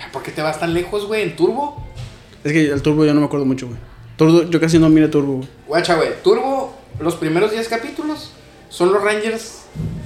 Ah, 0.00 0.08
¿Por 0.10 0.22
qué 0.22 0.30
te 0.30 0.40
vas 0.40 0.58
tan 0.58 0.72
lejos, 0.72 1.06
güey? 1.06 1.22
¿En 1.22 1.36
Turbo? 1.36 1.86
Es 2.44 2.52
que 2.52 2.70
el 2.70 2.80
Turbo 2.80 3.04
yo 3.04 3.12
no 3.12 3.20
me 3.20 3.26
acuerdo 3.26 3.44
mucho, 3.44 3.66
güey. 3.66 3.78
Turbo, 4.16 4.48
yo 4.48 4.58
casi 4.58 4.78
no 4.78 4.88
mire 4.88 5.08
Turbo, 5.08 5.34
güey. 5.34 5.48
Guacha, 5.66 5.96
güey. 5.96 6.10
Turbo, 6.24 6.77
los 7.00 7.14
primeros 7.16 7.50
10 7.52 7.68
capítulos 7.68 8.32
son 8.68 8.92
los 8.92 9.02
Rangers 9.02 9.62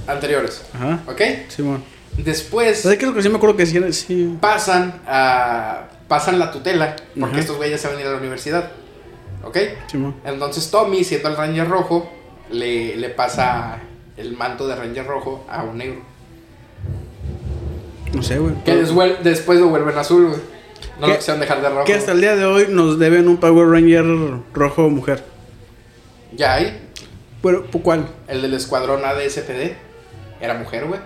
anteriores. 0.07 0.63
Ajá. 0.73 1.01
¿Ok? 1.07 1.21
Sí, 1.49 1.61
bueno. 1.61 1.81
Después 2.17 2.81
¿Sabes 2.81 2.99
qué? 2.99 3.05
Lo 3.07 3.13
que 3.13 3.23
sí 3.23 3.29
me 3.29 3.37
acuerdo 3.37 3.55
que 3.57 3.65
sí, 3.65 4.37
pasan 4.39 5.01
a. 5.07 5.87
pasan 6.07 6.37
la 6.39 6.51
tutela. 6.51 6.95
Porque 7.19 7.33
Ajá. 7.35 7.39
estos 7.41 7.57
güeyes 7.57 7.81
se 7.81 7.87
van 7.87 7.97
a 7.97 8.01
ir 8.01 8.07
a 8.07 8.11
la 8.11 8.17
universidad. 8.17 8.71
¿Ok? 9.43 9.57
Sí, 9.87 9.97
bueno. 9.97 10.15
Entonces 10.23 10.69
Tommy, 10.69 11.03
siendo 11.03 11.29
el 11.29 11.35
Ranger 11.37 11.67
rojo, 11.67 12.11
le, 12.51 12.95
le 12.97 13.09
pasa 13.09 13.79
el 14.15 14.37
manto 14.37 14.67
de 14.67 14.75
Ranger 14.75 15.05
rojo 15.07 15.45
a 15.49 15.63
un 15.63 15.77
negro. 15.79 16.01
No 18.13 18.21
sé, 18.21 18.37
güey. 18.37 18.53
Que 18.63 18.75
desvuel- 18.75 19.19
después 19.23 19.59
lo 19.59 19.69
vuelven 19.69 19.97
azul, 19.97 20.27
güey. 20.27 20.39
No 20.99 21.07
lo 21.07 21.15
quisieron 21.17 21.39
dejar 21.41 21.61
de 21.61 21.69
rojo. 21.69 21.85
Que 21.85 21.95
hasta 21.95 22.11
el 22.11 22.21
día 22.21 22.35
de 22.35 22.45
hoy 22.45 22.67
nos 22.69 22.99
deben 22.99 23.27
un 23.27 23.37
Power 23.37 23.67
Ranger 23.69 24.05
rojo 24.53 24.89
mujer. 24.89 25.23
Ya 26.31 26.53
hay. 26.55 26.79
¿Por 27.43 27.81
¿cuál? 27.83 28.07
El 28.27 28.41
del 28.41 28.53
escuadrón 28.55 29.05
ADSPD. 29.05 29.73
Era 30.41 30.55
mujer, 30.55 30.85
güey. 30.85 30.99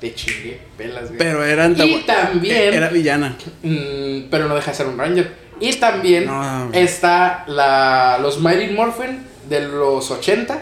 Te 0.00 0.12
chingué, 0.14 0.60
pelas, 0.76 1.06
güey. 1.06 1.18
Pero 1.18 1.44
era 1.44 1.68
Y 1.68 2.02
también- 2.04 2.74
Era 2.74 2.88
villana. 2.88 3.36
Mm, 3.62 4.28
pero 4.30 4.48
no 4.48 4.54
deja 4.56 4.72
de 4.72 4.76
ser 4.76 4.86
un 4.88 4.98
Ranger. 4.98 5.32
Y 5.60 5.72
también 5.74 6.26
No. 6.26 6.70
está 6.72 7.44
la, 7.46 8.18
los 8.20 8.40
Mighty 8.40 8.74
Morphin 8.74 9.24
de 9.48 9.60
los 9.60 10.10
80, 10.10 10.60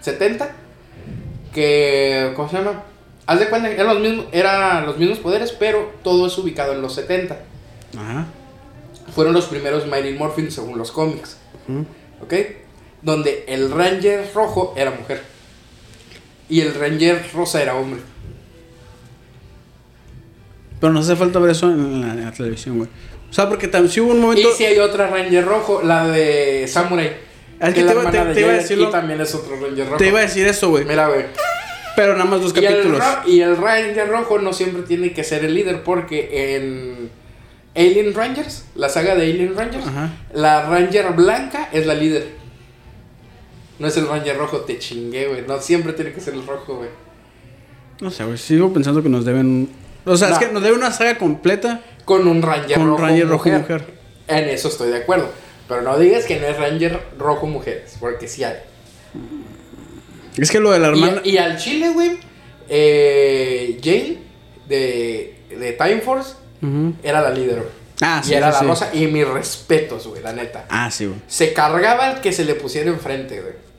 70. 0.00 0.50
Que. 1.54 2.32
¿Cómo 2.34 2.48
se 2.48 2.56
llama? 2.56 2.82
Haz 3.26 3.38
de 3.38 3.48
cuenta 3.48 3.68
que 3.68 3.74
eran 3.76 3.86
los 3.88 4.00
mismos, 4.00 4.26
eran 4.32 4.86
los 4.86 4.98
mismos 4.98 5.18
poderes, 5.18 5.52
pero 5.52 5.92
todo 6.02 6.26
es 6.26 6.36
ubicado 6.38 6.72
en 6.72 6.82
los 6.82 6.94
70. 6.94 7.36
Ajá. 7.96 8.26
Fueron 9.14 9.34
los 9.34 9.46
primeros 9.46 9.86
Mighty 9.86 10.14
Morphin 10.14 10.50
según 10.50 10.78
los 10.78 10.90
cómics. 10.90 11.36
Ujú. 11.68 11.86
¿Ok? 12.22 12.34
Donde 13.02 13.44
el 13.48 13.70
Ranger 13.70 14.30
rojo 14.34 14.74
era 14.76 14.90
mujer. 14.90 15.22
Y 16.48 16.60
el 16.60 16.74
Ranger 16.74 17.24
rosa 17.34 17.62
era 17.62 17.76
hombre. 17.76 18.00
Pero 20.80 20.92
nos 20.92 21.06
hace 21.08 21.16
falta 21.16 21.38
ver 21.38 21.50
eso 21.50 21.66
en 21.70 22.00
la, 22.00 22.12
en 22.14 22.24
la 22.24 22.32
televisión, 22.32 22.78
güey. 22.78 22.88
O 23.30 23.32
sea, 23.32 23.48
porque 23.48 23.68
también 23.68 24.00
hubo 24.04 24.12
un 24.12 24.20
momento. 24.20 24.48
Y 24.48 24.52
si 24.54 24.64
hay 24.64 24.78
otra 24.78 25.06
Ranger 25.08 25.44
rojo, 25.44 25.82
la 25.82 26.08
de 26.08 26.66
Samurai. 26.66 27.12
Es 27.60 27.74
que 27.74 27.80
es 27.80 27.86
te 27.86 27.94
la 27.94 28.10
te- 28.10 28.40
iba 28.40 28.50
a 28.50 28.54
decirlo- 28.54 28.88
Y 28.88 28.90
también 28.92 29.20
es 29.20 29.34
otro 29.34 29.56
Ranger 29.60 29.84
rojo. 29.86 29.96
Te 29.98 30.08
iba 30.08 30.18
a 30.18 30.22
decir 30.22 30.46
eso, 30.46 30.70
güey. 30.70 30.84
Mira, 30.84 31.08
güey. 31.08 31.26
Pero 31.96 32.12
nada 32.14 32.24
más 32.24 32.40
dos 32.40 32.52
Y 32.56 32.62
capítulos. 32.62 33.02
y 33.26 33.40
el 33.40 33.56
Ranger 33.56 34.08
rojo 34.08 34.38
no 34.38 34.52
siempre 34.52 34.82
tiene 34.82 35.12
que 35.12 35.22
ser 35.22 35.44
el 35.44 35.54
líder 35.54 35.82
porque 35.82 36.56
en 36.56 37.10
Alien 37.76 38.14
Rangers, 38.14 38.64
la 38.74 38.88
saga 38.88 39.14
de 39.14 39.24
Alien 39.30 39.54
Rangers, 39.54 39.86
Ajá. 39.86 40.10
la 40.32 40.62
Ranger 40.68 41.12
blanca 41.12 41.68
es 41.72 41.84
la 41.86 41.94
líder. 41.94 42.39
No 43.80 43.88
es 43.88 43.96
el 43.96 44.06
Ranger 44.06 44.36
rojo, 44.36 44.58
te 44.58 44.78
chingué, 44.78 45.26
güey. 45.26 45.42
No 45.46 45.60
siempre 45.60 45.94
tiene 45.94 46.12
que 46.12 46.20
ser 46.20 46.34
el 46.34 46.46
rojo, 46.46 46.76
güey. 46.76 46.90
No 48.00 48.10
sé, 48.10 48.24
güey. 48.24 48.36
Sigo 48.36 48.72
pensando 48.72 49.02
que 49.02 49.08
nos 49.08 49.24
deben. 49.24 49.70
O 50.04 50.16
sea, 50.16 50.30
es 50.30 50.38
que 50.38 50.52
nos 50.52 50.62
deben 50.62 50.78
una 50.78 50.92
saga 50.92 51.18
completa 51.18 51.82
Con 52.04 52.28
un 52.28 52.42
Ranger 52.42 52.76
con 52.76 52.86
rojo. 52.86 53.02
Ranger 53.02 53.28
rojo 53.28 53.48
mujer. 53.48 53.60
mujer. 53.60 53.84
En 54.28 54.48
eso 54.50 54.68
estoy 54.68 54.90
de 54.90 54.98
acuerdo. 54.98 55.30
Pero 55.66 55.82
no 55.82 55.98
digas 55.98 56.26
que 56.26 56.38
no 56.38 56.46
es 56.46 56.58
Ranger 56.58 57.00
rojo 57.18 57.46
mujeres, 57.46 57.96
porque 57.98 58.28
sí 58.28 58.44
hay. 58.44 58.56
Es 60.36 60.50
que 60.50 60.60
lo 60.60 60.70
de 60.70 60.78
la 60.78 60.88
hermana. 60.88 61.22
Y, 61.24 61.30
y 61.30 61.38
al 61.38 61.56
chile, 61.56 61.90
güey, 61.90 62.18
eh, 62.68 63.80
Jane 63.82 64.18
de, 64.68 65.36
de 65.50 65.72
Time 65.72 66.00
Force 66.00 66.34
era 67.02 67.22
la 67.22 67.30
líder, 67.30 67.56
güey. 67.56 67.80
Ah, 68.02 68.20
y 68.22 68.26
sí, 68.28 68.34
era 68.34 68.48
sí, 68.48 68.52
la 68.52 68.60
sí. 68.60 68.66
rosa. 68.66 68.90
Y 68.94 69.06
mis 69.06 69.26
respetos, 69.26 70.06
güey, 70.06 70.22
la 70.22 70.32
neta. 70.32 70.66
Ah, 70.68 70.90
sí, 70.90 71.06
güey. 71.06 71.18
Se 71.26 71.52
cargaba 71.52 72.08
al 72.08 72.20
que 72.20 72.32
se 72.32 72.44
le 72.44 72.54
pusiera 72.54 72.90
enfrente, 72.90 73.40
güey. 73.40 73.69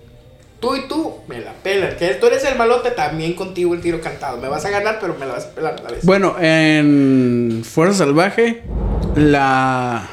Tú 0.61 0.75
y 0.75 0.87
tú 0.87 1.15
me 1.27 1.39
la 1.41 1.51
pelan. 1.53 1.97
Que 1.97 2.09
tú 2.13 2.27
eres 2.27 2.43
el 2.45 2.55
malote, 2.57 2.91
también 2.91 3.33
contigo 3.33 3.73
el 3.73 3.81
tiro 3.81 3.99
cantado. 3.99 4.37
Me 4.37 4.47
vas 4.47 4.63
a 4.63 4.69
ganar, 4.69 4.99
pero 5.01 5.15
me 5.19 5.25
la 5.25 5.33
vas 5.33 5.45
a 5.47 5.49
pelar 5.55 5.75
a 5.79 5.81
la 5.81 5.89
vez. 5.89 6.05
Bueno, 6.05 6.35
en 6.39 7.63
Fuerza 7.65 7.97
Salvaje, 8.05 8.61
la 9.15 10.07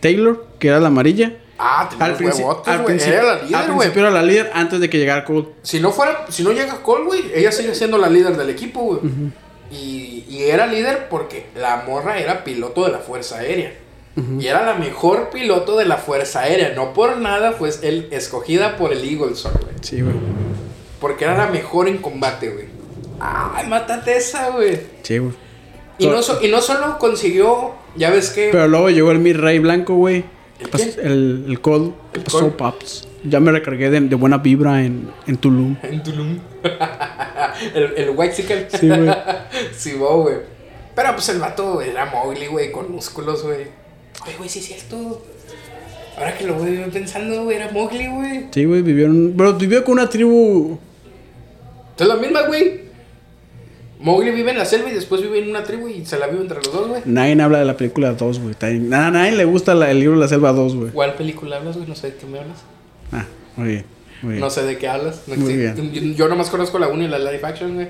Taylor, 0.00 0.46
que 0.58 0.68
era 0.68 0.78
la 0.80 0.88
amarilla. 0.88 1.32
ah, 1.58 1.86
tenía 1.88 2.04
Al, 2.04 2.10
los 2.12 2.20
princi- 2.20 2.38
huevotes, 2.38 2.68
al 2.68 2.76
güey. 2.82 2.86
principio, 2.88 3.14
Era 3.18 3.24
la 3.24 3.32
al 3.32 3.46
líder, 3.46 3.60
güey. 3.66 3.76
principio 3.78 4.00
era 4.02 4.10
la 4.10 4.22
líder 4.22 4.50
antes 4.54 4.80
de 4.80 4.90
que 4.90 4.98
llegara 4.98 5.24
Cole. 5.24 5.46
Si 5.62 5.80
no 5.80 5.90
fuera, 5.92 6.26
si 6.28 6.42
no 6.42 6.52
llega 6.52 6.82
Cole, 6.82 7.04
güey, 7.06 7.22
ella 7.34 7.50
sigue 7.52 7.74
siendo 7.74 7.96
la 7.96 8.08
líder 8.10 8.36
del 8.36 8.50
equipo, 8.50 8.80
güey. 8.82 9.00
y, 9.70 10.24
y 10.28 10.42
era 10.50 10.66
líder 10.66 11.08
porque 11.08 11.46
la 11.56 11.82
morra 11.86 12.18
era 12.18 12.44
piloto 12.44 12.84
de 12.84 12.92
la 12.92 12.98
Fuerza 12.98 13.38
Aérea. 13.38 13.72
Y 14.38 14.46
era 14.46 14.64
la 14.64 14.74
mejor 14.74 15.30
piloto 15.30 15.76
de 15.76 15.86
la 15.86 15.96
Fuerza 15.96 16.40
Aérea. 16.42 16.72
No 16.76 16.92
por 16.92 17.16
nada 17.16 17.52
fue 17.52 17.70
el, 17.82 18.08
escogida 18.12 18.76
por 18.76 18.92
el 18.92 19.02
Eagles, 19.02 19.42
güey. 19.42 19.74
Sí, 19.80 20.00
güey. 20.02 20.14
Porque 21.00 21.24
era 21.24 21.36
la 21.36 21.48
mejor 21.48 21.88
en 21.88 21.98
combate, 21.98 22.48
güey. 22.50 22.66
Ay, 23.18 23.66
mátate 23.66 24.16
esa, 24.16 24.50
güey. 24.50 24.78
Sí, 25.02 25.18
güey. 25.18 25.32
Y 25.98 26.06
no, 26.06 26.22
so- 26.22 26.40
y 26.42 26.48
no 26.48 26.60
solo 26.60 26.98
consiguió, 26.98 27.72
ya 27.96 28.10
ves 28.10 28.30
que... 28.30 28.50
Pero 28.52 28.68
luego 28.68 28.90
llegó 28.90 29.10
el 29.10 29.18
Mi 29.18 29.32
Rey 29.32 29.58
Blanco, 29.58 29.94
güey. 29.94 30.24
¿El? 30.60 30.98
El, 31.04 31.44
el 31.48 31.60
Cole. 31.60 31.92
¿El 32.12 32.22
Pasó, 32.22 32.56
paps. 32.56 33.08
Ya 33.24 33.40
me 33.40 33.50
recargué 33.50 33.90
de, 33.90 34.00
de 34.00 34.14
buena 34.16 34.38
vibra 34.38 34.84
en, 34.84 35.10
en 35.26 35.36
Tulum. 35.38 35.76
En 35.82 36.02
Tulum. 36.02 36.38
el, 37.74 37.94
el 37.96 38.10
White 38.10 38.68
Sí, 38.78 38.88
güey. 38.88 39.10
Sí, 39.76 39.92
güey. 39.92 40.36
Pero 40.94 41.12
pues 41.12 41.28
el 41.30 41.40
vato 41.40 41.80
era 41.80 42.06
Mowgli, 42.06 42.46
güey, 42.46 42.70
con 42.70 42.92
músculos, 42.92 43.42
güey. 43.42 43.83
Oye, 44.26 44.36
güey, 44.36 44.48
sí 44.48 44.58
es 44.60 44.66
cierto. 44.66 45.22
Ahora 46.16 46.36
que 46.38 46.44
lo 46.46 46.54
voy 46.54 46.76
pensando, 46.92 47.44
güey, 47.44 47.56
era 47.56 47.70
Mowgli, 47.72 48.06
güey. 48.06 48.46
Sí, 48.52 48.64
güey, 48.64 48.82
vivieron. 48.82 49.34
Pero 49.36 49.54
vivió 49.54 49.82
con 49.84 49.94
una 49.94 50.08
tribu. 50.08 50.78
Es 51.98 52.06
la 52.06 52.16
misma, 52.16 52.42
güey. 52.42 52.84
Mowgli 54.00 54.30
vive 54.32 54.50
en 54.50 54.58
la 54.58 54.64
selva 54.64 54.90
y 54.90 54.94
después 54.94 55.22
vive 55.22 55.38
en 55.38 55.48
una 55.50 55.64
tribu 55.64 55.88
y 55.88 56.04
se 56.04 56.18
la 56.18 56.26
vive 56.26 56.42
entre 56.42 56.58
los 56.58 56.72
dos, 56.72 56.88
güey. 56.88 57.02
Nadie 57.06 57.40
habla 57.40 57.58
de 57.60 57.64
la 57.64 57.76
película 57.76 58.12
2, 58.12 58.40
güey. 58.40 58.54
Nada, 58.80 59.10
nadie 59.10 59.32
le 59.32 59.44
gusta 59.44 59.74
la- 59.74 59.90
el 59.90 60.00
libro 60.00 60.16
La 60.16 60.28
Selva 60.28 60.52
2, 60.52 60.74
güey. 60.76 60.90
¿Cuál 60.92 61.14
película 61.14 61.56
hablas, 61.56 61.76
güey? 61.76 61.88
No 61.88 61.94
sé 61.94 62.08
de 62.10 62.16
qué 62.16 62.26
me 62.26 62.38
hablas. 62.38 62.58
Ah, 63.12 63.24
muy 63.56 63.68
bien. 63.68 63.84
Muy 64.22 64.32
bien. 64.32 64.40
No 64.40 64.50
sé 64.50 64.62
de 64.64 64.76
qué 64.78 64.88
hablas. 64.88 65.22
No 65.26 65.36
Muy 65.36 65.52
existe. 65.54 66.00
Yo, 66.00 66.00
yo 66.14 66.28
nomás 66.28 66.50
conozco 66.50 66.78
la 66.78 66.88
1 66.88 67.02
y 67.04 67.08
la 67.08 67.18
live 67.18 67.40
action, 67.44 67.74
güey. 67.74 67.88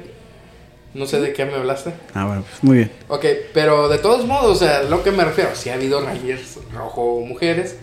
No 0.95 1.07
sé 1.07 1.21
de 1.21 1.33
qué 1.33 1.45
me 1.45 1.55
hablaste. 1.55 1.93
Ah, 2.15 2.25
bueno, 2.27 2.45
pues 2.49 2.63
muy 2.63 2.77
bien. 2.79 2.93
Ok, 3.09 3.25
pero 3.53 3.89
de 3.89 3.99
todos 3.99 4.25
modos, 4.27 4.57
o 4.57 4.65
sea, 4.65 4.85
lo 4.85 5.03
que 5.03 5.11
me 5.11 5.25
refiero, 5.25 5.51
sí 5.55 5.69
ha 5.71 5.75
habido 5.75 6.01
Rangers 6.01 6.59
rojo 6.73 7.21
mujeres. 7.27 7.77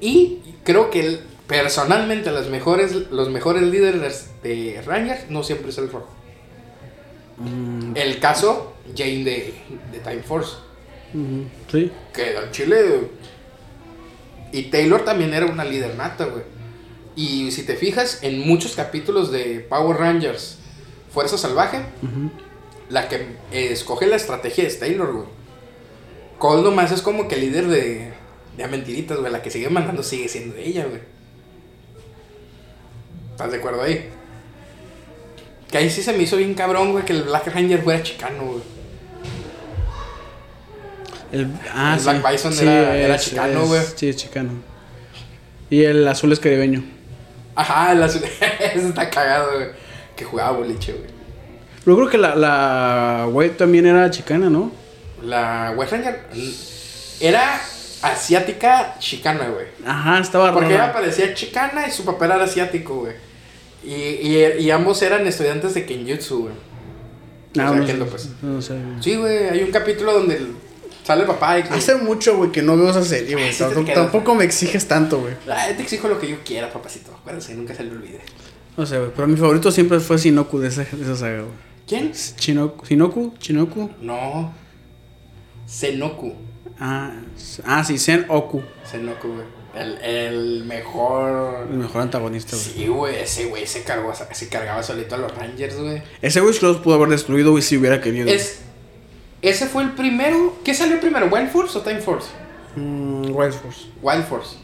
Y 0.00 0.38
creo 0.64 0.90
que 0.90 1.00
el- 1.06 1.20
personalmente 1.46 2.30
las 2.32 2.48
mejores, 2.48 2.92
los 3.10 3.30
mejores 3.30 3.62
líderes 3.62 4.30
de 4.42 4.82
Rangers 4.84 5.30
no 5.30 5.42
siempre 5.44 5.70
es 5.70 5.78
el 5.78 5.90
rojo. 5.90 6.08
El 7.94 8.18
caso, 8.18 8.74
Jane 8.96 9.22
de, 9.24 9.54
de 9.92 9.98
Time 10.00 10.22
Force. 10.22 10.56
Ujú, 11.14 11.44
Sí. 11.70 11.90
Que 12.12 12.36
en 12.36 12.50
Chile. 12.50 12.76
Y 14.52 14.64
Taylor 14.64 15.04
también 15.04 15.32
era 15.32 15.46
una 15.46 15.64
líder 15.64 15.94
nata, 15.94 16.24
güey. 16.24 16.42
Y 17.14 17.50
si 17.52 17.62
te 17.64 17.76
fijas, 17.76 18.18
en 18.22 18.40
muchos 18.40 18.74
capítulos 18.74 19.30
de 19.30 19.60
Power 19.68 19.96
Rangers 19.98 20.58
Fuerza 21.12 21.38
Salvaje, 21.38 21.78
Ujú. 22.02 22.30
La 22.88 23.08
que 23.08 23.16
eh, 23.52 23.68
escoge 23.72 24.06
la 24.06 24.16
estrategia 24.16 24.64
es 24.66 24.78
Taylor, 24.80 25.12
güey. 25.12 25.26
Cole 26.38 26.62
nomás 26.62 26.92
es 26.92 27.02
como 27.02 27.26
que 27.28 27.34
el 27.34 27.40
líder 27.42 27.66
de, 27.68 28.12
de 28.56 28.68
mentiritas, 28.68 29.18
güey. 29.18 29.32
La 29.32 29.42
que 29.42 29.50
sigue 29.50 29.68
mandando 29.68 30.02
sigue 30.02 30.28
siendo 30.28 30.56
ella, 30.56 30.84
güey. 30.86 31.00
¿Estás 33.32 33.50
de 33.52 33.58
acuerdo 33.58 33.82
ahí? 33.82 34.08
Que 35.70 35.78
ahí 35.78 35.90
sí 35.90 36.02
se 36.02 36.12
me 36.12 36.22
hizo 36.22 36.36
bien 36.36 36.54
cabrón, 36.54 36.92
güey, 36.92 37.04
que 37.04 37.12
el 37.12 37.24
Black 37.24 37.46
Ranger 37.54 37.82
fuera 37.82 38.02
chicano, 38.02 38.42
güey. 38.44 38.62
El, 41.32 41.52
ah, 41.74 41.96
El 41.98 42.02
Black 42.20 42.30
Bison 42.32 42.52
era- 42.68 42.96
era 42.96 43.18
chicano, 43.18 43.66
güey. 43.66 43.82
Sí, 43.94 44.08
es 44.08 44.16
chicano. 44.16 44.50
Y 45.68 45.82
el 45.84 46.06
azul 46.08 46.32
es 46.32 46.40
caribeño. 46.40 46.82
Ajá, 47.54 47.92
el 47.92 48.02
azul. 48.02 48.22
Ese 48.60 48.88
está 48.88 49.10
cagado, 49.10 49.54
güey. 49.56 49.68
Que 50.16 50.24
jugaba 50.24 50.52
boliche, 50.56 50.92
güey. 50.94 51.17
Pero 51.84 51.96
creo 51.96 52.08
que 52.08 52.18
la, 52.18 52.34
la 52.34 53.26
güey 53.30 53.50
también 53.50 53.86
era 53.86 54.10
chicana, 54.10 54.50
¿no? 54.50 54.72
La 55.22 55.74
West 55.76 55.92
Ranger 55.92 56.20
era 57.20 57.60
asiática 58.02 58.96
chicana, 58.98 59.48
güey. 59.48 59.66
Ajá, 59.84 60.20
estaba 60.20 60.52
Porque 60.52 60.70
rara. 60.70 60.84
ella 60.84 60.92
parecía 60.92 61.34
chicana 61.34 61.86
y 61.86 61.90
su 61.90 62.04
papá 62.04 62.26
era 62.26 62.42
asiático, 62.42 63.00
güey. 63.00 63.14
Y, 63.84 63.92
y, 63.94 64.44
y 64.60 64.70
ambos 64.70 65.00
eran 65.02 65.26
estudiantes 65.26 65.74
de 65.74 65.86
Kenjutsu, 65.86 66.42
güey. 66.42 66.54
Ah, 67.58 67.72
no, 67.74 67.86
sé, 67.86 67.94
pues. 67.94 68.28
no 68.42 68.62
sé. 68.62 68.74
Sí, 69.00 69.16
güey, 69.16 69.48
hay 69.48 69.62
un 69.62 69.70
capítulo 69.70 70.12
donde 70.12 70.38
sale 71.04 71.22
el 71.22 71.26
papá 71.26 71.58
y... 71.58 71.62
Hace 71.62 71.96
mucho, 71.96 72.36
güey, 72.36 72.52
que 72.52 72.62
no 72.62 72.76
veo 72.76 72.90
esa 72.90 73.02
serie, 73.02 73.34
güey. 73.34 73.52
Sí 73.52 73.64
Tampoco, 73.94 74.34
me 74.34 74.44
exiges 74.44 74.86
tanto, 74.86 75.20
güey. 75.20 75.34
Te 75.76 75.82
exijo 75.82 76.08
lo 76.08 76.20
que 76.20 76.28
yo 76.28 76.36
quiera, 76.44 76.70
papacito. 76.70 77.12
Acuérdense, 77.14 77.54
nunca 77.54 77.74
se 77.74 77.84
le 77.84 77.92
olvide. 77.92 78.20
No 78.76 78.86
sé, 78.86 78.98
güey. 78.98 79.10
Pero 79.14 79.26
mi 79.26 79.36
favorito 79.36 79.72
siempre 79.72 79.98
fue 80.00 80.18
Shinoku 80.18 80.58
de 80.58 80.68
esa, 80.68 80.84
de 80.84 81.02
esa 81.02 81.16
saga, 81.16 81.38
güey. 81.40 81.67
¿Quién? 81.88 82.12
Shinoku, 82.12 82.84
Shinoku, 82.84 83.32
Shinoku. 83.40 83.90
No. 84.02 84.52
Senoku. 85.66 86.34
Ah, 86.78 87.12
ah 87.64 87.82
sí, 87.82 87.98
Sen 87.98 88.26
Oku. 88.28 88.62
Senoku, 88.84 89.28
güey. 89.28 89.46
El, 89.74 89.98
el 90.02 90.64
mejor... 90.64 91.66
El 91.70 91.78
mejor 91.78 92.02
antagonista, 92.02 92.56
güey. 92.56 92.68
Sí, 92.68 92.86
güey, 92.88 93.16
ese 93.16 93.46
güey 93.46 93.66
se, 93.66 93.84
cargó, 93.84 94.12
se 94.14 94.48
cargaba 94.48 94.82
solito 94.82 95.14
a 95.14 95.18
los 95.18 95.34
Rangers, 95.34 95.76
güey. 95.76 96.02
Ese 96.20 96.40
güey 96.40 96.54
los 96.60 96.78
pudo 96.78 96.94
haber 96.94 97.08
destruido, 97.08 97.52
güey, 97.52 97.62
si 97.62 97.76
hubiera 97.76 98.00
querido. 98.00 98.28
Es, 98.28 98.60
ese 99.40 99.66
fue 99.66 99.82
el 99.84 99.92
primero. 99.92 100.56
¿Qué 100.64 100.74
salió 100.74 101.00
primero? 101.00 101.28
¿Wild 101.32 101.50
Force 101.50 101.78
o 101.78 101.82
Time 101.82 102.00
Force? 102.00 102.28
Mm, 102.76 103.30
Wild 103.34 103.54
Force. 103.54 103.86
Wild 104.02 104.24
Force. 104.26 104.56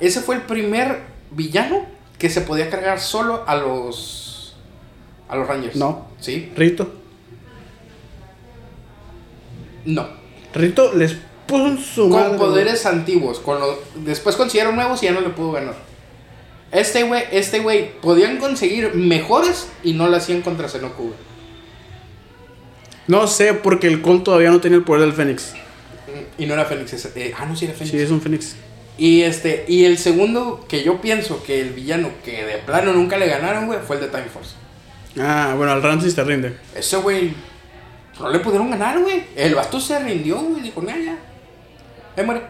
Ese 0.00 0.20
fue 0.20 0.36
el 0.36 0.42
primer 0.42 1.00
villano 1.30 1.86
que 2.18 2.30
se 2.30 2.40
podía 2.40 2.70
cargar 2.70 3.00
solo 3.00 3.44
a 3.46 3.56
los. 3.56 4.23
A 5.28 5.36
los 5.36 5.46
Rangers. 5.48 5.76
No. 5.76 6.06
¿Sí? 6.20 6.52
Rito. 6.56 6.92
No. 9.84 10.06
Rito 10.54 10.92
les 10.94 11.16
puso 11.46 11.66
en 11.68 11.78
su 11.78 12.02
Con 12.08 12.20
madre, 12.20 12.38
poderes 12.38 12.86
antiguos. 12.86 13.38
Con 13.40 13.60
los, 13.60 13.76
después 14.04 14.36
consiguieron 14.36 14.76
nuevos 14.76 15.02
y 15.02 15.06
ya 15.06 15.12
no 15.12 15.20
le 15.20 15.30
pudo 15.30 15.52
ganar. 15.52 15.74
Este 16.72 17.02
güey, 17.04 17.22
este 17.30 17.60
güey, 17.60 18.00
podían 18.00 18.38
conseguir 18.38 18.94
mejores 18.94 19.68
y 19.82 19.92
no 19.92 20.08
lo 20.08 20.16
hacían 20.16 20.42
contra 20.42 20.68
Senoku, 20.68 21.02
güey. 21.04 21.08
güey. 21.14 21.34
No 23.06 23.26
sé, 23.26 23.52
porque 23.54 23.86
el 23.86 24.00
Colt 24.00 24.24
todavía 24.24 24.50
no 24.50 24.60
tenía 24.60 24.78
el 24.78 24.84
poder 24.84 25.02
del 25.02 25.12
Fénix. 25.12 25.52
Mm, 26.08 26.42
Y 26.42 26.46
no 26.46 26.54
era 26.54 26.64
Fénix. 26.64 26.92
ese- 26.94 27.12
eh, 27.14 27.34
ah, 27.38 27.44
no, 27.46 27.54
sí 27.54 27.66
era 27.66 27.74
Fénix. 27.74 27.90
Sí, 27.92 28.00
es 28.02 28.10
un 28.10 28.20
Fénix. 28.20 28.56
Y 28.96 29.22
este, 29.22 29.64
y 29.68 29.84
el 29.84 29.98
segundo 29.98 30.64
que 30.68 30.82
yo 30.82 31.00
pienso 31.00 31.42
que 31.44 31.60
el 31.60 31.70
villano 31.70 32.08
que 32.24 32.44
de 32.44 32.58
plano 32.58 32.92
nunca 32.92 33.18
le 33.18 33.26
ganaron, 33.26 33.66
güey, 33.66 33.80
fue 33.86 33.96
el 33.96 34.02
de 34.02 34.08
Time 34.08 34.24
Force. 34.32 34.54
Ah, 35.18 35.54
bueno, 35.56 35.72
al 35.72 35.82
Ramses 35.82 36.14
te 36.14 36.24
rinde. 36.24 36.56
Ese 36.74 36.96
güey 36.96 37.34
no 38.18 38.28
le 38.30 38.38
pudieron 38.40 38.70
ganar, 38.70 38.98
güey. 39.00 39.24
El 39.36 39.54
vato 39.54 39.78
se 39.80 39.98
rindió, 39.98 40.36
güey, 40.40 40.62
dijo, 40.62 40.82
"Nah, 40.82 40.96
ya. 40.96 41.16
Ahí 42.16 42.24
muere. 42.24 42.42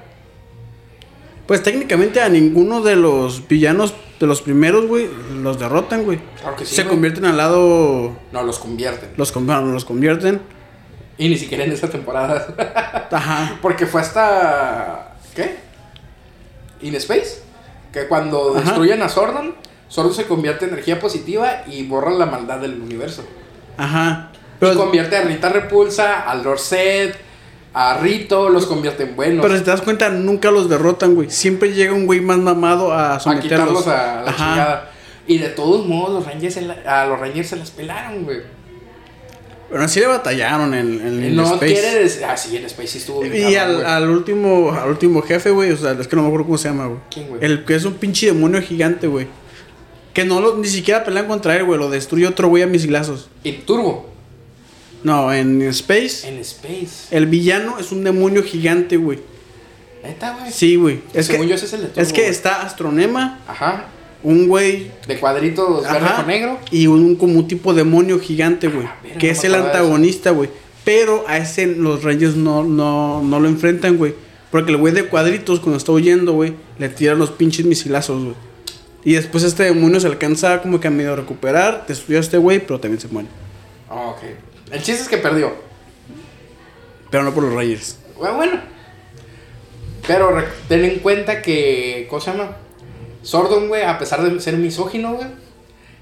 Pues 1.46 1.62
técnicamente 1.62 2.20
a 2.22 2.28
ninguno 2.28 2.80
de 2.80 2.96
los 2.96 3.46
villanos 3.46 3.92
de 4.18 4.26
los 4.26 4.40
primeros, 4.40 4.86
güey, 4.86 5.08
los 5.42 5.58
derrotan, 5.58 6.04
güey. 6.04 6.18
Claro 6.40 6.56
que 6.56 6.64
sí. 6.64 6.74
Se 6.74 6.82
güey. 6.84 6.94
convierten 6.94 7.24
al 7.26 7.36
lado. 7.36 8.16
No, 8.32 8.42
los 8.42 8.58
convierten. 8.58 9.10
Los, 9.16 9.30
con- 9.30 9.46
bueno, 9.46 9.66
los 9.66 9.84
convierten. 9.84 10.40
Y 11.18 11.28
ni 11.28 11.36
siquiera 11.36 11.64
en 11.64 11.72
esa 11.72 11.88
temporada. 11.90 13.06
Ajá. 13.10 13.58
Porque 13.60 13.86
fue 13.86 14.00
hasta. 14.00 15.16
¿Qué? 15.34 15.56
In 16.80 16.94
Space. 16.96 17.42
Que 17.92 18.06
cuando 18.08 18.52
Ajá. 18.56 18.60
destruyen 18.64 19.02
a 19.02 19.08
Sordon, 19.08 19.54
Sordon 19.94 20.12
se 20.14 20.24
convierte 20.24 20.64
en 20.64 20.72
energía 20.72 20.98
positiva 20.98 21.62
y 21.68 21.84
borra 21.86 22.10
la 22.10 22.26
maldad 22.26 22.58
del 22.58 22.80
universo. 22.80 23.24
Ajá. 23.76 24.30
y 24.32 24.36
Pero, 24.58 24.74
convierte 24.76 25.16
a 25.16 25.22
Rita 25.22 25.50
Repulsa, 25.50 26.22
a 26.28 26.34
Lord 26.34 26.58
Zed, 26.58 27.14
a 27.72 27.98
Rito, 27.98 28.48
los 28.48 28.66
convierte 28.66 29.04
en 29.04 29.14
buenos. 29.14 29.40
pero 29.44 29.56
si 29.56 29.62
te 29.62 29.70
das 29.70 29.82
cuenta, 29.82 30.08
nunca 30.08 30.50
los 30.50 30.68
derrotan, 30.68 31.14
güey. 31.14 31.30
Siempre 31.30 31.72
llega 31.72 31.92
un 31.92 32.06
güey 32.06 32.20
más 32.20 32.38
mamado 32.38 32.92
a 32.92 33.14
a 33.14 33.20
someterlos. 33.20 33.82
quitarlos 33.82 33.86
a 33.86 34.22
la 34.22 34.30
Ajá. 34.30 34.36
chingada. 34.36 34.90
Y 35.28 35.38
de 35.38 35.48
todos 35.50 35.86
modos, 35.86 36.12
los 36.12 36.26
Rangers 36.26 36.56
la- 36.62 37.02
a 37.02 37.06
los 37.06 37.20
Rangers 37.20 37.48
se 37.50 37.56
las 37.56 37.70
pelaron, 37.70 38.24
güey. 38.24 38.38
Pero 39.70 39.82
así 39.84 39.98
le 40.00 40.06
batallaron 40.06 40.74
en, 40.74 41.00
en, 41.06 41.24
en 41.24 41.36
No 41.36 41.44
Space. 41.54 41.66
quiere 41.72 41.98
decir. 42.00 42.24
Ah, 42.24 42.36
sí, 42.36 42.56
en 42.56 42.64
Space 42.66 42.88
sí 42.88 42.98
estuvo 42.98 43.20
bien 43.20 43.34
Y 43.50 43.54
cabrón, 43.54 43.60
al, 43.70 43.74
güey. 43.76 43.86
al 43.86 44.10
último 44.10 44.72
al 44.72 44.88
último 44.90 45.22
jefe, 45.22 45.50
güey, 45.50 45.70
o 45.72 45.76
sea, 45.76 45.92
es 45.92 46.06
que 46.08 46.16
no 46.16 46.22
me 46.22 46.28
acuerdo 46.28 46.46
cómo 46.46 46.58
se 46.58 46.68
llama, 46.68 46.86
güey. 46.86 46.98
¿Quién, 47.10 47.28
güey? 47.28 47.44
El 47.44 47.64
que 47.64 47.74
es 47.76 47.84
un 47.84 47.94
pinche 47.94 48.26
demonio 48.26 48.60
gigante, 48.62 49.06
güey. 49.06 49.26
Que 50.14 50.24
no 50.24 50.40
lo, 50.40 50.56
ni 50.56 50.68
siquiera 50.68 51.04
pelean 51.04 51.26
contra 51.26 51.54
él, 51.56 51.64
güey. 51.64 51.78
Lo 51.78 51.90
destruye 51.90 52.26
otro 52.26 52.48
güey 52.48 52.62
a 52.62 52.66
misilazos. 52.66 53.28
Y 53.42 53.52
Turbo. 53.52 54.08
No, 55.02 55.30
en 55.34 55.60
Space, 55.62 56.26
En 56.26 56.38
Space. 56.38 57.08
el 57.10 57.26
villano 57.26 57.78
es 57.78 57.92
un 57.92 58.02
demonio 58.04 58.42
gigante, 58.42 58.96
güey. 58.96 59.18
Neta, 60.02 60.36
güey. 60.38 60.50
Sí, 60.52 60.76
güey. 60.76 61.00
Es 61.12 61.26
Según 61.26 61.42
que, 61.42 61.48
yo, 61.50 61.54
ese 61.56 61.66
es 61.66 61.72
el 61.74 61.80
de 61.82 61.86
Turbo. 61.88 62.00
es 62.02 62.12
que 62.12 62.20
güey. 62.22 62.30
está 62.30 62.62
Astronema, 62.62 63.40
Ajá. 63.46 63.86
un 64.22 64.48
güey. 64.48 64.90
De 65.06 65.18
cuadritos 65.18 65.82
verde 65.82 66.08
con 66.16 66.26
negro. 66.26 66.58
Y 66.70 66.86
un 66.86 67.16
como 67.16 67.40
un 67.40 67.48
tipo 67.48 67.74
demonio 67.74 68.18
gigante, 68.20 68.68
güey. 68.68 68.86
Ah, 68.86 68.96
que 69.18 69.26
no 69.26 69.32
es 69.32 69.44
el 69.44 69.54
antagonista, 69.56 70.30
güey. 70.30 70.48
Pero 70.84 71.24
a 71.26 71.38
ese 71.38 71.66
los 71.66 72.02
Rangers 72.02 72.36
no, 72.36 72.62
no, 72.64 73.22
no 73.22 73.40
lo 73.40 73.48
enfrentan, 73.48 73.96
güey. 73.98 74.14
Porque 74.50 74.70
el 74.70 74.76
güey 74.78 74.94
de 74.94 75.06
cuadritos, 75.06 75.60
cuando 75.60 75.76
está 75.78 75.92
huyendo, 75.92 76.32
güey, 76.32 76.54
le 76.78 76.88
tira 76.88 77.14
los 77.14 77.30
pinches 77.30 77.66
misilazos, 77.66 78.22
güey. 78.22 78.36
Y 79.04 79.14
después 79.14 79.44
este 79.44 79.64
demonio 79.64 80.00
se 80.00 80.06
alcanza 80.06 80.62
como 80.62 80.80
que 80.80 80.88
a 80.88 80.90
medio 80.90 81.14
recuperar, 81.14 81.84
destruye 81.86 82.16
a 82.16 82.20
este 82.20 82.38
güey, 82.38 82.60
pero 82.60 82.80
también 82.80 83.00
se 83.00 83.08
muere. 83.08 83.28
Ah, 83.90 84.06
ok. 84.16 84.22
El 84.70 84.82
chiste 84.82 85.02
es 85.02 85.08
que 85.08 85.18
perdió. 85.18 85.52
Pero 87.10 87.22
no 87.22 87.32
por 87.34 87.44
los 87.44 87.52
Rangers. 87.52 87.98
Bueno, 88.16 88.36
bueno. 88.36 88.60
Pero 90.06 90.30
ten 90.68 90.84
en 90.84 90.98
cuenta 91.00 91.42
que. 91.42 92.06
¿Cómo 92.08 92.20
se 92.20 92.30
llama? 92.32 92.56
Sordon, 93.22 93.68
güey, 93.68 93.82
a 93.82 93.98
pesar 93.98 94.22
de 94.22 94.38
ser 94.40 94.56
misógino, 94.56 95.14
güey. 95.14 95.28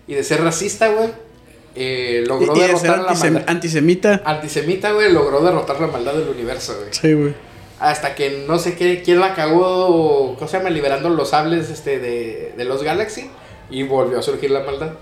Y 0.07 0.15
de 0.15 0.25
ser 0.25 0.43
racista, 0.43 0.89
güey. 0.89 1.11
eh, 1.75 2.25
logró 2.27 2.55
Y, 2.57 2.59
y 2.59 2.63
de 2.63 2.69
ser 2.77 2.81
derrotar 2.91 2.99
la 2.99 3.15
maldad. 3.15 3.45
antisemita. 3.47 4.23
Antisemita, 4.25 4.93
güey, 4.93 5.13
logró 5.13 5.41
derrotar 5.43 5.81
la 5.81 5.87
maldad 5.89 6.15
del 6.15 6.29
universo, 6.29 6.75
güey. 6.79 6.89
Sí, 6.93 7.13
güey. 7.13 7.35
Hasta 7.83 8.15
que 8.15 8.45
no 8.47 8.59
sé 8.61 8.77
qué, 8.77 9.03
quién 9.03 9.19
la 9.19 9.35
cagó, 9.35 10.37
¿cómo 10.37 10.47
se 10.49 10.57
llama? 10.57 10.71
Liberando 10.71 11.09
los 11.11 11.31
sables 11.31 11.69
este, 11.69 11.99
de, 11.99 12.55
de 12.57 12.65
los 12.65 12.83
Galaxy. 12.85 13.29
Y 13.71 13.83
volvió 13.83 14.19
a 14.19 14.23
surgir 14.23 14.51
la 14.53 14.61
maldad. 14.61 14.93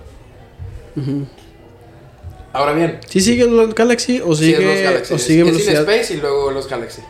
Ahora 2.52 2.72
bien, 2.72 2.98
¿Sí 3.06 3.20
sigue 3.20 3.44
los 3.46 3.74
Galaxy 3.74 4.20
o 4.24 4.34
sí, 4.34 4.46
sigue, 4.46 4.60
los 4.64 4.82
Galaxy. 4.82 5.14
o 5.14 5.18
sigue 5.18 5.40
es 5.42 5.46
velocidad? 5.46 5.86
Ah. 5.88 5.92
Space 5.92 6.14
y 6.14 6.16
luego 6.20 6.50
los 6.50 6.68
Galaxy. 6.68 7.02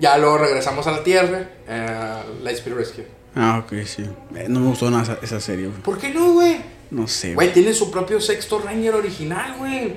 Ya 0.00 0.16
luego 0.16 0.38
regresamos 0.38 0.86
a 0.86 0.92
la 0.92 1.02
Tierra, 1.02 1.48
eh, 1.68 2.16
Lightspeed 2.44 2.74
Rescue. 2.74 3.06
Ah, 3.34 3.62
ok, 3.64 3.84
sí. 3.84 4.04
Eh, 4.36 4.46
no 4.48 4.60
me 4.60 4.68
gustó 4.68 4.90
nada 4.90 5.02
esa, 5.02 5.18
esa 5.22 5.40
serie, 5.40 5.66
güey. 5.66 5.80
¿Por 5.82 5.98
qué 5.98 6.10
no, 6.14 6.32
güey? 6.34 6.56
No 6.90 7.06
sé, 7.08 7.34
Güey, 7.34 7.48
güey. 7.48 7.52
tiene 7.52 7.74
su 7.74 7.90
propio 7.90 8.20
sexto 8.20 8.58
Ranger 8.60 8.94
original, 8.94 9.54
güey. 9.58 9.96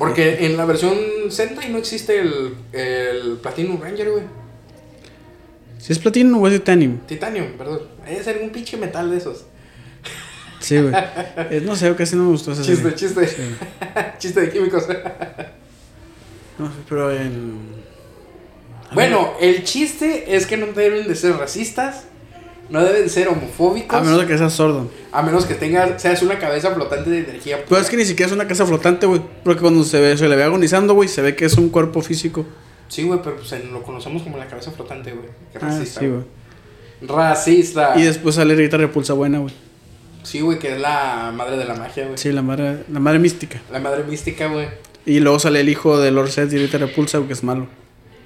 Porque 0.00 0.46
en 0.46 0.56
la 0.56 0.64
versión 0.64 0.96
Sentai 1.28 1.68
no 1.70 1.76
existe 1.76 2.18
el, 2.18 2.56
el 2.72 3.36
Platinum 3.42 3.78
Ranger, 3.80 4.10
güey. 4.10 4.24
Si 5.78 5.92
es 5.92 5.98
platino 5.98 6.38
o 6.38 6.46
es 6.48 6.54
titanium. 6.54 6.98
Titanium, 7.06 7.52
perdón. 7.58 7.82
Es 8.08 8.26
algún 8.26 8.48
pinche 8.50 8.78
metal 8.78 9.10
de 9.10 9.18
esos. 9.18 9.44
Sí, 10.58 10.78
güey. 10.80 10.94
No 11.62 11.76
sé, 11.76 11.94
casi 11.96 12.16
no 12.16 12.24
me 12.24 12.30
gustó 12.30 12.52
esa 12.52 12.62
Chiste, 12.62 12.82
serie. 12.82 12.96
chiste. 12.96 13.26
Sí. 13.28 13.42
chiste 14.18 14.40
de 14.40 14.50
químicos. 14.50 14.88
No 16.58 16.66
sé, 16.66 16.72
pero 16.88 17.10
en... 17.12 17.58
bueno, 18.92 19.34
el 19.38 19.64
chiste 19.64 20.34
es 20.34 20.46
que 20.46 20.56
no 20.56 20.66
deben 20.68 21.08
de 21.08 21.14
ser 21.14 21.36
racistas. 21.36 22.04
No 22.70 22.84
deben 22.84 23.10
ser 23.10 23.28
homofóbicos. 23.28 23.98
A 23.98 24.00
menos 24.00 24.20
de 24.20 24.26
que 24.26 24.38
seas 24.38 24.52
sordo. 24.52 24.88
A 25.12 25.22
menos 25.22 25.44
que 25.44 25.54
tengas, 25.54 26.00
seas 26.00 26.22
una 26.22 26.38
cabeza 26.38 26.72
flotante 26.72 27.10
de 27.10 27.18
energía. 27.18 27.56
Pero 27.56 27.68
pura. 27.68 27.80
es 27.80 27.90
que 27.90 27.96
ni 27.96 28.04
siquiera 28.04 28.28
es 28.28 28.32
una 28.34 28.46
casa 28.46 28.64
flotante, 28.64 29.06
güey. 29.06 29.20
Porque 29.44 29.60
cuando 29.60 29.82
se, 29.84 30.00
ve, 30.00 30.16
se 30.16 30.28
le 30.28 30.36
ve 30.36 30.44
agonizando, 30.44 30.94
güey, 30.94 31.08
se 31.08 31.20
ve 31.20 31.34
que 31.34 31.44
es 31.46 31.54
un 31.58 31.68
cuerpo 31.68 32.00
físico. 32.00 32.46
Sí, 32.88 33.02
güey, 33.02 33.20
pero 33.22 33.36
pues, 33.36 33.52
lo 33.64 33.82
conocemos 33.82 34.22
como 34.22 34.38
la 34.38 34.46
cabeza 34.46 34.70
flotante, 34.70 35.12
güey. 35.12 35.26
Ah, 35.56 35.58
racista. 35.60 36.00
sí, 36.00 36.06
güey. 36.06 36.22
Racista. 37.02 37.94
Y 37.96 38.02
después 38.02 38.34
sale 38.34 38.54
Rita 38.54 38.76
Repulsa 38.76 39.14
Buena, 39.14 39.38
güey. 39.38 39.54
Sí, 40.22 40.40
güey, 40.40 40.58
que 40.58 40.74
es 40.74 40.80
la 40.80 41.32
madre 41.34 41.56
de 41.56 41.64
la 41.64 41.74
magia, 41.74 42.04
güey. 42.04 42.18
Sí, 42.18 42.30
la 42.30 42.42
madre, 42.42 42.84
la 42.92 43.00
madre 43.00 43.18
mística. 43.18 43.60
La 43.72 43.80
madre 43.80 44.04
mística, 44.04 44.46
güey. 44.48 44.68
Y 45.06 45.20
luego 45.20 45.38
sale 45.38 45.60
el 45.60 45.68
hijo 45.68 45.98
de 45.98 46.10
Lord 46.10 46.30
Seth 46.30 46.52
y 46.52 46.58
Rita 46.58 46.78
Repulsa, 46.78 47.18
güey, 47.18 47.28
que 47.28 47.32
es 47.34 47.42
malo. 47.42 47.66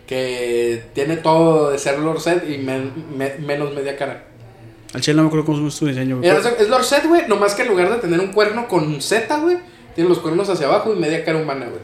Que 0.07 0.83
tiene 0.93 1.16
todo 1.16 1.71
de 1.71 1.79
ser 1.79 1.99
Lord 1.99 2.21
Zed 2.21 2.49
y 2.49 2.59
men- 2.59 2.93
me- 3.16 3.37
menos 3.39 3.73
media 3.75 3.97
cara. 3.97 4.25
Al 4.95 5.01
chile 5.01 5.16
no 5.16 5.23
me 5.23 5.29
acuerdo 5.29 5.45
cómo 5.47 5.69
es 5.69 5.75
su 5.75 5.87
diseño, 5.87 6.19
güey. 6.19 6.29
Es, 6.31 6.47
es 6.47 6.69
Lord 6.69 6.85
Zed, 6.85 7.07
güey, 7.09 7.27
nomás 7.29 7.55
que 7.55 7.62
en 7.62 7.69
lugar 7.69 7.91
de 7.91 7.97
tener 7.99 8.21
un 8.21 8.33
cuerno 8.33 8.69
con 8.69 9.01
Z, 9.03 9.37
güey, 9.41 9.59
tiene 9.95 10.09
los 10.09 10.21
cuernos 10.21 10.49
hacia 10.49 10.66
abajo 10.66 10.93
y 10.95 10.99
media 10.99 11.25
cara 11.25 11.39
humana, 11.39 11.66
güey. 11.66 11.81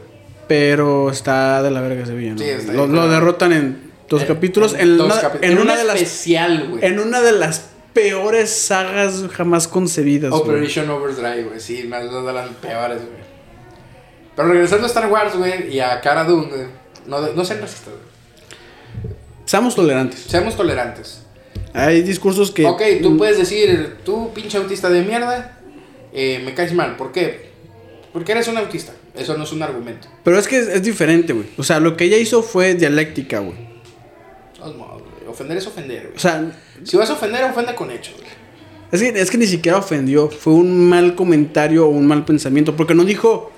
Pero 0.47 1.09
está 1.11 1.61
de 1.61 1.71
la 1.71 1.81
verga 1.81 2.03
ese 2.03 2.13
villano. 2.13 2.37
Sí, 2.39 2.45
está 2.45 2.73
lo, 2.73 2.87
lo 2.87 3.07
derrotan 3.09 3.53
en 3.53 3.91
dos 4.09 4.21
En- 4.21 4.27
capítulos. 4.27 4.73
en 4.73 4.79
En, 4.81 4.97
dos 4.97 5.07
una, 5.07 5.31
en 5.41 5.59
una 5.59 5.71
un 5.73 5.77
de 5.77 5.83
las. 5.85 5.95
especial, 6.01 6.67
güey. 6.69 6.85
En 6.85 6.99
una 6.99 7.21
de 7.21 7.31
las 7.33 7.67
peores 7.93 8.49
sagas 8.49 9.25
jamás 9.33 9.67
concebidas. 9.67 10.31
Operation 10.33 10.89
Overdrive, 10.89 11.43
güey. 11.43 11.59
Sí, 11.59 11.83
una 11.85 11.99
de 11.99 12.33
las 12.33 12.49
peores, 12.61 12.97
güey. 12.99 13.21
Pero 14.35 14.47
regresando 14.47 14.85
a 14.85 14.87
Star 14.87 15.11
Wars, 15.11 15.35
güey, 15.35 15.73
y 15.73 15.79
a 15.81 15.99
Cara 16.01 16.23
Dune, 16.23 16.47
güey. 16.47 16.67
No, 17.07 17.19
no 17.33 17.43
sean 17.45 17.59
racistas, 17.61 17.93
güey. 17.93 19.13
Seamos 19.45 19.75
tolerantes. 19.75 20.19
Seamos 20.27 20.55
tolerantes. 20.55 21.25
Hay 21.73 22.01
discursos 22.01 22.51
que. 22.51 22.65
Ok, 22.65 22.81
tú 23.01 23.17
puedes 23.17 23.37
decir, 23.37 23.97
tú 24.03 24.31
pinche 24.33 24.57
autista 24.57 24.89
de 24.89 25.03
mierda, 25.03 25.57
eh, 26.13 26.41
me 26.43 26.53
caes 26.53 26.73
mal. 26.73 26.97
¿Por 26.97 27.11
qué? 27.11 27.51
Porque 28.13 28.33
eres 28.33 28.47
un 28.47 28.57
autista. 28.57 28.93
Eso 29.15 29.37
no 29.37 29.43
es 29.43 29.51
un 29.51 29.61
argumento. 29.61 30.07
Pero 30.23 30.37
es 30.39 30.47
que 30.47 30.57
es, 30.57 30.67
es 30.67 30.83
diferente, 30.83 31.33
güey. 31.33 31.47
O 31.57 31.63
sea, 31.63 31.79
lo 31.79 31.97
que 31.97 32.05
ella 32.05 32.17
hizo 32.17 32.43
fue 32.43 32.75
dialéctica, 32.75 33.39
güey. 33.39 33.55
Güey. 34.59 34.91
Ofender 35.27 35.57
es 35.57 35.67
ofender, 35.67 36.03
güey. 36.03 36.15
O 36.15 36.19
sea, 36.19 36.51
Si 36.83 36.97
vas 36.97 37.09
a 37.09 37.13
ofender, 37.13 37.43
ofende 37.43 37.73
con 37.75 37.89
hechos, 37.91 38.15
güey. 38.17 38.27
es 38.91 39.01
que, 39.01 39.19
es 39.21 39.31
que 39.31 39.37
ni 39.37 39.47
siquiera 39.47 39.77
ofendió. 39.77 40.29
Fue 40.29 40.53
un 40.53 40.89
mal 40.89 41.15
comentario 41.15 41.85
o 41.85 41.89
un 41.89 42.05
mal 42.05 42.25
pensamiento. 42.25 42.75
Porque 42.75 42.93
no 42.95 43.05
dijo, 43.05 43.51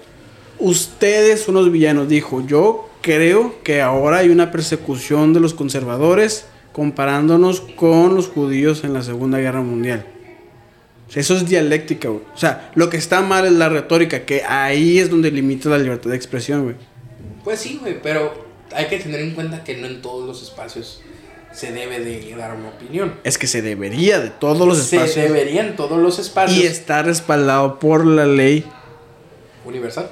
ustedes 0.59 1.41
son 1.41 1.55
los 1.55 1.71
villanos. 1.71 2.07
Dijo, 2.07 2.45
yo 2.45 2.89
creo 3.01 3.55
que 3.63 3.81
ahora 3.81 4.19
hay 4.19 4.29
una 4.29 4.51
persecución 4.51 5.33
de 5.33 5.39
los 5.39 5.53
conservadores 5.53 6.45
comparándonos 6.73 7.61
con 7.61 8.15
los 8.15 8.27
judíos 8.27 8.83
en 8.83 8.93
la 8.93 9.01
Segunda 9.01 9.37
Guerra 9.39 9.61
Mundial. 9.61 10.05
Eso 11.13 11.35
es 11.35 11.47
dialéctica, 11.47 12.09
güey. 12.09 12.23
O 12.33 12.37
sea, 12.37 12.71
lo 12.75 12.89
que 12.89 12.97
está 12.97 13.21
mal 13.21 13.45
es 13.45 13.51
la 13.53 13.69
retórica, 13.69 14.25
que 14.25 14.43
ahí 14.43 14.97
es 14.97 15.09
donde 15.11 15.29
limita 15.31 15.69
la 15.69 15.77
libertad 15.77 16.09
de 16.09 16.15
expresión, 16.15 16.63
güey. 16.63 16.75
Pues 17.43 17.59
sí, 17.59 17.77
güey, 17.79 18.01
pero 18.01 18.45
hay 18.75 18.87
que 18.87 18.97
tener 18.97 19.19
en 19.21 19.31
cuenta 19.35 19.63
que 19.63 19.77
no 19.77 19.85
en 19.85 20.01
todos 20.01 20.25
los 20.25 20.41
espacios 20.41 21.01
se 21.51 21.71
debe 21.71 21.99
de 21.99 22.35
dar 22.35 22.55
una 22.55 22.69
opinión. 22.69 23.13
Es 23.23 23.37
que 23.37 23.45
se 23.45 23.61
debería 23.61 24.19
de 24.19 24.31
todos 24.31 24.67
los 24.67 24.79
Se 24.79 24.95
espacios. 24.95 25.23
debería 25.27 25.61
en 25.61 25.75
todos 25.75 25.99
los 25.99 26.17
espacios. 26.17 26.59
Y 26.59 26.65
está 26.65 27.03
respaldado 27.03 27.77
por 27.77 28.07
la 28.07 28.25
ley. 28.25 28.65
Universal. 29.65 30.09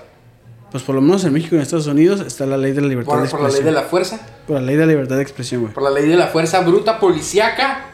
Pues 0.71 0.83
por 0.83 0.95
lo 0.95 1.01
menos 1.01 1.23
en 1.25 1.33
México 1.33 1.55
y 1.55 1.57
en 1.57 1.63
Estados 1.63 1.87
Unidos 1.87 2.21
está 2.21 2.45
la 2.45 2.57
ley 2.57 2.71
de 2.71 2.81
la 2.81 2.87
libertad 2.87 3.11
Por, 3.13 3.23
de 3.23 3.29
por 3.29 3.41
la 3.41 3.47
ley 3.47 3.55
expresión. 3.57 3.75
de 3.75 3.81
la 3.81 3.87
fuerza. 3.87 4.19
Por 4.47 4.55
la 4.55 4.61
ley 4.61 4.75
de 4.77 4.85
la 4.85 4.91
libertad 4.93 5.15
de 5.17 5.21
expresión, 5.21 5.61
güey. 5.61 5.73
Por 5.73 5.83
la 5.83 5.89
ley 5.89 6.07
de 6.07 6.15
la 6.15 6.27
fuerza 6.27 6.61
bruta 6.61 6.99
policíaca. 6.99 7.87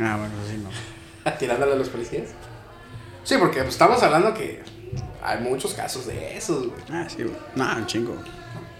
Ah, 0.00 0.16
bueno, 0.18 0.34
sí, 0.48 0.62
no. 0.62 1.32
Tirándole 1.38 1.72
a 1.72 1.76
los 1.76 1.88
policías. 1.88 2.28
Sí, 3.24 3.36
porque 3.38 3.60
pues, 3.60 3.70
estamos 3.70 4.02
hablando 4.02 4.34
que 4.34 4.62
hay 5.22 5.40
muchos 5.40 5.72
casos 5.72 6.06
de 6.06 6.36
esos, 6.36 6.66
güey. 6.68 6.80
Ah, 6.90 7.06
sí, 7.08 7.22
güey. 7.22 7.36
No, 7.54 7.76
un 7.76 7.86
chingo. 7.86 8.14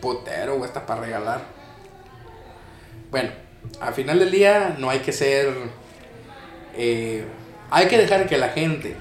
Potero, 0.03 0.57
güey, 0.57 0.67
está 0.69 0.85
para 0.85 1.01
regalar. 1.03 1.43
Bueno, 3.11 3.31
al 3.81 3.95
final 3.95 4.19
del 4.19 4.31
día 4.31 4.77
no 4.79 4.91
hay 4.91 4.99
que 5.01 5.13
ser. 5.13 5.49
eh, 6.77 7.25
hay 7.71 7.87
que 7.87 7.97
dejar 7.99 8.27
que 8.29 8.37
la 8.37 8.49
gente 8.49 8.97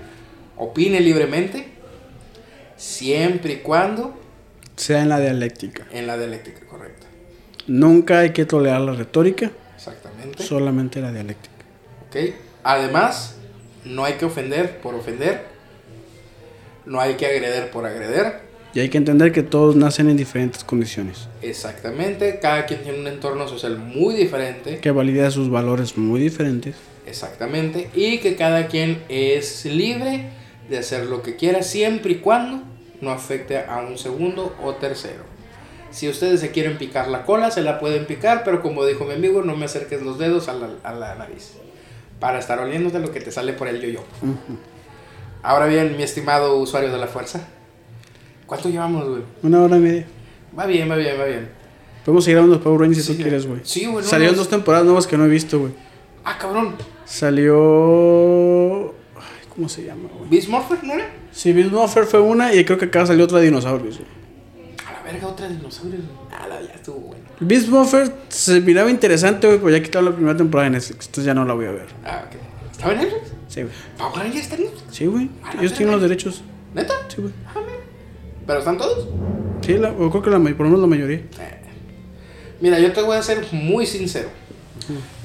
opine 0.55 0.99
libremente, 0.99 1.69
siempre 2.77 3.53
y 3.53 3.57
cuando 3.57 4.15
Sea 4.79 5.01
en 5.01 5.09
la 5.09 5.19
dialéctica. 5.19 5.85
en 5.91 6.07
la 6.07 6.17
dialéctica 6.17 6.61
correcta. 6.65 7.05
Nunca 7.67 8.19
hay 8.19 8.29
que 8.31 8.45
tolerar 8.45 8.79
la 8.81 8.93
retórica, 8.93 9.51
Exactamente. 9.75 10.41
solamente 10.41 11.01
la 11.01 11.11
dialéctica. 11.11 11.53
¿Ok? 12.07 12.33
Además, 12.63 13.35
no 13.83 14.05
hay 14.05 14.13
que 14.13 14.23
ofender 14.25 14.79
por 14.79 14.95
ofender. 14.95 15.43
No 16.85 17.01
hay 17.01 17.15
que 17.15 17.25
agreder 17.25 17.69
por 17.71 17.85
agreder. 17.85 18.39
Y 18.73 18.79
hay 18.79 18.89
que 18.89 18.97
entender 18.97 19.33
que 19.33 19.43
todos 19.43 19.75
nacen 19.75 20.09
en 20.09 20.15
diferentes 20.15 20.63
condiciones. 20.63 21.27
Exactamente. 21.41 22.39
Cada 22.41 22.65
quien 22.65 22.81
tiene 22.83 22.99
un 22.99 23.07
entorno 23.07 23.47
social 23.49 23.77
muy 23.77 24.15
diferente. 24.15 24.77
Que 24.79 24.91
valida 24.91 25.29
sus 25.29 25.49
valores 25.49 25.97
muy 25.97 26.21
diferentes. 26.21 26.75
Exactamente. 27.05 27.89
Y 27.93 28.19
que 28.19 28.35
cada 28.35 28.67
quien 28.67 29.03
es 29.09 29.65
libre 29.65 30.29
de 30.69 30.77
hacer 30.77 31.05
lo 31.07 31.21
que 31.21 31.35
quiera 31.35 31.63
siempre 31.63 32.13
y 32.13 32.15
cuando 32.15 32.63
no 33.01 33.11
afecte 33.11 33.57
a 33.59 33.79
un 33.79 33.97
segundo 33.97 34.55
o 34.63 34.73
tercero. 34.75 35.23
Si 35.91 36.07
ustedes 36.07 36.39
se 36.39 36.51
quieren 36.51 36.77
picar 36.77 37.07
la 37.07 37.25
cola, 37.25 37.49
se 37.49 37.61
la 37.61 37.79
pueden 37.79 38.05
picar, 38.05 38.43
pero 38.43 38.61
como 38.61 38.85
dijo 38.85 39.05
mi 39.05 39.13
amigo, 39.13 39.41
no 39.41 39.55
me 39.55 39.65
acerques 39.65 40.01
los 40.01 40.19
dedos 40.19 40.47
a 40.47 40.53
la, 40.53 40.69
a 40.83 40.93
la 40.93 41.15
nariz. 41.15 41.53
Para 42.19 42.39
estar 42.39 42.59
oliéndote 42.59 42.99
lo 42.99 43.11
que 43.11 43.21
te 43.21 43.31
sale 43.31 43.53
por 43.53 43.67
el 43.67 43.81
yo-yo. 43.81 44.03
Ahora 45.41 45.65
bien, 45.65 45.95
mi 45.97 46.03
estimado 46.03 46.57
usuario 46.57 46.91
de 46.91 46.97
la 46.97 47.07
fuerza. 47.07 47.47
¿Cuánto 48.45 48.69
llevamos, 48.69 49.07
güey? 49.07 49.23
Una 49.41 49.63
hora 49.63 49.77
y 49.77 49.79
media. 49.79 50.05
Va 50.57 50.65
bien, 50.65 50.89
va 50.89 50.95
bien, 50.95 51.19
va 51.19 51.25
bien. 51.25 51.49
Podemos 52.03 52.23
seguir 52.23 52.37
hablando 52.37 52.57
de 52.57 52.63
Power 52.63 52.81
Rangers 52.81 53.05
si 53.05 53.15
tú 53.15 53.21
quieres, 53.21 53.45
güey. 53.47 53.61
sí, 53.63 53.85
güey, 53.85 54.03
Salieron 54.03 54.35
no, 54.35 54.41
dos 54.41 54.49
temporadas 54.49 54.85
nuevas 54.85 55.07
que 55.07 55.17
no 55.17 55.25
he 55.25 55.29
visto, 55.29 55.59
güey. 55.59 55.71
Ah, 56.23 56.37
cabrón. 56.39 56.75
Salió. 57.05 58.93
¿Cómo 59.59 59.67
se 59.67 59.83
llama, 59.83 60.07
güey? 60.17 60.29
¿Beast 60.29 60.47
Morpher, 60.47 60.81
no 60.85 60.93
era? 60.93 61.09
Sí, 61.33 61.51
Beast 61.51 61.73
Morpher 61.73 62.05
fue 62.05 62.21
una 62.21 62.55
y 62.55 62.63
creo 62.63 62.77
que 62.77 62.85
acá 62.85 63.05
salió 63.05 63.25
otra 63.25 63.39
de 63.39 63.47
dinosaurios, 63.47 63.97
güey. 63.97 64.09
A 64.87 64.93
la 64.93 65.03
verga, 65.03 65.27
otra 65.27 65.49
dinosaurio. 65.49 65.99
Ah, 66.31 66.47
la, 66.47 66.61
ya 66.61 66.75
estuvo 66.75 66.95
bueno. 66.95 67.25
Beast 67.41 67.67
Morpher 67.67 68.09
se 68.29 68.61
miraba 68.61 68.89
interesante, 68.89 69.47
güey, 69.47 69.59
pero 69.59 69.71
ya 69.71 69.83
quitaron 69.83 70.05
la 70.05 70.15
primera 70.15 70.37
temporada 70.37 70.67
en 70.67 70.73
Netflix. 70.75 71.07
Entonces 71.07 71.25
ya 71.25 71.33
no 71.33 71.43
la 71.43 71.55
voy 71.55 71.65
a 71.65 71.71
ver. 71.71 71.87
Ah, 72.05 72.23
ok. 72.25 72.37
¿Estaba 72.71 72.93
en 72.93 72.99
Netflix? 72.99 73.33
Sí, 73.49 73.63
güey. 73.63 73.73
¿Power 73.97 74.15
Rangers 74.15 74.43
está 74.43 74.55
en 74.55 74.61
Netflix? 74.61 74.95
Sí, 74.95 75.05
güey. 75.07 75.29
A 75.43 75.53
la 75.53 75.59
Ellos 75.61 75.73
tienen 75.73 75.91
los 75.91 76.01
derechos. 76.01 76.41
¿Neta? 76.73 76.93
Sí, 77.09 77.21
güey. 77.21 77.33
Ah. 77.47 77.59
¿Pero 78.47 78.59
están 78.59 78.77
todos? 78.77 79.09
Sí, 79.59 79.73
la, 79.73 79.91
o 79.91 80.09
creo 80.09 80.21
que 80.23 80.29
la, 80.29 80.39
por 80.39 80.59
lo 80.59 80.63
menos 80.63 80.79
la 80.79 80.87
mayoría. 80.87 81.17
Eh. 81.17 81.61
Mira, 82.61 82.79
yo 82.79 82.93
te 82.93 83.01
voy 83.01 83.17
a 83.17 83.21
ser 83.21 83.45
muy 83.51 83.85
sincero. 83.85 84.29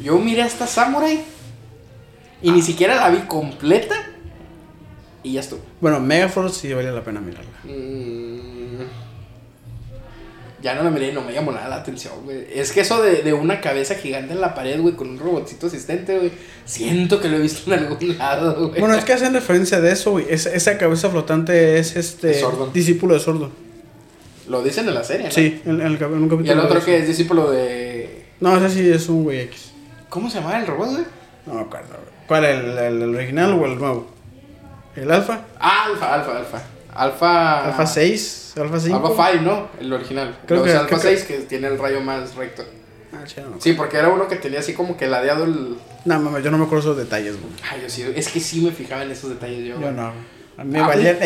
Yo 0.03 0.19
miré 0.19 0.43
hasta 0.43 0.67
Samurai 0.67 1.23
y 2.43 2.51
ni 2.51 2.63
siquiera 2.63 2.97
la 2.97 3.11
vi 3.11 3.19
completa 3.29 3.95
y 5.25 5.33
ya 5.33 5.41
estuvo. 5.41 5.61
Bueno, 5.81 5.99
Megaforce 5.99 6.61
sí 6.61 6.73
vale 6.73 6.93
la 6.93 7.03
pena 7.03 7.21
mirarla. 7.21 7.51
Mm. 7.65 8.45
Ya 10.63 10.75
no 10.75 10.83
la 10.83 10.91
miré 10.91 11.09
y 11.09 11.13
no 11.13 11.21
me 11.21 11.33
llamó 11.35 11.53
nada 11.53 11.69
la 11.69 11.77
atención, 11.77 12.15
güey. 12.25 12.47
Es 12.51 12.73
que 12.73 12.81
eso 12.81 13.03
de, 13.03 13.23
de 13.23 13.35
una 13.35 13.61
cabeza 13.61 13.97
gigante 13.97 14.33
en 14.33 14.41
la 14.41 14.55
pared, 14.55 14.81
güey, 14.81 14.95
con 14.95 15.11
un 15.11 15.19
robotcito 15.19 15.67
asistente, 15.67 16.17
güey. 16.17 16.31
Siento 16.65 17.21
que 17.21 17.29
lo 17.29 17.37
he 17.37 17.41
visto 17.41 17.71
en 17.71 17.81
algún 17.81 18.17
lado, 18.17 18.69
güey. 18.69 18.81
Bueno, 18.81 18.95
es 18.95 19.05
que 19.05 19.13
hacen 19.13 19.35
referencia 19.35 19.81
de 19.83 19.93
eso, 19.93 20.13
güey. 20.13 20.25
Esa, 20.31 20.55
esa 20.55 20.79
cabeza 20.79 21.11
flotante 21.11 21.79
es 21.79 21.97
este. 21.97 22.31
Es 22.31 22.41
Sordo. 22.41 22.71
Discípulo 22.73 23.13
de 23.13 23.21
sordo. 23.21 23.51
Lo 24.49 24.63
dicen 24.63 24.89
en 24.89 24.95
la 24.95 25.05
serie, 25.05 25.27
¿no? 25.27 25.33
Sí, 25.33 25.61
en, 25.67 25.83
en 25.83 25.87
el, 25.87 26.03
en 26.03 26.13
un 26.13 26.29
capítulo. 26.31 26.47
Y 26.47 26.51
el 26.51 26.61
otro 26.61 26.83
que 26.83 26.99
es 26.99 27.09
discípulo 27.09 27.51
de. 27.51 28.25
No, 28.41 28.57
ese 28.57 28.71
sí 28.71 28.91
es 28.91 29.07
un 29.11 29.25
güey 29.25 29.41
X. 29.41 29.73
¿Cómo 30.09 30.31
se 30.31 30.39
llamaba 30.39 30.61
el 30.61 30.67
robot, 30.67 30.93
güey? 30.93 31.05
No 31.45 31.55
me 31.55 31.61
acuerdo, 31.61 31.89
güey. 31.89 32.15
¿Cuál? 32.27 32.45
¿El, 32.47 32.79
el, 32.79 33.03
el 33.03 33.15
original 33.15 33.53
o 33.53 33.67
el 33.67 33.79
nuevo? 33.79 34.14
¿El 34.97 35.11
Alfa? 35.11 35.41
Ah, 35.59 35.85
Alfa, 35.87 36.15
Alfa, 36.15 36.39
Alfa. 36.39 36.63
Alfa. 36.95 37.65
¿Alfa 37.67 37.87
6? 37.87 38.55
¿Alfa 38.61 38.79
5? 38.81 38.97
Alfa 39.09 39.31
5, 39.33 39.43
¿no? 39.45 39.69
El 39.81 39.93
original. 39.93 40.39
Creo 40.47 40.63
Creo 40.63 40.65
que- 40.65 40.71
que 40.71 40.77
Alfa 40.77 40.89
creo 40.89 41.01
que- 41.01 41.09
6 41.17 41.25
que 41.25 41.39
tiene 41.47 41.67
el 41.69 41.79
rayo 41.79 42.01
más 42.01 42.35
recto. 42.37 42.65
Ah, 43.13 43.25
chido. 43.25 43.55
Sí, 43.61 43.73
porque 43.75 43.97
era 43.97 44.09
uno 44.09 44.29
que 44.29 44.37
tenía 44.37 44.61
así 44.61 44.75
como 44.75 44.97
que 44.97 45.07
ladeado 45.09 45.45
el. 45.45 45.77
No, 46.05 46.21
mames, 46.21 46.43
yo 46.45 46.51
no 46.51 46.59
me 46.59 46.65
acuerdo 46.65 46.83
esos 46.93 46.97
detalles, 46.97 47.41
güey. 47.41 47.53
Ay, 47.71 47.81
yo 47.83 47.89
sí, 47.89 48.05
es 48.15 48.29
que 48.29 48.41
sí 48.41 48.61
me 48.61 48.71
fijaba 48.73 49.03
en 49.03 49.11
esos 49.11 49.31
detalles 49.31 49.67
yo. 49.67 49.81
Yo 49.81 49.91
no. 49.93 50.13
A 50.57 50.63
mí 50.65 50.71
me 50.71 50.79
Ah, 50.81 50.87
valía 50.89 51.19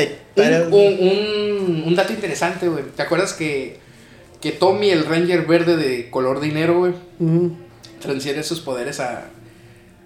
un-. 0.70 1.82
Un, 1.86 1.95
dato 1.95 2.12
interesante, 2.15 2.69
güey. 2.69 2.85
¿Te 2.97 3.03
acuerdas 3.03 3.32
que, 3.35 3.78
que 4.40 4.53
Tommy, 4.53 4.90
el 4.90 5.05
Ranger 5.07 5.45
verde 5.47 5.77
de 5.77 6.09
color 6.11 6.40
dinero, 6.40 6.78
güey, 6.78 6.93
Ujú. 7.20 7.57
transfiere 8.01 8.43
sus 8.43 8.61
poderes 8.61 9.01
a, 9.01 9.27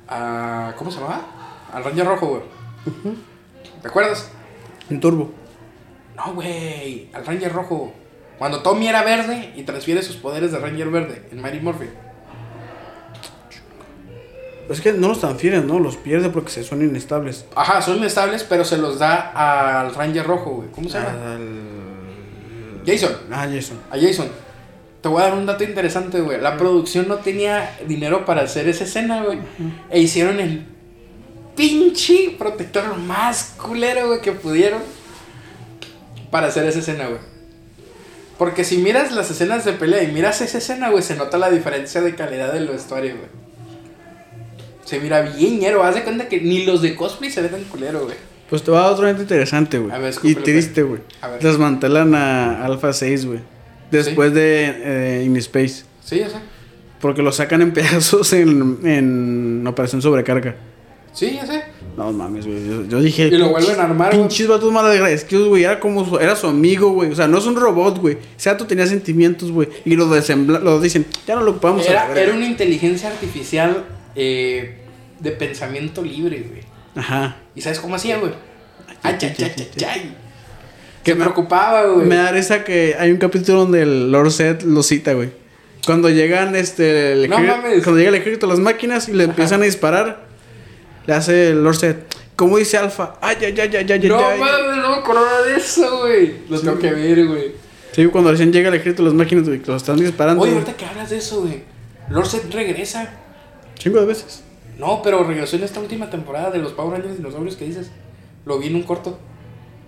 a. 0.09 0.75
¿Cómo 0.77 0.91
se 0.91 0.99
llamaba? 0.99 1.69
Al 1.73 1.85
Ranger 1.85 2.07
rojo, 2.07 2.27
güey. 2.27 2.43
¿Te 3.83 3.89
acuerdas? 3.89 4.31
En 4.91 5.01
turbo. 5.01 5.33
No, 6.17 6.35
güey. 6.35 7.09
Al 7.13 7.27
Ranger 7.27 7.53
rojo. 7.53 7.93
Cuando 8.39 8.63
Tommy 8.63 8.89
era 8.89 9.03
verde 9.03 9.53
y 9.57 9.63
transfiere 9.63 10.03
sus 10.03 10.17
poderes 10.17 10.53
de 10.53 10.59
Ranger 10.59 10.89
verde 10.91 11.23
en 11.31 11.41
Mighty 11.43 11.61
Morphin. 11.61 11.91
Es 14.71 14.81
que 14.81 14.93
no 14.93 15.09
los 15.09 15.21
transfieren, 15.21 15.67
¿no? 15.67 15.79
Los 15.81 15.97
pierde 15.97 16.29
porque 16.31 16.51
se 16.51 16.65
son 16.65 16.83
inestables. 16.83 17.45
Ajá, 17.55 17.83
son 17.83 17.99
inestables, 17.99 18.45
pero 18.45 18.65
se 18.65 18.79
los 18.79 18.99
da 18.99 19.81
al 19.83 19.95
Ranger 19.95 20.27
rojo, 20.27 20.51
güey. 20.51 20.69
¿Cómo 20.71 20.89
se 20.89 20.99
llama? 20.99 21.35
Al- 21.35 22.83
Jason. 22.87 23.13
Ah, 23.31 23.47
Jason. 23.53 23.79
A 23.91 23.99
Jason. 23.99 24.29
Te 25.01 25.09
voy 25.09 25.21
a 25.23 25.27
dar 25.27 25.35
un 25.35 25.47
dato 25.47 25.65
interesante, 25.65 26.21
güey. 26.21 26.41
La 26.41 26.57
producción 26.57 27.09
no 27.09 27.17
tenía 27.17 27.77
dinero 27.87 28.25
para 28.25 28.43
hacer 28.43 28.69
esa 28.69 28.85
escena, 28.85 29.23
güey. 29.25 29.39
E 29.91 30.01
hicieron 30.01 30.39
el 30.41 30.67
pinche 31.57 32.37
protector 32.39 32.97
más 32.99 33.55
culero, 33.61 34.09
güey, 34.09 34.20
que 34.20 34.33
pudieron 34.33 34.81
para 36.31 36.49
hacer 36.49 36.65
esa 36.66 36.81
escena, 36.81 37.07
güey. 37.07 37.20
Porque 38.39 38.65
si 38.65 38.79
miras 38.79 39.12
las 39.12 39.31
escenas 39.31 39.65
de 39.65 39.73
pelea 39.73 40.03
y 40.03 40.11
miras 40.11 40.41
esa 40.41 40.59
escena, 40.59 40.91
güey, 40.91 41.03
se 41.03 41.15
nota 41.15 41.39
la 41.39 41.51
diferencia 41.51 42.01
de 42.01 42.15
calidad 42.15 42.53
del 42.53 42.66
vestuario, 42.66 43.16
güey. 43.16 43.43
Se 44.85 44.99
mira 44.99 45.23
bien 45.23 45.61
ñero. 45.61 45.85
Haz 45.85 45.95
de 45.95 46.03
cuenta 46.03 46.29
que 46.29 46.41
ni 46.41 46.65
los 46.65 46.83
de 46.83 46.97
cosplay 46.97 47.31
se 47.31 47.41
ven 47.43 47.53
tan 47.53 47.65
culero, 47.65 48.05
güey. 48.05 48.16
Pues 48.51 48.62
te 48.62 48.70
va 48.70 48.81
a 48.81 48.83
dar 48.83 48.93
otro 48.93 49.05
evento 49.05 49.23
interesante, 49.23 49.79
güey. 49.79 49.95
A 49.95 49.99
ver, 49.99 50.15
Y 50.23 50.35
triste, 50.35 50.83
güey. 50.83 51.01
Desmantelan 51.41 52.15
a 52.15 52.65
Alpha 52.65 52.93
6, 52.93 53.27
güey. 53.27 53.41
Después 53.91 54.35
de 54.35 55.20
eh, 55.20 55.24
In 55.24 55.37
Space. 55.37 55.85
Sí, 56.05 56.19
ya 56.19 56.29
sé. 56.29 56.37
Porque 57.01 57.23
lo 57.23 57.33
sacan 57.33 57.62
en 57.62 57.73
pedazos 57.74 58.33
en, 58.33 58.81
en 58.85 59.66
Operación 59.66 60.03
Sobrecarga. 60.03 60.57
Sí, 61.13 61.33
ya 61.35 61.47
sé. 61.47 61.63
No 61.97 62.11
mames, 62.13 62.47
güey. 62.47 62.67
Yo, 62.67 62.85
yo 62.87 63.01
dije. 63.01 63.27
Y 63.27 63.33
lo 63.33 63.51
vuelven 63.51 63.79
a 63.79 63.85
armar, 63.85 64.15
güey. 64.15 64.23
Pinches 64.29 64.49
vatos 64.49 64.73
mal 64.73 64.87
agradecidos, 64.87 65.49
güey. 65.49 65.65
Era 65.65 65.79
como 65.79 66.05
su, 66.09 66.19
era 66.19 66.35
su 66.37 66.47
amigo, 66.47 66.91
güey. 66.93 67.11
O 67.11 67.15
sea, 67.15 67.29
no 67.29 67.37
es 67.39 67.45
un 67.47 67.55
robot, 67.57 67.99
güey. 67.99 68.17
Ese 68.39 68.49
vato 68.51 68.67
tenía 68.67 68.87
sentimientos, 68.87 69.51
güey. 69.53 69.69
Y 69.85 69.95
lo, 69.95 70.07
lo 70.07 70.81
dicen, 70.81 71.07
ya 71.27 71.35
no 71.35 71.43
lo 71.43 71.51
ocupamos 71.51 71.87
a 71.87 71.91
Era, 71.91 72.07
verga. 72.07 72.23
era 72.23 72.35
una 72.35 72.47
inteligencia 72.47 73.09
artificial 73.11 73.85
eh, 74.17 74.79
de 75.21 75.31
pensamiento 75.33 76.03
libre, 76.03 76.47
güey. 76.49 76.63
Ajá. 76.95 77.37
¿Y 77.55 77.61
sabes 77.61 77.79
cómo 77.81 77.95
hacía, 77.97 78.19
güey? 78.19 78.33
Ay, 79.03 79.17
ay, 79.21 79.35
ay, 79.39 79.85
ay. 79.87 80.17
Que 81.05 81.15
me- 81.15 81.25
preocupaba, 81.25 81.85
güey. 81.89 82.07
Me 82.07 82.17
da 82.17 82.31
risa 82.33 82.65
que 82.65 82.97
hay 82.99 83.11
un 83.11 83.19
capítulo 83.19 83.59
donde 83.61 83.83
el 83.83 84.11
Lord 84.13 84.31
Set 84.31 84.63
lo 84.63 84.83
cita, 84.83 85.13
güey. 85.13 85.31
Cuando 85.85 86.09
llegan, 86.09 86.55
este. 86.57 87.13
el 87.13 87.29
No 87.29 87.39
mames. 87.41 87.83
Cuando 87.83 87.99
llega 87.99 88.11
el 88.11 88.15
ejército 88.15 88.47
a 88.47 88.49
las 88.51 88.61
máquinas 88.61 89.09
y 89.09 89.13
le 89.13 89.25
empiezan 89.25 89.61
a 89.63 89.65
disparar, 89.65 90.32
le 91.07 91.15
hace 91.15 91.51
el 91.51 91.62
Lord 91.65 91.77
Set. 91.77 92.16
¿Cómo 92.37 92.59
dice 92.59 92.77
Alfa? 92.79 93.15
Ay, 93.20 93.37
ay, 93.41 93.55
ay, 93.61 93.77
ay, 93.77 93.93
ay, 93.93 94.09
No 94.09 94.19
ay. 94.27 94.41
mames, 94.41 94.77
no 94.79 94.91
me 94.91 94.97
acordaba 94.97 95.43
de 95.43 95.57
eso, 95.57 95.99
güey. 96.01 96.35
Lo 96.49 96.61
tengo 96.61 96.79
que 96.79 96.91
ver, 96.91 97.27
güey. 97.27 97.53
Sí, 97.93 98.07
cuando 98.07 98.31
recién 98.31 98.53
llega 98.53 98.69
el 98.69 98.74
ejército 98.74 99.03
las 99.03 99.12
máquinas, 99.15 99.47
güey, 99.47 99.61
que 99.61 99.70
lo 99.70 99.77
están 99.77 99.97
disparando. 99.99 100.43
Oye, 100.43 100.53
ahorita 100.53 100.74
que 100.77 100.87
hablas 100.87 101.11
de 101.11 101.19
eso, 101.19 101.43
güey. 101.43 101.62
Lord 102.09 102.27
Set 102.27 102.53
regresa. 102.53 103.12
Chingo 103.77 104.01
de 104.01 104.07
veces. 104.07 104.43
No, 104.79 105.03
pero 105.03 105.23
regresó 105.24 105.57
en 105.57 105.65
esta 105.65 105.79
última 105.81 106.09
temporada 106.11 106.51
de 106.51 106.59
los 106.59 106.73
Power 106.73 106.95
Rangers 106.99 107.19
Dinosaurios 107.19 107.57
que 107.57 107.66
dices. 107.66 107.91
Lo 108.47 108.59
vi 108.59 108.69
en 108.69 108.77
un 108.77 108.83
corto. 108.83 109.19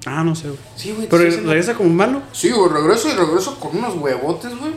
Ah, 0.07 0.23
no 0.23 0.35
sé, 0.36 0.49
güey. 0.49 0.61
Sí, 0.77 0.93
güey. 0.93 1.09
Pero 1.09 1.23
regresa 1.24 1.74
como 1.74 1.89
malo. 1.91 2.23
Sí, 2.32 2.51
güey, 2.51 2.70
regreso 2.70 3.09
y 3.09 3.12
regreso 3.12 3.59
con 3.59 3.77
unos 3.77 3.95
huevotes, 3.97 4.51
güey. 4.59 4.73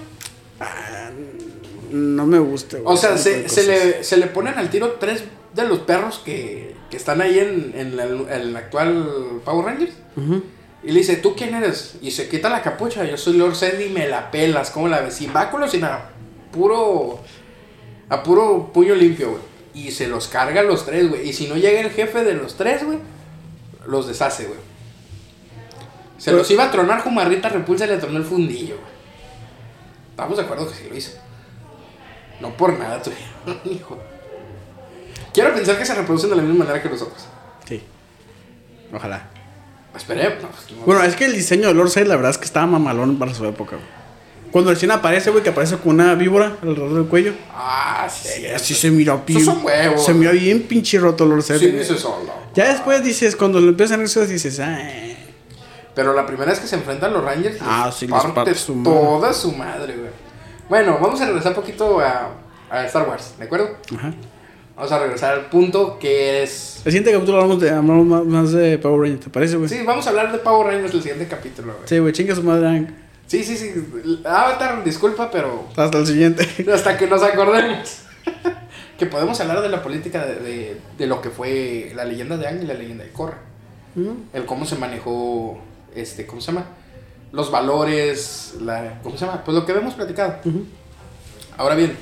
No 1.91 2.25
me 2.25 2.39
gusta, 2.39 2.77
güey. 2.77 2.93
O 2.93 2.97
sea, 2.97 3.17
se, 3.17 3.47
se, 3.47 3.63
le, 3.67 4.03
se 4.03 4.17
le 4.17 4.27
ponen 4.27 4.55
al 4.57 4.69
tiro 4.69 4.93
tres 4.99 5.23
de 5.57 5.67
los 5.67 5.79
perros 5.79 6.21
que, 6.23 6.75
que 6.89 6.95
están 6.97 7.19
ahí 7.21 7.37
en, 7.39 7.73
en 7.75 7.97
la- 7.97 8.05
en 8.05 8.55
actual 8.55 9.41
Power 9.43 9.65
Rangers. 9.65 9.93
Y 10.83 10.91
le 10.91 10.99
dice, 10.99 11.17
¿tú 11.17 11.35
quién 11.35 11.53
eres? 11.53 11.95
Y 12.01 12.11
se 12.11 12.29
quita 12.29 12.49
la 12.49 12.61
capucha. 12.61 13.03
Yo 13.03 13.17
soy 13.17 13.33
Lord 13.37 13.55
Zed 13.55 13.79
y 13.79 13.89
me 13.89 14.07
la 14.07 14.31
pelas. 14.31 14.69
¿Cómo 14.71 14.87
la 14.87 15.01
ves? 15.01 15.15
Sin 15.15 15.33
báculos, 15.33 15.71
sin 15.71 15.81
nada. 15.81 16.11
Puro. 16.51 17.19
A 18.09 18.23
puro 18.23 18.71
puño 18.71 18.95
limpio, 18.95 19.31
güey. 19.31 19.41
Y 19.73 19.91
se 19.91 20.07
los 20.07 20.27
carga 20.29 20.61
a 20.61 20.63
los 20.63 20.85
tres, 20.85 21.09
güey. 21.09 21.27
Y 21.27 21.33
si 21.33 21.47
no 21.47 21.55
llega 21.55 21.81
el 21.81 21.89
jefe 21.91 22.23
de 22.23 22.33
los 22.35 22.55
tres, 22.55 22.85
güey, 22.85 22.99
los 23.85 24.07
deshace, 24.07 24.45
güey. 24.45 24.59
Se 26.17 26.25
Pero- 26.31 26.37
los 26.37 26.49
iba 26.51 26.63
a 26.65 26.71
tronar 26.71 27.03
como 27.03 27.19
a 27.19 27.25
Rita 27.25 27.49
Repulsa 27.49 27.85
y 27.85 27.89
le 27.89 27.97
tronó 27.97 28.17
el 28.17 28.23
fundillo, 28.23 28.75
güey. 28.75 28.91
Estamos 30.11 30.37
de 30.37 30.43
acuerdo 30.43 30.67
que 30.69 30.73
sí 30.75 30.87
lo 30.89 30.95
hizo. 30.95 31.11
No 32.39 32.55
por 32.55 32.77
nada, 32.77 33.01
tú. 33.01 33.11
Hijo. 33.69 33.97
Quiero 35.37 35.53
pensar 35.53 35.77
que 35.77 35.85
se 35.85 35.93
reproducen 35.93 36.31
de 36.31 36.35
la 36.35 36.41
misma 36.41 36.65
manera 36.65 36.81
que 36.81 36.89
nosotros. 36.89 37.25
Sí. 37.67 37.83
Ojalá. 38.91 39.27
Esperemos. 39.95 40.41
no, 40.41 40.49
pues, 40.49 40.71
no. 40.71 40.83
Bueno, 40.85 41.03
es 41.03 41.15
que 41.15 41.25
el 41.25 41.33
diseño 41.33 41.67
de 41.67 41.75
Lord 41.75 41.91
Side, 41.91 42.05
la 42.05 42.15
verdad 42.15 42.31
es 42.31 42.39
que 42.39 42.45
estaba 42.45 42.65
mamalón 42.65 43.19
para 43.19 43.35
su 43.35 43.45
época, 43.45 43.75
güey. 43.75 43.87
Cuando 44.51 44.71
recién 44.71 44.89
aparece, 44.89 45.29
güey, 45.29 45.43
que 45.43 45.49
aparece 45.49 45.77
con 45.77 45.93
una 45.93 46.15
víbora 46.15 46.57
alrededor 46.63 46.93
del 46.95 47.05
cuello. 47.05 47.33
Ah, 47.53 48.07
sí, 48.09 48.29
sí. 48.29 48.47
Así 48.47 48.73
se 48.73 48.89
mira 48.89 49.15
bien. 49.27 49.45
Son 49.45 49.63
huevos. 49.63 50.03
Se 50.03 50.13
mira 50.15 50.31
bien 50.31 50.63
pinche 50.63 50.97
roto 50.97 51.23
Lord 51.23 51.43
Side. 51.43 51.59
Sí, 51.59 51.67
güey. 51.67 51.79
dice 51.81 51.97
solo. 51.99 52.31
Ya 52.55 52.69
después 52.71 53.03
dices, 53.03 53.35
cuando 53.35 53.59
lo 53.59 53.69
empiezan 53.69 54.01
a 54.01 54.05
hacer, 54.05 54.25
dices, 54.27 54.59
ah, 54.59 54.79
eh. 54.81 55.17
Pero 55.93 56.13
la 56.13 56.25
primera 56.25 56.49
vez 56.49 56.59
que 56.59 56.67
se 56.67 56.75
enfrentan 56.77 57.13
los 57.13 57.23
Rangers, 57.23 57.57
Ah, 57.61 57.91
sí, 57.95 58.07
les 58.07 58.15
parte 58.15 58.33
parte 58.33 58.55
su 58.55 58.73
madre. 58.73 58.91
toda 58.99 59.33
su 59.33 59.51
madre, 59.51 59.95
güey. 59.95 60.09
Bueno, 60.69 60.97
vamos 60.99 61.21
a 61.21 61.25
regresar 61.25 61.51
un 61.51 61.55
poquito 61.57 61.99
a, 61.99 62.31
a 62.71 62.85
Star 62.85 63.07
Wars, 63.07 63.33
¿de 63.37 63.45
acuerdo? 63.45 63.77
Ajá. 63.95 64.13
Vamos 64.77 64.91
a 64.91 64.99
regresar 64.99 65.33
al 65.33 65.49
punto 65.49 65.97
que 65.97 66.43
es... 66.43 66.83
El 66.85 66.91
siguiente 66.91 67.11
capítulo 67.11 67.37
hablamos, 67.41 67.59
de, 67.59 67.71
hablamos 67.71 68.05
más, 68.05 68.25
más 68.25 68.51
de 68.51 68.77
Power 68.77 69.01
Rangers, 69.01 69.23
¿te 69.23 69.29
parece, 69.31 69.57
güey? 69.57 69.67
Sí, 69.67 69.79
vamos 69.83 70.05
a 70.05 70.11
hablar 70.11 70.31
de 70.31 70.37
Power 70.37 70.67
Rangers 70.67 70.93
el 70.93 71.01
siguiente 71.01 71.27
capítulo, 71.27 71.73
güey. 71.73 71.87
Sí, 71.87 71.97
güey, 71.97 72.13
chinga 72.13 72.35
su 72.35 72.43
madre. 72.43 72.67
Hank. 72.67 72.89
Sí, 73.25 73.43
sí, 73.43 73.57
sí. 73.57 73.73
Avatar, 74.23 74.83
disculpa, 74.83 75.31
pero 75.31 75.67
Hasta 75.75 75.97
el 75.97 76.05
siguiente. 76.05 76.47
hasta 76.71 76.95
que 76.95 77.07
nos 77.07 77.23
acordemos. 77.23 78.01
que 78.99 79.07
podemos 79.07 79.41
hablar 79.41 79.63
de 79.63 79.69
la 79.69 79.81
política 79.81 80.23
de, 80.27 80.35
de, 80.35 80.77
de 80.95 81.07
lo 81.07 81.21
que 81.23 81.31
fue 81.31 81.91
la 81.95 82.05
leyenda 82.05 82.37
de 82.37 82.47
Ang 82.47 82.61
y 82.61 82.67
la 82.67 82.75
leyenda 82.75 83.03
de 83.03 83.11
Korra. 83.11 83.39
El 84.31 84.45
cómo 84.45 84.63
se 84.67 84.75
manejó, 84.75 85.59
este, 85.95 86.27
¿cómo 86.27 86.39
se 86.39 86.51
llama? 86.51 86.67
Los 87.31 87.49
valores, 87.49 88.53
la, 88.61 88.99
¿cómo 89.01 89.17
se 89.17 89.25
llama? 89.25 89.43
Pues 89.43 89.57
lo 89.57 89.65
que 89.65 89.71
hemos 89.71 89.95
platicado. 89.95 90.35
Ahora 91.57 91.73
bien, 91.73 91.97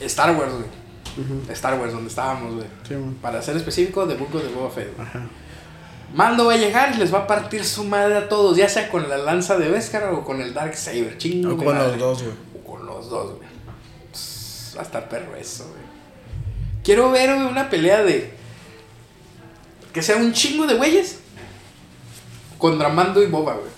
Star 0.00 0.34
Wars, 0.34 0.54
güey. 0.54 0.83
Star 1.50 1.78
Wars, 1.78 1.92
donde 1.92 2.08
estábamos, 2.08 2.54
güey. 2.54 2.66
Sí. 2.86 2.94
Para 3.22 3.42
ser 3.42 3.56
específico, 3.56 4.06
de 4.06 4.14
Book 4.14 4.34
of 4.34 4.42
the 4.42 4.48
Boba 4.48 4.70
Fett. 4.70 4.98
Ajá. 4.98 5.26
Mando 6.14 6.46
va 6.46 6.52
a 6.52 6.56
llegar 6.56 6.94
y 6.94 6.98
les 6.98 7.12
va 7.12 7.20
a 7.20 7.26
partir 7.26 7.64
su 7.64 7.82
madre 7.84 8.16
a 8.16 8.28
todos, 8.28 8.56
ya 8.56 8.68
sea 8.68 8.88
con 8.88 9.08
la 9.08 9.18
lanza 9.18 9.58
de 9.58 9.68
Beskar 9.68 10.12
o 10.12 10.24
con 10.24 10.40
el 10.40 10.54
Dark 10.54 10.76
Saber. 10.76 11.18
Chingo. 11.18 11.54
O 11.54 11.56
con 11.56 11.66
madre. 11.66 11.96
los 11.96 11.98
dos, 11.98 12.22
güey. 12.22 12.34
O 12.56 12.64
con 12.64 12.86
los 12.86 13.10
dos, 13.10 13.36
güey. 13.36 13.48
Va 14.76 14.80
a 14.80 14.84
estar 14.84 15.08
perro 15.08 15.34
eso, 15.34 15.64
güey. 15.68 15.82
Quiero 16.84 17.10
ver, 17.10 17.34
güey, 17.34 17.46
una 17.46 17.68
pelea 17.68 18.04
de. 18.04 18.32
Que 19.92 20.02
sea 20.02 20.16
un 20.16 20.32
chingo 20.32 20.66
de 20.66 20.74
güeyes. 20.74 21.18
Contra 22.58 22.88
Mando 22.88 23.22
y 23.22 23.26
Boba, 23.26 23.54
güey. 23.54 23.74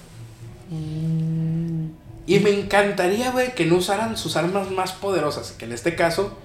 Y 2.26 2.40
me 2.40 2.50
encantaría, 2.50 3.30
güey, 3.30 3.54
que 3.54 3.66
no 3.66 3.76
usaran 3.76 4.16
sus 4.16 4.36
armas 4.36 4.70
más 4.70 4.92
poderosas. 4.92 5.52
Que 5.52 5.64
en 5.64 5.72
este 5.72 5.94
caso, 5.94 6.36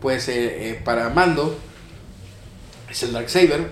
pues 0.00 0.28
eh, 0.28 0.70
eh, 0.70 0.80
para 0.84 1.08
Mando 1.10 1.56
es 2.90 3.02
el 3.02 3.12
Dark 3.12 3.28
Saber. 3.28 3.70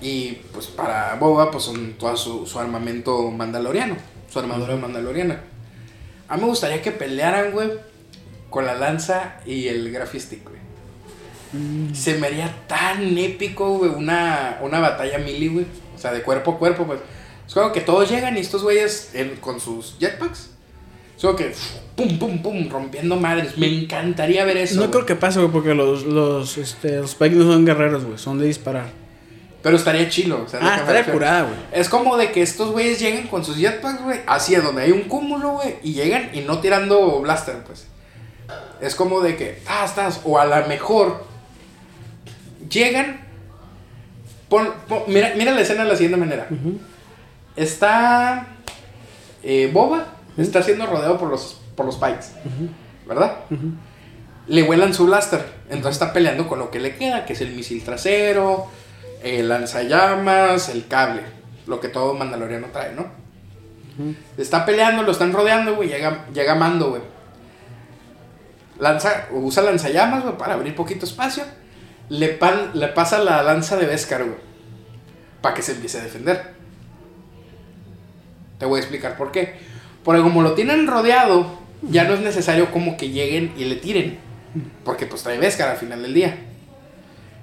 Y 0.00 0.32
pues 0.52 0.66
para 0.66 1.14
Boba, 1.14 1.50
pues 1.50 1.64
son 1.64 1.94
todo 1.94 2.16
su, 2.16 2.46
su 2.46 2.58
armamento 2.58 3.30
mandaloriano. 3.30 3.96
Su 4.30 4.38
armadura 4.38 4.76
mandaloriana. 4.76 5.40
A 6.28 6.36
mí 6.36 6.42
me 6.42 6.48
gustaría 6.48 6.82
que 6.82 6.90
pelearan, 6.90 7.52
güey, 7.52 7.70
con 8.50 8.66
la 8.66 8.74
lanza 8.74 9.36
y 9.46 9.68
el 9.68 9.90
graphistick, 9.92 10.42
güey. 10.42 11.94
Se 11.94 12.18
me 12.18 12.26
haría 12.26 12.52
tan 12.66 13.16
épico, 13.16 13.78
güey, 13.78 13.90
una, 13.92 14.58
una 14.62 14.80
batalla 14.80 15.18
melee, 15.18 15.48
güey. 15.48 15.66
O 15.94 15.98
sea, 15.98 16.12
de 16.12 16.22
cuerpo 16.22 16.52
a 16.52 16.58
cuerpo, 16.58 16.84
pues. 16.84 17.00
Es 17.46 17.54
como 17.54 17.70
que 17.72 17.80
todos 17.80 18.10
llegan 18.10 18.36
y 18.36 18.40
estos 18.40 18.62
güeyes 18.62 19.10
en- 19.14 19.36
con 19.36 19.60
sus 19.60 19.96
jetpacks. 20.00 20.50
Es 21.16 21.22
como 21.22 21.36
que 21.36 21.54
pum, 21.96 22.18
pum, 22.18 22.38
pum, 22.42 22.68
rompiendo 22.70 23.16
madres. 23.16 23.56
Me 23.58 23.66
encantaría 23.66 24.44
ver 24.44 24.56
eso. 24.58 24.80
No 24.80 24.90
creo 24.90 25.06
que 25.06 25.14
pase, 25.16 25.38
güey, 25.40 25.50
porque 25.52 25.74
los, 25.74 26.04
los, 26.04 26.58
este, 26.58 26.96
los 26.96 27.12
Spikes 27.12 27.36
no 27.36 27.44
son 27.52 27.64
guerreros, 27.64 28.04
güey, 28.04 28.18
son 28.18 28.38
de 28.38 28.46
disparar. 28.46 28.86
Pero 29.62 29.76
estaría 29.76 30.08
chilo. 30.10 30.42
o 30.44 30.48
sea, 30.48 30.60
Ah, 30.62 30.76
estaría 30.80 31.06
curada, 31.10 31.42
güey. 31.44 31.54
Es 31.72 31.88
como 31.88 32.16
de 32.18 32.30
que 32.32 32.42
estos 32.42 32.70
güeyes 32.72 33.00
lleguen 33.00 33.28
con 33.28 33.44
sus 33.44 33.56
jetpacks, 33.56 34.02
güey, 34.02 34.20
es 34.26 34.62
donde 34.62 34.82
hay 34.82 34.90
un 34.92 35.02
cúmulo, 35.04 35.52
güey, 35.52 35.76
y 35.82 35.94
llegan 35.94 36.30
y 36.34 36.40
no 36.40 36.58
tirando 36.60 37.20
blaster, 37.20 37.62
pues. 37.64 37.86
Es 38.82 38.94
como 38.94 39.20
de 39.22 39.36
que, 39.36 39.62
ah, 39.66 39.84
estás, 39.86 40.20
o 40.24 40.38
a 40.38 40.44
lo 40.44 40.66
mejor 40.68 41.24
llegan, 42.68 43.20
pon, 44.50 44.68
pon- 44.86 45.04
mira, 45.06 45.32
mira 45.36 45.52
la 45.52 45.62
escena 45.62 45.84
de 45.84 45.88
la 45.88 45.96
siguiente 45.96 46.18
manera. 46.18 46.46
Está 47.56 48.48
eh, 49.42 49.70
Boba, 49.72 50.08
está 50.36 50.62
siendo 50.62 50.86
rodeado 50.86 51.16
por 51.18 51.30
los, 51.30 51.60
por 51.76 51.86
los 51.86 51.96
Pikes, 51.96 52.26
¿verdad? 53.06 53.36
Le 54.46 54.62
vuelan 54.62 54.92
su 54.94 55.06
blaster, 55.06 55.44
entonces 55.70 56.00
está 56.02 56.12
peleando 56.12 56.46
con 56.48 56.58
lo 56.58 56.70
que 56.70 56.78
le 56.80 56.96
queda, 56.96 57.24
que 57.24 57.32
es 57.32 57.40
el 57.40 57.54
misil 57.54 57.82
trasero, 57.82 58.66
el 59.22 59.48
lanzallamas, 59.48 60.68
el 60.68 60.86
cable, 60.86 61.22
lo 61.66 61.80
que 61.80 61.88
todo 61.88 62.14
mandaloriano 62.14 62.66
trae, 62.72 62.94
¿no? 62.94 63.06
Está 64.36 64.66
peleando, 64.66 65.02
lo 65.02 65.12
están 65.12 65.32
rodeando, 65.32 65.76
güey, 65.76 65.88
llega, 65.88 66.26
llega 66.32 66.54
Mando, 66.56 66.90
güey. 66.90 67.02
Lanza, 68.78 69.28
usa 69.30 69.62
lanzallamas, 69.62 70.24
güey, 70.24 70.36
para 70.36 70.54
abrir 70.54 70.74
poquito 70.74 71.06
espacio. 71.06 71.44
Le, 72.08 72.28
pan- 72.28 72.72
le 72.74 72.88
pasa 72.88 73.18
la 73.20 73.42
lanza 73.44 73.76
de 73.76 73.86
Beskar, 73.86 74.24
güey. 74.24 74.36
Para 75.40 75.54
que 75.54 75.62
se 75.62 75.72
empiece 75.72 76.00
a 76.00 76.02
defender. 76.02 76.54
Te 78.58 78.66
voy 78.66 78.78
a 78.78 78.80
explicar 78.80 79.16
por 79.16 79.30
qué. 79.30 79.54
Porque 80.02 80.22
como 80.22 80.42
lo 80.42 80.54
tienen 80.54 80.86
rodeado, 80.88 81.46
ya 81.88 82.04
no 82.04 82.14
es 82.14 82.20
necesario 82.20 82.70
como 82.70 82.96
que 82.96 83.10
lleguen 83.10 83.52
y 83.56 83.64
le 83.64 83.76
tiren. 83.76 84.18
Porque 84.84 85.06
pues 85.06 85.22
trae 85.22 85.38
Beskar 85.38 85.70
al 85.70 85.76
final 85.76 86.02
del 86.02 86.14
día. 86.14 86.36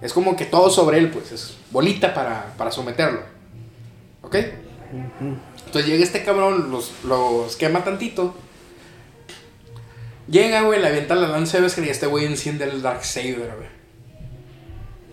Es 0.02 0.14
como 0.14 0.36
que 0.36 0.46
todo 0.46 0.70
sobre 0.70 0.98
él, 0.98 1.10
pues, 1.10 1.32
es 1.32 1.58
bolita 1.70 2.14
para, 2.14 2.54
para 2.58 2.72
someterlo. 2.72 3.22
¿Ok? 4.22 4.36
Entonces 5.66 5.90
llega 5.90 6.04
este 6.04 6.24
cabrón, 6.24 6.72
los, 6.72 6.92
los 7.04 7.56
quema 7.56 7.84
tantito. 7.84 8.36
Llega, 10.28 10.62
güey, 10.62 10.82
le 10.82 10.88
avienta 10.88 11.16
la 11.16 11.28
lanza 11.28 11.58
de 11.58 11.64
Beskar 11.64 11.86
y 11.86 11.90
este 11.90 12.08
güey 12.08 12.26
enciende 12.26 12.66
el 12.66 12.82
Dark 12.82 13.04
Saber, 13.04 13.54
güey. 13.58 13.82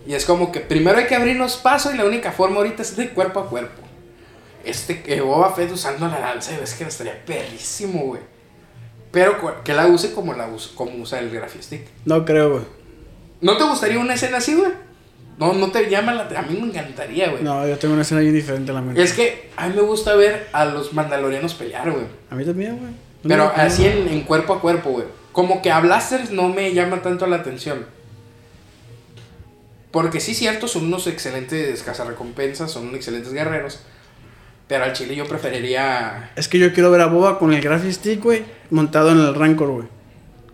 Y 0.06 0.14
es 0.14 0.24
como 0.24 0.50
que 0.50 0.60
primero 0.60 0.96
hay 0.96 1.06
que 1.06 1.16
abrirnos 1.16 1.56
paso 1.56 1.92
y 1.92 1.98
la 1.98 2.06
única 2.06 2.32
forma 2.32 2.56
ahorita 2.56 2.80
es 2.80 2.96
de 2.96 3.10
cuerpo 3.10 3.40
a 3.40 3.48
cuerpo. 3.50 3.82
Este 4.64 5.02
que 5.02 5.20
Boba 5.20 5.54
Fett 5.54 5.70
usando 5.70 6.08
la 6.08 6.18
lanza 6.18 6.52
de 6.52 6.58
que 6.58 6.84
estaría 6.84 7.24
perrísimo, 7.26 8.00
güey. 8.04 8.22
Pero 9.10 9.62
que 9.64 9.72
la 9.72 9.86
use 9.86 10.12
como 10.12 10.34
la 10.34 10.48
us- 10.48 10.72
como 10.74 10.96
usa 11.02 11.18
el 11.20 11.30
Graphic 11.30 11.62
No 12.04 12.24
creo, 12.24 12.50
güey. 12.50 12.62
¿No 13.40 13.56
te 13.56 13.64
gustaría 13.64 13.98
una 13.98 14.14
escena 14.14 14.38
así, 14.38 14.54
güey? 14.54 14.70
No, 15.38 15.52
no 15.52 15.70
te 15.70 15.88
llama 15.88 16.12
la... 16.12 16.22
A 16.36 16.42
mí 16.42 16.58
me 16.60 16.66
encantaría, 16.66 17.30
güey. 17.30 17.42
No, 17.44 17.66
yo 17.66 17.78
tengo 17.78 17.94
una 17.94 18.02
escena 18.02 18.20
bien 18.20 18.34
diferente 18.34 18.72
a 18.72 18.74
la 18.74 18.82
mente. 18.82 19.00
Es 19.02 19.12
que 19.12 19.50
a 19.56 19.68
mí 19.68 19.76
me 19.76 19.82
gusta 19.82 20.14
ver 20.16 20.48
a 20.52 20.64
los 20.64 20.92
mandalorianos 20.92 21.54
pelear, 21.54 21.90
güey. 21.90 22.04
A 22.30 22.34
mí 22.34 22.44
también, 22.44 22.76
güey. 22.78 22.90
No 22.90 23.28
Pero 23.28 23.52
así 23.54 23.86
en, 23.86 24.08
en 24.08 24.22
cuerpo 24.22 24.54
a 24.54 24.60
cuerpo, 24.60 24.90
güey. 24.90 25.06
Como 25.32 25.62
que 25.62 25.70
a 25.70 25.78
blasters 25.80 26.32
no 26.32 26.48
me 26.48 26.74
llama 26.74 27.02
tanto 27.02 27.26
la 27.28 27.36
atención. 27.36 27.86
Porque 29.90 30.20
sí, 30.20 30.34
cierto, 30.34 30.68
son 30.68 30.86
unos 30.86 31.06
excelentes 31.06 31.82
cazarrecompensas, 31.82 32.70
son 32.70 32.94
excelentes 32.94 33.32
guerreros. 33.32 33.80
Pero 34.68 34.84
al 34.84 34.92
chile 34.92 35.16
yo 35.16 35.26
preferiría... 35.26 36.30
Es 36.36 36.46
que 36.46 36.58
yo 36.58 36.72
quiero 36.74 36.90
ver 36.90 37.00
a 37.00 37.06
Boba 37.06 37.38
con 37.38 37.52
el 37.54 37.60
graphic 37.62 37.90
stick, 37.92 38.22
güey, 38.22 38.44
montado 38.70 39.10
en 39.10 39.18
el 39.18 39.34
Rancor, 39.34 39.68
güey. 39.70 39.88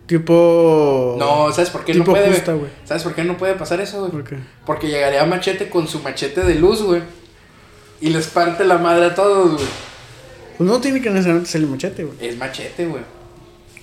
Tipo. 0.07 1.15
No, 1.17 1.51
¿sabes 1.51 1.69
por 1.71 1.83
qué 1.83 1.93
tipo 1.93 2.05
no 2.05 2.11
puede? 2.11 2.27
justa, 2.29 2.53
güey. 2.53 2.69
¿Sabes 2.85 3.03
por 3.03 3.15
qué 3.15 3.23
no 3.23 3.37
puede 3.37 3.55
pasar 3.55 3.81
eso, 3.81 3.99
güey? 4.01 4.11
¿Por 4.11 4.23
qué? 4.23 4.37
Porque 4.65 4.87
llegaría 4.87 5.25
Machete 5.25 5.67
con 5.67 5.87
su 5.87 5.99
machete 5.99 6.41
de 6.43 6.55
luz, 6.55 6.83
güey. 6.83 7.01
Y 8.01 8.09
les 8.09 8.27
parte 8.27 8.63
la 8.65 8.77
madre 8.77 9.05
a 9.07 9.15
todos, 9.15 9.53
güey. 9.53 9.65
Pues 10.57 10.69
no 10.69 10.79
tiene 10.79 11.01
que 11.01 11.09
necesariamente 11.09 11.49
ser 11.49 11.61
el 11.61 11.67
machete, 11.67 12.03
güey. 12.03 12.17
Es 12.21 12.37
machete, 12.37 12.85
güey. 12.85 13.01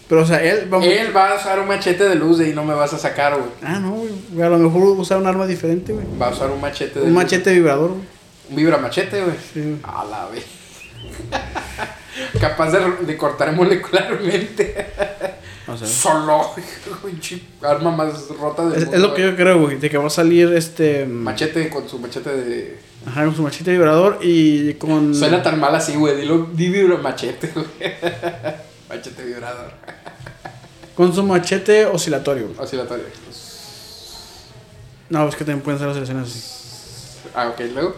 Pero, 0.08 0.22
o 0.22 0.26
sea, 0.26 0.42
él. 0.42 0.68
Vamos... 0.70 0.86
Él 0.86 1.14
va 1.14 1.32
a 1.32 1.34
usar 1.36 1.58
un 1.58 1.66
machete 1.66 2.04
de 2.08 2.14
luz 2.14 2.40
y 2.40 2.52
no 2.52 2.64
me 2.64 2.74
vas 2.74 2.92
a 2.94 2.98
sacar, 2.98 3.34
güey. 3.34 3.50
Ah, 3.62 3.80
no, 3.80 3.90
güey. 3.92 4.12
A 4.46 4.48
lo 4.48 4.58
mejor 4.58 4.82
usar 4.96 5.18
un 5.18 5.26
arma 5.26 5.46
diferente, 5.46 5.92
güey. 5.92 6.06
Va 6.20 6.28
a 6.28 6.30
usar 6.30 6.50
un 6.50 6.60
machete 6.60 7.00
de 7.00 7.06
Un 7.06 7.12
luz. 7.14 7.22
machete 7.24 7.52
vibrador, 7.52 7.90
güey. 7.90 8.02
Un 8.50 8.56
vibra 8.56 8.78
machete, 8.78 9.22
güey. 9.22 9.36
Sí. 9.52 9.78
A 9.82 10.04
la 10.04 10.26
vez. 10.26 10.44
Capaz 12.40 12.70
de, 12.72 13.06
de 13.06 13.16
cortar 13.16 13.52
molecularmente. 13.52 14.86
O 15.66 15.76
sea. 15.76 15.86
Solo. 15.86 16.50
pinche 17.04 17.40
Arma 17.62 17.90
más 17.90 18.28
rota 18.28 18.66
del 18.66 18.74
Es, 18.74 18.78
mundo, 18.84 18.96
es 18.96 19.02
lo 19.02 19.14
que 19.14 19.22
güey. 19.22 19.30
yo 19.32 19.36
creo, 19.36 19.60
güey. 19.60 19.78
De 19.78 19.88
que 19.90 19.96
va 19.98 20.06
a 20.06 20.10
salir 20.10 20.52
este. 20.52 21.06
Machete 21.06 21.68
con 21.70 21.88
su 21.88 21.98
machete 21.98 22.30
de. 22.30 22.78
Ajá, 23.06 23.24
con 23.24 23.34
su 23.34 23.42
machete 23.42 23.70
vibrador 23.72 24.18
y 24.22 24.74
con. 24.74 25.14
Suena 25.14 25.42
tan 25.42 25.58
mal 25.58 25.74
así, 25.74 25.94
güey. 25.96 26.16
Dilo, 26.16 26.48
di 26.52 26.68
vibra 26.68 26.98
machete, 26.98 27.48
güey. 27.54 27.66
machete 28.88 29.24
vibrador. 29.24 29.72
Con 30.94 31.14
su 31.14 31.22
machete 31.22 31.86
oscilatorio, 31.86 32.48
güey. 32.48 32.58
Oscilatorio. 32.60 33.04
No, 35.08 35.28
es 35.28 35.36
que 35.36 35.44
también 35.44 35.62
pueden 35.62 35.78
ser 35.78 35.88
las 35.88 35.96
selecciones 35.96 36.28
así. 36.28 37.28
Ah, 37.34 37.48
ok, 37.48 37.60
luego. 37.72 37.94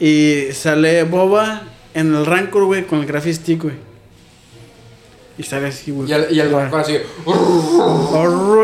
Y 0.00 0.48
sale 0.52 1.04
Boba 1.04 1.62
en 1.94 2.14
el 2.14 2.26
Rancor, 2.26 2.64
güey, 2.64 2.86
con 2.86 3.00
el 3.00 3.06
graphic 3.06 3.34
stick, 3.34 3.62
güey. 3.62 3.74
Y 5.36 5.42
sale 5.42 5.68
así, 5.68 5.90
güey. 5.90 6.08
Y 6.08 6.12
el, 6.12 6.26
y 6.30 6.40
el 6.40 6.50
Güey. 6.50 6.64
Rancor 6.64 6.80
así. 6.80 6.98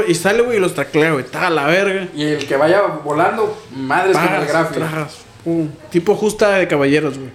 Y 0.08 0.14
sale, 0.14 0.42
güey, 0.42 0.58
y 0.58 0.60
los 0.60 0.74
taclea, 0.74 1.12
güey. 1.12 1.24
Está 1.24 1.46
a 1.46 1.50
la 1.50 1.66
verga. 1.66 2.08
Y 2.14 2.24
el 2.24 2.46
que 2.46 2.56
vaya 2.56 2.82
volando, 3.02 3.56
madres 3.74 4.16
con 4.16 4.82
el 4.82 5.06
pum. 5.44 5.68
Tipo 5.90 6.14
justa 6.14 6.56
de 6.56 6.68
caballeros, 6.68 7.16
güey. 7.18 7.30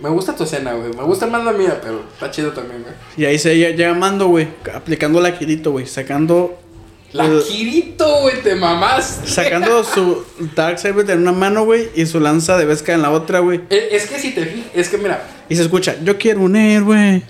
Me 0.00 0.08
gusta 0.10 0.36
tu 0.36 0.44
escena, 0.44 0.74
güey. 0.74 0.92
Me 0.94 1.02
gusta 1.02 1.26
más 1.26 1.44
la 1.44 1.52
mía, 1.52 1.80
pero 1.82 2.02
está 2.12 2.30
chido 2.30 2.52
también, 2.52 2.82
güey. 2.82 2.94
Y 3.16 3.24
ahí 3.24 3.38
se 3.38 3.56
llega, 3.56 3.74
llega 3.74 3.94
Mando, 3.94 4.28
güey. 4.28 4.46
Aplicando 4.72 5.20
la 5.20 5.36
Kirito, 5.36 5.72
güey. 5.72 5.86
Sacando. 5.86 6.56
La 7.12 7.24
el- 7.24 7.42
Kirito, 7.42 8.20
güey, 8.22 8.42
te 8.42 8.54
mamás. 8.54 9.20
Sacando 9.24 9.82
su 9.94 10.24
Darksaber 10.54 11.08
en 11.10 11.20
una 11.22 11.32
mano, 11.32 11.64
güey. 11.64 11.88
Y 11.94 12.04
su 12.06 12.20
lanza 12.20 12.56
de 12.58 12.64
Vesca 12.66 12.92
en 12.92 13.02
la 13.02 13.10
otra, 13.10 13.38
güey. 13.40 13.60
Eh, 13.70 13.88
Es 13.92 14.06
que 14.06 14.18
si 14.18 14.32
te 14.34 14.44
fijas, 14.44 14.70
es 14.74 14.88
que 14.90 14.98
mira, 14.98 15.22
Y 15.48 15.56
se 15.56 15.62
escucha: 15.62 15.96
Yo 16.04 16.18
quiero 16.18 16.40
un 16.40 16.54
héroe. 16.56 17.22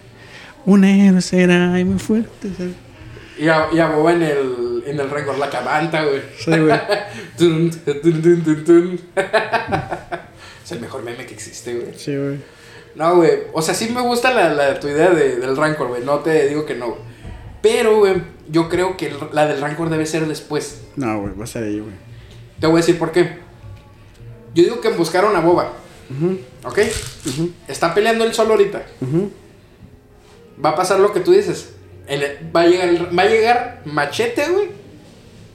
Un 0.66 0.84
héroe 0.84 1.20
será 1.22 1.78
y 1.78 1.84
muy 1.84 1.98
fuerte. 1.98 2.48
será". 2.56 2.70
y 3.38 3.48
a, 3.48 3.68
y 3.72 3.78
a 3.78 3.86
Boba 3.86 4.12
en 4.14 4.22
el, 4.22 4.82
en 4.84 4.98
el 4.98 5.09
récord 5.09 5.38
la 5.38 5.48
camanta, 5.48 6.02
güey. 6.02 6.22
Sí, 6.38 6.50
güey. 6.50 6.80
Es 10.64 10.72
el 10.72 10.80
mejor 10.80 11.02
meme 11.02 11.24
que 11.24 11.34
existe, 11.34 11.74
güey. 11.74 11.94
Sí, 11.96 12.16
güey. 12.16 12.38
No, 12.94 13.16
güey. 13.16 13.30
O 13.52 13.62
sea, 13.62 13.74
sí 13.74 13.88
me 13.90 14.00
gusta 14.02 14.32
la, 14.34 14.52
la- 14.52 14.78
tu 14.80 14.88
idea 14.88 15.10
de- 15.10 15.36
del 15.36 15.56
Rancor, 15.56 15.88
güey. 15.88 16.02
No 16.05 16.18
te 16.18 16.48
digo 16.48 16.66
que 16.66 16.74
no. 16.74 16.88
güey. 16.88 17.00
Pero, 17.62 17.98
güey, 17.98 18.22
yo 18.48 18.68
creo 18.68 18.97
que 18.97 19.12
la 19.32 19.47
del 19.47 19.60
Rancor 19.60 19.90
debe 19.90 20.06
ser 20.06 20.26
después. 20.26 20.82
No, 20.97 21.20
güey, 21.20 21.35
va 21.35 21.44
a 21.44 21.47
ser 21.47 21.64
ahí, 21.64 21.80
güey. 21.80 21.93
Te 22.60 22.66
voy 22.66 22.76
a 22.76 22.78
decir 22.78 22.98
por 22.98 23.12
qué. 23.12 23.39
Yo 24.55 24.64
digo 24.64 24.80
que 24.80 24.89
buscaron 24.90 25.35
a 25.36 25.40
Boba, 25.40 25.72
Ujú, 26.10 26.39
¿ok? 26.64 26.78
Está 27.68 27.94
peleando 27.94 28.24
él 28.24 28.32
solo 28.35 28.52
ahorita. 28.52 28.82
Va 30.64 30.70
a 30.70 30.74
pasar 30.76 30.98
lo 31.01 31.12
que 31.12 31.20
tú 31.20 31.32
dices. 31.32 31.70
El- 32.06 32.51
va, 32.55 32.62
a 32.62 32.66
llegar, 32.66 33.16
va 33.18 33.22
a 33.22 33.26
llegar 33.28 33.82
Machete, 33.85 34.48
güey. 34.48 34.68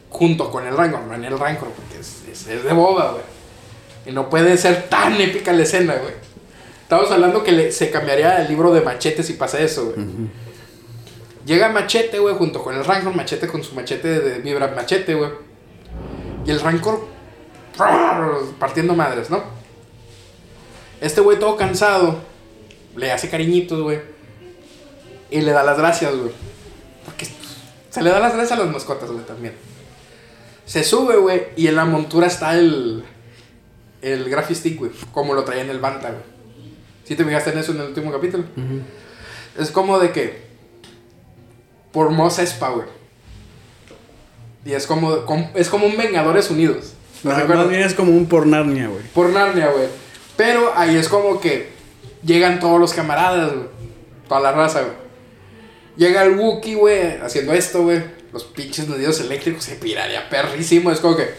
Junto 0.09 0.51
con 0.51 0.65
el 0.67 0.77
Rancor. 0.77 1.01
No 1.01 1.15
en 1.15 1.25
el 1.25 1.37
Rancor, 1.39 1.69
porque 1.69 1.99
es, 1.99 2.23
es- 2.31 2.47
es 2.47 2.63
de 2.63 2.73
Boba, 2.73 3.11
güey. 3.11 3.23
Y 4.05 4.11
no 4.11 4.29
puede 4.29 4.55
ser 4.57 4.83
tan 4.89 5.19
épica 5.19 5.51
la 5.53 5.63
escena, 5.63 5.95
güey. 5.95 6.13
Estamos 6.83 7.09
hablando 7.11 7.43
que 7.43 7.51
le- 7.51 7.71
se 7.71 7.89
cambiaría 7.89 8.41
el 8.41 8.47
libro 8.49 8.71
de 8.73 8.81
Machete 8.81 9.23
si 9.23 9.33
pasa 9.33 9.59
eso, 9.59 9.85
güey. 9.95 10.05
Llega 11.45 11.69
Machete, 11.69 12.19
güey, 12.19 12.35
junto 12.35 12.63
con 12.63 12.75
el 12.75 12.85
Rancor. 12.85 13.15
Machete 13.15 13.47
con 13.47 13.63
su 13.63 13.75
machete 13.75 14.19
de 14.19 14.39
vibra 14.39 14.67
Machete, 14.75 15.13
güey. 15.15 15.29
Y 16.45 16.51
el 16.51 16.59
Rancor 16.59 17.07
partiendo 18.59 18.93
madres, 18.93 19.29
¿no? 19.29 19.43
Este 21.01 21.21
güey 21.21 21.39
todo 21.39 21.57
cansado 21.57 22.19
le 22.95 23.11
hace 23.11 23.29
cariñitos, 23.29 23.81
güey. 23.81 23.99
Y 25.29 25.41
le 25.41 25.51
da 25.51 25.63
las 25.63 25.77
gracias, 25.77 26.15
güey. 26.15 26.31
Porque 27.05 27.27
se 27.89 28.01
le 28.01 28.09
da 28.09 28.19
las 28.19 28.33
gracias 28.33 28.57
a 28.57 28.63
las 28.63 28.71
mascotas, 28.71 29.09
güey, 29.11 29.25
también. 29.25 29.53
Se 30.65 30.83
sube, 30.83 31.17
güey, 31.17 31.47
y 31.55 31.67
en 31.67 31.75
la 31.75 31.85
montura 31.85 32.27
está 32.27 32.57
el. 32.57 33.03
El 34.01 34.29
graphic 34.29 34.57
stick, 34.57 34.79
güey. 34.79 34.91
Como 35.11 35.33
lo 35.33 35.43
traía 35.43 35.63
en 35.63 35.69
el 35.69 35.79
Banta, 35.79 36.09
güey. 36.09 36.23
¿Sí 37.03 37.15
te 37.15 37.23
fijaste 37.25 37.51
en 37.51 37.57
eso 37.57 37.71
en 37.71 37.81
el 37.81 37.87
último 37.87 38.11
capítulo? 38.11 38.43
Es 39.57 39.71
como 39.71 39.99
de 39.99 40.11
que. 40.11 40.52
Por 41.93 42.09
Mos 42.09 42.39
Espa, 42.39 42.69
güey. 42.71 42.87
Y 44.65 44.73
es 44.73 44.85
como, 44.87 45.25
com- 45.25 45.47
es 45.55 45.69
como 45.69 45.85
un 45.85 45.95
Vengadores 45.95 46.49
Unidos. 46.49 46.93
¿No 47.23 47.31
recuerdas? 47.31 47.65
más 47.65 47.69
bien 47.69 47.83
es 47.83 47.93
como 47.93 48.11
un 48.11 48.25
por 48.25 48.45
Narnia, 48.47 48.87
güey. 48.89 49.03
Por 49.13 49.29
Narnia, 49.29 49.67
güey. 49.69 49.87
Pero 50.35 50.73
ahí 50.75 50.97
es 50.97 51.07
como 51.07 51.39
que 51.39 51.69
llegan 52.25 52.59
todos 52.59 52.79
los 52.79 52.93
camaradas, 52.93 53.53
güey. 53.53 53.67
Toda 54.27 54.41
la 54.41 54.51
raza, 54.51 54.81
güey. 54.81 54.93
Llega 55.95 56.23
el 56.23 56.37
Wookiee, 56.37 56.75
güey, 56.75 57.17
haciendo 57.21 57.53
esto, 57.53 57.83
güey. 57.83 58.03
Los 58.33 58.43
pinches 58.45 58.87
nudillos 58.87 59.19
eléctricos 59.21 59.63
se 59.63 59.75
piraría 59.75 60.27
perrísimo. 60.29 60.89
Es 60.91 60.99
como 60.99 61.15
que. 61.15 61.29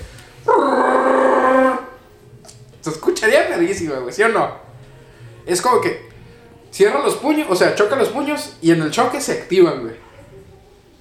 Se 2.81 2.91
escucharía 2.91 3.49
perrísimo, 3.49 3.95
güey, 3.97 4.13
¿sí 4.15 4.23
o 4.23 4.29
no? 4.29 4.51
Es 5.47 5.61
como 5.61 5.81
que. 5.81 6.09
Cierra 6.71 7.01
los 7.03 7.15
puños, 7.17 7.47
o 7.51 7.55
sea, 7.57 7.75
choca 7.75 7.95
los 7.97 8.09
puños 8.09 8.55
y 8.61 8.73
en 8.73 8.83
el 8.83 8.91
choque 8.91 9.21
se 9.21 9.33
activan, 9.33 9.81
güey. 9.83 9.95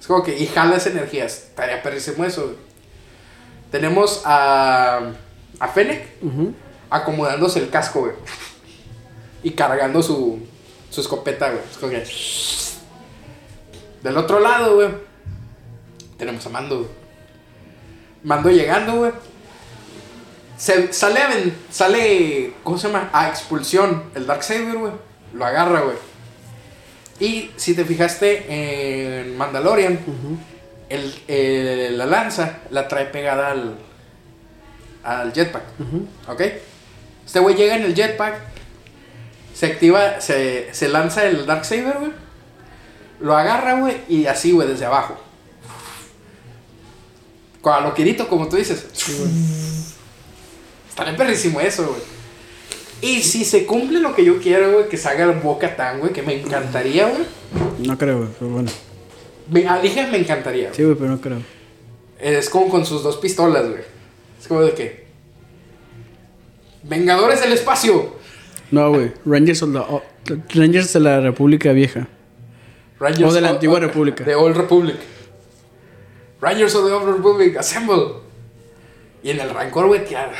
Es 0.04 0.08
como 0.08 0.22
que. 0.22 0.36
Y 0.38 0.46
jala 0.48 0.76
esa 0.76 0.90
energía. 0.90 1.24
Estaría 1.24 1.82
perrísimo 1.82 2.26
eso, 2.26 2.42
güey. 2.42 2.56
Tenemos 3.70 4.20
a. 4.26 5.00
A 5.58 5.68
Fennec 5.68 6.06
acomodándose 6.90 7.58
el 7.58 7.70
casco, 7.70 8.00
güey. 8.00 8.12
Y 9.42 9.52
cargando 9.52 10.02
su, 10.02 10.40
su 10.90 11.00
escopeta, 11.00 11.48
güey. 11.48 11.62
Es 11.70 11.78
como 11.78 11.90
que- 11.90 12.04
Del 14.02 14.18
otro 14.18 14.40
lado, 14.40 14.74
güey. 14.74 14.90
Tenemos 16.18 16.44
a 16.44 16.50
Mando, 16.50 16.80
güey. 16.80 16.90
Mando 18.24 18.50
llegando, 18.50 18.96
güey. 18.96 19.12
Se, 20.58 20.92
sale 20.92 21.54
sale, 21.70 22.52
¿cómo 22.62 22.76
se 22.76 22.88
llama? 22.88 23.08
A 23.14 23.30
expulsión. 23.30 24.02
El 24.14 24.26
Darksaber, 24.26 24.76
güey. 24.76 24.92
Lo 25.32 25.46
agarra, 25.46 25.80
güey. 25.80 25.96
Y 27.24 27.50
si 27.56 27.74
te 27.74 27.84
fijaste 27.84 28.44
en 29.22 29.36
Mandalorian, 29.36 29.98
el, 30.88 31.14
el- 31.28 31.96
la 31.98 32.06
lanza 32.06 32.58
la 32.70 32.86
trae 32.88 33.06
pegada 33.06 33.50
al, 33.52 33.76
al 35.02 35.32
jetpack. 35.32 35.62
¿Ok? 36.28 36.40
Este 37.24 37.38
güey 37.40 37.54
llega 37.54 37.76
en 37.76 37.82
el 37.84 37.94
jetpack, 37.94 38.34
se 39.54 39.66
activa, 39.66 40.20
se, 40.20 40.68
se 40.74 40.88
lanza 40.88 41.24
el 41.24 41.46
Darksaber, 41.46 41.96
güey. 41.98 42.12
Lo 43.20 43.34
agarra, 43.36 43.78
güey, 43.80 43.96
y 44.08 44.26
así, 44.26 44.52
güey, 44.52 44.68
desde 44.68 44.84
abajo. 44.84 45.16
Con 47.62 47.72
a 47.72 47.80
lo 47.80 47.94
quirito, 47.94 48.28
como 48.28 48.48
tú 48.48 48.56
dices. 48.56 48.86
Estaría 50.90 51.16
perrísimo 51.16 51.60
eso, 51.60 51.86
güey. 51.88 52.00
Y 53.04 53.20
si 53.22 53.44
se 53.44 53.66
cumple 53.66 54.00
lo 54.00 54.14
que 54.14 54.24
yo 54.24 54.38
quiero, 54.40 54.72
güey, 54.72 54.88
que 54.88 54.96
salga 54.96 55.24
el 55.24 55.38
Boca 55.40 55.76
Tan, 55.76 56.00
güey, 56.00 56.12
que 56.12 56.22
me 56.22 56.40
encantaría, 56.40 57.06
güey. 57.08 57.24
No 57.86 57.98
creo, 57.98 58.18
güey, 58.18 58.30
pero 58.38 58.50
bueno. 58.50 58.70
Me, 59.50 59.68
ah, 59.68 59.78
dije 59.82 60.06
me 60.06 60.16
encantaría. 60.18 60.68
güey. 60.68 60.74
Sí, 60.74 60.84
güey, 60.84 60.96
pero 60.96 61.10
no 61.10 61.20
creo. 61.20 61.38
Es 62.18 62.48
como 62.48 62.70
con 62.70 62.86
sus 62.86 63.02
dos 63.02 63.16
pistolas, 63.18 63.68
güey. 63.68 63.82
Es 64.40 64.48
como 64.48 64.62
de 64.62 64.72
que. 64.72 65.04
Vengadores 66.82 67.40
del 67.42 67.52
espacio. 67.52 68.14
No, 68.70 68.90
güey. 68.90 69.12
Rangers, 69.26 69.62
of 69.62 69.70
the- 70.24 70.40
Rangers 70.58 70.92
de 70.94 71.00
la 71.00 71.20
República 71.20 71.72
Vieja. 71.72 72.08
Rangers 72.98 73.30
O 73.30 73.34
de 73.34 73.40
la 73.42 73.50
antigua 73.50 73.80
República. 73.80 74.24
De 74.24 74.34
Old 74.34 74.56
Republic. 74.56 74.96
Rangers 76.40 76.74
of 76.74 76.86
the 76.86 76.92
Old 76.92 77.16
Republic, 77.16 77.56
assemble. 77.58 78.23
Y 79.24 79.30
en 79.30 79.40
el 79.40 79.48
Rancor, 79.48 79.86
güey, 79.86 80.06
ya, 80.06 80.30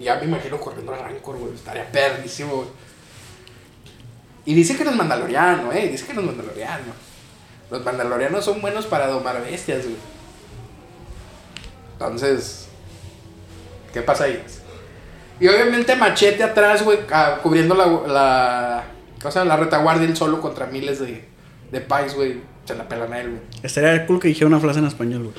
ya 0.00 0.14
me 0.14 0.24
imagino 0.26 0.60
corriendo 0.60 0.94
al 0.94 1.00
Rancor, 1.00 1.36
güey. 1.38 1.52
Estaría 1.52 1.90
perdísimo, 1.90 2.54
güey. 2.54 2.68
Y 4.44 4.54
dice 4.54 4.76
que 4.76 4.84
no 4.84 4.90
es 4.90 4.96
mandaloriano, 4.96 5.72
eh. 5.72 5.88
Dice 5.88 6.06
que 6.06 6.14
no 6.14 6.20
es 6.20 6.26
mandaloriano. 6.28 6.92
Los 7.68 7.84
mandalorianos 7.84 8.44
son 8.44 8.60
buenos 8.60 8.86
para 8.86 9.08
domar 9.08 9.42
bestias, 9.42 9.82
güey. 9.82 9.96
Entonces, 11.94 12.68
¿qué 13.92 14.02
pasa 14.02 14.24
ahí? 14.24 14.40
Y 15.40 15.48
obviamente 15.48 15.96
machete 15.96 16.44
atrás, 16.44 16.84
güey, 16.84 17.00
ah, 17.10 17.40
cubriendo 17.42 17.74
la, 17.74 17.86
la, 18.06 18.84
o 19.24 19.30
sea, 19.32 19.44
la 19.44 19.56
retaguardia 19.56 20.06
él 20.06 20.16
solo 20.16 20.40
contra 20.40 20.66
miles 20.66 21.00
de, 21.00 21.24
de 21.72 21.80
pais, 21.80 22.14
güey. 22.14 22.40
Se 22.66 22.76
la 22.76 22.88
pelan 22.88 23.12
a 23.12 23.20
él, 23.20 23.30
güey. 23.30 23.42
Estaría 23.64 24.06
cool 24.06 24.20
que 24.20 24.28
dijera 24.28 24.46
una 24.46 24.60
frase 24.60 24.78
en 24.78 24.86
español, 24.86 25.24
güey. 25.24 25.34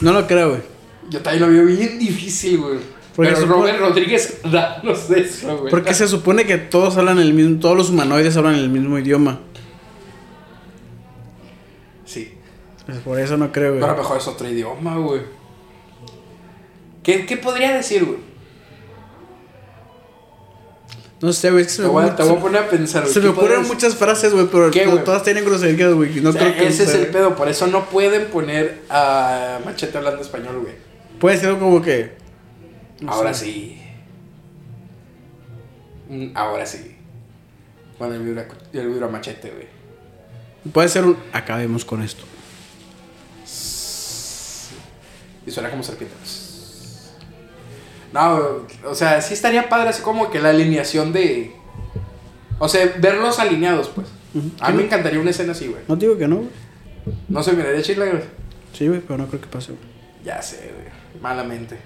No 0.00 0.14
lo 0.14 0.26
creo, 0.26 0.50
güey. 0.52 0.75
Yo 1.10 1.20
también 1.22 1.42
lo 1.44 1.50
veo 1.52 1.64
bien 1.66 1.98
difícil, 1.98 2.58
güey. 2.58 2.78
Porque 3.14 3.32
Pero 3.32 3.46
Robert 3.46 3.78
Rodríguez, 3.80 4.40
danos 4.50 5.08
eso, 5.10 5.56
güey. 5.58 5.70
Porque 5.70 5.94
se 5.94 6.06
supone 6.06 6.44
que 6.44 6.58
todos 6.58 6.96
hablan 6.98 7.18
el 7.18 7.32
mismo, 7.32 7.58
todos 7.60 7.76
los 7.76 7.90
humanoides 7.90 8.36
hablan 8.36 8.56
el 8.56 8.68
mismo 8.68 8.98
idioma. 8.98 9.40
Sí. 12.04 12.32
Pues 12.84 12.98
por 12.98 13.18
eso 13.18 13.36
no 13.36 13.52
creo, 13.52 13.70
güey. 13.70 13.80
Pero 13.80 13.92
a 13.92 13.96
lo 13.96 14.02
mejor 14.02 14.18
es 14.18 14.28
otro 14.28 14.48
idioma, 14.48 14.96
güey. 14.98 15.22
¿Qué, 17.02 17.24
¿Qué 17.24 17.36
podría 17.36 17.74
decir, 17.76 18.04
güey? 18.04 18.18
No 21.22 21.32
sé, 21.32 21.50
güey. 21.50 21.62
es 21.62 21.68
que 21.68 21.74
se 21.74 21.82
me, 21.82 21.88
ocurren- 21.88 22.14
te 22.14 22.22
voy 22.24 22.36
a 22.36 22.40
poner 22.40 22.62
a 22.64 22.68
pensar, 22.68 23.02
güey. 23.02 23.14
se 23.14 23.20
me 23.20 23.26
¿Qué 23.28 23.32
podría 23.32 23.54
ocurren 23.56 23.68
muchas 23.74 23.94
frases, 23.96 24.34
güey, 24.34 24.46
pero 24.46 24.70
todas 25.02 25.22
tienen 25.22 25.44
groserías, 25.44 25.94
güey. 25.94 26.20
No 26.20 26.28
O 26.30 26.32
sea, 26.32 26.42
creo 26.42 26.54
que 26.56 26.66
ese 26.66 26.84
es 26.84 26.94
el 26.94 27.06
pedo, 27.06 27.34
por 27.34 27.48
eso 27.48 27.66
no 27.66 27.86
pueden 27.86 28.26
poner 28.26 28.82
a 28.90 29.58
Machete 29.64 29.96
hablando 29.96 30.20
español, 30.20 30.58
güey. 30.60 30.74
Puede 31.20 31.36
ser 31.38 31.58
como 31.58 31.80
que. 31.82 32.12
no 33.00 33.10
Ahora 33.12 33.32
sé. 33.34 33.44
sí. 33.46 33.82
Mm, 36.08 36.26
Ahora 36.36 36.66
sí. 36.66 36.96
Con 37.98 38.12
el 38.12 38.20
vibra, 38.22 38.46
el 38.72 38.88
vibra 38.88 39.08
machete, 39.08 39.50
güey. 39.50 39.66
Puede 40.72 40.88
ser 40.88 41.04
un. 41.04 41.16
Acabemos 41.32 41.84
con 41.84 42.02
esto. 42.02 42.24
Y 45.46 45.50
suena 45.50 45.70
como 45.70 45.82
serpiente. 45.82 46.14
No, 48.12 48.40
o 48.84 48.94
sea, 48.94 49.20
sí 49.20 49.34
estaría 49.34 49.68
padre 49.68 49.90
así 49.90 50.02
como 50.02 50.30
que 50.30 50.40
la 50.40 50.50
alineación 50.50 51.12
de... 51.12 51.52
O 52.58 52.68
sea, 52.68 52.94
verlos 52.98 53.38
alineados, 53.38 53.88
pues. 53.88 54.06
A 54.60 54.70
mí 54.70 54.78
me 54.78 54.84
encantaría 54.84 55.20
una 55.20 55.30
escena 55.30 55.52
así, 55.52 55.66
güey. 55.68 55.82
No 55.86 55.96
digo 55.96 56.16
que 56.16 56.26
no, 56.26 56.36
güey. 56.36 56.48
No 57.28 57.42
se 57.42 57.52
miraría 57.52 57.82
chila, 57.82 58.06
güey. 58.06 58.22
Sí, 58.72 58.88
güey, 58.88 59.00
pero 59.00 59.18
no 59.18 59.26
creo 59.28 59.40
que 59.40 59.46
pase, 59.46 59.72
güey. 59.72 59.95
Ya 60.26 60.42
sé, 60.42 60.72
güey. 60.74 61.22
Malamente. 61.22 61.78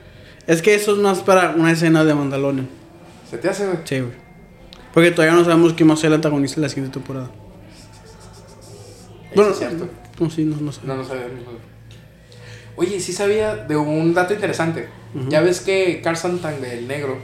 Es 0.47 0.63
que 0.63 0.75
eso 0.75 0.95
es 0.95 0.99
más 0.99 1.21
para 1.21 1.51
una 1.51 1.71
escena 1.71 2.05
de 2.05 2.15
Mandalorian. 2.15 2.69
¿Se 3.31 3.37
te 3.37 3.51
hace, 3.51 3.67
güey? 3.67 3.79
Sí, 3.85 4.01
güey. 4.01 4.13
Porque 4.95 5.11
todavía 5.11 5.37
no 5.37 5.45
sabemos 5.45 5.75
quién 5.75 5.91
va 5.91 5.95
a 5.95 5.97
ser 5.97 6.09
el 6.09 6.15
antagonista 6.15 6.57
de 6.57 6.63
la 6.63 6.69
siguiente 6.71 6.95
temporada. 6.95 7.31
Eso 9.31 9.51
es 9.51 9.59
cierto. 9.59 9.89
No, 10.19 10.31
sí, 10.31 10.45
no, 10.45 10.57
no 10.57 10.73
sé. 10.73 10.81
No, 10.85 10.97
no 10.97 11.05
sabemos. 11.05 11.45
Oye, 12.77 12.99
sí 12.99 13.13
sabía 13.13 13.57
de 13.57 13.77
un 13.77 14.15
dato 14.15 14.33
interesante. 14.33 14.89
Ya 15.29 15.43
ves 15.43 15.61
que 15.61 16.01
Carson 16.03 16.39
Tang, 16.39 16.65
el 16.65 16.89
negro, 16.89 17.19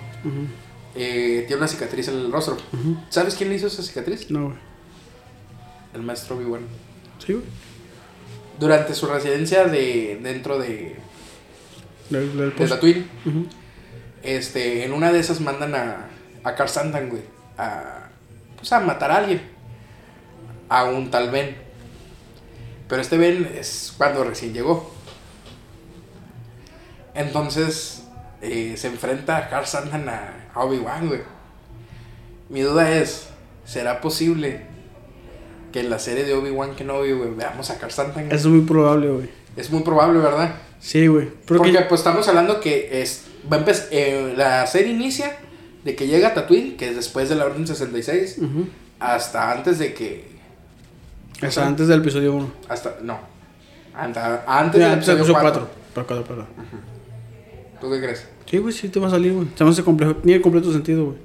eh, 0.95 1.45
tiene 1.47 1.57
una 1.57 1.69
cicatriz 1.69 2.09
en 2.09 2.17
el 2.17 2.31
rostro. 2.31 2.59
¿Sabes 3.09 3.35
quién 3.35 3.49
le 3.49 3.57
hizo 3.57 3.69
esa 3.69 3.83
cicatriz? 3.83 4.31
No, 4.31 4.47
güey. 4.47 4.57
El 5.95 6.03
maestro 6.03 6.37
Obi-Wan. 6.37 6.63
Sí, 7.25 7.33
güey. 7.33 7.45
Durante 8.61 8.95
su 8.95 9.07
residencia 9.07 9.65
de 9.65 10.19
dentro 10.23 10.59
de, 10.59 10.97
Del, 12.11 12.37
del 12.37 12.55
de 12.57 13.05
este, 14.23 14.85
en 14.85 14.93
una 14.93 15.13
de 15.13 15.21
esas 15.21 15.41
mandan 15.41 15.75
a, 15.75 16.09
a 16.43 16.55
Car 16.55 16.69
Sandan, 16.69 17.09
güey, 17.09 17.23
a, 17.59 18.09
pues 18.57 18.73
a 18.73 18.81
matar 18.81 19.11
a 19.11 19.19
alguien. 19.19 19.41
A 20.69 20.85
un 20.85 21.11
tal 21.13 21.31
Ben. 21.31 21.57
Pero 22.89 23.01
este 23.01 23.19
Ben 23.19 23.49
es 23.57 23.95
cuando 23.97 24.25
recién 24.25 24.53
llegó. 24.53 24.93
Entonces, 27.15 28.05
eh, 28.43 28.75
se 28.77 28.89
enfrenta 28.89 29.37
a 29.37 29.49
Car 29.49 29.67
Sandan 29.67 30.09
a, 30.09 30.49
a 30.53 30.65
Obi-Wan, 30.65 31.07
güey. 31.09 31.21
Mi 32.49 32.61
duda 32.61 32.91
es, 32.97 33.29
¿será 33.65 34.01
posible 34.01 34.67
que 35.73 35.81
en 35.81 35.91
la 35.91 36.01
serie 36.01 36.25
de 36.25 36.35
Obi-Wan 36.35 36.75
Kenobi, 36.75 37.13
güey, 37.13 37.31
veamos 37.31 37.71
a 37.71 37.79
Car 37.79 37.93
Sandan? 37.93 38.31
Es 38.33 38.45
muy 38.45 38.63
probable, 38.63 39.09
güey. 39.09 39.31
Es 39.57 39.71
muy 39.71 39.83
probable, 39.83 40.19
¿verdad? 40.19 40.55
Sí, 40.81 41.07
güey. 41.07 41.29
Porque, 41.47 41.73
pues 41.89 42.01
estamos 42.01 42.27
hablando 42.29 42.61
que 42.61 43.03
es, 43.03 43.25
va 43.51 43.57
a 43.57 43.61
empezar, 43.61 43.87
eh, 43.91 44.35
la 44.37 44.67
serie 44.67 44.93
inicia 44.93 45.37
de 45.85 45.95
que 45.97 46.07
llega 46.07 46.35
Tatooine, 46.35 46.77
que 46.77 46.89
es 46.91 46.97
después 46.97 47.29
de 47.29 47.35
la 47.37 47.47
Orden 47.47 47.67
66, 47.67 48.39
Ujú. 48.39 48.67
hasta 49.01 49.53
antes 49.53 49.79
de 49.79 49.95
que... 49.95 50.25
O 51.47 51.51
sea, 51.51 51.67
antes 51.67 51.89
del 51.89 52.01
episodio 52.01 52.35
1. 52.35 52.53
Hasta, 52.69 52.97
no. 53.03 53.19
Anta- 53.95 54.43
antes 54.47 54.81
del 54.81 54.93
episodio 54.95 55.19
episodio 55.19 55.41
4. 55.41 55.53
4. 55.53 55.71
Para 55.95 56.07
cuatro, 56.07 56.25
perdón. 56.25 56.47
¿Tú 57.81 57.91
qué 57.91 58.01
crees? 58.01 58.27
Sí, 58.51 58.59
güey, 58.59 58.73
sí 58.73 58.89
te 58.89 59.01
va 59.01 59.09
a 59.09 59.11
salir, 59.11 59.33
güey. 59.33 59.49
Se 59.55 59.65
me 59.65 59.71
hace 59.71 59.83
complejo. 59.83 60.17
Tiene 60.17 60.41
completo 60.41 60.73
sentido, 60.73 61.07
güey. 61.07 61.17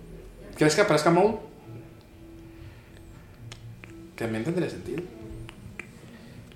¿Crees 0.58 0.76
que 0.76 0.82
aparezca 0.82 1.12
Maul? 1.12 1.36
También 4.16 4.44
tendría 4.44 4.70
sentido. 4.70 5.02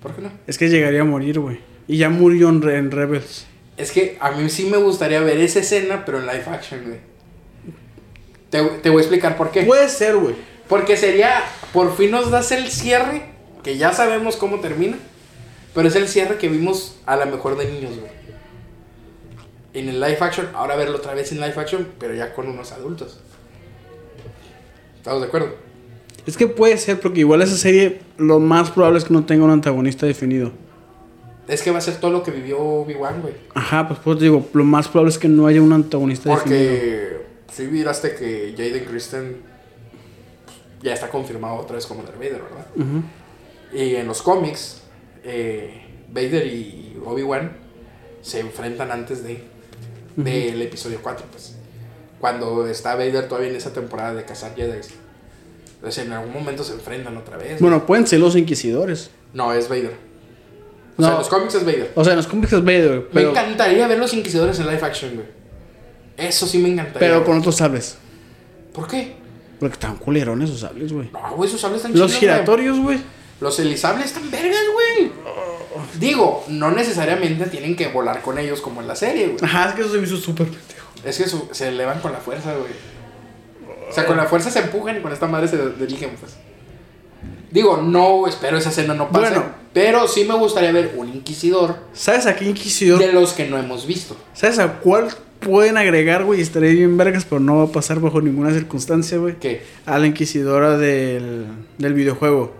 ¿Por 0.02 0.14
qué 0.14 0.22
no? 0.22 0.30
Es 0.46 0.56
que 0.58 0.68
llegaría 0.68 1.00
a 1.00 1.04
morir, 1.04 1.40
güey. 1.40 1.58
Y 1.88 1.98
ya 1.98 2.08
murió 2.08 2.48
en, 2.48 2.62
Re- 2.62 2.78
en 2.78 2.90
Rebels. 2.90 3.46
Es 3.76 3.92
que 3.92 4.16
a 4.20 4.30
mí 4.32 4.48
sí 4.48 4.64
me 4.66 4.78
gustaría 4.78 5.20
ver 5.20 5.38
esa 5.38 5.60
escena, 5.60 6.04
pero 6.04 6.18
en 6.18 6.26
live 6.26 6.44
action, 6.46 6.82
güey. 6.84 6.98
Te, 8.50 8.64
te 8.82 8.90
voy 8.90 8.98
a 8.98 9.02
explicar 9.02 9.36
por 9.36 9.50
qué. 9.50 9.62
Puede 9.62 9.88
ser, 9.88 10.16
güey. 10.16 10.34
Porque 10.68 10.96
sería, 10.96 11.42
por 11.72 11.96
fin 11.96 12.10
nos 12.10 12.30
das 12.30 12.50
el 12.52 12.68
cierre, 12.70 13.22
que 13.62 13.76
ya 13.76 13.92
sabemos 13.92 14.36
cómo 14.36 14.60
termina, 14.60 14.96
pero 15.74 15.88
es 15.88 15.94
el 15.96 16.08
cierre 16.08 16.38
que 16.38 16.48
vimos 16.48 16.96
a 17.06 17.16
la 17.16 17.26
mejor 17.26 17.56
de 17.58 17.70
niños, 17.70 17.98
güey. 17.98 18.10
En 19.74 19.88
el 19.90 20.00
live 20.00 20.16
action, 20.20 20.48
ahora 20.54 20.74
verlo 20.74 20.96
otra 20.96 21.12
vez 21.14 21.30
en 21.32 21.40
live 21.40 21.54
action, 21.56 21.86
pero 22.00 22.14
ya 22.14 22.32
con 22.32 22.48
unos 22.48 22.72
adultos. 22.72 23.20
¿Estamos 24.96 25.20
de 25.20 25.28
acuerdo? 25.28 25.54
Es 26.26 26.36
que 26.36 26.46
puede 26.48 26.78
ser, 26.78 26.98
porque 26.98 27.20
igual 27.20 27.42
esa 27.42 27.56
serie 27.56 28.00
lo 28.16 28.40
más 28.40 28.70
probable 28.70 28.98
es 28.98 29.04
que 29.04 29.12
no 29.12 29.24
tenga 29.26 29.44
un 29.44 29.50
antagonista 29.50 30.06
definido. 30.06 30.50
Es 31.48 31.62
que 31.62 31.70
va 31.70 31.78
a 31.78 31.80
ser 31.80 31.96
todo 31.96 32.10
lo 32.10 32.22
que 32.22 32.30
vivió 32.30 32.58
Obi-Wan, 32.58 33.22
güey. 33.22 33.34
Ajá, 33.54 33.86
pues 33.86 34.00
pues 34.02 34.18
digo, 34.18 34.46
lo 34.52 34.64
más 34.64 34.88
probable 34.88 35.10
es 35.10 35.18
que 35.18 35.28
no 35.28 35.46
haya 35.46 35.62
un 35.62 35.72
antagonista 35.72 36.28
definido. 36.30 36.60
Porque 36.60 37.26
si 37.52 37.62
miraste 37.68 38.14
que 38.14 38.54
Jaden 38.56 38.84
Kristen 38.84 39.36
pues, 40.44 40.56
ya 40.82 40.92
está 40.92 41.08
confirmado 41.08 41.56
otra 41.56 41.76
vez 41.76 41.86
como 41.86 42.02
Darth 42.02 42.18
Vader, 42.18 42.42
¿verdad? 42.42 42.66
Ujú. 42.76 43.78
Y 43.78 43.94
en 43.96 44.06
los 44.06 44.22
cómics, 44.22 44.82
eh, 45.22 45.82
Vader 46.12 46.46
y 46.46 46.98
Obi-Wan 47.04 47.52
se 48.22 48.40
enfrentan 48.40 48.90
antes 48.90 49.22
de 49.22 49.56
del 50.16 50.62
episodio 50.62 50.98
4, 51.02 51.26
pues. 51.30 51.56
Cuando 52.20 52.66
está 52.66 52.94
Vader 52.94 53.28
todavía 53.28 53.50
en 53.50 53.56
esa 53.56 53.72
temporada 53.72 54.14
de 54.14 54.24
cazar 54.24 54.54
Jedi. 54.56 54.80
Entonces 55.74 56.06
en 56.06 56.12
algún 56.12 56.32
momento 56.32 56.64
se 56.64 56.72
enfrentan 56.72 57.16
otra 57.18 57.36
vez. 57.36 57.60
Bueno, 57.60 57.84
pueden 57.84 58.06
ser 58.06 58.20
los 58.20 58.34
inquisidores. 58.34 59.10
No, 59.34 59.52
es 59.52 59.68
Vader. 59.68 60.05
O 60.98 61.02
sea, 61.02 61.10
No. 61.10 61.16
en 61.16 61.18
los 61.18 61.28
cómics 61.28 61.54
es 61.54 61.64
Vader. 61.64 61.92
O 61.94 62.02
sea, 62.04 62.12
en 62.12 62.16
los 62.18 62.26
cómics 62.26 62.52
es 62.52 62.60
Vader, 62.64 62.88
güey, 62.88 63.00
Me 63.00 63.06
pero, 63.12 63.30
encantaría 63.30 63.86
ver 63.86 63.98
los 63.98 64.14
inquisidores 64.14 64.58
en 64.60 64.66
live 64.66 64.80
action, 64.82 65.14
güey. 65.14 65.26
Eso 66.16 66.46
sí 66.46 66.58
me 66.58 66.68
encantaría. 66.70 66.98
pero 67.00 67.24
con 67.24 67.38
otros 67.38 67.56
sables. 67.56 67.98
¿Por 68.72 68.86
qué? 68.88 69.14
Porque 69.60 69.74
están 69.74 69.96
culerones 69.96 70.48
esos 70.50 70.60
sables, 70.60 70.92
güey. 70.92 71.10
No, 71.12 71.36
güey, 71.36 71.48
esos 71.48 71.60
sables 71.60 71.82
están 71.84 71.98
Los 71.98 72.14
giratorios, 72.14 72.76
güey. 72.78 72.96
güey. 72.96 73.16
Los 73.40 73.58
elizables 73.58 74.06
están 74.06 74.30
vergas, 74.30 74.60
güey. 74.72 75.12
Digo, 75.98 76.44
no 76.48 76.70
necesariamente 76.70 77.44
tienen 77.46 77.76
que 77.76 77.88
volar 77.88 78.22
con 78.22 78.38
ellos 78.38 78.62
como 78.62 78.80
en 78.80 78.88
la 78.88 78.96
serie, 78.96 79.26
güey. 79.28 79.38
Ajá, 79.42 79.68
es 79.68 79.74
que 79.74 79.82
eso 79.82 79.92
se 79.92 79.98
me 79.98 80.06
hizo 80.06 80.16
súper 80.16 80.46
pendejo. 80.46 80.88
Es 81.04 81.18
que 81.18 81.28
su- 81.28 81.48
se 81.52 81.68
elevan 81.68 82.00
con 82.00 82.12
la 82.12 82.18
fuerza, 82.18 82.54
güey. 82.54 82.72
O 83.90 83.92
sea, 83.92 84.06
con 84.06 84.16
la 84.16 84.24
fuerza 84.24 84.50
se 84.50 84.60
empujan 84.60 84.96
y 84.96 85.00
con 85.00 85.12
esta 85.12 85.26
madre 85.26 85.48
se 85.48 85.58
dirigen, 85.78 86.10
pues. 86.18 86.32
Digo, 87.50 87.78
no 87.78 88.26
espero 88.26 88.58
esa 88.58 88.70
escena 88.70 88.94
no 88.94 89.08
pase. 89.10 89.30
Bueno. 89.34 89.44
pero 89.72 90.08
sí 90.08 90.24
me 90.24 90.34
gustaría 90.34 90.72
ver 90.72 90.94
un 90.96 91.08
inquisidor 91.08 91.76
¿Sabes 91.92 92.26
a 92.26 92.34
qué 92.36 92.44
inquisidor? 92.46 92.98
de 92.98 93.12
los 93.12 93.32
que 93.32 93.46
no 93.48 93.58
hemos 93.58 93.86
visto. 93.86 94.16
¿Sabes 94.34 94.58
a 94.58 94.80
cuál 94.80 95.08
pueden 95.40 95.76
agregar, 95.76 96.24
güey? 96.24 96.40
Estaría 96.40 96.70
bien 96.70 96.96
vergas, 96.96 97.24
pero 97.24 97.40
no 97.40 97.58
va 97.58 97.64
a 97.64 97.68
pasar 97.68 98.00
bajo 98.00 98.20
ninguna 98.20 98.52
circunstancia, 98.52 99.18
güey. 99.18 99.38
¿Qué? 99.38 99.62
A 99.84 99.98
la 99.98 100.06
inquisidora 100.06 100.76
del, 100.78 101.46
del 101.78 101.94
videojuego. 101.94 102.52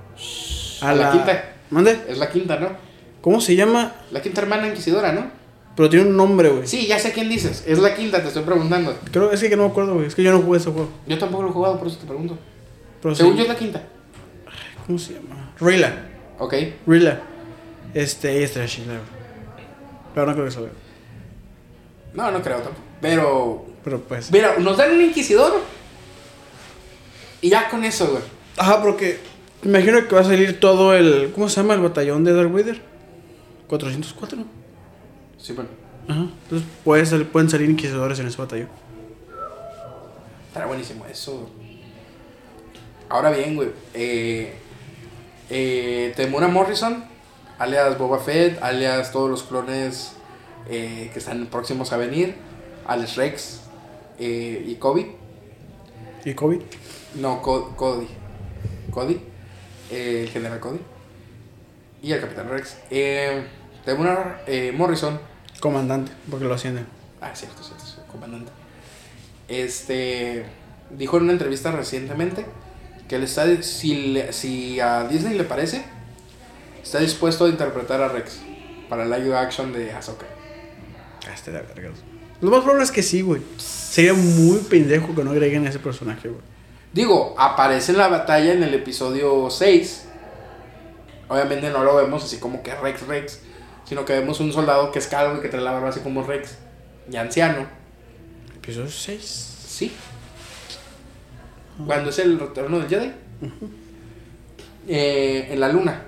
A 0.82 0.94
la 0.94 1.10
quinta. 1.12 1.44
¿Mande? 1.70 1.98
Es 2.08 2.18
la 2.18 2.30
quinta, 2.30 2.58
¿no? 2.60 2.68
¿Cómo 3.20 3.40
se 3.40 3.56
llama? 3.56 3.92
La 4.12 4.22
quinta 4.22 4.40
hermana 4.42 4.68
inquisidora, 4.68 5.12
¿no? 5.12 5.26
Pero 5.74 5.90
tiene 5.90 6.06
un 6.06 6.16
nombre, 6.16 6.48
güey. 6.48 6.66
Sí, 6.66 6.86
ya 6.86 6.98
sé 6.98 7.12
quién 7.12 7.28
dices. 7.28 7.64
Es 7.66 7.78
la 7.80 7.94
quinta, 7.94 8.22
te 8.22 8.28
estoy 8.28 8.44
preguntando. 8.44 8.96
Creo 9.10 9.30
es 9.32 9.40
que 9.42 9.56
no 9.56 9.64
me 9.64 9.70
acuerdo, 9.70 9.94
güey. 9.94 10.06
Es 10.06 10.14
que 10.14 10.22
yo 10.22 10.30
no 10.32 10.40
jugué 10.40 10.58
ese 10.58 10.70
juego. 10.70 10.88
Yo 11.06 11.18
tampoco 11.18 11.42
lo 11.42 11.48
he 11.50 11.52
jugado, 11.52 11.78
por 11.78 11.88
eso 11.88 11.98
te 11.98 12.06
pregunto. 12.06 12.38
Pero 13.02 13.14
Según 13.14 13.32
sí. 13.32 13.38
yo 13.38 13.42
es 13.44 13.48
la 13.48 13.56
quinta. 13.56 13.82
¿Cómo 14.86 14.98
se 14.98 15.14
llama? 15.14 15.52
Rila. 15.60 16.06
Ok. 16.38 16.54
Rila. 16.86 17.20
Este, 17.94 18.42
esta 18.44 18.62
es 18.64 18.70
chingada. 18.72 19.00
Pero 20.14 20.26
no 20.26 20.32
creo 20.34 20.44
que 20.44 20.50
se 20.50 20.60
vea. 20.60 20.70
No, 22.14 22.30
no 22.30 22.42
creo 22.42 22.56
tampoco. 22.58 22.84
Pero. 23.00 23.66
Pero 23.84 24.00
pues. 24.00 24.30
Mira, 24.32 24.56
nos 24.58 24.76
dan 24.76 24.92
un 24.92 25.02
inquisidor. 25.02 25.60
Y 27.40 27.50
ya 27.50 27.68
con 27.68 27.84
eso, 27.84 28.08
güey. 28.10 28.22
Ajá, 28.56 28.82
porque. 28.82 29.18
me 29.62 29.70
Imagino 29.80 30.06
que 30.08 30.14
va 30.14 30.20
a 30.22 30.24
salir 30.24 30.58
todo 30.60 30.94
el. 30.94 31.32
¿Cómo 31.34 31.48
se 31.48 31.56
llama 31.60 31.74
el 31.74 31.80
batallón 31.80 32.24
de 32.24 32.32
Dark 32.32 32.50
Vader? 32.52 32.80
404. 33.68 34.38
Sí, 35.38 35.52
bueno. 35.52 35.70
Ajá. 36.08 36.20
Entonces 36.44 36.68
puede 36.84 37.04
salir- 37.04 37.28
pueden 37.28 37.50
salir 37.50 37.68
inquisidores 37.68 38.18
en 38.20 38.28
ese 38.28 38.38
batallón. 38.38 38.68
Estará 40.48 40.66
buenísimo 40.66 41.04
eso. 41.06 41.50
Ahora 43.08 43.30
bien, 43.30 43.54
güey. 43.56 43.68
Eh, 43.94 44.54
eh, 45.50 46.12
Temura 46.16 46.48
Morrison, 46.48 47.04
alias 47.58 47.98
Boba 47.98 48.18
Fett, 48.18 48.62
alias 48.62 49.12
todos 49.12 49.30
los 49.30 49.42
clones 49.42 50.12
eh, 50.68 51.10
que 51.12 51.18
están 51.18 51.46
próximos 51.46 51.92
a 51.92 51.96
venir, 51.96 52.34
alias 52.86 53.16
Rex 53.16 53.60
eh, 54.18 54.64
y 54.66 54.74
Kobe. 54.76 55.14
¿Y 56.24 56.34
COVID? 56.34 56.60
No, 57.16 57.40
Co- 57.42 57.74
Cody. 57.76 58.08
Cody. 58.90 59.20
el 59.90 60.28
general 60.30 60.58
Cody. 60.60 60.80
Y 62.02 62.12
el 62.12 62.20
capitán 62.20 62.48
Rex. 62.48 62.76
Temura 63.84 64.42
Morrison 64.74 65.20
Comandante, 65.60 66.10
porque 66.30 66.44
lo 66.44 66.54
ascienden. 66.54 66.86
Ah, 67.20 67.30
cierto, 67.34 67.62
cierto, 67.62 67.84
cierto, 67.84 68.10
comandante. 68.12 68.50
Este 69.48 70.44
dijo 70.90 71.16
en 71.18 71.24
una 71.24 71.32
entrevista 71.32 71.70
recientemente 71.70 72.44
que 73.08 73.16
él 73.16 73.22
está 73.24 73.62
si, 73.62 74.12
le- 74.12 74.32
si 74.32 74.80
a 74.80 75.04
Disney 75.04 75.36
le 75.36 75.44
parece, 75.44 75.84
está 76.82 76.98
dispuesto 76.98 77.44
a 77.44 77.48
interpretar 77.48 78.00
a 78.02 78.08
Rex 78.08 78.38
para 78.88 79.04
el 79.04 79.10
live 79.10 79.36
action 79.36 79.72
de 79.72 79.92
Ahsoka. 79.92 80.26
Ah, 81.28 81.32
este 81.34 81.50
de 81.52 81.60
vergas. 81.62 81.98
Lo 82.40 82.50
más 82.50 82.60
probable 82.60 82.84
es 82.84 82.90
que 82.92 83.02
sí, 83.02 83.22
güey. 83.22 83.42
Sería 83.58 84.14
muy 84.14 84.58
pendejo 84.58 85.14
que 85.14 85.24
no 85.24 85.30
agreguen 85.30 85.66
a 85.66 85.70
ese 85.70 85.78
personaje, 85.78 86.28
güey. 86.28 86.40
Digo, 86.92 87.34
aparece 87.38 87.92
en 87.92 87.98
la 87.98 88.08
batalla 88.08 88.52
en 88.52 88.62
el 88.62 88.74
episodio 88.74 89.48
6. 89.50 90.04
Obviamente 91.28 91.70
no 91.70 91.82
lo 91.82 91.96
vemos 91.96 92.24
así 92.24 92.38
como 92.38 92.62
que 92.62 92.74
Rex 92.74 93.06
Rex, 93.06 93.40
sino 93.84 94.04
que 94.04 94.12
vemos 94.12 94.38
un 94.40 94.52
soldado 94.52 94.92
que 94.92 94.98
es 95.00 95.06
calvo 95.06 95.38
y 95.38 95.40
que 95.42 95.48
trae 95.48 95.62
la 95.62 95.72
barba 95.72 95.88
así 95.88 96.00
como 96.00 96.22
Rex, 96.22 96.54
y 97.10 97.16
anciano. 97.16 97.66
Episodio 98.56 98.88
6. 98.90 99.22
Sí. 99.66 99.92
Cuando 101.84 102.10
es 102.10 102.18
el 102.20 102.38
retorno 102.38 102.78
del 102.78 102.88
Jedi. 102.88 103.12
Eh, 104.88 105.48
en 105.50 105.60
la 105.60 105.68
luna. 105.68 106.02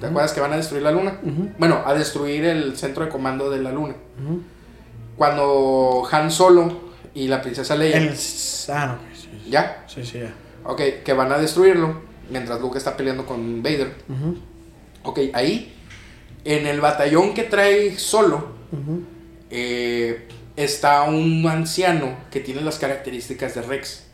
¿Te 0.00 0.06
acuerdas 0.06 0.32
que 0.32 0.40
van 0.40 0.52
a 0.52 0.56
destruir 0.56 0.82
la 0.82 0.92
luna? 0.92 1.18
Bueno, 1.58 1.82
a 1.84 1.92
destruir 1.94 2.44
el 2.44 2.76
centro 2.76 3.04
de 3.04 3.10
comando 3.10 3.50
de 3.50 3.60
la 3.60 3.72
luna. 3.72 3.94
Cuando 5.16 6.02
Han 6.10 6.30
Solo 6.30 6.92
y 7.14 7.28
la 7.28 7.42
princesa 7.42 7.74
Leia. 7.76 7.98
El... 7.98 8.14
Ah, 8.70 8.86
no. 8.86 8.98
Sí, 9.16 9.28
sí. 9.44 9.50
¿Ya? 9.50 9.84
Sí, 9.86 10.04
sí, 10.04 10.18
ya. 10.20 10.32
Ok, 10.64 10.80
que 11.04 11.12
van 11.12 11.30
a 11.32 11.38
destruirlo. 11.38 12.00
Mientras 12.30 12.60
Luke 12.60 12.78
está 12.78 12.96
peleando 12.96 13.26
con 13.26 13.62
Vader. 13.62 13.92
Ujú, 14.08 14.36
Ok, 15.04 15.18
ahí. 15.34 15.74
En 16.44 16.66
el 16.66 16.80
batallón 16.80 17.34
que 17.34 17.42
trae 17.44 17.98
Solo. 17.98 18.52
eh, 19.50 20.26
está 20.56 21.02
un 21.02 21.46
anciano 21.46 22.14
que 22.30 22.40
tiene 22.40 22.62
las 22.62 22.78
características 22.78 23.54
de 23.54 23.62
Rex. 23.62 24.04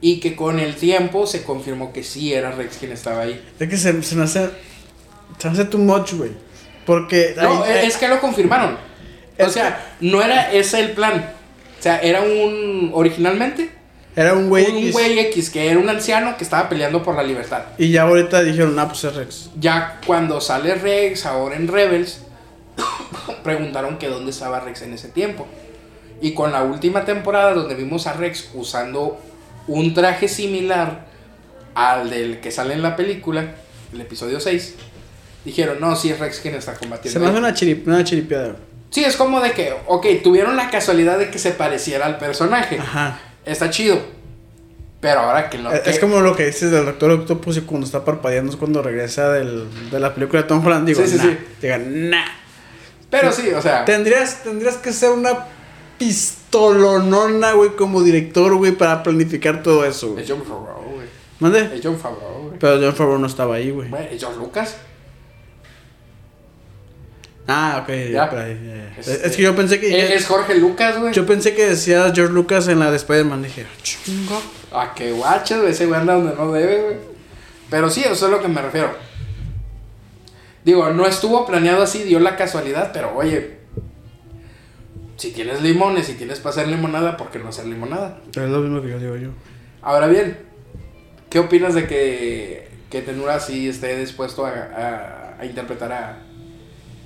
Y 0.00 0.20
que 0.20 0.34
con 0.34 0.58
el 0.58 0.76
tiempo 0.76 1.26
se 1.26 1.42
confirmó 1.42 1.92
que 1.92 2.02
sí 2.02 2.32
era 2.32 2.52
Rex 2.52 2.78
quien 2.78 2.92
estaba 2.92 3.22
ahí. 3.22 3.44
Es 3.58 3.68
que 3.68 3.76
se, 3.76 4.02
se 4.02 4.16
me 4.16 4.24
hace. 4.24 4.50
Se 5.38 5.48
me 5.48 5.54
hace 5.54 5.64
too 5.66 5.78
much, 5.78 6.14
güey. 6.14 6.30
Porque. 6.86 7.34
No, 7.36 7.64
es 7.64 7.96
que 7.96 8.08
lo 8.08 8.20
confirmaron. 8.20 8.76
O 9.38 9.48
sea, 9.48 9.94
no 10.00 10.22
era 10.22 10.52
ese 10.52 10.80
el 10.80 10.92
plan. 10.92 11.32
O 11.78 11.82
sea, 11.82 11.98
era 12.00 12.22
un. 12.22 12.90
Originalmente, 12.94 13.70
Era 14.16 14.32
un 14.34 14.48
güey 14.48 14.66
un 14.70 14.76
X. 14.78 14.92
güey 14.92 15.18
X 15.18 15.50
que 15.50 15.70
era 15.70 15.78
un 15.78 15.88
anciano 15.88 16.36
que 16.36 16.44
estaba 16.44 16.68
peleando 16.68 17.02
por 17.02 17.14
la 17.14 17.22
libertad. 17.22 17.62
Y 17.78 17.90
ya 17.90 18.02
ahorita 18.02 18.42
dijeron, 18.42 18.78
ah, 18.78 18.88
pues 18.88 19.04
es 19.04 19.14
Rex. 19.14 19.50
Ya 19.58 20.00
cuando 20.06 20.40
sale 20.40 20.74
Rex, 20.74 21.26
ahora 21.26 21.56
en 21.56 21.68
Rebels, 21.68 22.22
preguntaron 23.44 23.98
que 23.98 24.08
dónde 24.08 24.30
estaba 24.30 24.60
Rex 24.60 24.82
en 24.82 24.94
ese 24.94 25.08
tiempo. 25.08 25.46
Y 26.22 26.34
con 26.34 26.52
la 26.52 26.62
última 26.62 27.04
temporada 27.04 27.54
donde 27.54 27.74
vimos 27.74 28.06
a 28.06 28.12
Rex 28.14 28.50
usando 28.54 29.18
un 29.72 29.94
traje 29.94 30.28
similar 30.28 31.06
al 31.74 32.10
del 32.10 32.40
que 32.40 32.50
sale 32.50 32.74
en 32.74 32.82
la 32.82 32.96
película, 32.96 33.54
el 33.92 34.00
episodio 34.00 34.40
6, 34.40 34.74
dijeron, 35.44 35.78
no, 35.80 35.96
sí 35.96 36.10
es 36.10 36.18
Rex 36.18 36.40
quien 36.40 36.54
está 36.54 36.74
combatiendo. 36.74 37.12
Se 37.12 37.18
me 37.20 37.26
hace 37.26 37.36
ahí". 37.36 37.42
una, 37.42 37.54
chirip, 37.54 37.86
una 37.86 38.04
chiripiada. 38.04 38.56
Sí, 38.90 39.04
es 39.04 39.16
como 39.16 39.40
de 39.40 39.52
que, 39.52 39.72
ok, 39.86 40.06
tuvieron 40.22 40.56
la 40.56 40.68
casualidad 40.70 41.18
de 41.18 41.30
que 41.30 41.38
se 41.38 41.52
pareciera 41.52 42.06
al 42.06 42.18
personaje. 42.18 42.78
Ajá. 42.78 43.18
Está 43.46 43.70
chido. 43.70 44.00
Pero 45.00 45.20
ahora 45.20 45.48
que 45.48 45.58
lo... 45.58 45.72
Es, 45.72 45.80
que- 45.80 45.90
es 45.90 45.98
como 46.00 46.20
lo 46.20 46.36
que 46.36 46.44
dices 46.46 46.70
del 46.70 46.84
Doctor 46.84 47.12
Octopus 47.12 47.56
y 47.58 47.60
cuando 47.62 47.86
está 47.86 48.04
parpadeando 48.04 48.50
es 48.52 48.56
cuando 48.58 48.82
regresa 48.82 49.30
del, 49.30 49.66
de 49.90 49.98
la 50.00 50.12
película 50.14 50.42
de 50.42 50.48
Tom 50.48 50.64
Holland. 50.66 50.86
Digo, 50.86 51.00
Sí, 51.06 51.16
sí, 51.16 51.16
nah. 51.16 51.32
sí. 51.60 51.68
Nah. 51.86 52.24
Pero 53.08 53.32
sí, 53.32 53.48
o 53.56 53.62
sea... 53.62 53.84
Tendrías, 53.84 54.42
tendrías 54.42 54.76
que 54.76 54.92
ser 54.92 55.10
una 55.10 55.46
pistolonona, 56.00 57.52
güey, 57.52 57.76
como 57.76 58.02
director, 58.02 58.54
güey, 58.56 58.72
para 58.72 59.02
planificar 59.02 59.62
todo 59.62 59.84
eso, 59.84 60.12
güey. 60.12 60.24
Es 60.24 60.30
John 60.30 60.42
Favreau, 60.42 60.82
güey. 60.94 61.06
¿Mande? 61.38 61.76
Es 61.76 61.80
John 61.84 61.98
Favreau, 61.98 62.46
güey. 62.48 62.58
Pero 62.58 62.80
John 62.80 62.94
Favreau 62.96 63.18
no 63.18 63.26
estaba 63.26 63.56
ahí, 63.56 63.70
güey. 63.70 63.88
Bueno, 63.90 64.06
es 64.10 64.18
George 64.18 64.38
Lucas. 64.38 64.76
Ah, 67.46 67.80
ok, 67.82 67.88
Ya. 68.12 68.24
espera, 68.24 68.48
ya, 68.48 68.54
ya. 68.54 68.94
Es, 68.98 69.08
Este- 69.08 69.26
es 69.28 69.36
que 69.36 69.42
yo 69.42 69.54
pensé 69.56 69.78
que... 69.80 69.98
Es, 70.04 70.10
es 70.22 70.26
Jorge 70.26 70.54
Lucas, 70.54 70.98
güey. 70.98 71.12
Yo 71.12 71.26
pensé 71.26 71.54
que 71.54 71.66
decía 71.66 72.10
George 72.14 72.32
Lucas 72.32 72.68
en 72.68 72.78
la 72.78 72.90
de 72.90 72.96
Spider-Man. 72.96 73.42
Dije, 73.42 73.66
chinga. 73.82 74.36
A 74.72 74.94
que 74.94 75.12
guachas, 75.12 75.60
güey. 75.60 75.72
Ese 75.72 75.86
güey 75.86 76.00
anda 76.00 76.14
donde 76.14 76.34
no 76.34 76.50
debe, 76.52 76.82
güey. 76.82 76.96
Pero 77.68 77.90
sí, 77.90 78.00
eso 78.00 78.12
es 78.12 78.22
a 78.22 78.28
lo 78.28 78.40
que 78.40 78.48
me 78.48 78.62
refiero. 78.62 78.90
Digo, 80.64 80.90
no 80.90 81.06
estuvo 81.06 81.44
planeado 81.46 81.82
así, 81.82 82.04
dio 82.04 82.20
la 82.20 82.36
casualidad, 82.36 82.90
pero 82.92 83.14
oye. 83.16 83.59
Si 85.20 85.32
tienes 85.32 85.60
limones, 85.60 86.06
si 86.06 86.14
tienes 86.14 86.38
para 86.38 86.50
hacer 86.50 86.68
limonada, 86.68 87.18
¿por 87.18 87.30
qué 87.30 87.38
no 87.38 87.50
hacer 87.50 87.66
limonada? 87.66 88.20
Es 88.30 88.36
lo 88.48 88.60
mismo 88.60 88.80
que 88.80 88.88
yo 88.88 88.98
digo 88.98 89.16
yo. 89.16 89.28
Ahora 89.82 90.06
bien, 90.06 90.38
¿qué 91.28 91.38
opinas 91.40 91.74
de 91.74 91.86
que, 91.86 92.68
que 92.88 93.02
Tenura 93.02 93.38
sí 93.38 93.68
esté 93.68 93.98
dispuesto 93.98 94.46
a, 94.46 94.50
a- 94.50 95.36
a 95.38 95.44
interpretar 95.44 95.92
a, 95.92 96.18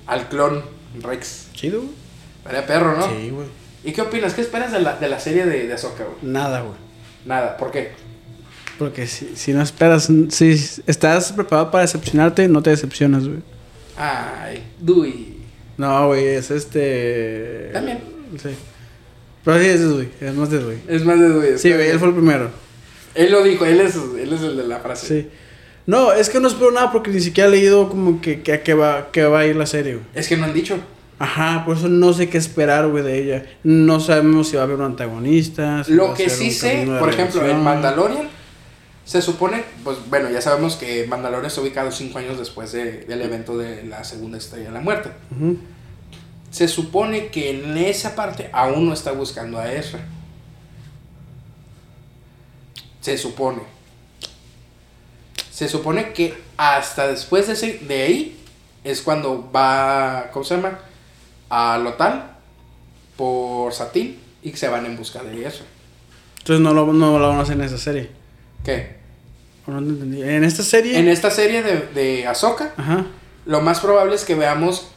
al 0.07 0.29
clon 0.29 0.63
Rex? 1.01 1.49
Chido, 1.51 1.79
güey. 1.81 1.91
Estaría 2.37 2.65
perro, 2.65 2.97
¿no? 2.97 3.05
Sí, 3.09 3.31
güey. 3.31 3.47
¿Y 3.83 3.91
qué 3.91 4.01
opinas? 4.01 4.33
¿Qué 4.33 4.41
esperas 4.41 4.71
de 4.71 4.79
la, 4.79 4.95
de 4.97 5.09
la 5.09 5.19
serie 5.19 5.45
de, 5.45 5.67
de 5.67 5.73
Ahsoka, 5.73 6.05
güey? 6.05 6.17
Nada, 6.21 6.61
güey. 6.61 6.75
Nada, 7.25 7.57
¿por 7.57 7.71
qué? 7.71 7.91
Porque 8.79 9.07
si, 9.07 9.35
si 9.35 9.51
no 9.51 9.61
esperas, 9.61 10.09
si 10.29 10.51
estás 10.87 11.33
preparado 11.33 11.69
para 11.69 11.81
decepcionarte, 11.81 12.47
no 12.47 12.63
te 12.63 12.69
decepcionas, 12.69 13.27
güey. 13.27 13.39
Ay, 13.97 14.63
Dewey. 14.79 15.34
No, 15.77 16.07
güey, 16.07 16.25
es 16.25 16.51
este. 16.51 17.69
También. 17.73 17.99
Sí. 18.41 18.49
Pero 19.43 19.59
sí, 19.59 19.67
es 19.67 19.79
de 19.79 19.87
Dewey, 19.87 20.09
es 20.21 20.33
más 20.33 20.49
de 20.49 20.59
Dewey. 20.59 20.77
Es 20.87 21.05
más 21.05 21.19
de 21.19 21.29
Dewey. 21.29 21.57
Sí, 21.57 21.71
güey, 21.71 21.89
él 21.89 21.99
fue 21.99 22.07
el 22.07 22.15
primero. 22.15 22.49
Él 23.13 23.31
lo 23.31 23.43
dijo, 23.43 23.63
él 23.65 23.79
es, 23.79 23.95
él 23.95 24.33
es 24.33 24.41
el 24.41 24.57
de 24.57 24.67
la 24.67 24.79
frase. 24.79 25.07
Sí. 25.07 25.29
No, 25.85 26.11
es 26.11 26.29
que 26.29 26.39
no 26.39 26.47
espero 26.47 26.71
nada 26.71 26.91
porque 26.91 27.11
ni 27.11 27.21
siquiera 27.21 27.47
he 27.47 27.51
leído 27.51 27.87
como 27.87 28.19
que, 28.21 28.41
que, 28.41 28.53
a 28.53 28.63
qué 28.63 28.73
va, 28.73 29.11
que 29.11 29.23
va 29.23 29.41
a 29.41 29.45
ir 29.45 29.55
la 29.55 29.67
serie, 29.67 29.95
güey. 29.95 30.05
Es 30.15 30.27
que 30.27 30.35
no 30.35 30.45
han 30.45 30.53
dicho. 30.53 30.79
Ajá, 31.19 31.63
por 31.63 31.77
eso 31.77 31.87
no 31.87 32.11
sé 32.11 32.27
qué 32.27 32.37
esperar, 32.37 32.87
güey, 32.87 33.03
de 33.03 33.23
ella. 33.23 33.45
No 33.63 33.99
sabemos 33.99 34.49
si 34.49 34.55
va 34.55 34.63
a 34.63 34.65
haber 34.65 34.77
un 34.77 34.83
antagonista. 34.83 35.83
si 35.83 35.93
Lo 35.93 36.13
que 36.13 36.29
sí 36.29 36.51
sé, 36.51 36.87
por 36.99 37.09
ejemplo, 37.09 37.45
en. 37.45 37.63
Mandalorian, 37.63 38.27
se 39.05 39.21
supone, 39.21 39.63
pues 39.83 39.97
bueno, 40.09 40.29
ya 40.29 40.41
sabemos 40.41 40.75
que 40.75 41.05
Mandalorian 41.07 41.45
está 41.45 41.61
ubicado 41.61 41.91
cinco 41.91 42.17
años 42.19 42.37
después 42.37 42.71
de- 42.73 43.05
del 43.05 43.21
evento 43.21 43.57
de 43.57 43.83
la 43.85 44.03
segunda 44.03 44.37
estrella 44.37 44.65
de 44.65 44.71
la 44.73 44.81
muerte. 44.81 45.11
Se 46.51 46.67
supone 46.67 47.27
que 47.27 47.51
en 47.51 47.77
esa 47.77 48.15
parte 48.15 48.49
aún 48.51 48.87
no 48.87 48.93
está 48.93 49.11
buscando 49.11 49.59
a 49.59 49.71
Ezra. 49.71 49.99
Se 53.01 53.17
supone. 53.17 53.61
Se 55.51 55.67
supone 55.69 56.11
que 56.13 56.35
hasta 56.57 57.07
después 57.07 57.47
de, 57.47 57.53
ese, 57.53 57.77
de 57.79 58.01
ahí 58.03 58.39
es 58.83 59.01
cuando 59.01 59.49
va, 59.51 60.29
¿cómo 60.33 60.43
se 60.43 60.55
llama? 60.55 60.79
A 61.49 61.77
Lotal 61.77 62.31
por 63.15 63.71
Satín 63.73 64.19
y 64.41 64.51
que 64.51 64.57
se 64.57 64.67
van 64.67 64.85
en 64.85 64.97
busca 64.97 65.23
de 65.23 65.45
Ezra. 65.45 65.65
Entonces 66.39 66.61
no 66.61 66.73
lo, 66.73 66.91
no 66.91 67.19
lo 67.19 67.29
van 67.29 67.39
a 67.39 67.41
hacer 67.43 67.55
en 67.55 67.61
esa 67.63 67.77
serie. 67.77 68.09
¿Qué? 68.63 68.94
No 69.67 69.81
lo 69.81 69.89
entendí. 69.89 70.21
En 70.21 70.43
esta 70.43 70.63
serie. 70.63 70.97
En 70.99 71.07
esta 71.07 71.31
serie 71.31 71.63
de, 71.63 71.87
de 71.93 72.27
Ahsoka, 72.27 72.73
Ajá. 72.77 73.05
lo 73.45 73.61
más 73.61 73.79
probable 73.79 74.15
es 74.15 74.23
que 74.25 74.35
veamos 74.35 74.87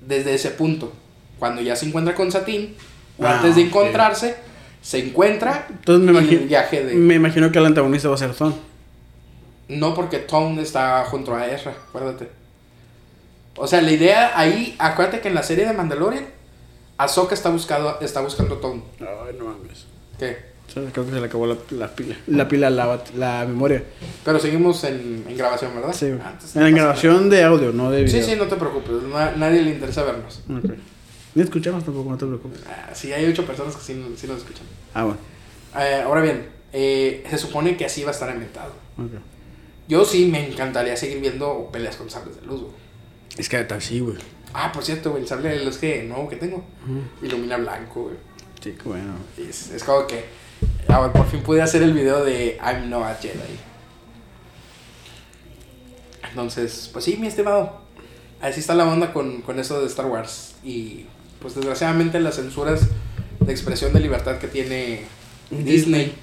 desde 0.00 0.34
ese 0.34 0.50
punto. 0.50 0.92
Cuando 1.38 1.60
ya 1.62 1.74
se 1.76 1.86
encuentra 1.86 2.14
con 2.14 2.30
Satín, 2.30 2.74
o 3.18 3.24
Ah, 3.26 3.36
antes 3.36 3.56
de 3.56 3.62
encontrarse, 3.62 4.36
se 4.82 4.98
encuentra 4.98 5.66
Entonces 5.70 6.04
me 6.04 6.10
en 6.12 6.16
el 6.16 6.22
imagino, 6.24 6.48
viaje 6.48 6.84
de... 6.84 6.94
me 6.94 7.14
imagino 7.14 7.50
que 7.50 7.58
el 7.58 7.66
antagonista 7.66 8.08
va 8.08 8.14
a 8.14 8.18
ser 8.18 8.34
Thon. 8.34 8.54
No, 9.68 9.94
porque 9.94 10.18
Tom 10.18 10.58
está 10.58 11.04
junto 11.06 11.34
a 11.34 11.46
Ezra, 11.48 11.72
acuérdate. 11.88 12.28
O 13.56 13.66
sea, 13.66 13.80
la 13.82 13.90
idea 13.92 14.32
ahí, 14.38 14.74
acuérdate 14.78 15.20
que 15.20 15.28
en 15.28 15.34
la 15.34 15.42
serie 15.42 15.64
de 15.66 15.72
Mandalorian, 15.72 16.26
Ahsoka 16.98 17.34
está, 17.34 17.50
buscado, 17.50 17.98
está 18.00 18.20
buscando 18.20 18.56
a 18.56 18.60
Tom. 18.60 18.82
Ay, 19.00 19.36
no 19.38 19.46
mames. 19.46 19.86
¿Qué? 20.18 20.53
Creo 20.74 21.04
que 21.06 21.12
se 21.12 21.20
le 21.20 21.26
acabó 21.26 21.46
la, 21.46 21.56
la 21.70 21.94
pila. 21.94 22.16
La 22.26 22.48
pila, 22.48 22.68
la, 22.70 23.02
la 23.16 23.44
memoria. 23.46 23.84
Pero 24.24 24.38
seguimos 24.40 24.82
en, 24.84 25.24
en 25.28 25.36
grabación, 25.36 25.72
¿verdad? 25.74 25.92
Sí, 25.92 26.06
güey. 26.08 26.20
Ah, 26.22 26.36
En 26.68 26.74
grabación 26.74 27.30
de 27.30 27.44
audio, 27.44 27.72
no 27.72 27.90
de 27.90 28.02
video. 28.04 28.22
Sí, 28.22 28.30
sí, 28.30 28.36
no 28.36 28.46
te 28.46 28.56
preocupes. 28.56 28.90
na- 29.04 29.32
nadie 29.36 29.62
le 29.62 29.70
interesa 29.70 30.02
vernos. 30.02 30.42
Ok. 30.50 30.72
Ni 31.36 31.42
escuchamos 31.42 31.84
tampoco, 31.84 32.10
no 32.10 32.16
te 32.18 32.26
preocupes. 32.26 32.60
Ah, 32.68 32.90
sí, 32.94 33.12
hay 33.12 33.24
ocho 33.26 33.44
personas 33.46 33.74
que 33.76 33.82
sí, 33.82 34.04
sí 34.16 34.26
nos 34.26 34.38
escuchan. 34.38 34.64
Ah, 34.94 35.04
bueno. 35.04 35.18
Eh, 35.78 36.02
ahora 36.04 36.20
bien, 36.22 36.46
eh, 36.72 37.24
se 37.28 37.38
supone 37.38 37.76
que 37.76 37.84
así 37.84 38.02
va 38.02 38.10
a 38.10 38.12
estar 38.12 38.28
ambientado. 38.30 38.72
Ok. 38.98 39.20
Yo 39.88 40.04
sí 40.04 40.26
me 40.26 40.48
encantaría 40.48 40.96
seguir 40.96 41.20
viendo 41.20 41.68
peleas 41.72 41.96
con 41.96 42.08
sables 42.08 42.36
de 42.40 42.46
luz, 42.46 42.60
güey. 42.62 42.72
Es 43.36 43.48
que 43.48 43.60
está 43.60 43.74
así, 43.76 44.00
güey. 44.00 44.16
Ah, 44.52 44.70
por 44.72 44.84
cierto, 44.84 45.10
güey, 45.10 45.22
el 45.24 45.28
sable 45.28 45.48
de 45.50 45.64
luz 45.64 45.78
que 45.78 46.04
nuevo 46.04 46.28
que 46.28 46.36
tengo. 46.36 46.64
Ilumina 47.22 47.56
blanco, 47.58 48.04
güey. 48.04 48.14
Sí, 48.62 48.74
qué 48.80 48.88
bueno. 48.88 49.12
Es, 49.36 49.70
es 49.72 49.82
como 49.84 50.06
que 50.06 50.24
ah, 50.88 50.98
bueno, 50.98 51.12
por 51.12 51.26
fin 51.26 51.42
pude 51.42 51.62
hacer 51.62 51.82
el 51.82 51.92
video 51.92 52.24
de 52.24 52.58
I'm 52.62 52.90
not 52.90 53.04
a 53.04 53.14
Jedi. 53.14 53.58
Entonces, 56.30 56.90
pues 56.92 57.04
sí, 57.04 57.16
mi 57.16 57.26
estimado. 57.26 57.80
Así 58.40 58.60
está 58.60 58.74
la 58.74 58.86
onda 58.86 59.12
con, 59.12 59.42
con 59.42 59.58
eso 59.58 59.80
de 59.80 59.86
Star 59.86 60.06
Wars. 60.06 60.54
Y 60.64 61.06
pues 61.40 61.54
desgraciadamente 61.54 62.18
las 62.20 62.36
censuras 62.36 62.88
de 63.40 63.52
expresión 63.52 63.92
de 63.92 64.00
libertad 64.00 64.38
que 64.38 64.48
tiene 64.48 65.02
Disney 65.50 66.14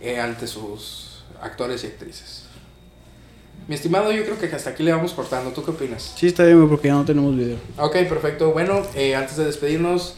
eh, 0.00 0.20
ante 0.20 0.46
sus 0.46 1.24
actores 1.40 1.84
y 1.84 1.88
actrices. 1.88 2.44
Mi 3.68 3.74
estimado, 3.74 4.10
yo 4.12 4.24
creo 4.24 4.38
que 4.38 4.46
hasta 4.46 4.70
aquí 4.70 4.82
le 4.82 4.92
vamos 4.92 5.12
cortando. 5.12 5.50
¿Tú 5.52 5.64
qué 5.64 5.70
opinas? 5.70 6.14
Sí, 6.16 6.26
está 6.26 6.44
bien, 6.44 6.68
porque 6.68 6.88
ya 6.88 6.94
no 6.94 7.04
tenemos 7.04 7.36
video. 7.36 7.56
Ok, 7.78 7.92
perfecto. 8.08 8.52
Bueno, 8.52 8.82
eh, 8.94 9.14
antes 9.14 9.36
de 9.36 9.44
despedirnos, 9.44 10.16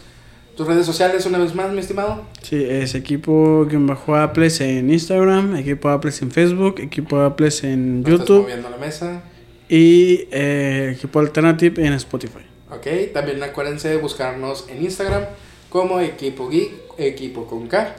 tus 0.57 0.67
redes 0.67 0.87
sociales 0.87 1.25
una 1.27 1.39
vez 1.39 1.55
más, 1.55 1.73
mi 1.73 1.81
estimado. 1.81 2.23
Sí, 2.43 2.63
es 2.63 2.95
equipo 2.95 3.67
bajo 3.71 4.17
Apples 4.17 4.61
en 4.61 4.91
Instagram, 4.91 5.57
equipo 5.57 5.89
Apples 5.89 6.21
en 6.23 6.31
Facebook, 6.31 6.81
equipo 6.81 7.21
Apples 7.21 7.65
en 7.65 8.03
No 8.03 8.09
estás 8.09 8.21
YouTube 8.21 8.43
moviendo 8.43 8.71
la 8.71 8.77
mesa. 8.77 9.23
y 9.69 10.29
eh, 10.31 10.95
equipo 10.97 11.21
Alternative 11.21 11.87
en 11.87 11.95
Spotify. 11.95 12.41
Ok, 12.71 13.13
también 13.13 13.43
acuérdense 13.43 13.89
de 13.89 13.97
buscarnos 13.97 14.67
en 14.69 14.83
Instagram 14.83 15.25
como 15.69 16.01
Equipo 16.01 16.49
Geek, 16.49 16.71
Equipo 16.99 17.47
con 17.47 17.67
K. 17.67 17.97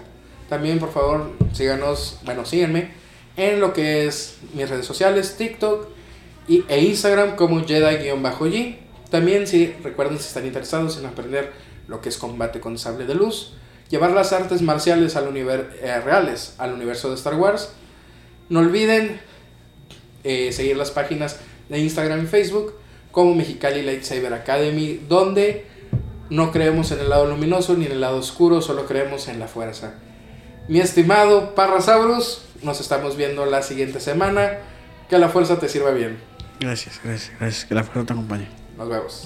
También, 0.49 0.79
por 0.79 0.91
favor, 0.91 1.31
síganos, 1.53 2.19
bueno, 2.25 2.45
síganme 2.45 2.91
en 3.35 3.59
lo 3.59 3.73
que 3.73 4.05
es 4.05 4.37
mis 4.53 4.69
redes 4.69 4.85
sociales, 4.85 5.35
TikTok 5.37 5.87
y, 6.47 6.63
e 6.67 6.81
Instagram 6.81 7.35
como 7.35 7.61
Jedi-G. 7.61 8.77
También, 9.09 9.47
si 9.47 9.73
recuerden, 9.83 10.17
si 10.19 10.27
están 10.27 10.45
interesados 10.45 10.97
en 10.97 11.05
aprender 11.05 11.51
lo 11.87 12.01
que 12.01 12.09
es 12.09 12.17
combate 12.17 12.59
con 12.59 12.77
sable 12.77 13.05
de 13.05 13.15
luz, 13.15 13.53
llevar 13.89 14.11
las 14.11 14.33
artes 14.33 14.61
marciales 14.61 15.15
al 15.15 15.35
eh, 15.35 16.01
reales 16.03 16.55
al 16.57 16.73
universo 16.73 17.09
de 17.09 17.15
Star 17.15 17.35
Wars, 17.35 17.71
no 18.49 18.59
olviden 18.59 19.19
eh, 20.23 20.51
seguir 20.51 20.77
las 20.77 20.91
páginas 20.91 21.37
de 21.69 21.79
Instagram 21.79 22.23
y 22.23 22.27
Facebook 22.27 22.73
como 23.11 23.35
Mexicali 23.35 23.81
Lightsaber 23.81 24.33
Academy, 24.33 24.99
donde 25.07 25.65
no 26.29 26.51
creemos 26.51 26.91
en 26.91 26.99
el 26.99 27.09
lado 27.09 27.27
luminoso 27.27 27.75
ni 27.75 27.85
en 27.85 27.91
el 27.91 28.01
lado 28.01 28.17
oscuro, 28.17 28.61
solo 28.61 28.85
creemos 28.85 29.27
en 29.27 29.39
la 29.39 29.47
fuerza. 29.47 29.95
Mi 30.67 30.79
estimado 30.79 31.55
Parrasaurus, 31.55 32.41
nos 32.63 32.79
estamos 32.79 33.17
viendo 33.17 33.45
la 33.45 33.61
siguiente 33.61 33.99
semana. 33.99 34.59
Que 35.09 35.17
la 35.17 35.29
fuerza 35.29 35.59
te 35.59 35.67
sirva 35.67 35.91
bien. 35.91 36.17
Gracias, 36.59 36.99
gracias, 37.03 37.37
gracias. 37.39 37.65
Que 37.65 37.75
la 37.75 37.83
fuerza 37.83 38.05
te 38.05 38.13
acompañe. 38.13 38.47
Nos 38.77 38.89
vemos. 38.89 39.21